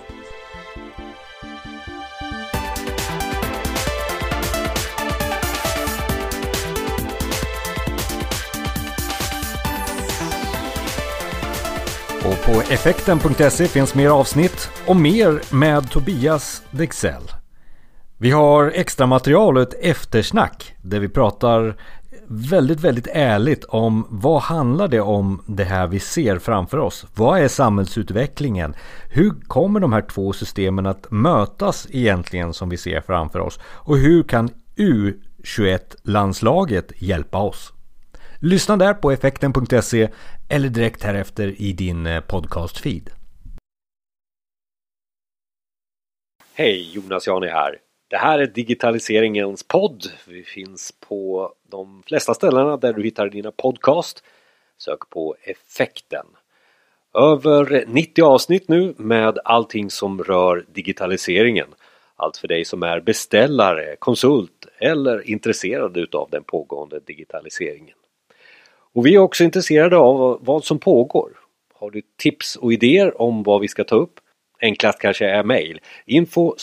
Och 12.24 12.44
på 12.44 12.60
effekten.se 12.72 13.68
finns 13.68 13.94
mer 13.94 14.08
avsnitt 14.08 14.70
och 14.86 14.96
mer 14.96 15.54
med 15.54 15.90
Tobias 15.90 16.62
Dexell. 16.70 17.22
Vi 18.18 18.30
har 18.30 18.72
extra 18.74 19.06
material 19.06 19.56
och 19.56 19.62
ett 19.62 19.74
eftersnack 19.80 20.74
där 20.82 21.00
vi 21.00 21.08
pratar 21.08 21.76
väldigt, 22.28 22.80
väldigt 22.80 23.06
ärligt 23.12 23.64
om 23.64 24.06
vad 24.10 24.42
handlar 24.42 24.88
det 24.88 25.00
om 25.00 25.42
det 25.46 25.64
här 25.64 25.86
vi 25.86 26.00
ser 26.00 26.38
framför 26.38 26.78
oss? 26.78 27.06
Vad 27.14 27.40
är 27.40 27.48
samhällsutvecklingen? 27.48 28.74
Hur 29.10 29.40
kommer 29.40 29.80
de 29.80 29.92
här 29.92 30.02
två 30.02 30.32
systemen 30.32 30.86
att 30.86 31.10
mötas 31.10 31.86
egentligen 31.90 32.52
som 32.52 32.68
vi 32.68 32.76
ser 32.76 33.00
framför 33.00 33.38
oss? 33.38 33.60
Och 33.64 33.98
hur 33.98 34.22
kan 34.22 34.50
U21-landslaget 34.76 36.92
hjälpa 36.96 37.38
oss? 37.38 37.72
Lyssna 38.38 38.76
där 38.76 38.94
på 38.94 39.10
effekten.se 39.10 40.08
eller 40.48 40.68
direkt 40.68 41.02
härefter 41.02 41.60
i 41.60 41.72
din 41.72 42.04
podcastfeed. 42.26 42.26
podcast-feed. 42.26 43.08
Hej, 46.54 46.90
Jonas 46.94 47.26
Jani 47.26 47.48
här. 47.48 47.85
Det 48.08 48.16
här 48.16 48.38
är 48.38 48.46
digitaliseringens 48.46 49.62
podd. 49.62 50.04
Vi 50.28 50.42
finns 50.42 50.92
på 51.08 51.52
de 51.70 52.02
flesta 52.06 52.34
ställena 52.34 52.76
där 52.76 52.92
du 52.92 53.02
hittar 53.02 53.28
dina 53.28 53.50
podcast. 53.50 54.24
Sök 54.78 55.10
på 55.10 55.36
effekten. 55.42 56.26
Över 57.14 57.84
90 57.86 58.24
avsnitt 58.24 58.68
nu 58.68 58.94
med 58.96 59.38
allting 59.44 59.90
som 59.90 60.22
rör 60.22 60.64
digitaliseringen. 60.72 61.66
Allt 62.16 62.36
för 62.36 62.48
dig 62.48 62.64
som 62.64 62.82
är 62.82 63.00
beställare, 63.00 63.96
konsult 63.98 64.66
eller 64.78 65.30
intresserad 65.30 65.96
utav 65.96 66.28
den 66.30 66.44
pågående 66.44 67.00
digitaliseringen. 67.00 67.96
Och 68.92 69.06
vi 69.06 69.14
är 69.14 69.18
också 69.18 69.44
intresserade 69.44 69.96
av 69.96 70.38
vad 70.42 70.64
som 70.64 70.78
pågår. 70.78 71.30
Har 71.74 71.90
du 71.90 72.02
tips 72.16 72.56
och 72.56 72.72
idéer 72.72 73.22
om 73.22 73.42
vad 73.42 73.60
vi 73.60 73.68
ska 73.68 73.84
ta 73.84 73.96
upp? 73.96 74.20
Enklast 74.60 74.98
kanske 74.98 75.26
är 75.26 75.44
mejl. 75.44 75.80
info 76.06 76.54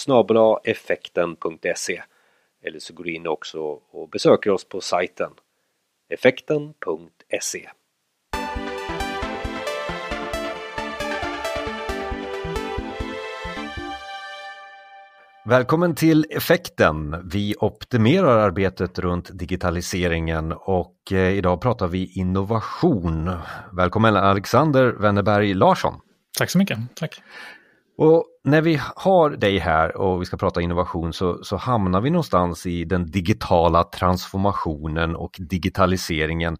effekten.se 0.63 2.01
Eller 2.63 2.79
så 2.79 2.93
går 2.93 3.03
du 3.03 3.13
in 3.13 3.27
också 3.27 3.59
och 3.91 4.09
besöker 4.09 4.51
oss 4.51 4.65
på 4.65 4.81
sajten 4.81 5.31
effekten.se 6.09 7.69
Välkommen 15.45 15.95
till 15.95 16.25
Effekten. 16.29 17.29
Vi 17.29 17.55
optimerar 17.59 18.39
arbetet 18.39 18.99
runt 18.99 19.29
digitaliseringen 19.33 20.51
och 20.51 20.95
eh, 21.11 21.17
idag 21.17 21.61
pratar 21.61 21.87
vi 21.87 22.11
innovation. 22.13 23.31
Välkommen 23.71 24.15
Alexander 24.15 24.91
Wennerberg 24.91 25.53
Larsson. 25.53 25.93
Tack 26.37 26.49
så 26.49 26.57
mycket. 26.57 26.77
Tack. 26.95 27.21
Och 27.97 28.25
när 28.43 28.61
vi 28.61 28.79
har 28.95 29.29
dig 29.29 29.57
här 29.57 29.97
och 29.97 30.21
vi 30.21 30.25
ska 30.25 30.37
prata 30.37 30.61
innovation 30.61 31.13
så, 31.13 31.43
så 31.43 31.57
hamnar 31.57 32.01
vi 32.01 32.09
någonstans 32.09 32.65
i 32.65 32.85
den 32.85 33.11
digitala 33.11 33.83
transformationen 33.83 35.15
och 35.15 35.35
digitaliseringen. 35.39 36.57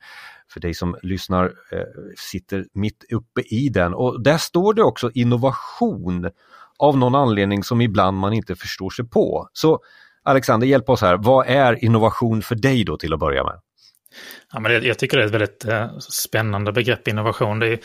För 0.53 0.59
dig 0.59 0.73
som 0.73 0.97
lyssnar 1.01 1.45
eh, 1.45 1.79
sitter 2.17 2.65
mitt 2.73 3.05
uppe 3.11 3.41
i 3.41 3.69
den 3.69 3.93
och 3.93 4.23
där 4.23 4.37
står 4.37 4.73
det 4.73 4.83
också 4.83 5.11
innovation 5.13 6.29
av 6.79 6.97
någon 6.97 7.15
anledning 7.15 7.63
som 7.63 7.81
ibland 7.81 8.17
man 8.17 8.33
inte 8.33 8.55
förstår 8.55 8.89
sig 8.89 9.05
på. 9.05 9.49
Så 9.53 9.79
Alexander, 10.23 10.67
hjälp 10.67 10.89
oss 10.89 11.01
här. 11.01 11.17
Vad 11.17 11.47
är 11.47 11.83
innovation 11.83 12.41
för 12.41 12.55
dig 12.55 12.83
då 12.83 12.97
till 12.97 13.13
att 13.13 13.19
börja 13.19 13.43
med? 13.43 13.59
Ja, 14.53 14.59
men 14.59 14.71
det, 14.71 14.87
jag 14.87 14.99
tycker 14.99 15.17
det 15.17 15.23
är 15.23 15.27
ett 15.27 15.33
väldigt 15.33 15.65
eh, 15.65 15.97
spännande 15.99 16.71
begrepp, 16.71 17.07
innovation. 17.07 17.59
Det, 17.59 17.67
är, 17.67 17.79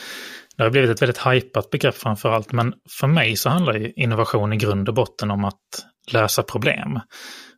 det 0.58 0.64
har 0.64 0.70
blivit 0.70 0.90
ett 0.90 1.02
väldigt 1.02 1.18
hajpat 1.18 1.70
begrepp 1.70 1.94
framför 1.94 2.30
allt, 2.30 2.52
men 2.52 2.74
för 3.00 3.06
mig 3.06 3.36
så 3.36 3.48
handlar 3.48 3.98
innovation 3.98 4.52
i 4.52 4.56
grund 4.56 4.88
och 4.88 4.94
botten 4.94 5.30
om 5.30 5.44
att 5.44 5.60
lösa 6.12 6.42
problem. 6.42 7.00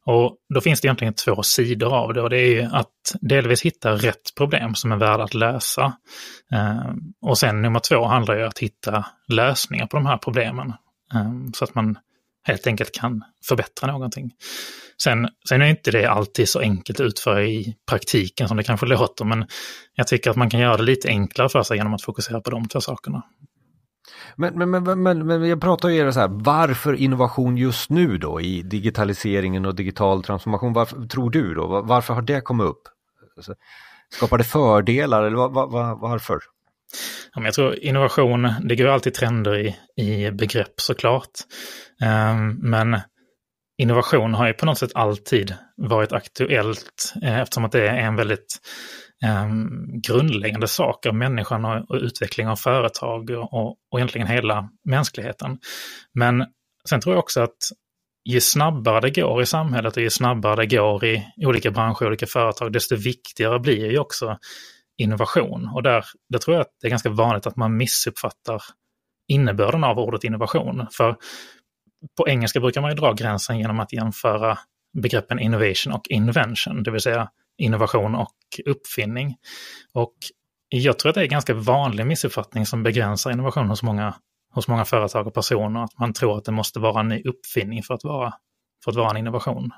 Och 0.06 0.36
då 0.54 0.60
finns 0.60 0.80
det 0.80 0.86
egentligen 0.86 1.14
två 1.14 1.42
sidor 1.42 1.94
av 1.94 2.14
det 2.14 2.22
och 2.22 2.30
det 2.30 2.38
är 2.38 2.50
ju 2.50 2.62
att 2.62 3.16
delvis 3.20 3.62
hitta 3.62 3.92
rätt 3.92 4.34
problem 4.36 4.74
som 4.74 4.92
är 4.92 4.96
värda 4.96 5.24
att 5.24 5.34
lösa. 5.34 5.92
Ehm, 6.52 6.98
och 7.22 7.38
sen 7.38 7.62
nummer 7.62 7.80
två 7.80 8.04
handlar 8.04 8.36
ju 8.36 8.42
om 8.42 8.48
att 8.48 8.58
hitta 8.58 9.06
lösningar 9.28 9.86
på 9.86 9.96
de 9.96 10.06
här 10.06 10.16
problemen. 10.16 10.72
Ehm, 11.14 11.52
så 11.52 11.64
att 11.64 11.74
man 11.74 11.98
helt 12.42 12.66
enkelt 12.66 12.92
kan 12.94 13.24
förbättra 13.48 13.92
någonting. 13.92 14.30
Sen, 15.02 15.28
sen 15.48 15.62
är 15.62 15.66
inte 15.66 15.90
det 15.90 16.06
alltid 16.06 16.48
så 16.48 16.60
enkelt 16.60 17.00
att 17.00 17.06
utföra 17.06 17.44
i 17.44 17.74
praktiken 17.88 18.48
som 18.48 18.56
det 18.56 18.62
kanske 18.64 18.86
låter, 18.86 19.24
men 19.24 19.46
jag 19.94 20.06
tycker 20.06 20.30
att 20.30 20.36
man 20.36 20.50
kan 20.50 20.60
göra 20.60 20.76
det 20.76 20.82
lite 20.82 21.08
enklare 21.08 21.48
för 21.48 21.62
sig 21.62 21.76
genom 21.76 21.94
att 21.94 22.02
fokusera 22.02 22.40
på 22.40 22.50
de 22.50 22.68
två 22.68 22.80
sakerna. 22.80 23.22
Men, 24.36 24.58
men, 24.58 24.70
men, 24.70 25.02
men, 25.02 25.26
men 25.26 25.48
jag 25.48 25.60
pratar 25.60 25.88
ju 25.88 26.12
så 26.12 26.20
här, 26.20 26.28
varför 26.28 26.94
innovation 26.94 27.56
just 27.56 27.90
nu 27.90 28.18
då 28.18 28.40
i 28.40 28.62
digitaliseringen 28.62 29.66
och 29.66 29.74
digital 29.74 30.22
transformation? 30.22 30.72
Varför, 30.72 31.06
tror 31.06 31.30
du 31.30 31.54
då? 31.54 31.82
Varför 31.82 32.14
har 32.14 32.22
det 32.22 32.40
kommit 32.40 32.66
upp? 32.66 32.82
Alltså, 33.36 33.54
skapar 34.12 34.38
det 34.38 34.44
fördelar 34.44 35.22
eller 35.22 35.36
var, 35.36 35.48
var, 35.48 35.96
varför? 36.00 36.40
Ja, 37.34 37.40
men 37.40 37.44
jag 37.44 37.54
tror 37.54 37.78
innovation, 37.78 38.54
det 38.64 38.76
går 38.76 38.86
alltid 38.86 39.14
trender 39.14 39.58
i, 39.58 39.76
i 39.96 40.30
begrepp 40.30 40.80
såklart. 40.80 41.30
Ehm, 42.02 42.48
men 42.48 43.00
innovation 43.78 44.34
har 44.34 44.46
ju 44.46 44.52
på 44.52 44.66
något 44.66 44.78
sätt 44.78 44.90
alltid 44.94 45.54
varit 45.76 46.12
aktuellt 46.12 47.14
eh, 47.22 47.38
eftersom 47.38 47.64
att 47.64 47.72
det 47.72 47.88
är 47.88 47.96
en 47.96 48.16
väldigt 48.16 48.58
ehm, 49.24 49.68
grundläggande 50.00 50.68
sak 50.68 51.06
av 51.06 51.14
människan 51.14 51.64
och, 51.64 51.90
och 51.90 51.96
utveckling 51.96 52.48
av 52.48 52.56
företag 52.56 53.30
och, 53.30 53.76
och 53.90 53.98
egentligen 53.98 54.26
hela 54.26 54.68
mänskligheten. 54.88 55.58
Men 56.14 56.46
sen 56.88 57.00
tror 57.00 57.14
jag 57.14 57.20
också 57.20 57.40
att 57.40 57.56
ju 58.24 58.40
snabbare 58.40 59.00
det 59.00 59.20
går 59.20 59.42
i 59.42 59.46
samhället 59.46 59.96
och 59.96 60.02
ju 60.02 60.10
snabbare 60.10 60.56
det 60.56 60.76
går 60.76 61.04
i 61.04 61.26
olika 61.46 61.70
branscher 61.70 62.02
och 62.02 62.06
olika 62.06 62.26
företag, 62.26 62.72
desto 62.72 62.96
viktigare 62.96 63.58
blir 63.58 63.90
ju 63.90 63.98
också 63.98 64.38
innovation. 65.00 65.70
Och 65.74 65.82
där, 65.82 66.04
där 66.28 66.38
tror 66.38 66.56
jag 66.56 66.60
att 66.60 66.76
det 66.80 66.86
är 66.86 66.90
ganska 66.90 67.10
vanligt 67.10 67.46
att 67.46 67.56
man 67.56 67.76
missuppfattar 67.76 68.62
innebörden 69.28 69.84
av 69.84 69.98
ordet 69.98 70.24
innovation. 70.24 70.86
För 70.92 71.16
på 72.16 72.28
engelska 72.28 72.60
brukar 72.60 72.80
man 72.80 72.90
ju 72.90 72.96
dra 72.96 73.12
gränsen 73.12 73.58
genom 73.58 73.80
att 73.80 73.92
jämföra 73.92 74.58
begreppen 74.92 75.38
innovation 75.38 75.92
och 75.92 76.08
invention, 76.08 76.82
det 76.82 76.90
vill 76.90 77.00
säga 77.00 77.30
innovation 77.58 78.14
och 78.14 78.36
uppfinning. 78.66 79.36
Och 79.92 80.14
jag 80.68 80.98
tror 80.98 81.10
att 81.10 81.14
det 81.14 81.20
är 81.20 81.24
en 81.24 81.30
ganska 81.30 81.54
vanlig 81.54 82.06
missuppfattning 82.06 82.66
som 82.66 82.82
begränsar 82.82 83.30
innovation 83.30 83.68
hos 83.68 83.82
många, 83.82 84.14
hos 84.54 84.68
många 84.68 84.84
företag 84.84 85.26
och 85.26 85.34
personer, 85.34 85.84
att 85.84 85.98
man 85.98 86.12
tror 86.12 86.38
att 86.38 86.44
det 86.44 86.52
måste 86.52 86.80
vara 86.80 87.00
en 87.00 87.08
ny 87.08 87.22
uppfinning 87.22 87.82
för 87.82 87.94
att 87.94 88.04
vara, 88.04 88.34
för 88.84 88.90
att 88.90 88.96
vara 88.96 89.10
en 89.10 89.16
innovation. 89.16 89.70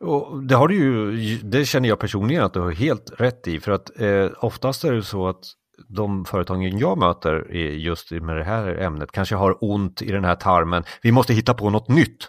Och 0.00 0.42
det 0.42 0.54
har 0.54 0.68
du 0.68 0.74
ju, 0.74 1.38
det 1.42 1.64
känner 1.64 1.88
jag 1.88 1.98
personligen 1.98 2.44
att 2.44 2.54
du 2.54 2.60
har 2.60 2.70
helt 2.70 3.12
rätt 3.18 3.48
i 3.48 3.60
för 3.60 3.72
att 3.72 4.00
eh, 4.00 4.28
oftast 4.40 4.84
är 4.84 4.92
det 4.92 5.02
så 5.02 5.28
att 5.28 5.44
de 5.88 6.24
företagen 6.24 6.78
jag 6.78 6.98
möter 6.98 7.52
just 7.54 8.10
med 8.10 8.36
det 8.36 8.44
här 8.44 8.66
ämnet 8.82 9.12
kanske 9.12 9.34
har 9.34 9.64
ont 9.64 10.02
i 10.02 10.12
den 10.12 10.24
här 10.24 10.34
tarmen. 10.34 10.84
Vi 11.02 11.12
måste 11.12 11.34
hitta 11.34 11.54
på 11.54 11.70
något 11.70 11.88
nytt. 11.88 12.28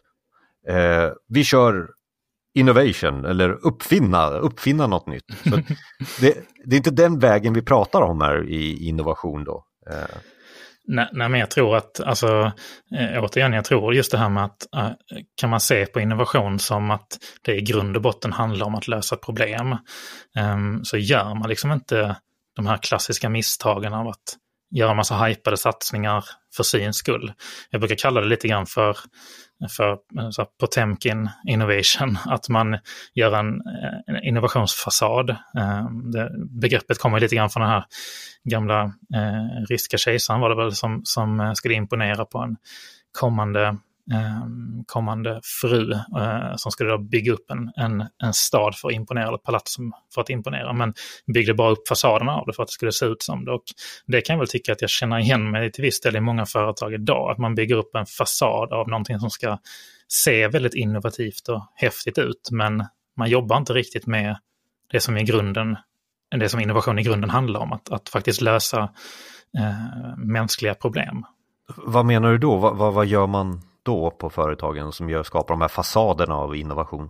Eh, 0.69 1.11
vi 1.27 1.43
kör 1.43 1.87
innovation 2.53 3.25
eller 3.25 3.65
uppfinna, 3.65 4.29
uppfinna 4.29 4.87
något 4.87 5.07
nytt. 5.07 5.25
det, 6.19 6.37
det, 6.65 6.75
är 6.75 6.77
inte 6.77 6.91
den 6.91 7.19
vägen 7.19 7.53
vi 7.53 7.61
pratar 7.61 8.01
om 8.01 8.21
här 8.21 8.49
i 8.49 8.87
innovation 8.87 9.43
då. 9.43 9.63
Eh. 9.89 10.17
Nej, 10.87 11.09
nej, 11.11 11.29
men 11.29 11.39
jag 11.39 11.51
tror 11.51 11.77
att, 11.77 11.99
alltså, 11.99 12.51
äh, 12.99 13.23
återigen, 13.23 13.53
jag 13.53 13.65
tror 13.65 13.93
just 13.93 14.11
det 14.11 14.17
här 14.17 14.29
med 14.29 14.43
att 14.43 14.73
äh, 14.75 14.89
kan 15.35 15.49
man 15.49 15.59
se 15.59 15.85
på 15.85 15.99
innovation 15.99 16.59
som 16.59 16.91
att 16.91 17.17
det 17.41 17.55
i 17.55 17.61
grund 17.61 17.95
och 17.95 18.01
botten 18.01 18.33
handlar 18.33 18.65
om 18.65 18.75
att 18.75 18.87
lösa 18.87 19.15
problem, 19.15 19.77
ähm, 20.37 20.85
så 20.85 20.97
gör 20.97 21.35
man 21.35 21.49
liksom 21.49 21.71
inte 21.71 22.15
de 22.55 22.67
här 22.67 22.77
klassiska 22.77 23.29
misstagen 23.29 23.93
av 23.93 24.07
att 24.07 24.37
göra 24.71 24.93
massa 24.93 25.25
hypade 25.25 25.57
satsningar 25.57 26.25
för 26.55 26.63
syns 26.63 26.97
skull. 26.97 27.33
Jag 27.69 27.81
brukar 27.81 27.95
kalla 27.95 28.21
det 28.21 28.27
lite 28.27 28.47
grann 28.47 28.65
för 28.65 28.97
för 29.77 29.97
så 30.31 30.45
Potemkin 30.59 31.29
Innovation, 31.47 32.17
att 32.25 32.49
man 32.49 32.77
gör 33.13 33.33
en, 33.39 33.61
en 34.07 34.23
innovationsfasad. 34.23 35.29
Eh, 35.29 35.89
det, 36.13 36.31
begreppet 36.49 36.99
kommer 36.99 37.19
lite 37.19 37.35
grann 37.35 37.49
från 37.49 37.61
den 37.61 37.71
här 37.71 37.85
gamla 38.43 38.83
eh, 39.15 39.65
ryska 39.69 39.97
kejsaren 39.97 40.41
var 40.41 40.49
det 40.49 40.55
väl 40.55 40.71
som, 40.71 41.01
som 41.03 41.53
skulle 41.55 41.73
imponera 41.73 42.25
på 42.25 42.37
en 42.37 42.57
kommande 43.19 43.77
Ehm, 44.13 44.83
kommande 44.85 45.39
fru 45.61 45.91
eh, 45.91 46.55
som 46.55 46.71
skulle 46.71 46.89
då 46.89 46.97
bygga 46.97 47.33
upp 47.33 47.51
en, 47.51 47.71
en, 47.75 48.07
en 48.23 48.33
stad 48.33 48.75
för 48.75 48.87
att 48.87 48.93
imponera, 48.93 49.27
eller 49.27 49.37
palats 49.37 49.75
för 50.13 50.21
att 50.21 50.29
imponera, 50.29 50.73
men 50.73 50.93
byggde 51.33 51.53
bara 51.53 51.71
upp 51.71 51.87
fasaderna 51.87 52.31
av 52.31 52.45
det 52.45 52.53
för 52.53 52.63
att 52.63 52.69
det 52.69 52.73
skulle 52.73 52.91
se 52.91 53.05
ut 53.05 53.21
som 53.21 53.45
det. 53.45 53.51
Och 53.51 53.63
det 54.05 54.21
kan 54.21 54.33
jag 54.33 54.39
väl 54.39 54.47
tycka 54.47 54.71
att 54.71 54.81
jag 54.81 54.89
känner 54.89 55.19
igen 55.19 55.51
mig 55.51 55.71
till 55.71 55.81
viss 55.81 56.01
del 56.01 56.15
i 56.15 56.21
många 56.21 56.45
företag 56.45 56.93
idag, 56.93 57.31
att 57.31 57.37
man 57.37 57.55
bygger 57.55 57.75
upp 57.75 57.95
en 57.95 58.05
fasad 58.05 58.73
av 58.73 58.89
någonting 58.89 59.19
som 59.19 59.29
ska 59.29 59.57
se 60.07 60.47
väldigt 60.47 60.73
innovativt 60.73 61.49
och 61.49 61.71
häftigt 61.75 62.17
ut, 62.17 62.49
men 62.51 62.85
man 63.17 63.29
jobbar 63.29 63.57
inte 63.57 63.73
riktigt 63.73 64.07
med 64.07 64.37
det 64.91 64.99
som 64.99 65.17
i 65.17 65.23
grunden, 65.23 65.77
det 66.37 66.49
som 66.49 66.59
innovation 66.59 66.99
i 66.99 67.03
grunden 67.03 67.29
handlar 67.29 67.59
om, 67.59 67.73
att, 67.73 67.89
att 67.89 68.09
faktiskt 68.09 68.41
lösa 68.41 68.81
eh, 69.57 70.17
mänskliga 70.17 70.73
problem. 70.73 71.25
Vad 71.75 72.05
menar 72.05 72.31
du 72.31 72.37
då? 72.37 72.57
Va, 72.57 72.73
va, 72.73 72.91
vad 72.91 73.05
gör 73.05 73.27
man 73.27 73.61
då 73.87 74.11
på 74.11 74.29
företagen 74.29 74.91
som 74.91 75.09
gör, 75.09 75.23
skapar 75.23 75.53
de 75.53 75.61
här 75.61 75.67
fasaderna 75.67 76.35
av 76.35 76.55
innovation? 76.55 77.09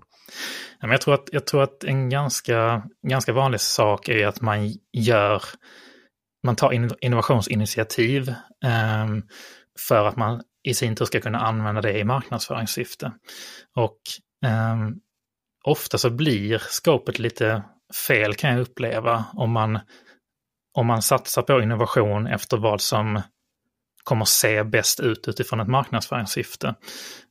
Jag 0.82 1.02
tror 1.02 1.14
att, 1.14 1.30
jag 1.32 1.48
tror 1.48 1.64
att 1.64 1.84
en 1.84 2.10
ganska, 2.10 2.84
ganska 3.08 3.34
vanlig 3.34 3.62
sak 3.62 4.10
är 4.10 4.28
att 4.28 4.42
man 4.42 4.74
gör 4.94 5.42
man 6.44 6.56
tar 6.56 7.04
innovationsinitiativ 7.06 8.30
eh, 8.66 9.08
för 9.88 10.08
att 10.08 10.16
man 10.16 10.42
i 10.64 10.74
sin 10.74 10.96
tur 10.96 11.06
ska 11.06 11.20
kunna 11.20 11.40
använda 11.40 11.82
det 11.82 12.00
i 12.00 12.04
marknadsföringssyfte. 12.04 13.12
Och 13.76 14.00
eh, 14.46 14.78
ofta 15.64 15.98
så 15.98 16.10
blir 16.10 16.58
skopet 16.58 17.20
lite 17.20 17.64
fel 18.08 18.36
kan 18.36 18.52
jag 18.52 18.60
uppleva 18.60 19.26
om 19.34 19.52
man, 19.52 19.80
om 20.78 20.88
man 20.88 21.02
satsar 21.02 21.42
på 21.42 21.62
innovation 21.62 22.28
efter 22.28 22.58
vad 22.58 22.82
som 22.82 23.22
kommer 24.08 24.26
se 24.26 24.64
bäst 24.64 25.00
ut 25.00 25.28
utifrån 25.28 25.60
ett 25.60 25.68
marknadsföringssyfte. 25.68 26.76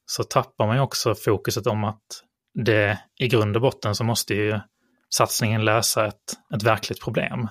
Så 0.07 0.25
tappar 0.25 0.67
man 0.67 0.77
ju 0.77 0.83
också 0.83 1.15
fokuset 1.15 1.67
om 1.67 1.85
att 1.85 2.03
det 2.55 2.99
i 3.19 3.29
grund 3.29 3.57
och 3.57 3.63
botten 3.63 3.95
så 3.95 4.05
måste 4.05 4.35
ju 4.35 4.61
satsningen 5.15 5.65
lösa 5.65 6.07
ett, 6.07 6.35
ett 6.55 6.63
verkligt 6.63 7.01
problem. 7.01 7.49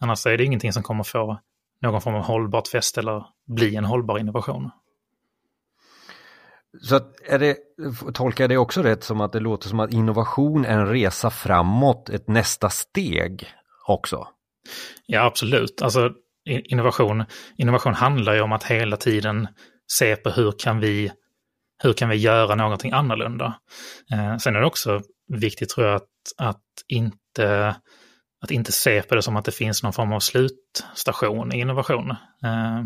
Annars 0.00 0.26
är 0.26 0.38
det 0.38 0.44
ingenting 0.44 0.72
som 0.72 0.82
kommer 0.82 1.04
få 1.04 1.38
någon 1.82 2.00
form 2.00 2.14
av 2.14 2.22
hållbart 2.22 2.68
fäste 2.68 3.00
eller 3.00 3.24
bli 3.46 3.76
en 3.76 3.84
hållbar 3.84 4.18
innovation. 4.18 4.70
Så 6.82 6.96
att 6.96 7.20
är 7.28 7.38
det, 7.38 7.56
tolkar 8.14 8.44
jag 8.44 8.50
det 8.50 8.56
också 8.56 8.82
rätt 8.82 9.04
som 9.04 9.20
att 9.20 9.32
det 9.32 9.40
låter 9.40 9.68
som 9.68 9.80
att 9.80 9.92
innovation 9.92 10.64
är 10.64 10.78
en 10.78 10.86
resa 10.86 11.30
framåt, 11.30 12.08
ett 12.08 12.28
nästa 12.28 12.70
steg 12.70 13.48
också? 13.86 14.28
Ja, 15.06 15.24
absolut. 15.24 15.82
Alltså 15.82 16.10
innovation, 16.48 17.24
innovation 17.56 17.94
handlar 17.94 18.34
ju 18.34 18.40
om 18.40 18.52
att 18.52 18.64
hela 18.64 18.96
tiden 18.96 19.48
se 19.92 20.16
på 20.16 20.30
hur 20.30 20.52
kan 20.58 20.80
vi, 20.80 21.12
hur 21.82 21.92
kan 21.92 22.08
vi 22.08 22.16
göra 22.16 22.54
någonting 22.54 22.92
annorlunda. 22.92 23.54
Eh, 24.12 24.36
sen 24.36 24.56
är 24.56 24.60
det 24.60 24.66
också 24.66 25.00
viktigt 25.28 25.68
tror 25.68 25.86
jag 25.86 25.96
att, 25.96 26.08
att, 26.38 26.64
inte, 26.88 27.76
att 28.42 28.50
inte 28.50 28.72
se 28.72 29.02
på 29.02 29.14
det 29.14 29.22
som 29.22 29.36
att 29.36 29.44
det 29.44 29.52
finns 29.52 29.82
någon 29.82 29.92
form 29.92 30.12
av 30.12 30.20
slutstation 30.20 31.52
i 31.52 31.60
innovation. 31.60 32.10
Eh, 32.10 32.84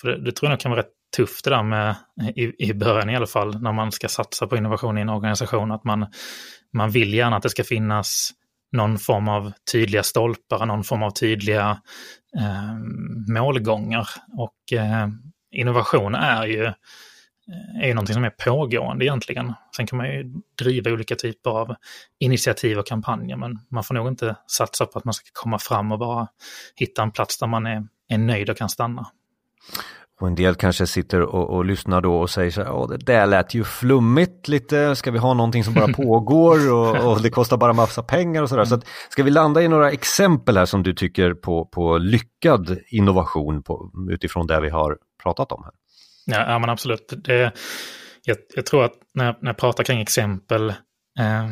för 0.00 0.08
det, 0.08 0.24
det 0.24 0.32
tror 0.32 0.50
jag 0.50 0.60
kan 0.60 0.70
vara 0.70 0.80
rätt 0.80 0.92
tufft 1.16 1.44
det 1.44 1.50
där 1.50 1.62
med, 1.62 1.94
i, 2.36 2.68
i 2.68 2.74
början 2.74 3.10
i 3.10 3.16
alla 3.16 3.26
fall, 3.26 3.62
när 3.62 3.72
man 3.72 3.92
ska 3.92 4.08
satsa 4.08 4.46
på 4.46 4.56
innovation 4.56 4.98
i 4.98 5.00
en 5.00 5.08
organisation, 5.08 5.72
att 5.72 5.84
man, 5.84 6.06
man 6.72 6.90
vill 6.90 7.14
gärna 7.14 7.36
att 7.36 7.42
det 7.42 7.50
ska 7.50 7.64
finnas 7.64 8.30
någon 8.72 8.98
form 8.98 9.28
av 9.28 9.52
tydliga 9.72 10.02
stolpar, 10.02 10.66
någon 10.66 10.84
form 10.84 11.02
av 11.02 11.10
tydliga 11.10 11.80
eh, 12.38 12.74
målgångar. 13.28 14.08
Och 14.38 14.72
eh, 14.72 15.08
innovation 15.52 16.14
är 16.14 16.46
ju, 16.46 16.64
eh, 16.64 17.82
är 17.82 17.86
ju 17.86 17.94
någonting 17.94 18.14
som 18.14 18.24
är 18.24 18.30
pågående 18.30 19.04
egentligen. 19.04 19.52
Sen 19.76 19.86
kan 19.86 19.96
man 19.96 20.06
ju 20.06 20.34
driva 20.58 20.90
olika 20.90 21.16
typer 21.16 21.50
av 21.50 21.74
initiativ 22.18 22.78
och 22.78 22.86
kampanjer, 22.86 23.36
men 23.36 23.58
man 23.68 23.84
får 23.84 23.94
nog 23.94 24.08
inte 24.08 24.36
satsa 24.46 24.86
på 24.86 24.98
att 24.98 25.04
man 25.04 25.14
ska 25.14 25.28
komma 25.32 25.58
fram 25.58 25.92
och 25.92 25.98
bara 25.98 26.28
hitta 26.76 27.02
en 27.02 27.10
plats 27.10 27.38
där 27.38 27.46
man 27.46 27.66
är, 27.66 27.86
är 28.08 28.18
nöjd 28.18 28.50
och 28.50 28.56
kan 28.56 28.68
stanna. 28.68 29.06
Och 30.20 30.26
en 30.26 30.34
del 30.34 30.54
kanske 30.54 30.86
sitter 30.86 31.20
och, 31.20 31.50
och 31.50 31.64
lyssnar 31.64 32.00
då 32.00 32.16
och 32.16 32.30
säger 32.30 32.50
så 32.50 32.62
här, 32.62 32.72
Åh, 32.72 32.88
det 32.88 32.96
där 32.96 33.26
lät 33.26 33.54
ju 33.54 33.64
flummigt 33.64 34.48
lite, 34.48 34.96
ska 34.96 35.10
vi 35.10 35.18
ha 35.18 35.34
någonting 35.34 35.64
som 35.64 35.74
bara 35.74 35.92
pågår 35.92 36.72
och, 36.72 37.12
och 37.12 37.22
det 37.22 37.30
kostar 37.30 37.56
bara 37.56 37.72
massa 37.72 38.02
pengar 38.02 38.42
och 38.42 38.48
sådär. 38.48 38.62
Mm. 38.62 38.68
Så 38.68 38.74
att, 38.74 38.86
ska 39.08 39.22
vi 39.22 39.30
landa 39.30 39.62
i 39.62 39.68
några 39.68 39.90
exempel 39.90 40.56
här 40.56 40.64
som 40.64 40.82
du 40.82 40.94
tycker 40.94 41.34
på, 41.34 41.64
på 41.64 41.98
lyckad 41.98 42.78
innovation 42.86 43.62
på, 43.62 43.90
utifrån 44.10 44.46
det 44.46 44.60
vi 44.60 44.70
har 44.70 44.98
pratat 45.22 45.52
om 45.52 45.62
här? 45.64 45.72
Ja, 46.26 46.52
ja 46.52 46.58
men 46.58 46.70
absolut. 46.70 47.12
Det, 47.24 47.52
jag, 48.24 48.36
jag 48.54 48.66
tror 48.66 48.84
att 48.84 48.94
när, 49.14 49.24
när 49.24 49.48
jag 49.48 49.56
pratar 49.56 49.84
kring 49.84 50.00
exempel 50.00 50.70
eh, 51.18 51.44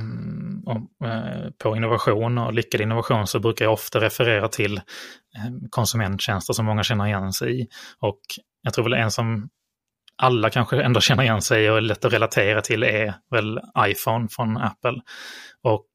om, 0.66 0.88
eh, 1.04 1.50
på 1.58 1.76
innovation 1.76 2.38
och 2.38 2.52
lyckad 2.52 2.80
innovation 2.80 3.26
så 3.26 3.40
brukar 3.40 3.64
jag 3.64 3.72
ofta 3.72 4.00
referera 4.00 4.48
till 4.48 4.76
eh, 4.76 5.52
konsumenttjänster 5.70 6.52
som 6.52 6.66
många 6.66 6.82
känner 6.82 7.06
igen 7.06 7.32
sig 7.32 7.60
i. 7.60 7.66
Och 8.00 8.20
jag 8.62 8.74
tror 8.74 8.84
väl 8.84 8.92
en 8.92 9.10
som 9.10 9.48
alla 10.16 10.50
kanske 10.50 10.82
ändå 10.82 11.00
känner 11.00 11.22
igen 11.22 11.42
sig 11.42 11.70
och 11.70 11.76
är 11.76 11.80
lätt 11.80 12.04
att 12.04 12.12
relatera 12.12 12.60
till 12.60 12.82
är 12.82 13.14
väl 13.30 13.60
iPhone 13.78 14.28
från 14.30 14.56
Apple. 14.56 15.00
Och 15.62 15.86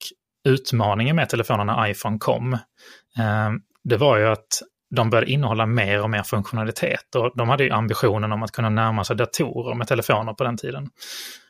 utmaningen 0.47 1.15
med 1.15 1.29
telefonerna 1.29 1.75
när 1.75 1.87
iPhone 1.87 2.17
kom, 2.19 2.53
eh, 2.53 3.49
det 3.83 3.97
var 3.97 4.17
ju 4.17 4.27
att 4.27 4.61
de 4.95 5.09
började 5.09 5.31
innehålla 5.31 5.65
mer 5.65 6.01
och 6.01 6.09
mer 6.09 6.23
funktionalitet 6.23 7.15
och 7.15 7.31
de 7.37 7.49
hade 7.49 7.63
ju 7.63 7.71
ambitionen 7.71 8.31
om 8.31 8.43
att 8.43 8.51
kunna 8.51 8.69
närma 8.69 9.03
sig 9.03 9.15
datorer 9.15 9.75
med 9.75 9.87
telefoner 9.87 10.33
på 10.33 10.43
den 10.43 10.57
tiden. 10.57 10.89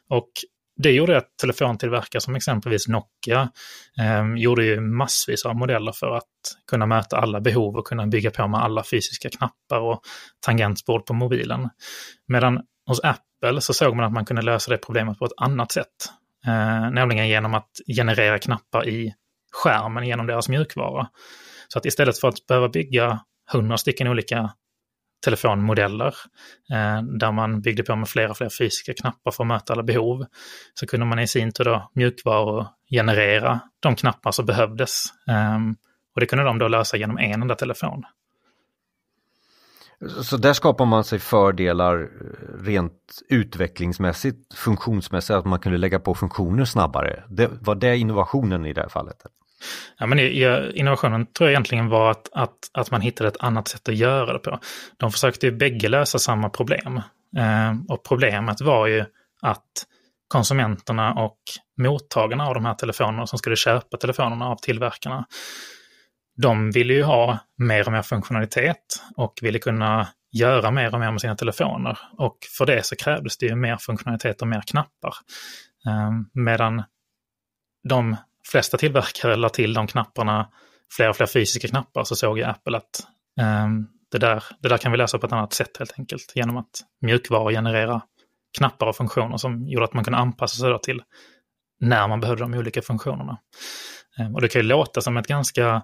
Och 0.09 0.29
det 0.77 0.91
gjorde 0.91 1.17
att 1.17 1.37
telefontillverkare 1.41 2.21
som 2.21 2.35
exempelvis 2.35 2.87
Nokia 2.87 3.49
eh, 3.99 4.35
gjorde 4.37 4.65
ju 4.65 4.79
massvis 4.79 5.45
av 5.45 5.55
modeller 5.55 5.91
för 5.91 6.11
att 6.15 6.23
kunna 6.71 6.85
möta 6.85 7.17
alla 7.17 7.41
behov 7.41 7.75
och 7.75 7.87
kunna 7.87 8.07
bygga 8.07 8.31
på 8.31 8.47
med 8.47 8.59
alla 8.59 8.83
fysiska 8.83 9.29
knappar 9.29 9.79
och 9.79 10.01
tangentbord 10.45 11.05
på 11.05 11.13
mobilen. 11.13 11.69
Medan 12.27 12.61
hos 12.87 12.99
Apple 13.03 13.61
så 13.61 13.73
såg 13.73 13.95
man 13.95 14.05
att 14.05 14.13
man 14.13 14.25
kunde 14.25 14.41
lösa 14.41 14.71
det 14.71 14.77
problemet 14.77 15.19
på 15.19 15.25
ett 15.25 15.31
annat 15.37 15.71
sätt. 15.71 16.11
Eh, 16.45 16.91
nämligen 16.91 17.27
genom 17.27 17.53
att 17.53 17.69
generera 17.97 18.39
knappar 18.39 18.87
i 18.87 19.13
skärmen 19.51 20.07
genom 20.07 20.27
deras 20.27 20.49
mjukvara. 20.49 21.07
Så 21.67 21.79
att 21.79 21.85
istället 21.85 22.19
för 22.19 22.27
att 22.27 22.47
behöva 22.47 22.69
bygga 22.69 23.19
hundra 23.51 23.77
stycken 23.77 24.07
olika 24.07 24.51
telefonmodeller 25.25 26.15
eh, 26.71 27.01
där 27.01 27.31
man 27.31 27.61
byggde 27.61 27.83
på 27.83 27.95
med 27.95 28.09
flera 28.09 28.29
och 28.29 28.37
fler 28.37 28.49
fysiska 28.59 28.93
knappar 28.93 29.31
för 29.31 29.43
att 29.43 29.47
möta 29.47 29.73
alla 29.73 29.83
behov. 29.83 30.25
Så 30.73 30.87
kunde 30.87 31.05
man 31.05 31.19
i 31.19 31.27
sin 31.27 31.51
tur 31.51 31.63
då 31.63 31.91
mjukvaror 31.93 32.67
generera 32.89 33.59
de 33.79 33.95
knappar 33.95 34.31
som 34.31 34.45
behövdes. 34.45 35.03
Eh, 35.29 35.57
och 36.15 36.19
det 36.19 36.25
kunde 36.25 36.45
de 36.45 36.57
då 36.57 36.67
lösa 36.67 36.97
genom 36.97 37.17
en 37.17 37.41
enda 37.41 37.55
telefon. 37.55 38.03
Så 40.23 40.37
där 40.37 40.53
skapar 40.53 40.85
man 40.85 41.03
sig 41.03 41.19
fördelar 41.19 42.01
eh, 42.01 42.63
rent 42.63 43.21
utvecklingsmässigt, 43.29 44.53
funktionsmässigt, 44.53 45.37
att 45.37 45.45
man 45.45 45.59
kunde 45.59 45.77
lägga 45.77 45.99
på 45.99 46.15
funktioner 46.15 46.65
snabbare. 46.65 47.23
Det, 47.29 47.49
var 47.61 47.75
det 47.75 47.97
innovationen 47.97 48.65
i 48.65 48.73
det 48.73 48.81
här 48.81 48.89
fallet? 48.89 49.25
Ja, 49.97 50.05
men 50.05 50.19
innovationen 50.19 51.25
tror 51.25 51.49
jag 51.49 51.51
egentligen 51.51 51.89
var 51.89 52.11
att, 52.11 52.29
att, 52.33 52.57
att 52.73 52.91
man 52.91 53.01
hittade 53.01 53.27
ett 53.27 53.37
annat 53.39 53.67
sätt 53.67 53.89
att 53.89 53.95
göra 53.95 54.33
det 54.33 54.39
på. 54.39 54.59
De 54.97 55.11
försökte 55.11 55.45
ju 55.45 55.51
bägge 55.51 55.89
lösa 55.89 56.19
samma 56.19 56.49
problem. 56.49 57.01
Eh, 57.37 57.73
och 57.89 58.03
problemet 58.03 58.61
var 58.61 58.87
ju 58.87 59.05
att 59.41 59.85
konsumenterna 60.27 61.13
och 61.13 61.37
mottagarna 61.81 62.47
av 62.47 62.53
de 62.53 62.65
här 62.65 62.73
telefonerna 62.73 63.27
som 63.27 63.39
skulle 63.39 63.55
köpa 63.55 63.97
telefonerna 63.97 64.45
av 64.45 64.55
tillverkarna, 64.55 65.25
de 66.41 66.71
ville 66.71 66.93
ju 66.93 67.03
ha 67.03 67.39
mer 67.57 67.85
och 67.85 67.91
mer 67.91 68.01
funktionalitet 68.01 69.03
och 69.15 69.39
ville 69.41 69.59
kunna 69.59 70.07
göra 70.31 70.71
mer 70.71 70.93
och 70.93 70.99
mer 70.99 71.11
med 71.11 71.21
sina 71.21 71.35
telefoner. 71.35 71.99
Och 72.17 72.37
för 72.57 72.65
det 72.65 72.85
så 72.85 72.95
krävdes 72.95 73.37
det 73.37 73.45
ju 73.45 73.55
mer 73.55 73.77
funktionalitet 73.77 74.41
och 74.41 74.47
mer 74.47 74.61
knappar. 74.61 75.13
Eh, 75.87 76.11
medan 76.33 76.83
de 77.89 78.15
flesta 78.51 78.77
tillverkare 78.77 79.35
la 79.35 79.49
till 79.49 79.73
de 79.73 79.87
knapparna, 79.87 80.49
fler 80.97 81.09
och 81.09 81.15
fler 81.15 81.27
fysiska 81.27 81.67
knappar, 81.67 82.03
så 82.03 82.15
såg 82.15 82.39
jag 82.39 82.49
Apple 82.49 82.77
att 82.77 83.07
um, 83.65 83.87
det, 84.11 84.17
där, 84.17 84.43
det 84.59 84.69
där 84.69 84.77
kan 84.77 84.91
vi 84.91 84.97
lösa 84.97 85.19
på 85.19 85.25
ett 85.25 85.31
annat 85.31 85.53
sätt 85.53 85.77
helt 85.77 85.99
enkelt. 85.99 86.31
Genom 86.35 86.57
att 86.57 86.81
mjukvara 87.01 87.51
generera 87.51 88.01
knappar 88.57 88.87
och 88.87 88.95
funktioner 88.95 89.37
som 89.37 89.67
gjorde 89.67 89.85
att 89.85 89.93
man 89.93 90.03
kunde 90.03 90.19
anpassa 90.19 90.57
sig 90.57 90.79
till 90.81 91.01
när 91.79 92.07
man 92.07 92.19
behövde 92.19 92.43
de 92.43 92.53
olika 92.53 92.81
funktionerna. 92.81 93.37
Um, 94.19 94.35
och 94.35 94.41
det 94.41 94.47
kan 94.49 94.61
ju 94.61 94.67
låta 94.67 95.01
som 95.01 95.17
ett 95.17 95.27
ganska 95.27 95.81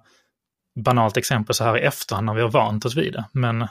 banalt 0.86 1.18
exempel 1.18 1.56
så 1.56 1.64
här 1.64 1.78
i 1.78 1.82
efterhand 1.82 2.26
när 2.26 2.34
vi 2.34 2.42
har 2.42 2.50
vant 2.50 2.86
oss 2.86 2.96
vid 2.96 3.14
det. 3.14 3.26
Men, 3.32 3.68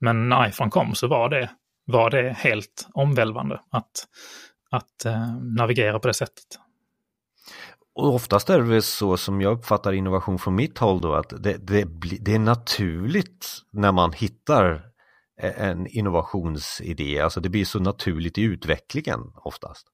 men 0.00 0.28
när 0.28 0.48
iPhone 0.48 0.70
kom 0.70 0.94
så 0.94 1.06
var 1.06 1.28
det, 1.28 1.50
var 1.86 2.10
det 2.10 2.36
helt 2.38 2.88
omvälvande 2.94 3.60
att, 3.70 4.06
att 4.70 5.04
eh, 5.04 5.36
navigera 5.42 5.98
på 5.98 6.08
det 6.08 6.14
sättet. 6.14 6.44
Och 7.94 8.14
oftast 8.14 8.50
är 8.50 8.58
det 8.58 8.64
väl 8.64 8.82
så 8.82 9.16
som 9.16 9.40
jag 9.40 9.58
uppfattar 9.58 9.92
innovation 9.92 10.38
från 10.38 10.54
mitt 10.54 10.78
håll 10.78 11.00
då 11.00 11.14
att 11.14 11.28
det, 11.42 11.56
det, 11.66 11.84
det 12.20 12.34
är 12.34 12.38
naturligt 12.38 13.46
när 13.72 13.92
man 13.92 14.12
hittar 14.12 14.82
e, 15.42 15.48
en 15.56 15.86
innovationsidé, 15.86 17.20
alltså 17.20 17.40
det 17.40 17.48
blir 17.48 17.64
så 17.64 17.78
naturligt 17.78 18.38
i 18.38 18.42
utvecklingen 18.42 19.20
oftast. 19.36 19.86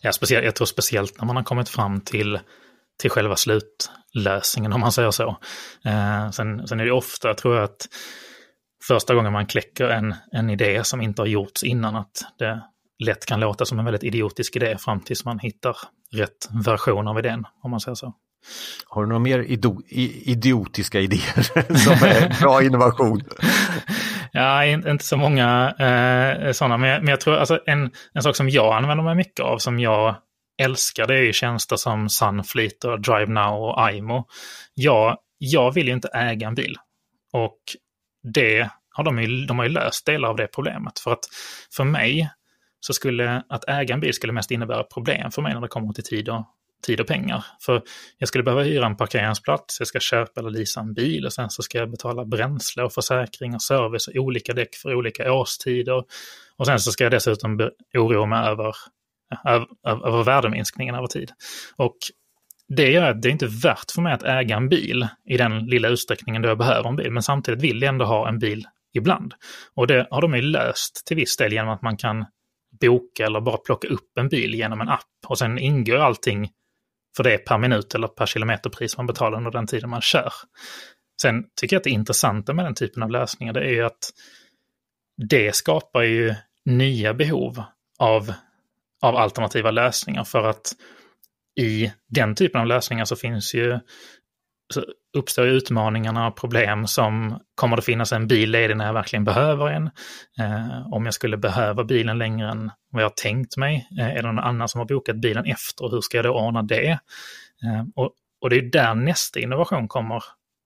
Ja, 0.00 0.12
speciellt, 0.12 0.44
jag 0.44 0.54
tror 0.54 0.66
speciellt 0.66 1.18
när 1.18 1.26
man 1.26 1.36
har 1.36 1.42
kommit 1.42 1.68
fram 1.68 2.00
till, 2.00 2.38
till 3.00 3.10
själva 3.10 3.36
slutlösningen 3.36 4.72
om 4.72 4.80
man 4.80 4.92
säger 4.92 5.10
så. 5.10 5.36
Eh, 5.84 6.30
sen, 6.30 6.68
sen 6.68 6.80
är 6.80 6.84
det 6.84 6.92
ofta, 6.92 7.34
tror 7.34 7.54
jag, 7.54 7.64
att 7.64 7.88
första 8.86 9.14
gången 9.14 9.32
man 9.32 9.46
kläcker 9.46 9.84
en, 9.84 10.14
en 10.32 10.50
idé 10.50 10.84
som 10.84 11.00
inte 11.00 11.22
har 11.22 11.26
gjorts 11.26 11.62
innan, 11.62 11.96
att 11.96 12.22
det 12.38 12.62
lätt 13.04 13.26
kan 13.26 13.40
låta 13.40 13.64
som 13.64 13.78
en 13.78 13.84
väldigt 13.84 14.04
idiotisk 14.04 14.56
idé 14.56 14.78
fram 14.78 15.00
tills 15.00 15.24
man 15.24 15.38
hittar 15.38 15.76
rätt 16.14 16.48
version 16.64 17.08
av 17.08 17.18
idén, 17.18 17.44
om 17.62 17.70
man 17.70 17.80
säger 17.80 17.94
så. 17.94 18.14
Har 18.86 19.02
du 19.02 19.08
några 19.08 19.20
mer 19.20 19.38
idiotiska 20.28 21.00
idéer 21.00 21.42
som 21.76 21.92
är 21.92 22.40
bra 22.40 22.62
innovation? 22.62 23.22
Ja, 24.36 24.64
inte 24.64 25.04
så 25.04 25.16
många 25.16 25.74
eh, 25.78 26.52
sådana. 26.52 26.76
Men, 26.76 27.04
men 27.04 27.08
jag 27.08 27.20
tror 27.20 27.36
alltså 27.36 27.60
en, 27.66 27.90
en 28.12 28.22
sak 28.22 28.36
som 28.36 28.50
jag 28.50 28.76
använder 28.76 29.04
mig 29.04 29.14
mycket 29.14 29.40
av, 29.40 29.58
som 29.58 29.80
jag 29.80 30.16
älskar, 30.62 31.06
det 31.06 31.14
är 31.14 31.22
ju 31.22 31.32
tjänster 31.32 31.76
som 31.76 32.08
Sunfleet 32.08 32.84
och 32.84 33.00
Drive 33.00 33.26
Now 33.26 33.62
och 33.62 33.90
IMO. 33.92 34.24
Jag, 34.74 35.18
jag 35.38 35.74
vill 35.74 35.86
ju 35.86 35.92
inte 35.92 36.08
äga 36.08 36.46
en 36.46 36.54
bil. 36.54 36.76
Och 37.32 37.58
det 38.32 38.70
har 38.90 39.04
de, 39.04 39.22
ju, 39.22 39.46
de 39.46 39.58
har 39.58 39.66
ju 39.66 39.72
löst 39.72 40.06
delar 40.06 40.28
av 40.28 40.36
det 40.36 40.46
problemet. 40.46 40.98
För 40.98 41.12
att 41.12 41.24
för 41.76 41.84
mig 41.84 42.30
så 42.86 42.92
skulle 42.92 43.42
att 43.48 43.68
äga 43.68 43.94
en 43.94 44.00
bil 44.00 44.14
skulle 44.14 44.32
mest 44.32 44.50
innebära 44.50 44.84
problem 44.84 45.30
för 45.30 45.42
mig 45.42 45.54
när 45.54 45.60
det 45.60 45.68
kommer 45.68 45.92
till 45.92 46.04
tid 46.04 46.28
och, 46.28 46.44
tid 46.86 47.00
och 47.00 47.06
pengar. 47.06 47.44
För 47.60 47.82
jag 48.18 48.28
skulle 48.28 48.44
behöva 48.44 48.62
hyra 48.62 48.86
en 48.86 48.96
parkeringsplats, 48.96 49.80
jag 49.80 49.88
ska 49.88 50.00
köpa 50.00 50.40
eller 50.40 50.50
leasa 50.50 50.80
en 50.80 50.94
bil 50.94 51.26
och 51.26 51.32
sen 51.32 51.50
så 51.50 51.62
ska 51.62 51.78
jag 51.78 51.90
betala 51.90 52.24
bränsle 52.24 52.82
och 52.82 52.92
försäkring 52.92 53.54
och 53.54 53.62
service 53.62 54.08
och 54.08 54.14
olika 54.16 54.52
däck 54.52 54.74
för 54.74 54.94
olika 54.94 55.32
årstider. 55.32 56.04
Och 56.56 56.66
sen 56.66 56.80
så 56.80 56.92
ska 56.92 57.04
jag 57.04 57.10
dessutom 57.10 57.70
oroa 57.94 58.26
mig 58.26 58.48
över, 58.48 58.74
över, 59.44 59.66
över 60.06 60.24
värdeminskningen 60.24 60.94
över 60.94 61.06
tid. 61.06 61.30
Och 61.76 61.96
det 62.68 62.90
gör 62.90 63.10
att 63.10 63.22
det 63.22 63.28
är 63.28 63.32
inte 63.32 63.46
värt 63.46 63.90
för 63.94 64.02
mig 64.02 64.12
att 64.12 64.22
äga 64.22 64.56
en 64.56 64.68
bil 64.68 65.06
i 65.28 65.36
den 65.36 65.66
lilla 65.66 65.88
utsträckningen 65.88 66.42
då 66.42 66.48
jag 66.48 66.58
behöver 66.58 66.88
en 66.88 66.96
bil. 66.96 67.10
Men 67.10 67.22
samtidigt 67.22 67.62
vill 67.62 67.82
jag 67.82 67.88
ändå 67.88 68.04
ha 68.04 68.28
en 68.28 68.38
bil 68.38 68.66
ibland. 68.94 69.34
Och 69.74 69.86
det 69.86 70.06
har 70.10 70.22
de 70.22 70.34
ju 70.34 70.42
löst 70.42 71.02
till 71.06 71.16
viss 71.16 71.36
del 71.36 71.52
genom 71.52 71.70
att 71.70 71.82
man 71.82 71.96
kan 71.96 72.24
boka 72.88 73.26
eller 73.26 73.40
bara 73.40 73.56
plocka 73.56 73.88
upp 73.88 74.18
en 74.18 74.28
bil 74.28 74.54
genom 74.54 74.80
en 74.80 74.88
app. 74.88 75.26
Och 75.26 75.38
sen 75.38 75.58
ingår 75.58 75.96
allting 75.96 76.50
för 77.16 77.24
det 77.24 77.38
per 77.38 77.58
minut 77.58 77.94
eller 77.94 78.08
per 78.08 78.26
kilometerpris 78.26 78.96
man 78.96 79.06
betalar 79.06 79.38
under 79.38 79.50
den 79.50 79.66
tiden 79.66 79.90
man 79.90 80.00
kör. 80.00 80.32
Sen 81.22 81.44
tycker 81.60 81.76
jag 81.76 81.80
att 81.80 81.84
det 81.84 81.90
intressanta 81.90 82.52
med 82.52 82.64
den 82.64 82.74
typen 82.74 83.02
av 83.02 83.10
lösningar 83.10 83.52
det 83.52 83.60
är 83.60 83.72
ju 83.72 83.84
att 83.84 84.10
det 85.30 85.54
skapar 85.54 86.02
ju 86.02 86.34
nya 86.64 87.14
behov 87.14 87.62
av, 87.98 88.32
av 89.02 89.16
alternativa 89.16 89.70
lösningar 89.70 90.24
för 90.24 90.42
att 90.42 90.72
i 91.60 91.92
den 92.08 92.34
typen 92.34 92.60
av 92.60 92.66
lösningar 92.66 93.04
så 93.04 93.16
finns 93.16 93.54
ju 93.54 93.78
uppstår 95.16 95.46
utmaningarna 95.46 96.26
och 96.26 96.36
problem 96.36 96.86
som 96.86 97.40
kommer 97.54 97.76
det 97.76 97.82
finnas 97.82 98.12
en 98.12 98.26
bil 98.26 98.50
ledig 98.50 98.76
när 98.76 98.86
jag 98.86 98.92
verkligen 98.92 99.24
behöver 99.24 99.66
en? 99.66 99.90
Eh, 100.38 100.92
om 100.92 101.04
jag 101.04 101.14
skulle 101.14 101.36
behöva 101.36 101.84
bilen 101.84 102.18
längre 102.18 102.50
än 102.50 102.70
vad 102.90 103.02
jag 103.02 103.08
har 103.08 103.14
tänkt 103.14 103.56
mig? 103.56 103.88
Eh, 103.98 104.08
är 104.08 104.14
det 104.14 104.32
någon 104.32 104.38
annan 104.38 104.68
som 104.68 104.78
har 104.78 104.86
bokat 104.86 105.16
bilen 105.16 105.44
efter? 105.44 105.90
Hur 105.90 106.00
ska 106.00 106.18
jag 106.18 106.24
då 106.24 106.30
ordna 106.30 106.62
det? 106.62 106.90
Eh, 107.62 107.84
och, 107.94 108.10
och 108.40 108.50
det 108.50 108.56
är 108.56 108.62
där 108.62 108.94
nästa 108.94 109.40
innovation 109.40 109.88
kommer 109.88 110.22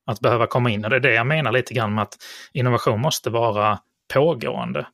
att 0.06 0.20
behöva 0.20 0.46
komma 0.46 0.70
in. 0.70 0.84
Och 0.84 0.90
det 0.90 0.96
är 0.96 1.00
det 1.00 1.14
jag 1.14 1.26
menar 1.26 1.52
lite 1.52 1.74
grann 1.74 1.94
med 1.94 2.02
att 2.02 2.16
innovation 2.52 3.00
måste 3.00 3.30
vara 3.30 3.78
pågående. 4.14 4.86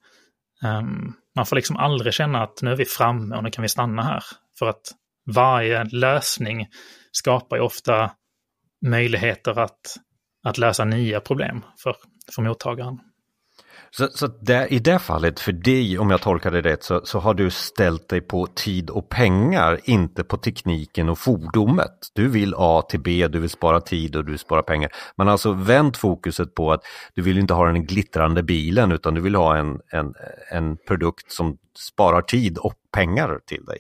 Um, 0.63 1.15
man 1.37 1.47
får 1.47 1.57
liksom 1.57 1.77
aldrig 1.77 2.15
känna 2.15 2.43
att 2.43 2.63
nu 2.63 2.73
är 2.73 2.77
vi 2.77 2.85
framme 2.85 3.37
och 3.37 3.45
nu 3.45 3.51
kan 3.51 3.63
vi 3.63 3.69
stanna 3.69 4.03
här. 4.03 4.23
För 4.59 4.67
att 4.67 4.93
varje 5.35 5.85
lösning 5.85 6.69
skapar 7.13 7.57
ju 7.57 7.63
ofta 7.63 8.11
möjligheter 8.85 9.59
att, 9.59 9.97
att 10.47 10.59
lösa 10.59 10.85
nya 10.85 11.21
problem 11.21 11.65
för, 11.83 11.97
för 12.35 12.43
mottagaren. 12.43 12.99
Så, 13.91 14.09
så 14.09 14.27
där, 14.27 14.73
i 14.73 14.79
det 14.79 14.99
fallet 14.99 15.41
för 15.41 15.53
dig, 15.53 15.99
om 15.99 16.11
jag 16.11 16.21
tolkar 16.21 16.51
det 16.51 16.61
rätt, 16.61 16.83
så, 16.83 17.01
så 17.05 17.19
har 17.19 17.35
du 17.35 17.51
ställt 17.51 18.09
dig 18.09 18.21
på 18.21 18.47
tid 18.47 18.91
och 18.91 19.09
pengar, 19.09 19.81
inte 19.85 20.25
på 20.25 20.37
tekniken 20.37 21.09
och 21.09 21.19
fordonet. 21.19 21.99
Du 22.15 22.29
vill 22.29 22.55
A 22.57 22.83
till 22.89 23.01
B, 23.01 23.29
du 23.29 23.39
vill 23.39 23.51
spara 23.51 23.81
tid 23.81 24.17
och 24.17 24.25
du 24.25 24.31
vill 24.31 24.39
spara 24.39 24.63
pengar. 24.63 24.91
Man 25.17 25.27
har 25.27 25.33
alltså 25.33 25.53
vänt 25.53 25.97
fokuset 25.97 26.55
på 26.55 26.73
att 26.73 26.81
du 27.15 27.23
vill 27.23 27.39
inte 27.39 27.55
ha 27.55 27.67
den 27.67 27.87
glittrande 27.87 28.43
bilen 28.43 28.93
utan 28.93 29.15
du 29.15 29.21
vill 29.21 29.35
ha 29.35 29.57
en, 29.57 29.81
en, 29.93 30.15
en 30.51 30.77
produkt 30.77 31.33
som 31.33 31.57
sparar 31.79 32.23
tid 32.23 32.59
och 32.59 32.75
pengar 32.93 33.41
till 33.47 33.65
dig. 33.65 33.79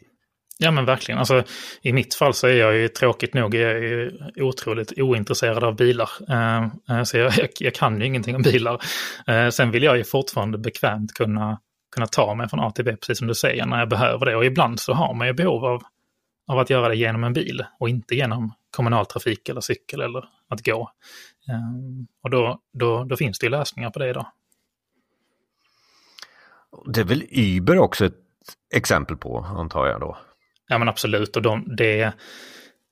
Ja 0.59 0.71
men 0.71 0.85
verkligen. 0.85 1.19
Alltså, 1.19 1.45
I 1.83 1.93
mitt 1.93 2.15
fall 2.15 2.35
så 2.35 2.47
är 2.47 2.53
jag 2.53 2.77
ju 2.77 2.89
tråkigt 2.89 3.35
nog 3.35 3.55
jag 3.55 3.71
är 3.71 3.83
ju 3.83 4.13
otroligt 4.37 4.93
ointresserad 4.97 5.65
av 5.65 5.77
bilar. 5.77 6.11
Eh, 6.29 6.65
eh, 6.91 7.03
så 7.03 7.17
jag, 7.19 7.33
jag, 7.39 7.49
jag, 7.59 7.75
kan 7.75 8.01
ju 8.01 8.07
ingenting 8.07 8.37
om 8.37 8.43
bilar. 8.43 8.83
Eh, 9.27 9.49
sen 9.49 9.71
vill 9.71 9.83
jag 9.83 9.97
ju 9.97 10.05
fortfarande 10.05 10.59
bekvämt 10.59 11.15
kunna, 11.15 11.61
kunna 11.95 12.07
ta 12.07 12.35
mig 12.35 12.49
från 12.49 12.61
A 12.61 12.71
till 12.71 12.85
B, 12.85 12.97
precis 12.97 13.19
som 13.19 13.27
du 13.27 13.35
säger, 13.35 13.67
när 13.67 13.79
jag 13.79 13.89
behöver 13.89 14.27
det. 14.27 14.37
Och 14.37 14.45
ibland 14.45 14.81
så 14.81 14.93
har 14.93 15.15
man 15.15 15.27
ju 15.27 15.33
behov 15.33 15.65
av, 15.65 15.83
av 16.47 16.59
att 16.59 16.71
göra 16.71 16.89
det 16.89 16.97
genom 16.97 17.25
en 17.25 17.33
bil 17.33 17.65
och 17.79 17.89
inte 17.89 18.15
genom 18.15 18.53
kommunaltrafik 18.71 19.49
eller 19.49 19.61
cykel 19.61 20.01
eller 20.01 20.25
att 20.49 20.65
gå. 20.65 20.91
Eh, 21.49 22.05
och 22.23 22.31
då, 22.31 22.61
då, 22.73 23.05
då 23.05 23.17
finns 23.17 23.39
det 23.39 23.47
ju 23.47 23.51
lösningar 23.51 23.91
på 23.91 23.99
det 23.99 24.11
idag. 24.11 24.27
Det 26.87 27.01
är 27.01 27.05
väl 27.05 27.25
Uber 27.31 27.79
också 27.79 28.07
ett 28.07 28.15
exempel 28.75 29.17
på, 29.17 29.39
antar 29.39 29.87
jag 29.87 30.01
då? 30.01 30.17
Ja 30.69 30.79
men 30.79 30.89
absolut, 30.89 31.37
och 31.37 31.43
de, 31.43 31.77
det, 31.77 32.13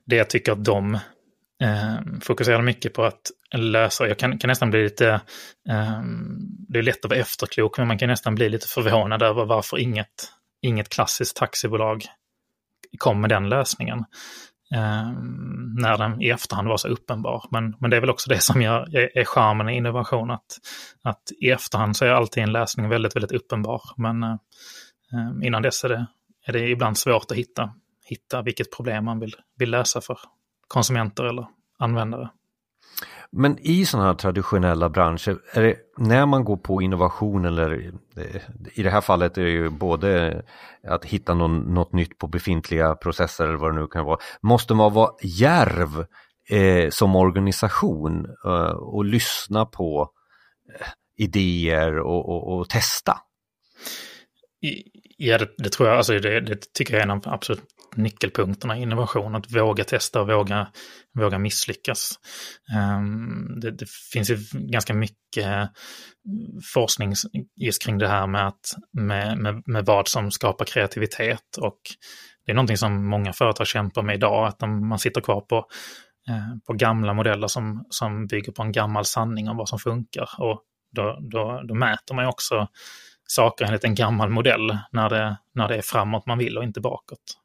det 0.06 0.16
jag 0.16 0.30
tycker 0.30 0.52
att 0.52 0.64
de 0.64 0.94
eh, 1.62 1.96
fokuserar 2.22 2.62
mycket 2.62 2.94
på 2.94 3.04
att 3.04 3.30
lösa, 3.54 4.08
jag 4.08 4.18
kan, 4.18 4.38
kan 4.38 4.48
nästan 4.48 4.70
bli 4.70 4.82
lite, 4.82 5.08
eh, 5.68 6.00
det 6.68 6.78
är 6.78 6.82
lätt 6.82 7.04
att 7.04 7.10
vara 7.10 7.20
efterklok, 7.20 7.78
men 7.78 7.88
man 7.88 7.98
kan 7.98 8.08
nästan 8.08 8.34
bli 8.34 8.48
lite 8.48 8.68
förvånad 8.68 9.22
över 9.22 9.44
varför 9.44 9.78
inget, 9.78 10.32
inget 10.62 10.88
klassiskt 10.88 11.36
taxibolag 11.36 12.04
kom 12.98 13.20
med 13.20 13.30
den 13.30 13.48
lösningen. 13.48 13.98
Eh, 14.74 15.12
när 15.80 15.98
den 15.98 16.22
i 16.22 16.28
efterhand 16.28 16.68
var 16.68 16.76
så 16.76 16.88
uppenbar. 16.88 17.44
Men, 17.50 17.76
men 17.78 17.90
det 17.90 17.96
är 17.96 18.00
väl 18.00 18.10
också 18.10 18.30
det 18.30 18.40
som 18.40 18.62
gör, 18.62 18.96
är, 18.96 19.18
är 19.18 19.24
charmen 19.24 19.68
i 19.68 19.76
innovation, 19.76 20.30
att, 20.30 20.58
att 21.02 21.22
i 21.40 21.50
efterhand 21.50 21.96
så 21.96 22.04
är 22.04 22.10
alltid 22.10 22.42
en 22.42 22.52
lösning 22.52 22.88
väldigt, 22.88 23.16
väldigt 23.16 23.32
uppenbar. 23.32 23.82
Men 23.96 24.22
eh, 24.22 24.36
ehm, 25.12 25.42
innan 25.42 25.62
dess 25.62 25.84
är 25.84 25.88
det, 25.88 26.06
är 26.46 26.52
det 26.52 26.68
ibland 26.68 26.98
svårt 26.98 27.30
att 27.30 27.36
hitta, 27.36 27.70
hitta 28.04 28.42
vilket 28.42 28.76
problem 28.76 29.04
man 29.04 29.20
vill, 29.20 29.34
vill 29.58 29.70
lösa 29.70 30.00
för 30.00 30.18
konsumenter 30.68 31.24
eller 31.24 31.46
användare. 31.78 32.30
Men 33.30 33.58
i 33.60 33.86
sådana 33.86 34.08
här 34.08 34.14
traditionella 34.14 34.88
branscher, 34.88 35.38
är 35.52 35.62
det 35.62 35.76
när 35.96 36.26
man 36.26 36.44
går 36.44 36.56
på 36.56 36.82
innovation 36.82 37.44
eller 37.44 37.92
i 38.74 38.82
det 38.82 38.90
här 38.90 39.00
fallet 39.00 39.38
är 39.38 39.42
det 39.42 39.50
ju 39.50 39.70
både 39.70 40.42
att 40.88 41.04
hitta 41.04 41.34
någon, 41.34 41.74
något 41.74 41.92
nytt 41.92 42.18
på 42.18 42.26
befintliga 42.26 42.94
processer 42.94 43.44
eller 43.44 43.56
vad 43.56 43.74
det 43.74 43.80
nu 43.80 43.86
kan 43.86 44.04
vara, 44.04 44.18
måste 44.40 44.74
man 44.74 44.94
vara 44.94 45.10
järv 45.22 46.06
eh, 46.50 46.90
som 46.90 47.16
organisation 47.16 48.26
eh, 48.44 48.72
och 48.72 49.04
lyssna 49.04 49.66
på 49.66 50.10
eh, 50.80 50.86
idéer 51.16 51.98
och, 51.98 52.28
och, 52.28 52.58
och 52.58 52.68
testa? 52.68 53.18
Ja, 55.24 55.38
det, 55.38 55.48
det, 55.58 55.70
tror 55.70 55.88
jag. 55.88 55.98
Alltså 55.98 56.18
det, 56.18 56.40
det, 56.40 56.72
tycker 56.72 56.94
jag 56.94 57.00
är 57.00 57.04
en 57.04 57.10
av 57.10 57.22
absolut 57.24 57.62
nyckelpunkterna 57.96 58.78
i 58.78 58.82
innovation. 58.82 59.34
Att 59.34 59.52
våga 59.52 59.84
testa 59.84 60.20
och 60.20 60.28
våga, 60.28 60.68
våga 61.14 61.38
misslyckas. 61.38 62.18
Um, 62.98 63.60
det, 63.60 63.70
det, 63.70 63.86
finns 64.12 64.30
ju 64.30 64.38
ganska 64.52 64.94
mycket 64.94 65.70
forskning 66.74 67.14
just 67.56 67.82
kring 67.82 67.98
det 67.98 68.08
här 68.08 68.26
med, 68.26 68.46
att, 68.46 68.74
med, 68.92 69.38
med, 69.38 69.62
med 69.66 69.86
vad 69.86 70.08
som 70.08 70.30
skapar 70.30 70.64
kreativitet. 70.64 71.56
Och 71.60 71.80
det 72.46 72.52
är 72.52 72.56
någonting 72.56 72.78
som 72.78 73.06
många 73.06 73.32
företag 73.32 73.66
kämpar 73.66 74.02
med 74.02 74.14
idag. 74.14 74.46
Att 74.46 74.58
de, 74.58 74.88
man 74.88 74.98
sitter 74.98 75.20
kvar 75.20 75.40
på, 75.40 75.56
eh, 76.28 76.56
på 76.66 76.72
gamla 76.72 77.14
modeller 77.14 77.46
som, 77.46 77.86
som 77.90 78.26
bygger 78.26 78.52
på 78.52 78.62
en 78.62 78.72
gammal 78.72 79.04
sanning 79.04 79.48
om 79.48 79.56
vad 79.56 79.68
som 79.68 79.78
funkar. 79.78 80.28
Och 80.38 80.62
då, 80.92 81.18
då, 81.20 81.62
då 81.68 81.74
mäter 81.74 82.14
man 82.14 82.24
ju 82.24 82.28
också 82.28 82.68
saker 83.32 83.64
enligt 83.64 83.84
en 83.84 83.94
gammal 83.94 84.30
modell 84.30 84.78
när 84.92 85.10
det, 85.10 85.36
när 85.54 85.68
det 85.68 85.76
är 85.76 85.82
framåt 85.82 86.26
man 86.26 86.38
vill 86.38 86.58
och 86.58 86.64
inte 86.64 86.80
bakåt. 86.80 87.38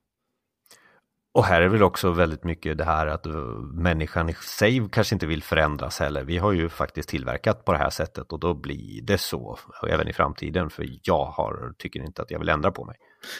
Och 1.33 1.45
här 1.45 1.61
är 1.61 1.67
väl 1.67 1.83
också 1.83 2.11
väldigt 2.11 2.43
mycket 2.43 2.77
det 2.77 2.83
här 2.83 3.07
att 3.07 3.25
människan 3.73 4.29
i 4.29 4.33
sig 4.33 4.89
kanske 4.91 5.15
inte 5.15 5.27
vill 5.27 5.43
förändras 5.43 5.99
heller. 5.99 6.23
Vi 6.23 6.37
har 6.37 6.51
ju 6.51 6.69
faktiskt 6.69 7.09
tillverkat 7.09 7.65
på 7.65 7.71
det 7.71 7.77
här 7.77 7.89
sättet 7.89 8.31
och 8.31 8.39
då 8.39 8.53
blir 8.53 9.01
det 9.01 9.17
så 9.17 9.59
även 9.89 10.07
i 10.07 10.13
framtiden 10.13 10.69
för 10.69 10.85
jag 11.03 11.25
har, 11.25 11.73
tycker 11.77 11.99
inte 11.99 12.21
att 12.21 12.31
jag 12.31 12.39
vill 12.39 12.49
ändra 12.49 12.71
på 12.71 12.85
mig. 12.85 12.95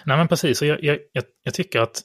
Nej 0.06 0.18
men 0.18 0.28
precis, 0.28 0.62
och 0.62 0.68
jag, 0.68 0.84
jag, 0.84 0.98
jag 1.44 1.54
tycker 1.54 1.82
att 1.82 2.04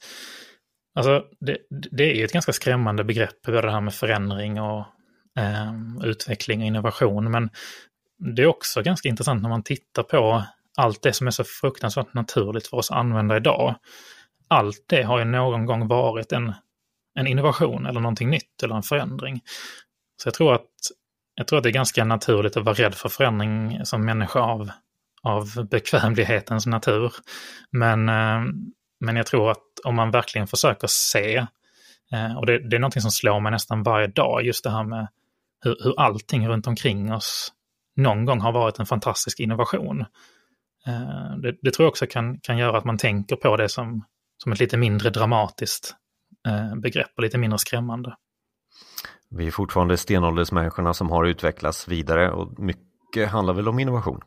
alltså, 0.95 1.23
det, 1.41 1.59
det 1.91 2.21
är 2.21 2.25
ett 2.25 2.33
ganska 2.33 2.53
skrämmande 2.53 3.05
begrepp, 3.05 3.43
det 3.47 3.71
här 3.71 3.81
med 3.81 3.95
förändring 3.95 4.61
och 4.61 4.87
eh, 5.39 5.73
utveckling 6.05 6.61
och 6.61 6.67
innovation. 6.67 7.31
Men 7.31 7.51
det 8.23 8.43
är 8.43 8.47
också 8.47 8.83
ganska 8.83 9.09
intressant 9.09 9.43
när 9.43 9.49
man 9.49 9.63
tittar 9.63 10.03
på 10.03 10.43
allt 10.77 11.03
det 11.03 11.13
som 11.13 11.27
är 11.27 11.31
så 11.31 11.45
fruktansvärt 11.45 12.15
naturligt 12.15 12.67
för 12.67 12.77
oss 12.77 12.91
att 12.91 12.97
använda 12.97 13.37
idag. 13.37 13.75
Allt 14.49 14.85
det 14.89 15.03
har 15.03 15.19
ju 15.19 15.25
någon 15.25 15.67
gång 15.67 15.89
varit 15.89 16.33
en, 16.33 16.53
en 17.15 17.27
innovation 17.27 17.87
eller 17.87 18.01
någonting 18.01 18.31
nytt 18.31 18.63
eller 18.63 18.75
en 18.75 18.83
förändring. 18.83 19.41
Så 20.23 20.27
jag 20.27 20.35
tror 20.35 20.55
att, 20.55 20.71
jag 21.35 21.47
tror 21.47 21.57
att 21.57 21.63
det 21.63 21.69
är 21.69 21.73
ganska 21.73 22.05
naturligt 22.05 22.57
att 22.57 22.65
vara 22.65 22.75
rädd 22.75 22.95
för 22.95 23.09
förändring 23.09 23.81
som 23.85 24.05
människa 24.05 24.41
av, 24.41 24.71
av 25.23 25.69
bekvämlighetens 25.71 26.67
natur. 26.67 27.13
Men, 27.71 28.09
eh, 28.09 28.41
men 29.01 29.17
jag 29.17 29.27
tror 29.27 29.51
att 29.51 29.65
om 29.85 29.95
man 29.95 30.11
verkligen 30.11 30.47
försöker 30.47 30.87
se, 30.87 31.37
eh, 32.13 32.39
och 32.39 32.47
det, 32.47 32.69
det 32.69 32.77
är 32.77 32.81
någonting 32.81 33.03
som 33.03 33.11
slår 33.11 33.41
mig 33.41 33.53
nästan 33.53 33.83
varje 33.83 34.07
dag, 34.07 34.43
just 34.43 34.65
det 34.65 34.71
här 34.71 34.85
med 34.85 35.09
hur, 35.65 35.77
hur 35.85 36.01
allting 36.01 36.49
runt 36.49 36.67
omkring 36.67 37.13
oss 37.13 37.53
någon 37.97 38.25
gång 38.25 38.41
har 38.41 38.53
varit 38.53 38.79
en 38.79 38.87
fantastisk 38.87 39.41
innovation. 39.41 40.01
Eh, 40.87 41.37
det, 41.43 41.57
det, 41.63 41.71
tror 41.71 41.85
jag 41.85 41.91
också 41.91 42.07
kan, 42.07 42.41
kan 42.41 42.59
göra 42.59 42.79
att 42.79 42.85
man 42.85 42.99
tänker 42.99 43.37
på 43.37 43.57
det 43.57 43.69
som, 43.69 44.05
som 44.43 44.53
ett 44.53 44.61
lite 44.61 44.77
mindre 44.77 45.11
dramatiskt 45.11 45.95
eh, 46.49 46.77
begrepp 46.77 47.11
och 47.17 47.23
lite 47.23 47.39
mindre 47.39 47.59
skrämmande. 47.59 48.17
Vi 49.31 49.47
är 49.47 49.51
fortfarande 49.51 49.97
stenåldersmänniskorna 49.97 50.95
som 50.95 51.11
har 51.11 51.25
utvecklats 51.25 51.89
vidare 51.89 52.31
och 52.31 52.59
mycket 52.59 53.29
handlar 53.31 53.55
väl 53.55 53.69
om 53.69 53.79
innovation? 53.79 54.21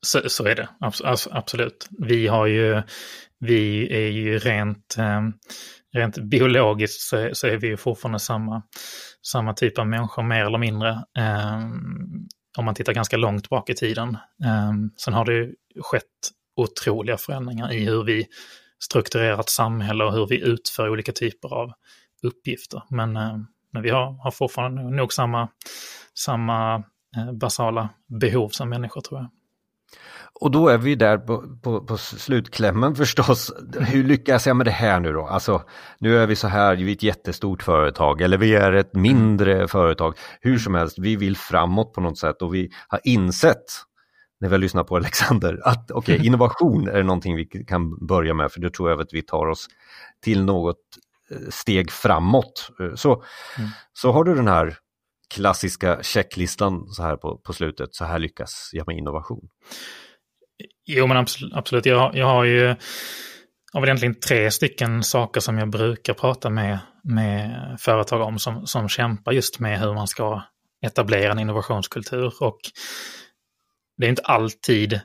Så, 0.00 0.28
så 0.28 0.44
är 0.44 0.54
det, 0.54 0.68
absolut. 1.30 1.88
Vi 1.98 2.26
har 2.26 2.46
ju, 2.46 2.82
vi 3.38 3.92
är 4.04 4.10
ju 4.10 4.38
rent, 4.38 4.96
eh, 4.98 5.22
rent 5.92 6.18
biologiskt 6.18 7.00
så, 7.00 7.30
så, 7.32 7.46
är 7.46 7.56
vi 7.56 7.66
ju 7.66 7.76
fortfarande 7.76 8.18
samma, 8.18 8.62
samma 9.32 9.54
typ 9.54 9.78
av 9.78 9.86
människor 9.86 10.22
mer 10.22 10.44
eller 10.44 10.58
mindre. 10.58 11.04
Om 12.56 12.64
man 12.64 12.74
tittar 12.74 12.92
ganska 12.92 13.16
långt 13.16 13.48
bak 13.48 13.70
i 13.70 13.74
tiden. 13.74 14.18
Ehm, 14.44 14.90
sen 14.96 15.14
har 15.14 15.24
det 15.24 15.54
skett 15.80 16.30
otroliga 16.56 17.16
förändringar 17.16 17.72
i 17.72 17.84
hur 17.84 18.04
vi 18.04 18.26
strukturerar 18.78 19.40
ett 19.40 19.48
samhälle 19.48 20.04
och 20.04 20.12
hur 20.12 20.26
vi 20.26 20.40
utför 20.40 20.88
olika 20.88 21.12
typer 21.12 21.54
av 21.54 21.72
uppgifter. 22.22 22.82
Men, 22.88 23.16
ehm, 23.16 23.46
men 23.70 23.82
vi 23.82 23.90
har, 23.90 24.12
har 24.22 24.30
fortfarande 24.30 24.82
nog 24.82 25.12
samma, 25.12 25.48
samma 26.14 26.74
eh, 27.16 27.32
basala 27.32 27.88
behov 28.06 28.48
som 28.48 28.68
människor 28.68 29.00
tror 29.00 29.20
jag. 29.20 29.30
Och 30.40 30.50
då 30.50 30.68
är 30.68 30.78
vi 30.78 30.94
där 30.94 31.18
på, 31.18 31.58
på, 31.62 31.80
på, 31.80 31.96
slutklämmen 31.98 32.94
förstås. 32.94 33.52
Hur 33.80 34.04
lyckas 34.04 34.46
jag 34.46 34.56
med 34.56 34.66
det 34.66 34.70
här 34.70 35.00
nu 35.00 35.12
då? 35.12 35.26
Alltså, 35.26 35.62
nu 35.98 36.18
är 36.18 36.26
vi 36.26 36.36
så 36.36 36.48
här, 36.48 36.76
vi 36.76 36.90
är 36.90 36.94
ett 36.94 37.02
jättestort 37.02 37.62
företag 37.62 38.20
eller 38.20 38.38
vi 38.38 38.54
är 38.54 38.72
ett 38.72 38.94
mindre 38.94 39.68
företag. 39.68 40.18
Hur 40.40 40.58
som 40.58 40.74
helst, 40.74 40.98
vi 40.98 41.16
vill 41.16 41.36
framåt 41.36 41.92
på 41.92 42.00
något 42.00 42.18
sätt 42.18 42.42
och 42.42 42.54
vi 42.54 42.70
har 42.88 43.00
insett 43.04 43.64
när 44.40 44.48
vi 44.48 44.54
har 44.54 44.60
lyssnat 44.60 44.86
på 44.86 44.96
Alexander 44.96 45.60
att 45.64 45.90
okej, 45.90 46.14
okay, 46.14 46.26
innovation 46.26 46.88
är 46.88 47.02
någonting 47.02 47.36
vi 47.36 47.46
kan 47.46 48.06
börja 48.06 48.34
med 48.34 48.52
för 48.52 48.60
då 48.60 48.70
tror 48.70 48.90
jag 48.90 49.00
att 49.00 49.12
vi 49.12 49.22
tar 49.22 49.46
oss 49.46 49.66
till 50.22 50.44
något 50.44 50.80
eh, 51.30 51.48
steg 51.50 51.90
framåt. 51.90 52.70
Så, 52.94 53.12
mm. 53.58 53.70
så 53.92 54.12
har 54.12 54.24
du 54.24 54.34
den 54.34 54.48
här 54.48 54.78
klassiska 55.34 56.02
checklistan 56.02 56.86
så 56.88 57.02
här 57.02 57.16
på, 57.16 57.38
på 57.38 57.52
slutet, 57.52 57.94
så 57.94 58.04
här 58.04 58.18
lyckas 58.18 58.70
jag 58.72 58.86
med 58.86 58.96
innovation. 58.96 59.48
Jo, 60.86 61.06
men 61.06 61.26
absolut. 61.52 61.86
Jag, 61.86 62.16
jag 62.16 62.26
har 62.26 62.44
ju 62.44 62.76
har 63.72 63.86
egentligen 63.86 64.20
tre 64.20 64.50
stycken 64.50 65.02
saker 65.02 65.40
som 65.40 65.58
jag 65.58 65.70
brukar 65.70 66.14
prata 66.14 66.50
med, 66.50 66.78
med 67.04 67.76
företag 67.80 68.20
om 68.20 68.38
som, 68.38 68.66
som 68.66 68.88
kämpar 68.88 69.32
just 69.32 69.58
med 69.58 69.80
hur 69.80 69.94
man 69.94 70.08
ska 70.08 70.42
etablera 70.86 71.32
en 71.32 71.38
innovationskultur. 71.38 72.34
Och 72.40 72.58
det 73.98 74.06
är 74.06 74.10
inte 74.10 74.22
alltid 74.22 75.00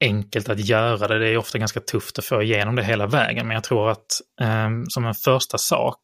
enkelt 0.00 0.48
att 0.48 0.60
göra 0.60 1.08
det. 1.08 1.18
Det 1.18 1.28
är 1.28 1.36
ofta 1.36 1.58
ganska 1.58 1.80
tufft 1.80 2.18
att 2.18 2.24
få 2.24 2.42
igenom 2.42 2.76
det 2.76 2.84
hela 2.84 3.06
vägen. 3.06 3.46
Men 3.46 3.54
jag 3.54 3.64
tror 3.64 3.90
att 3.90 4.06
eh, 4.40 4.68
som 4.88 5.04
en 5.04 5.14
första 5.14 5.58
sak 5.58 6.00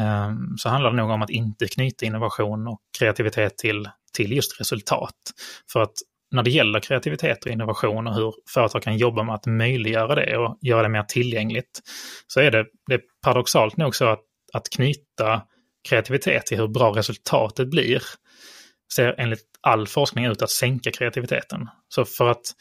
eh, 0.00 0.32
så 0.56 0.68
handlar 0.68 0.90
det 0.90 0.96
nog 0.96 1.10
om 1.10 1.22
att 1.22 1.30
inte 1.30 1.68
knyta 1.68 2.06
innovation 2.06 2.68
och 2.68 2.80
kreativitet 2.98 3.58
till, 3.58 3.88
till 4.16 4.32
just 4.32 4.60
resultat. 4.60 5.14
För 5.72 5.80
att 5.80 5.94
när 6.30 6.42
det 6.42 6.50
gäller 6.50 6.80
kreativitet 6.80 7.44
och 7.44 7.52
innovation 7.52 8.06
och 8.06 8.14
hur 8.14 8.34
företag 8.54 8.82
kan 8.82 8.96
jobba 8.96 9.22
med 9.22 9.34
att 9.34 9.46
möjliggöra 9.46 10.14
det 10.14 10.36
och 10.36 10.58
göra 10.60 10.82
det 10.82 10.88
mer 10.88 11.02
tillgängligt, 11.02 11.80
så 12.26 12.40
är 12.40 12.50
det, 12.50 12.66
det 12.86 12.94
är 12.94 13.00
paradoxalt 13.24 13.76
nog 13.76 13.94
så 13.96 14.06
att, 14.06 14.24
att 14.52 14.70
knyta 14.70 15.42
kreativitet 15.88 16.46
till 16.46 16.58
hur 16.58 16.68
bra 16.68 16.90
resultatet 16.96 17.70
blir 17.70 18.02
ser 18.94 19.14
enligt 19.18 19.44
all 19.60 19.86
forskning 19.86 20.24
ut 20.24 20.42
att 20.42 20.50
sänka 20.50 20.90
kreativiteten. 20.90 21.68
Så 21.88 22.04
för 22.04 22.30
att 22.30 22.54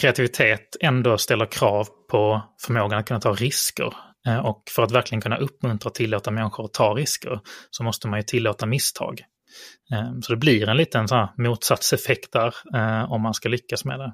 kreativitet 0.00 0.76
ändå 0.80 1.18
ställer 1.18 1.46
krav 1.46 1.88
på 2.10 2.42
förmågan 2.66 2.98
att 2.98 3.06
kunna 3.06 3.20
ta 3.20 3.32
risker 3.32 3.94
eh, 4.26 4.46
och 4.46 4.62
för 4.70 4.82
att 4.82 4.92
verkligen 4.92 5.20
kunna 5.20 5.36
uppmuntra 5.36 5.88
och 5.88 5.94
tillåta 5.94 6.30
människor 6.30 6.64
att 6.64 6.74
ta 6.74 6.94
risker 6.94 7.40
så 7.70 7.82
måste 7.82 8.08
man 8.08 8.18
ju 8.18 8.22
tillåta 8.22 8.66
misstag. 8.66 9.20
Ehm, 9.92 10.22
så 10.22 10.32
det 10.32 10.36
blir 10.36 10.68
en 10.68 10.76
liten 10.76 11.08
så 11.08 11.28
motsatseffekt 11.38 12.32
där 12.32 12.54
eh, 12.74 13.12
om 13.12 13.22
man 13.22 13.34
ska 13.34 13.48
lyckas 13.48 13.84
med 13.84 13.98
det. 13.98 14.12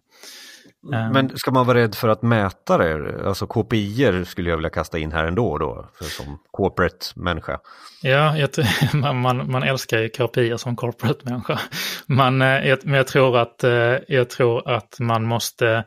Ehm. 0.97 1.13
Men 1.13 1.37
ska 1.37 1.51
man 1.51 1.67
vara 1.67 1.79
rädd 1.79 1.95
för 1.95 2.09
att 2.09 2.23
mäta 2.23 2.79
det? 2.79 3.27
Alltså 3.27 3.47
KPI 3.47 4.25
skulle 4.25 4.51
jag 4.51 4.57
vilja 4.57 4.71
kasta 4.71 4.99
in 4.99 5.13
här 5.13 5.25
ändå 5.25 5.59
då, 5.59 5.89
för 5.95 6.05
som 6.05 6.39
corporate 6.51 7.07
människa. 7.17 7.61
Ja, 8.03 8.37
jag, 8.39 8.51
man, 9.15 9.51
man 9.51 9.63
älskar 9.63 9.99
ju 9.99 10.09
KPI 10.09 10.59
som 10.59 10.77
corporate 10.77 11.31
människa. 11.31 11.61
Man, 12.07 12.43
eh, 12.43 12.79
men 12.83 12.95
jag 12.95 13.07
tror, 13.07 13.39
att, 13.39 13.65
eh, 13.65 13.97
jag 14.09 14.31
tror 14.31 14.71
att 14.71 14.97
man 15.01 15.25
måste 15.25 15.85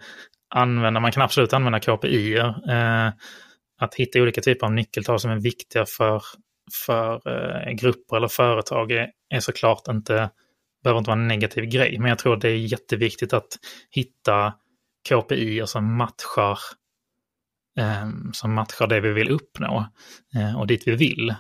använda, 0.56 1.00
man 1.00 1.12
kan 1.12 1.24
absolut 1.24 1.54
använda 1.54 1.80
KPI. 1.80 2.40
Att 3.78 3.96
hitta 3.96 4.20
olika 4.20 4.42
typer 4.42 4.66
av 4.66 4.74
nyckeltal 4.74 5.20
som 5.20 5.32
är 5.32 5.42
viktiga 5.42 5.86
för 5.86 6.22
för 6.74 7.22
eh, 7.28 7.74
grupper 7.74 8.18
eller 8.18 8.28
företag 8.28 8.92
är, 8.92 9.12
är 9.30 9.40
såklart 9.40 9.88
inte, 9.88 10.30
behöver 10.84 10.98
inte 10.98 11.10
vara 11.10 11.20
en 11.20 11.28
negativ 11.28 11.66
grej. 11.66 12.00
Men 12.00 12.10
jag 12.10 12.20
tror 12.20 12.38
det 12.38 12.50
är 12.50 12.58
jätteviktigt 12.58 13.34
att 13.34 13.48
hitta 13.90 14.54
KPI 15.10 15.64
som 15.66 15.98
matchar, 15.98 16.60
eh, 17.80 18.10
som 18.34 18.54
matchar 18.54 18.88
det 18.88 19.00
vi 19.00 19.14
vill 19.14 19.30
uppnå 19.30 19.86
eh, 20.36 20.60
och 20.60 20.68
dit 20.68 20.88
vi 20.88 20.96
vill 20.96 21.36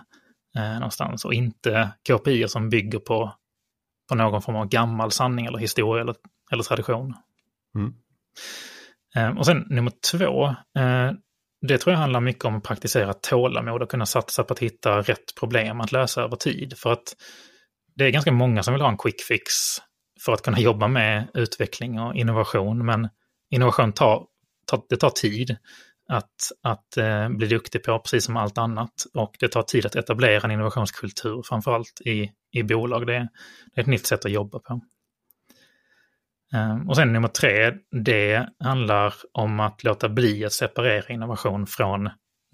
någonstans. 0.79 1.25
Och 1.25 1.33
inte 1.33 1.91
KPI 2.09 2.47
som 2.47 2.69
bygger 2.69 2.99
på, 2.99 3.35
på 4.09 4.15
någon 4.15 4.41
form 4.41 4.55
av 4.55 4.67
gammal 4.67 5.11
sanning 5.11 5.45
eller 5.45 5.57
historia 5.57 6.01
eller, 6.01 6.15
eller 6.51 6.63
tradition. 6.63 7.13
Mm. 7.75 9.37
Och 9.37 9.45
sen 9.45 9.65
nummer 9.69 9.91
två, 10.11 10.55
det 11.67 11.77
tror 11.77 11.93
jag 11.93 11.99
handlar 11.99 12.21
mycket 12.21 12.45
om 12.45 12.55
att 12.55 12.63
praktisera 12.63 13.13
tålamod 13.13 13.81
och 13.81 13.91
kunna 13.91 14.05
satsa 14.05 14.43
på 14.43 14.53
att 14.53 14.59
hitta 14.59 15.01
rätt 15.01 15.35
problem 15.39 15.81
att 15.81 15.91
lösa 15.91 16.23
över 16.23 16.35
tid. 16.35 16.73
För 16.77 16.91
att 16.91 17.15
det 17.95 18.05
är 18.05 18.09
ganska 18.09 18.31
många 18.31 18.63
som 18.63 18.73
vill 18.73 18.81
ha 18.81 18.89
en 18.89 18.97
quick 18.97 19.21
fix 19.21 19.51
för 20.25 20.33
att 20.33 20.41
kunna 20.41 20.59
jobba 20.59 20.87
med 20.87 21.27
utveckling 21.33 21.99
och 21.99 22.15
innovation. 22.15 22.85
Men 22.85 23.09
innovation 23.49 23.93
tar, 23.93 24.25
tar, 24.67 24.81
det 24.89 24.97
tar 24.97 25.09
tid 25.09 25.57
att, 26.09 26.51
att 26.63 26.97
eh, 26.97 27.29
bli 27.29 27.47
duktig 27.47 27.83
på, 27.83 27.99
precis 27.99 28.25
som 28.25 28.37
allt 28.37 28.57
annat. 28.57 28.93
Och 29.13 29.35
det 29.39 29.47
tar 29.47 29.63
tid 29.63 29.85
att 29.85 29.95
etablera 29.95 30.41
en 30.43 30.51
innovationskultur, 30.51 31.41
framförallt 31.45 32.01
i, 32.05 32.31
i 32.51 32.63
bolag. 32.63 33.07
Det, 33.07 33.13
det 33.75 33.79
är 33.79 33.81
ett 33.81 33.87
nytt 33.87 34.05
sätt 34.05 34.25
att 34.25 34.31
jobba 34.31 34.59
på. 34.59 34.81
Ehm, 36.53 36.89
och 36.89 36.95
sen 36.95 37.13
nummer 37.13 37.27
tre, 37.27 37.73
det 38.03 38.49
handlar 38.63 39.13
om 39.31 39.59
att 39.59 39.83
låta 39.83 40.09
bli 40.09 40.45
att 40.45 40.53
separera 40.53 41.13
innovation 41.13 41.67
från 41.67 42.09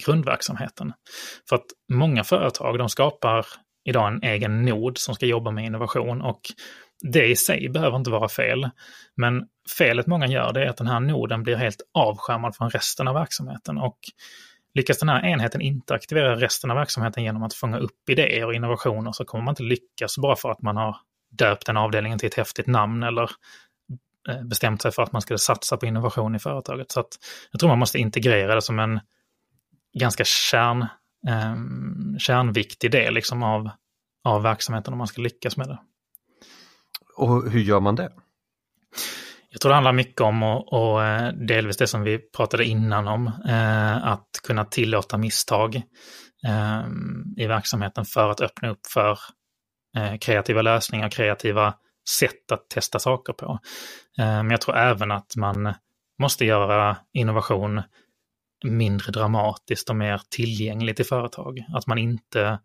grundverksamheten. 0.06 0.94
För 1.50 1.56
att 1.56 1.66
många 1.94 2.24
företag, 2.24 2.78
de 2.78 2.90
skapar 2.90 3.46
idag 3.84 4.08
en 4.08 4.24
egen 4.24 4.66
nod 4.66 4.98
som 4.98 5.16
ska 5.16 5.26
jobba 5.26 5.52
med 5.52 5.66
innovation 5.66 6.22
och 6.22 6.42
det 7.14 7.26
i 7.26 7.36
sig 7.36 7.70
behöver 7.70 7.98
inte 7.98 8.12
vara 8.12 8.30
fel. 8.30 8.70
Men 9.16 9.48
felet 9.78 10.08
många 10.08 10.28
gör 10.28 10.54
det 10.54 10.64
är 10.64 10.70
att 10.70 10.78
den 10.78 10.88
här 10.88 11.00
noden 11.00 11.44
blir 11.44 11.56
helt 11.56 11.82
avskärmad 11.94 12.56
från 12.56 12.70
resten 12.70 13.08
av 13.08 13.14
verksamheten 13.14 13.78
och 13.78 13.98
lyckas 14.74 15.00
den 15.00 15.10
här 15.10 15.26
enheten 15.26 15.62
inte 15.62 15.94
aktivera 15.94 16.36
resten 16.36 16.72
av 16.72 16.78
verksamheten 16.78 17.24
genom 17.24 17.44
att 17.44 17.54
fånga 17.54 17.78
upp 17.78 18.10
idéer 18.10 18.46
och 18.46 18.54
innovationer 18.54 19.12
så 19.12 19.26
kommer 19.26 19.44
man 19.44 19.52
inte 19.52 19.64
lyckas 19.64 20.18
bara 20.18 20.36
för 20.36 20.52
att 20.52 20.62
man 20.62 20.78
har 20.78 20.96
döpt 21.32 21.66
den 21.66 21.78
avdelningen 21.78 22.20
till 22.20 22.28
ett 22.28 22.34
häftigt 22.34 22.68
namn 22.68 23.04
eller 23.04 23.30
bestämt 24.44 24.82
sig 24.82 24.92
för 24.92 25.04
att 25.04 25.12
man 25.12 25.22
skulle 25.22 25.40
satsa 25.40 25.78
på 25.78 25.86
innovation 25.86 26.36
i 26.36 26.40
företaget. 26.40 26.92
Så 26.92 27.00
att 27.00 27.18
jag 27.52 27.60
tror 27.60 27.70
man 27.70 27.80
måste 27.80 28.00
integrera 28.00 28.56
det 28.56 28.62
som 28.62 28.80
en 28.80 29.00
ganska 30.00 30.24
kärn, 30.26 30.82
eh, 31.28 31.56
kärnviktig 32.18 32.92
del 32.92 33.14
liksom 33.14 33.44
av, 33.44 33.70
av 34.24 34.44
verksamheten 34.44 34.94
om 34.94 34.98
man 34.98 35.08
ska 35.08 35.22
lyckas 35.22 35.58
med 35.58 35.68
det. 35.68 35.80
Och 37.18 37.52
hur 37.52 37.60
gör 37.60 37.80
man 37.80 37.96
det? 37.96 38.12
Jag 39.50 39.62
tror 39.62 39.70
det 39.70 39.76
handlar 39.76 39.94
mycket 39.94 40.22
om, 40.22 40.44
och, 40.44 40.74
och 40.74 41.04
eh, 41.04 41.34
delvis 41.34 41.78
det 41.78 41.88
som 41.88 42.02
vi 42.04 42.18
pratade 42.18 42.66
innan 42.66 43.08
om, 43.08 43.28
eh, 43.48 44.08
att 44.08 44.30
kunna 44.44 44.66
tillåta 44.66 45.18
misstag 45.18 45.76
eh, 46.48 46.82
i 47.38 47.48
verksamheten 47.48 48.06
för 48.06 48.30
att 48.30 48.42
öppna 48.42 48.70
upp 48.70 48.88
för 48.94 49.20
eh, 49.98 50.18
kreativa 50.18 50.62
lösningar, 50.62 51.10
kreativa 51.10 51.74
sätt 52.20 52.52
att 52.52 52.70
testa 52.70 53.00
saker 53.00 53.34
på. 53.34 53.60
Eh, 54.20 54.26
men 54.26 54.52
jag 54.52 54.62
tror 54.62 54.78
även 54.78 55.12
att 55.12 55.36
man 55.36 55.74
måste 56.20 56.46
göra 56.46 56.98
innovation 57.14 57.82
mindre 58.64 59.12
dramatiskt 59.12 59.90
och 59.90 59.96
mer 59.96 60.22
tillgängligt 60.30 61.00
i 61.00 61.04
företag. 61.04 61.66
Att 61.74 61.88
man 61.88 61.98
inte 61.98 62.60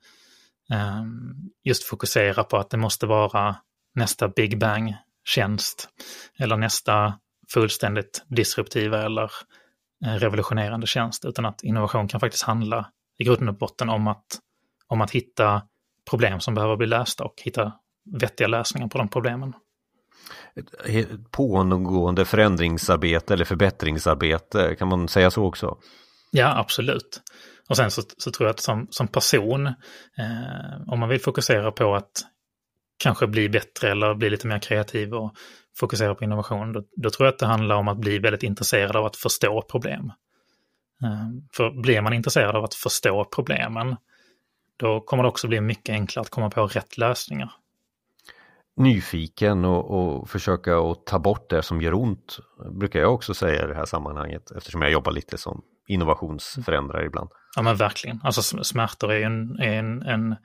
ehm, 0.72 1.34
just 1.64 1.84
fokuserar 1.84 2.42
på 2.42 2.56
att 2.56 2.70
det 2.70 2.76
måste 2.76 3.06
vara 3.06 3.56
nästa 3.94 4.28
Big 4.28 4.58
Bang-tjänst 4.58 5.88
eller 6.38 6.56
nästa 6.56 7.18
fullständigt 7.52 8.24
disruptiva 8.28 9.02
eller 9.02 9.30
eh, 10.04 10.14
revolutionerande 10.14 10.86
tjänst, 10.86 11.24
utan 11.24 11.46
att 11.46 11.62
innovation 11.62 12.08
kan 12.08 12.20
faktiskt 12.20 12.44
handla 12.44 12.90
i 13.18 13.24
grunden 13.24 13.48
och 13.48 13.58
botten 13.58 13.88
om 13.88 14.08
att, 14.08 14.26
om 14.86 15.00
att 15.00 15.10
hitta 15.10 15.62
problem 16.10 16.40
som 16.40 16.54
behöver 16.54 16.76
bli 16.76 16.86
lösta 16.86 17.24
och 17.24 17.34
hitta 17.44 17.72
vettiga 18.20 18.48
lösningar 18.48 18.88
på 18.88 18.98
de 18.98 19.08
problemen 19.08 19.52
pågående 21.30 22.24
förändringsarbete 22.24 23.34
eller 23.34 23.44
förbättringsarbete. 23.44 24.76
Kan 24.78 24.88
man 24.88 25.08
säga 25.08 25.30
så 25.30 25.44
också? 25.44 25.78
Ja, 26.30 26.58
absolut. 26.58 27.22
Och 27.68 27.76
sen 27.76 27.90
så, 27.90 28.02
så 28.16 28.30
tror 28.30 28.46
jag 28.46 28.54
att 28.54 28.60
som, 28.60 28.86
som 28.90 29.08
person, 29.08 29.66
eh, 29.66 29.72
om 30.86 31.00
man 31.00 31.08
vill 31.08 31.20
fokusera 31.20 31.72
på 31.72 31.94
att 31.94 32.24
kanske 32.98 33.26
bli 33.26 33.48
bättre 33.48 33.90
eller 33.90 34.14
bli 34.14 34.30
lite 34.30 34.46
mer 34.46 34.58
kreativ 34.58 35.14
och 35.14 35.34
fokusera 35.78 36.14
på 36.14 36.24
innovation, 36.24 36.72
då, 36.72 36.82
då 36.96 37.10
tror 37.10 37.26
jag 37.26 37.32
att 37.32 37.38
det 37.38 37.46
handlar 37.46 37.76
om 37.76 37.88
att 37.88 37.98
bli 37.98 38.18
väldigt 38.18 38.42
intresserad 38.42 38.96
av 38.96 39.04
att 39.04 39.16
förstå 39.16 39.62
problem. 39.62 40.12
Eh, 41.02 41.28
för 41.52 41.82
blir 41.82 42.00
man 42.00 42.12
intresserad 42.12 42.56
av 42.56 42.64
att 42.64 42.74
förstå 42.74 43.24
problemen, 43.24 43.96
då 44.76 45.00
kommer 45.00 45.22
det 45.22 45.28
också 45.28 45.48
bli 45.48 45.60
mycket 45.60 45.92
enklare 45.92 46.22
att 46.22 46.30
komma 46.30 46.50
på 46.50 46.66
rätt 46.66 46.98
lösningar. 46.98 47.52
Nyfiken 48.76 49.64
och, 49.64 49.90
och 49.90 50.30
försöka 50.30 50.78
att 50.78 51.06
ta 51.06 51.18
bort 51.18 51.50
det 51.50 51.62
som 51.62 51.80
gör 51.80 51.94
ont, 51.94 52.38
brukar 52.70 53.00
jag 53.00 53.14
också 53.14 53.34
säga 53.34 53.64
i 53.64 53.66
det 53.66 53.74
här 53.74 53.84
sammanhanget, 53.84 54.50
eftersom 54.50 54.82
jag 54.82 54.90
jobbar 54.90 55.12
lite 55.12 55.38
som 55.38 55.62
innovationsförändrare 55.88 57.06
ibland. 57.06 57.30
Ja 57.56 57.62
men 57.62 57.76
verkligen, 57.76 58.20
alltså 58.24 58.64
smärtor 58.64 59.12
är 59.12 59.26
en, 59.26 59.58
en, 59.60 60.02
en 60.02 60.36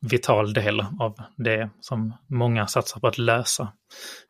vital 0.00 0.52
del 0.52 0.80
av 0.80 1.14
det 1.36 1.70
som 1.80 2.12
många 2.26 2.66
satsar 2.66 3.00
på 3.00 3.06
att 3.06 3.18
lösa. 3.18 3.72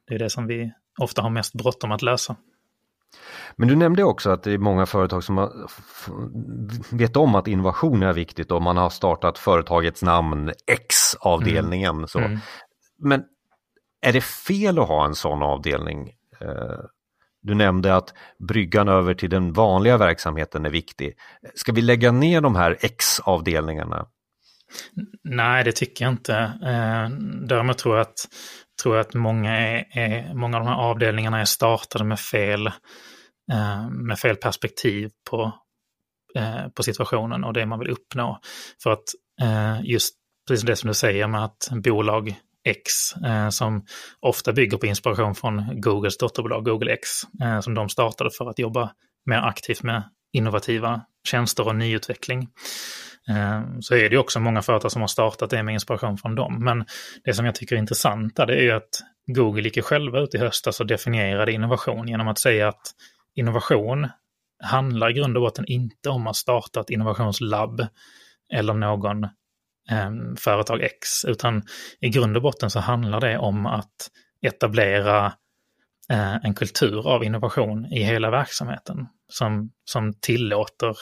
Det 0.09 0.14
är 0.14 0.18
det 0.18 0.31
som 0.31 0.47
vi 0.47 0.73
ofta 0.98 1.23
har 1.23 1.31
mest 1.31 1.55
bråttom 1.55 1.93
att 1.93 2.02
lösa. 2.02 2.36
Men 3.56 3.68
du 3.68 3.77
nämnde 3.77 4.05
också 4.05 4.31
att 4.31 4.43
det 4.43 4.52
är 4.52 4.59
många 4.59 4.86
företag 4.86 5.24
som 5.24 5.36
har, 5.36 5.52
vet 6.97 7.16
om 7.16 7.35
att 7.35 7.48
innovation 7.48 8.02
är 8.02 8.12
viktigt 8.12 8.52
och 8.52 8.62
man 8.62 8.77
har 8.77 8.90
startat 8.90 9.39
företagets 9.39 10.02
namn 10.02 10.52
X-avdelningen. 10.66 11.97
Mm. 11.97 12.09
Så. 12.09 12.18
Mm. 12.18 12.39
Men 12.98 13.24
är 14.01 14.12
det 14.12 14.20
fel 14.20 14.78
att 14.78 14.89
ha 14.89 15.06
en 15.06 15.14
sån 15.14 15.43
avdelning? 15.43 16.12
Eh, 16.40 16.81
du 17.43 17.55
nämnde 17.55 17.97
att 17.97 18.14
bryggan 18.48 18.89
över 18.89 19.14
till 19.14 19.31
den 19.31 19.52
vanliga 19.52 19.97
verksamheten 19.97 20.66
är 20.66 20.70
viktig. 20.70 21.14
Ska 21.55 21.73
vi 21.73 21.82
lägga 21.82 22.12
ner 22.12 22.40
de 22.40 22.56
här 22.56 22.77
X-avdelningarna? 22.81 24.06
Nej, 25.24 25.64
det 25.64 25.73
tycker 25.73 26.05
jag 26.05 26.12
inte. 26.12 26.36
Eh, 26.62 27.09
däremot 27.47 27.78
tror 27.78 27.97
jag 27.97 28.02
att, 28.02 28.28
tror 28.82 28.97
jag 28.97 29.06
att 29.06 29.14
många, 29.14 29.56
är, 29.56 29.98
är, 29.98 30.35
många 30.35 30.56
av 30.56 30.64
de 30.64 30.68
här 30.70 30.81
avdelningarna 30.81 31.40
är 31.40 31.44
startade 31.44 32.05
med 32.05 32.20
fel, 32.20 32.66
eh, 33.52 33.90
med 33.90 34.18
fel 34.18 34.36
perspektiv 34.36 35.10
på, 35.31 35.52
på 36.74 36.82
situationen 36.82 37.44
och 37.44 37.52
det 37.52 37.66
man 37.66 37.78
vill 37.78 37.90
uppnå. 37.90 38.40
För 38.82 38.90
att 38.90 39.05
just 39.82 40.14
precis 40.48 40.66
det 40.66 40.77
som 40.77 40.89
du 40.89 40.94
säger 40.94 41.27
med 41.27 41.44
att 41.44 41.68
bolag 41.70 42.36
X 42.66 43.16
eh, 43.26 43.48
som 43.48 43.84
ofta 44.20 44.52
bygger 44.52 44.78
på 44.78 44.86
inspiration 44.86 45.34
från 45.34 45.80
Googles 45.80 46.18
dotterbolag 46.18 46.64
Google 46.64 46.93
X 46.93 47.09
eh, 47.43 47.60
som 47.60 47.74
de 47.74 47.88
startade 47.88 48.30
för 48.30 48.51
att 48.51 48.59
jobba 48.59 48.90
mer 49.26 49.38
aktivt 49.38 49.82
med 49.82 50.02
innovativa 50.32 51.01
tjänster 51.28 51.66
och 51.66 51.76
nyutveckling. 51.76 52.48
Eh, 53.28 53.62
så 53.80 53.94
är 53.94 54.10
det 54.10 54.18
också 54.18 54.40
många 54.40 54.62
företag 54.62 54.93
som 54.93 55.01
har 55.01 55.09
startat 55.09 55.51
det 55.51 55.62
med 55.62 55.74
inspiration 55.74 56.18
från 56.18 56.34
dem. 56.34 56.64
Men 56.64 56.84
det 57.24 57.34
som 57.34 57.44
jag 57.44 57.55
tycker 57.55 57.76
är 57.76 57.80
intressant 57.80 58.36
det 58.36 58.43
är 58.43 58.62
ju 58.62 58.70
att 58.70 59.02
Google 59.26 59.62
gick 59.62 59.84
själva 59.84 60.20
ut 60.20 60.34
i 60.34 60.38
höstas 60.38 60.80
och 60.80 60.86
definierade 60.86 61.52
innovation 61.52 62.09
genom 62.09 62.28
att 62.28 62.38
säga 62.38 62.68
att 62.68 62.93
innovation 63.34 64.09
handlar 64.62 65.10
i 65.10 65.12
grund 65.12 65.36
och 65.36 65.43
botten 65.43 65.64
inte 65.68 66.09
om 66.09 66.26
att 66.26 66.36
starta 66.36 66.80
ett 66.80 66.90
innovationslabb 66.90 67.86
eller 68.55 68.74
någon 68.74 69.26
eh, 69.90 70.10
företag 70.38 70.82
X, 70.82 71.24
utan 71.24 71.62
i 72.00 72.08
grund 72.08 72.36
och 72.36 72.42
botten 72.42 72.70
så 72.70 72.80
handlar 72.80 73.20
det 73.20 73.38
om 73.38 73.66
att 73.66 74.10
etablera 74.42 75.26
eh, 76.10 76.36
en 76.44 76.54
kultur 76.54 77.08
av 77.08 77.24
innovation 77.24 77.86
i 77.86 78.02
hela 78.02 78.30
verksamheten 78.30 79.06
som, 79.28 79.70
som 79.84 80.14
tillåter 80.14 80.96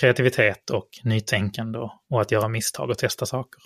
kreativitet 0.00 0.70
och 0.70 0.88
nytänkande 1.02 1.78
och, 1.78 1.92
och 2.10 2.20
att 2.20 2.32
göra 2.32 2.48
misstag 2.48 2.90
och 2.90 2.98
testa 2.98 3.26
saker. 3.26 3.62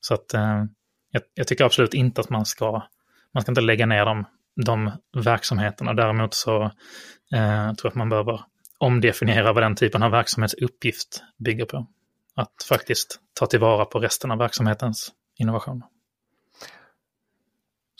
Så 0.00 0.14
att 0.14 0.34
eh, 0.34 0.64
jag, 1.10 1.22
jag, 1.34 1.46
tycker 1.46 1.64
absolut 1.64 1.94
inte 1.94 2.20
att 2.20 2.30
man 2.30 2.46
ska, 2.46 2.82
man 3.34 3.42
ska 3.42 3.50
inte 3.50 3.60
lägga 3.60 3.86
ner 3.86 4.04
de, 4.04 4.24
de 4.64 4.90
verksamheterna. 5.24 5.94
Däremot 5.94 6.34
så 6.34 6.62
eh, 7.34 7.72
tror 7.72 7.78
jag 7.82 7.88
att 7.88 7.94
man 7.94 8.08
behöver 8.08 8.40
omdefiniera 8.78 9.52
vad 9.52 9.62
den 9.62 9.76
typen 9.76 10.02
av 10.02 10.10
verksamhetsuppgift 10.10 11.22
bygger 11.44 11.64
på 11.64 11.86
att 12.38 12.62
faktiskt 12.68 13.20
ta 13.34 13.46
tillvara 13.46 13.84
på 13.84 13.98
resten 13.98 14.30
av 14.30 14.38
verksamhetens 14.38 15.12
innovation. 15.38 15.82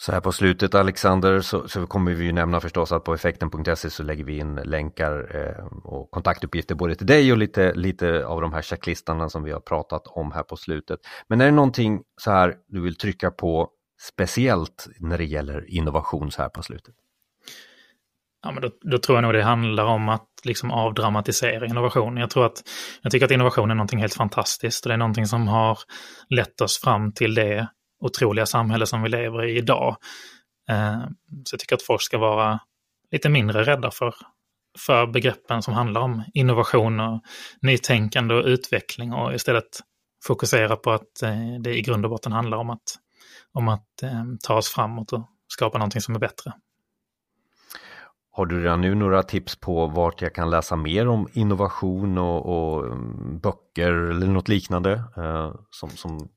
Så 0.01 0.13
här 0.13 0.21
på 0.21 0.33
slutet 0.33 0.75
Alexander 0.75 1.41
så, 1.41 1.69
så 1.69 1.87
kommer 1.87 2.15
vi 2.15 2.25
ju 2.25 2.33
nämna 2.33 2.61
förstås 2.61 2.93
att 2.93 3.05
på 3.05 3.15
effekten.se 3.15 3.91
så 3.91 4.03
lägger 4.03 4.25
vi 4.25 4.39
in 4.39 4.55
länkar 4.55 5.37
eh, 5.37 5.65
och 5.85 6.11
kontaktuppgifter 6.11 6.75
både 6.75 6.95
till 6.95 7.07
dig 7.07 7.33
och 7.33 7.39
lite, 7.39 7.75
lite 7.75 8.27
av 8.27 8.41
de 8.41 8.53
här 8.53 8.63
checklistarna 8.63 9.29
som 9.29 9.43
vi 9.43 9.53
har 9.53 9.61
pratat 9.61 10.03
om 10.07 10.33
här 10.33 10.43
på 10.43 10.57
slutet. 10.57 11.01
Men 11.29 11.41
är 11.41 11.45
det 11.45 11.51
någonting 11.51 12.03
så 12.21 12.31
här 12.31 12.57
du 12.67 12.81
vill 12.81 12.97
trycka 12.97 13.31
på 13.31 13.71
speciellt 14.01 14.89
när 15.01 15.19
det 15.19 15.25
gäller 15.25 15.71
innovation 15.71 16.31
så 16.31 16.43
här 16.43 16.49
på 16.49 16.63
slutet? 16.63 16.95
Ja, 18.43 18.53
men 18.53 18.63
då, 18.63 18.71
då, 18.81 18.99
tror 18.99 19.17
jag 19.17 19.23
nog 19.23 19.33
det 19.33 19.43
handlar 19.43 19.85
om 19.85 20.09
att 20.09 20.29
liksom 20.45 20.71
avdramatisera 20.71 21.67
innovation. 21.67 22.17
Jag 22.17 22.31
tror 22.31 22.47
att, 22.47 22.63
jag 23.03 23.13
tycker 23.13 23.27
att 23.27 23.33
innovation 23.33 23.71
är 23.71 23.75
någonting 23.75 23.99
helt 23.99 24.15
fantastiskt 24.15 24.85
och 24.85 24.89
det 24.89 24.95
är 24.95 24.99
någonting 24.99 25.27
som 25.27 25.49
har 25.49 25.79
lett 26.29 26.61
oss 26.61 26.81
fram 26.81 27.13
till 27.13 27.35
det 27.35 27.69
otroliga 28.01 28.47
samhälle 28.47 28.87
som 28.87 29.03
vi 29.03 29.09
lever 29.09 29.45
i 29.45 29.59
idag. 29.59 29.97
Eh, 30.71 31.01
så 31.45 31.55
jag 31.55 31.61
tycker 31.61 31.77
att 31.77 31.83
folk 31.83 32.03
ska 32.03 32.19
vara 32.19 32.61
lite 33.11 33.29
mindre 33.29 33.65
rädda 33.65 33.91
för, 33.91 34.15
för 34.79 35.07
begreppen 35.07 35.63
som 35.63 35.75
handlar 35.75 36.01
om 36.01 36.25
innovation 36.35 37.01
och 37.01 37.23
nytänkande 37.63 38.35
och 38.35 38.45
utveckling 38.45 39.13
och 39.13 39.35
istället 39.35 39.81
fokusera 40.25 40.77
på 40.77 40.91
att 40.91 41.23
eh, 41.23 41.61
det 41.61 41.79
i 41.79 41.83
grund 41.83 42.05
och 42.05 42.11
botten 42.11 42.33
handlar 42.33 42.59
om 42.59 42.71
att, 42.71 42.99
om 43.53 43.69
att 43.69 44.03
eh, 44.03 44.25
ta 44.43 44.55
oss 44.55 44.69
framåt 44.69 45.13
och 45.13 45.29
skapa 45.49 45.79
någonting 45.79 46.01
som 46.01 46.15
är 46.15 46.19
bättre. 46.19 46.53
Har 48.39 48.47
du 48.47 48.63
redan 48.63 48.81
nu 48.81 48.95
några 48.95 49.23
tips 49.23 49.57
på 49.57 49.87
vart 49.87 50.23
jag 50.23 50.35
kan 50.35 50.51
läsa 50.51 50.77
mer 50.77 51.09
om 51.09 51.29
innovation 51.33 52.19
och, 52.19 52.47
och 52.47 52.87
mm, 52.87 53.39
böcker 53.39 53.93
eller 53.93 54.27
något 54.27 54.49
liknande 54.49 54.93
eh, 55.17 55.55
som, 55.71 55.91
som, 55.91 56.29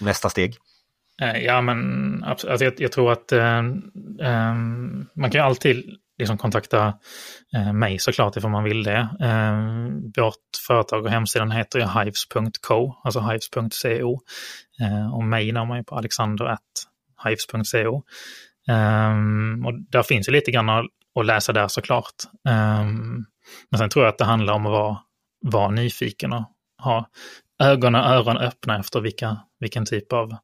nästa 0.00 0.28
steg? 0.28 0.54
Eh, 1.22 1.44
ja, 1.44 1.60
men 1.60 2.24
alltså, 2.24 2.64
jag, 2.64 2.74
jag 2.78 2.92
tror 2.92 3.12
att 3.12 3.32
eh, 3.32 3.58
eh, 4.20 4.54
man 5.14 5.30
kan 5.30 5.44
alltid 5.44 5.96
liksom 6.18 6.38
kontakta 6.38 6.94
eh, 7.54 7.72
mig 7.72 7.98
såklart 7.98 8.36
ifall 8.36 8.50
man 8.50 8.64
vill 8.64 8.82
det. 8.82 9.08
Eh, 9.20 9.58
vårt 10.22 10.34
företag 10.66 11.04
och 11.04 11.10
hemsidan 11.10 11.50
heter 11.50 11.78
ju 11.78 11.86
hives.co, 12.00 12.94
alltså 13.04 13.20
hives.co. 13.20 14.20
Eh, 14.80 15.14
och 15.14 15.24
mig 15.24 15.52
når 15.52 15.64
man 15.64 15.78
ju 15.78 15.84
på 15.84 15.94
alexander.hives.co. 15.94 18.02
Um, 18.68 18.76
ehm, 18.76 19.66
och 19.66 19.72
där 19.90 20.02
finns 20.02 20.28
ju 20.28 20.32
lite 20.32 20.50
grann 20.50 20.88
och 21.14 21.24
läsa 21.24 21.52
där 21.52 21.68
såklart. 21.68 22.14
Um, 22.48 23.26
men 23.70 23.78
sen 23.78 23.90
tror 23.90 24.04
jag 24.04 24.12
att 24.12 24.18
det 24.18 24.24
handlar 24.24 24.54
om 24.54 24.66
att 24.66 24.72
vara, 24.72 24.98
vara 25.40 25.70
nyfiken 25.70 26.32
och 26.32 26.44
ha 26.82 27.08
ögon 27.62 27.94
och 27.94 28.00
öron 28.00 28.36
öppna 28.36 28.78
efter 28.78 29.00
vilka, 29.00 29.36
vilken 29.60 29.86
typ 29.86 30.12
av, 30.12 30.36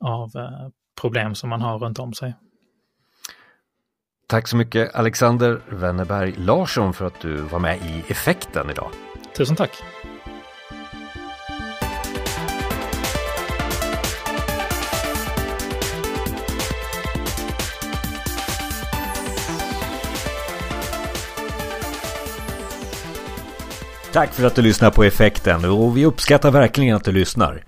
av 0.00 0.36
uh, 0.36 0.68
problem 1.00 1.34
som 1.34 1.50
man 1.50 1.60
har 1.60 1.78
runt 1.78 1.98
om 1.98 2.14
sig. 2.14 2.34
Tack 4.28 4.48
så 4.48 4.56
mycket 4.56 4.94
Alexander 4.94 5.60
Wennerberg 5.68 6.34
Larsson 6.36 6.94
för 6.94 7.04
att 7.04 7.20
du 7.20 7.36
var 7.36 7.58
med 7.58 7.76
i 7.76 8.04
Effekten 8.08 8.70
idag. 8.70 8.90
Tusen 9.36 9.56
tack. 9.56 9.82
Tack 24.12 24.32
för 24.32 24.44
att 24.44 24.54
du 24.54 24.62
lyssnar 24.62 24.90
på 24.90 25.04
Effekten 25.04 25.64
och 25.64 25.96
vi 25.96 26.06
uppskattar 26.06 26.50
verkligen 26.50 26.96
att 26.96 27.04
du 27.04 27.12
lyssnar. 27.12 27.64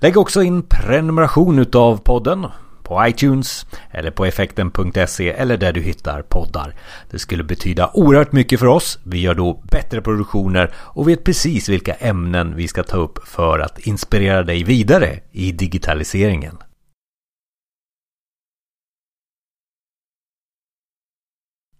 Lägg 0.00 0.16
också 0.16 0.42
in 0.42 0.62
prenumeration 0.62 1.58
utav 1.58 1.96
podden 1.96 2.46
på 2.82 3.06
iTunes 3.06 3.66
eller 3.90 4.10
på 4.10 4.24
effekten.se 4.24 5.30
eller 5.30 5.56
där 5.56 5.72
du 5.72 5.80
hittar 5.80 6.22
poddar. 6.22 6.74
Det 7.10 7.18
skulle 7.18 7.44
betyda 7.44 7.90
oerhört 7.94 8.32
mycket 8.32 8.60
för 8.60 8.66
oss. 8.66 8.98
Vi 9.02 9.20
gör 9.20 9.34
då 9.34 9.62
bättre 9.70 10.00
produktioner 10.00 10.70
och 10.76 11.08
vet 11.08 11.24
precis 11.24 11.68
vilka 11.68 11.94
ämnen 11.94 12.56
vi 12.56 12.68
ska 12.68 12.82
ta 12.82 12.96
upp 12.96 13.28
för 13.28 13.58
att 13.58 13.78
inspirera 13.78 14.42
dig 14.42 14.64
vidare 14.64 15.20
i 15.32 15.52
digitaliseringen. 15.52 16.58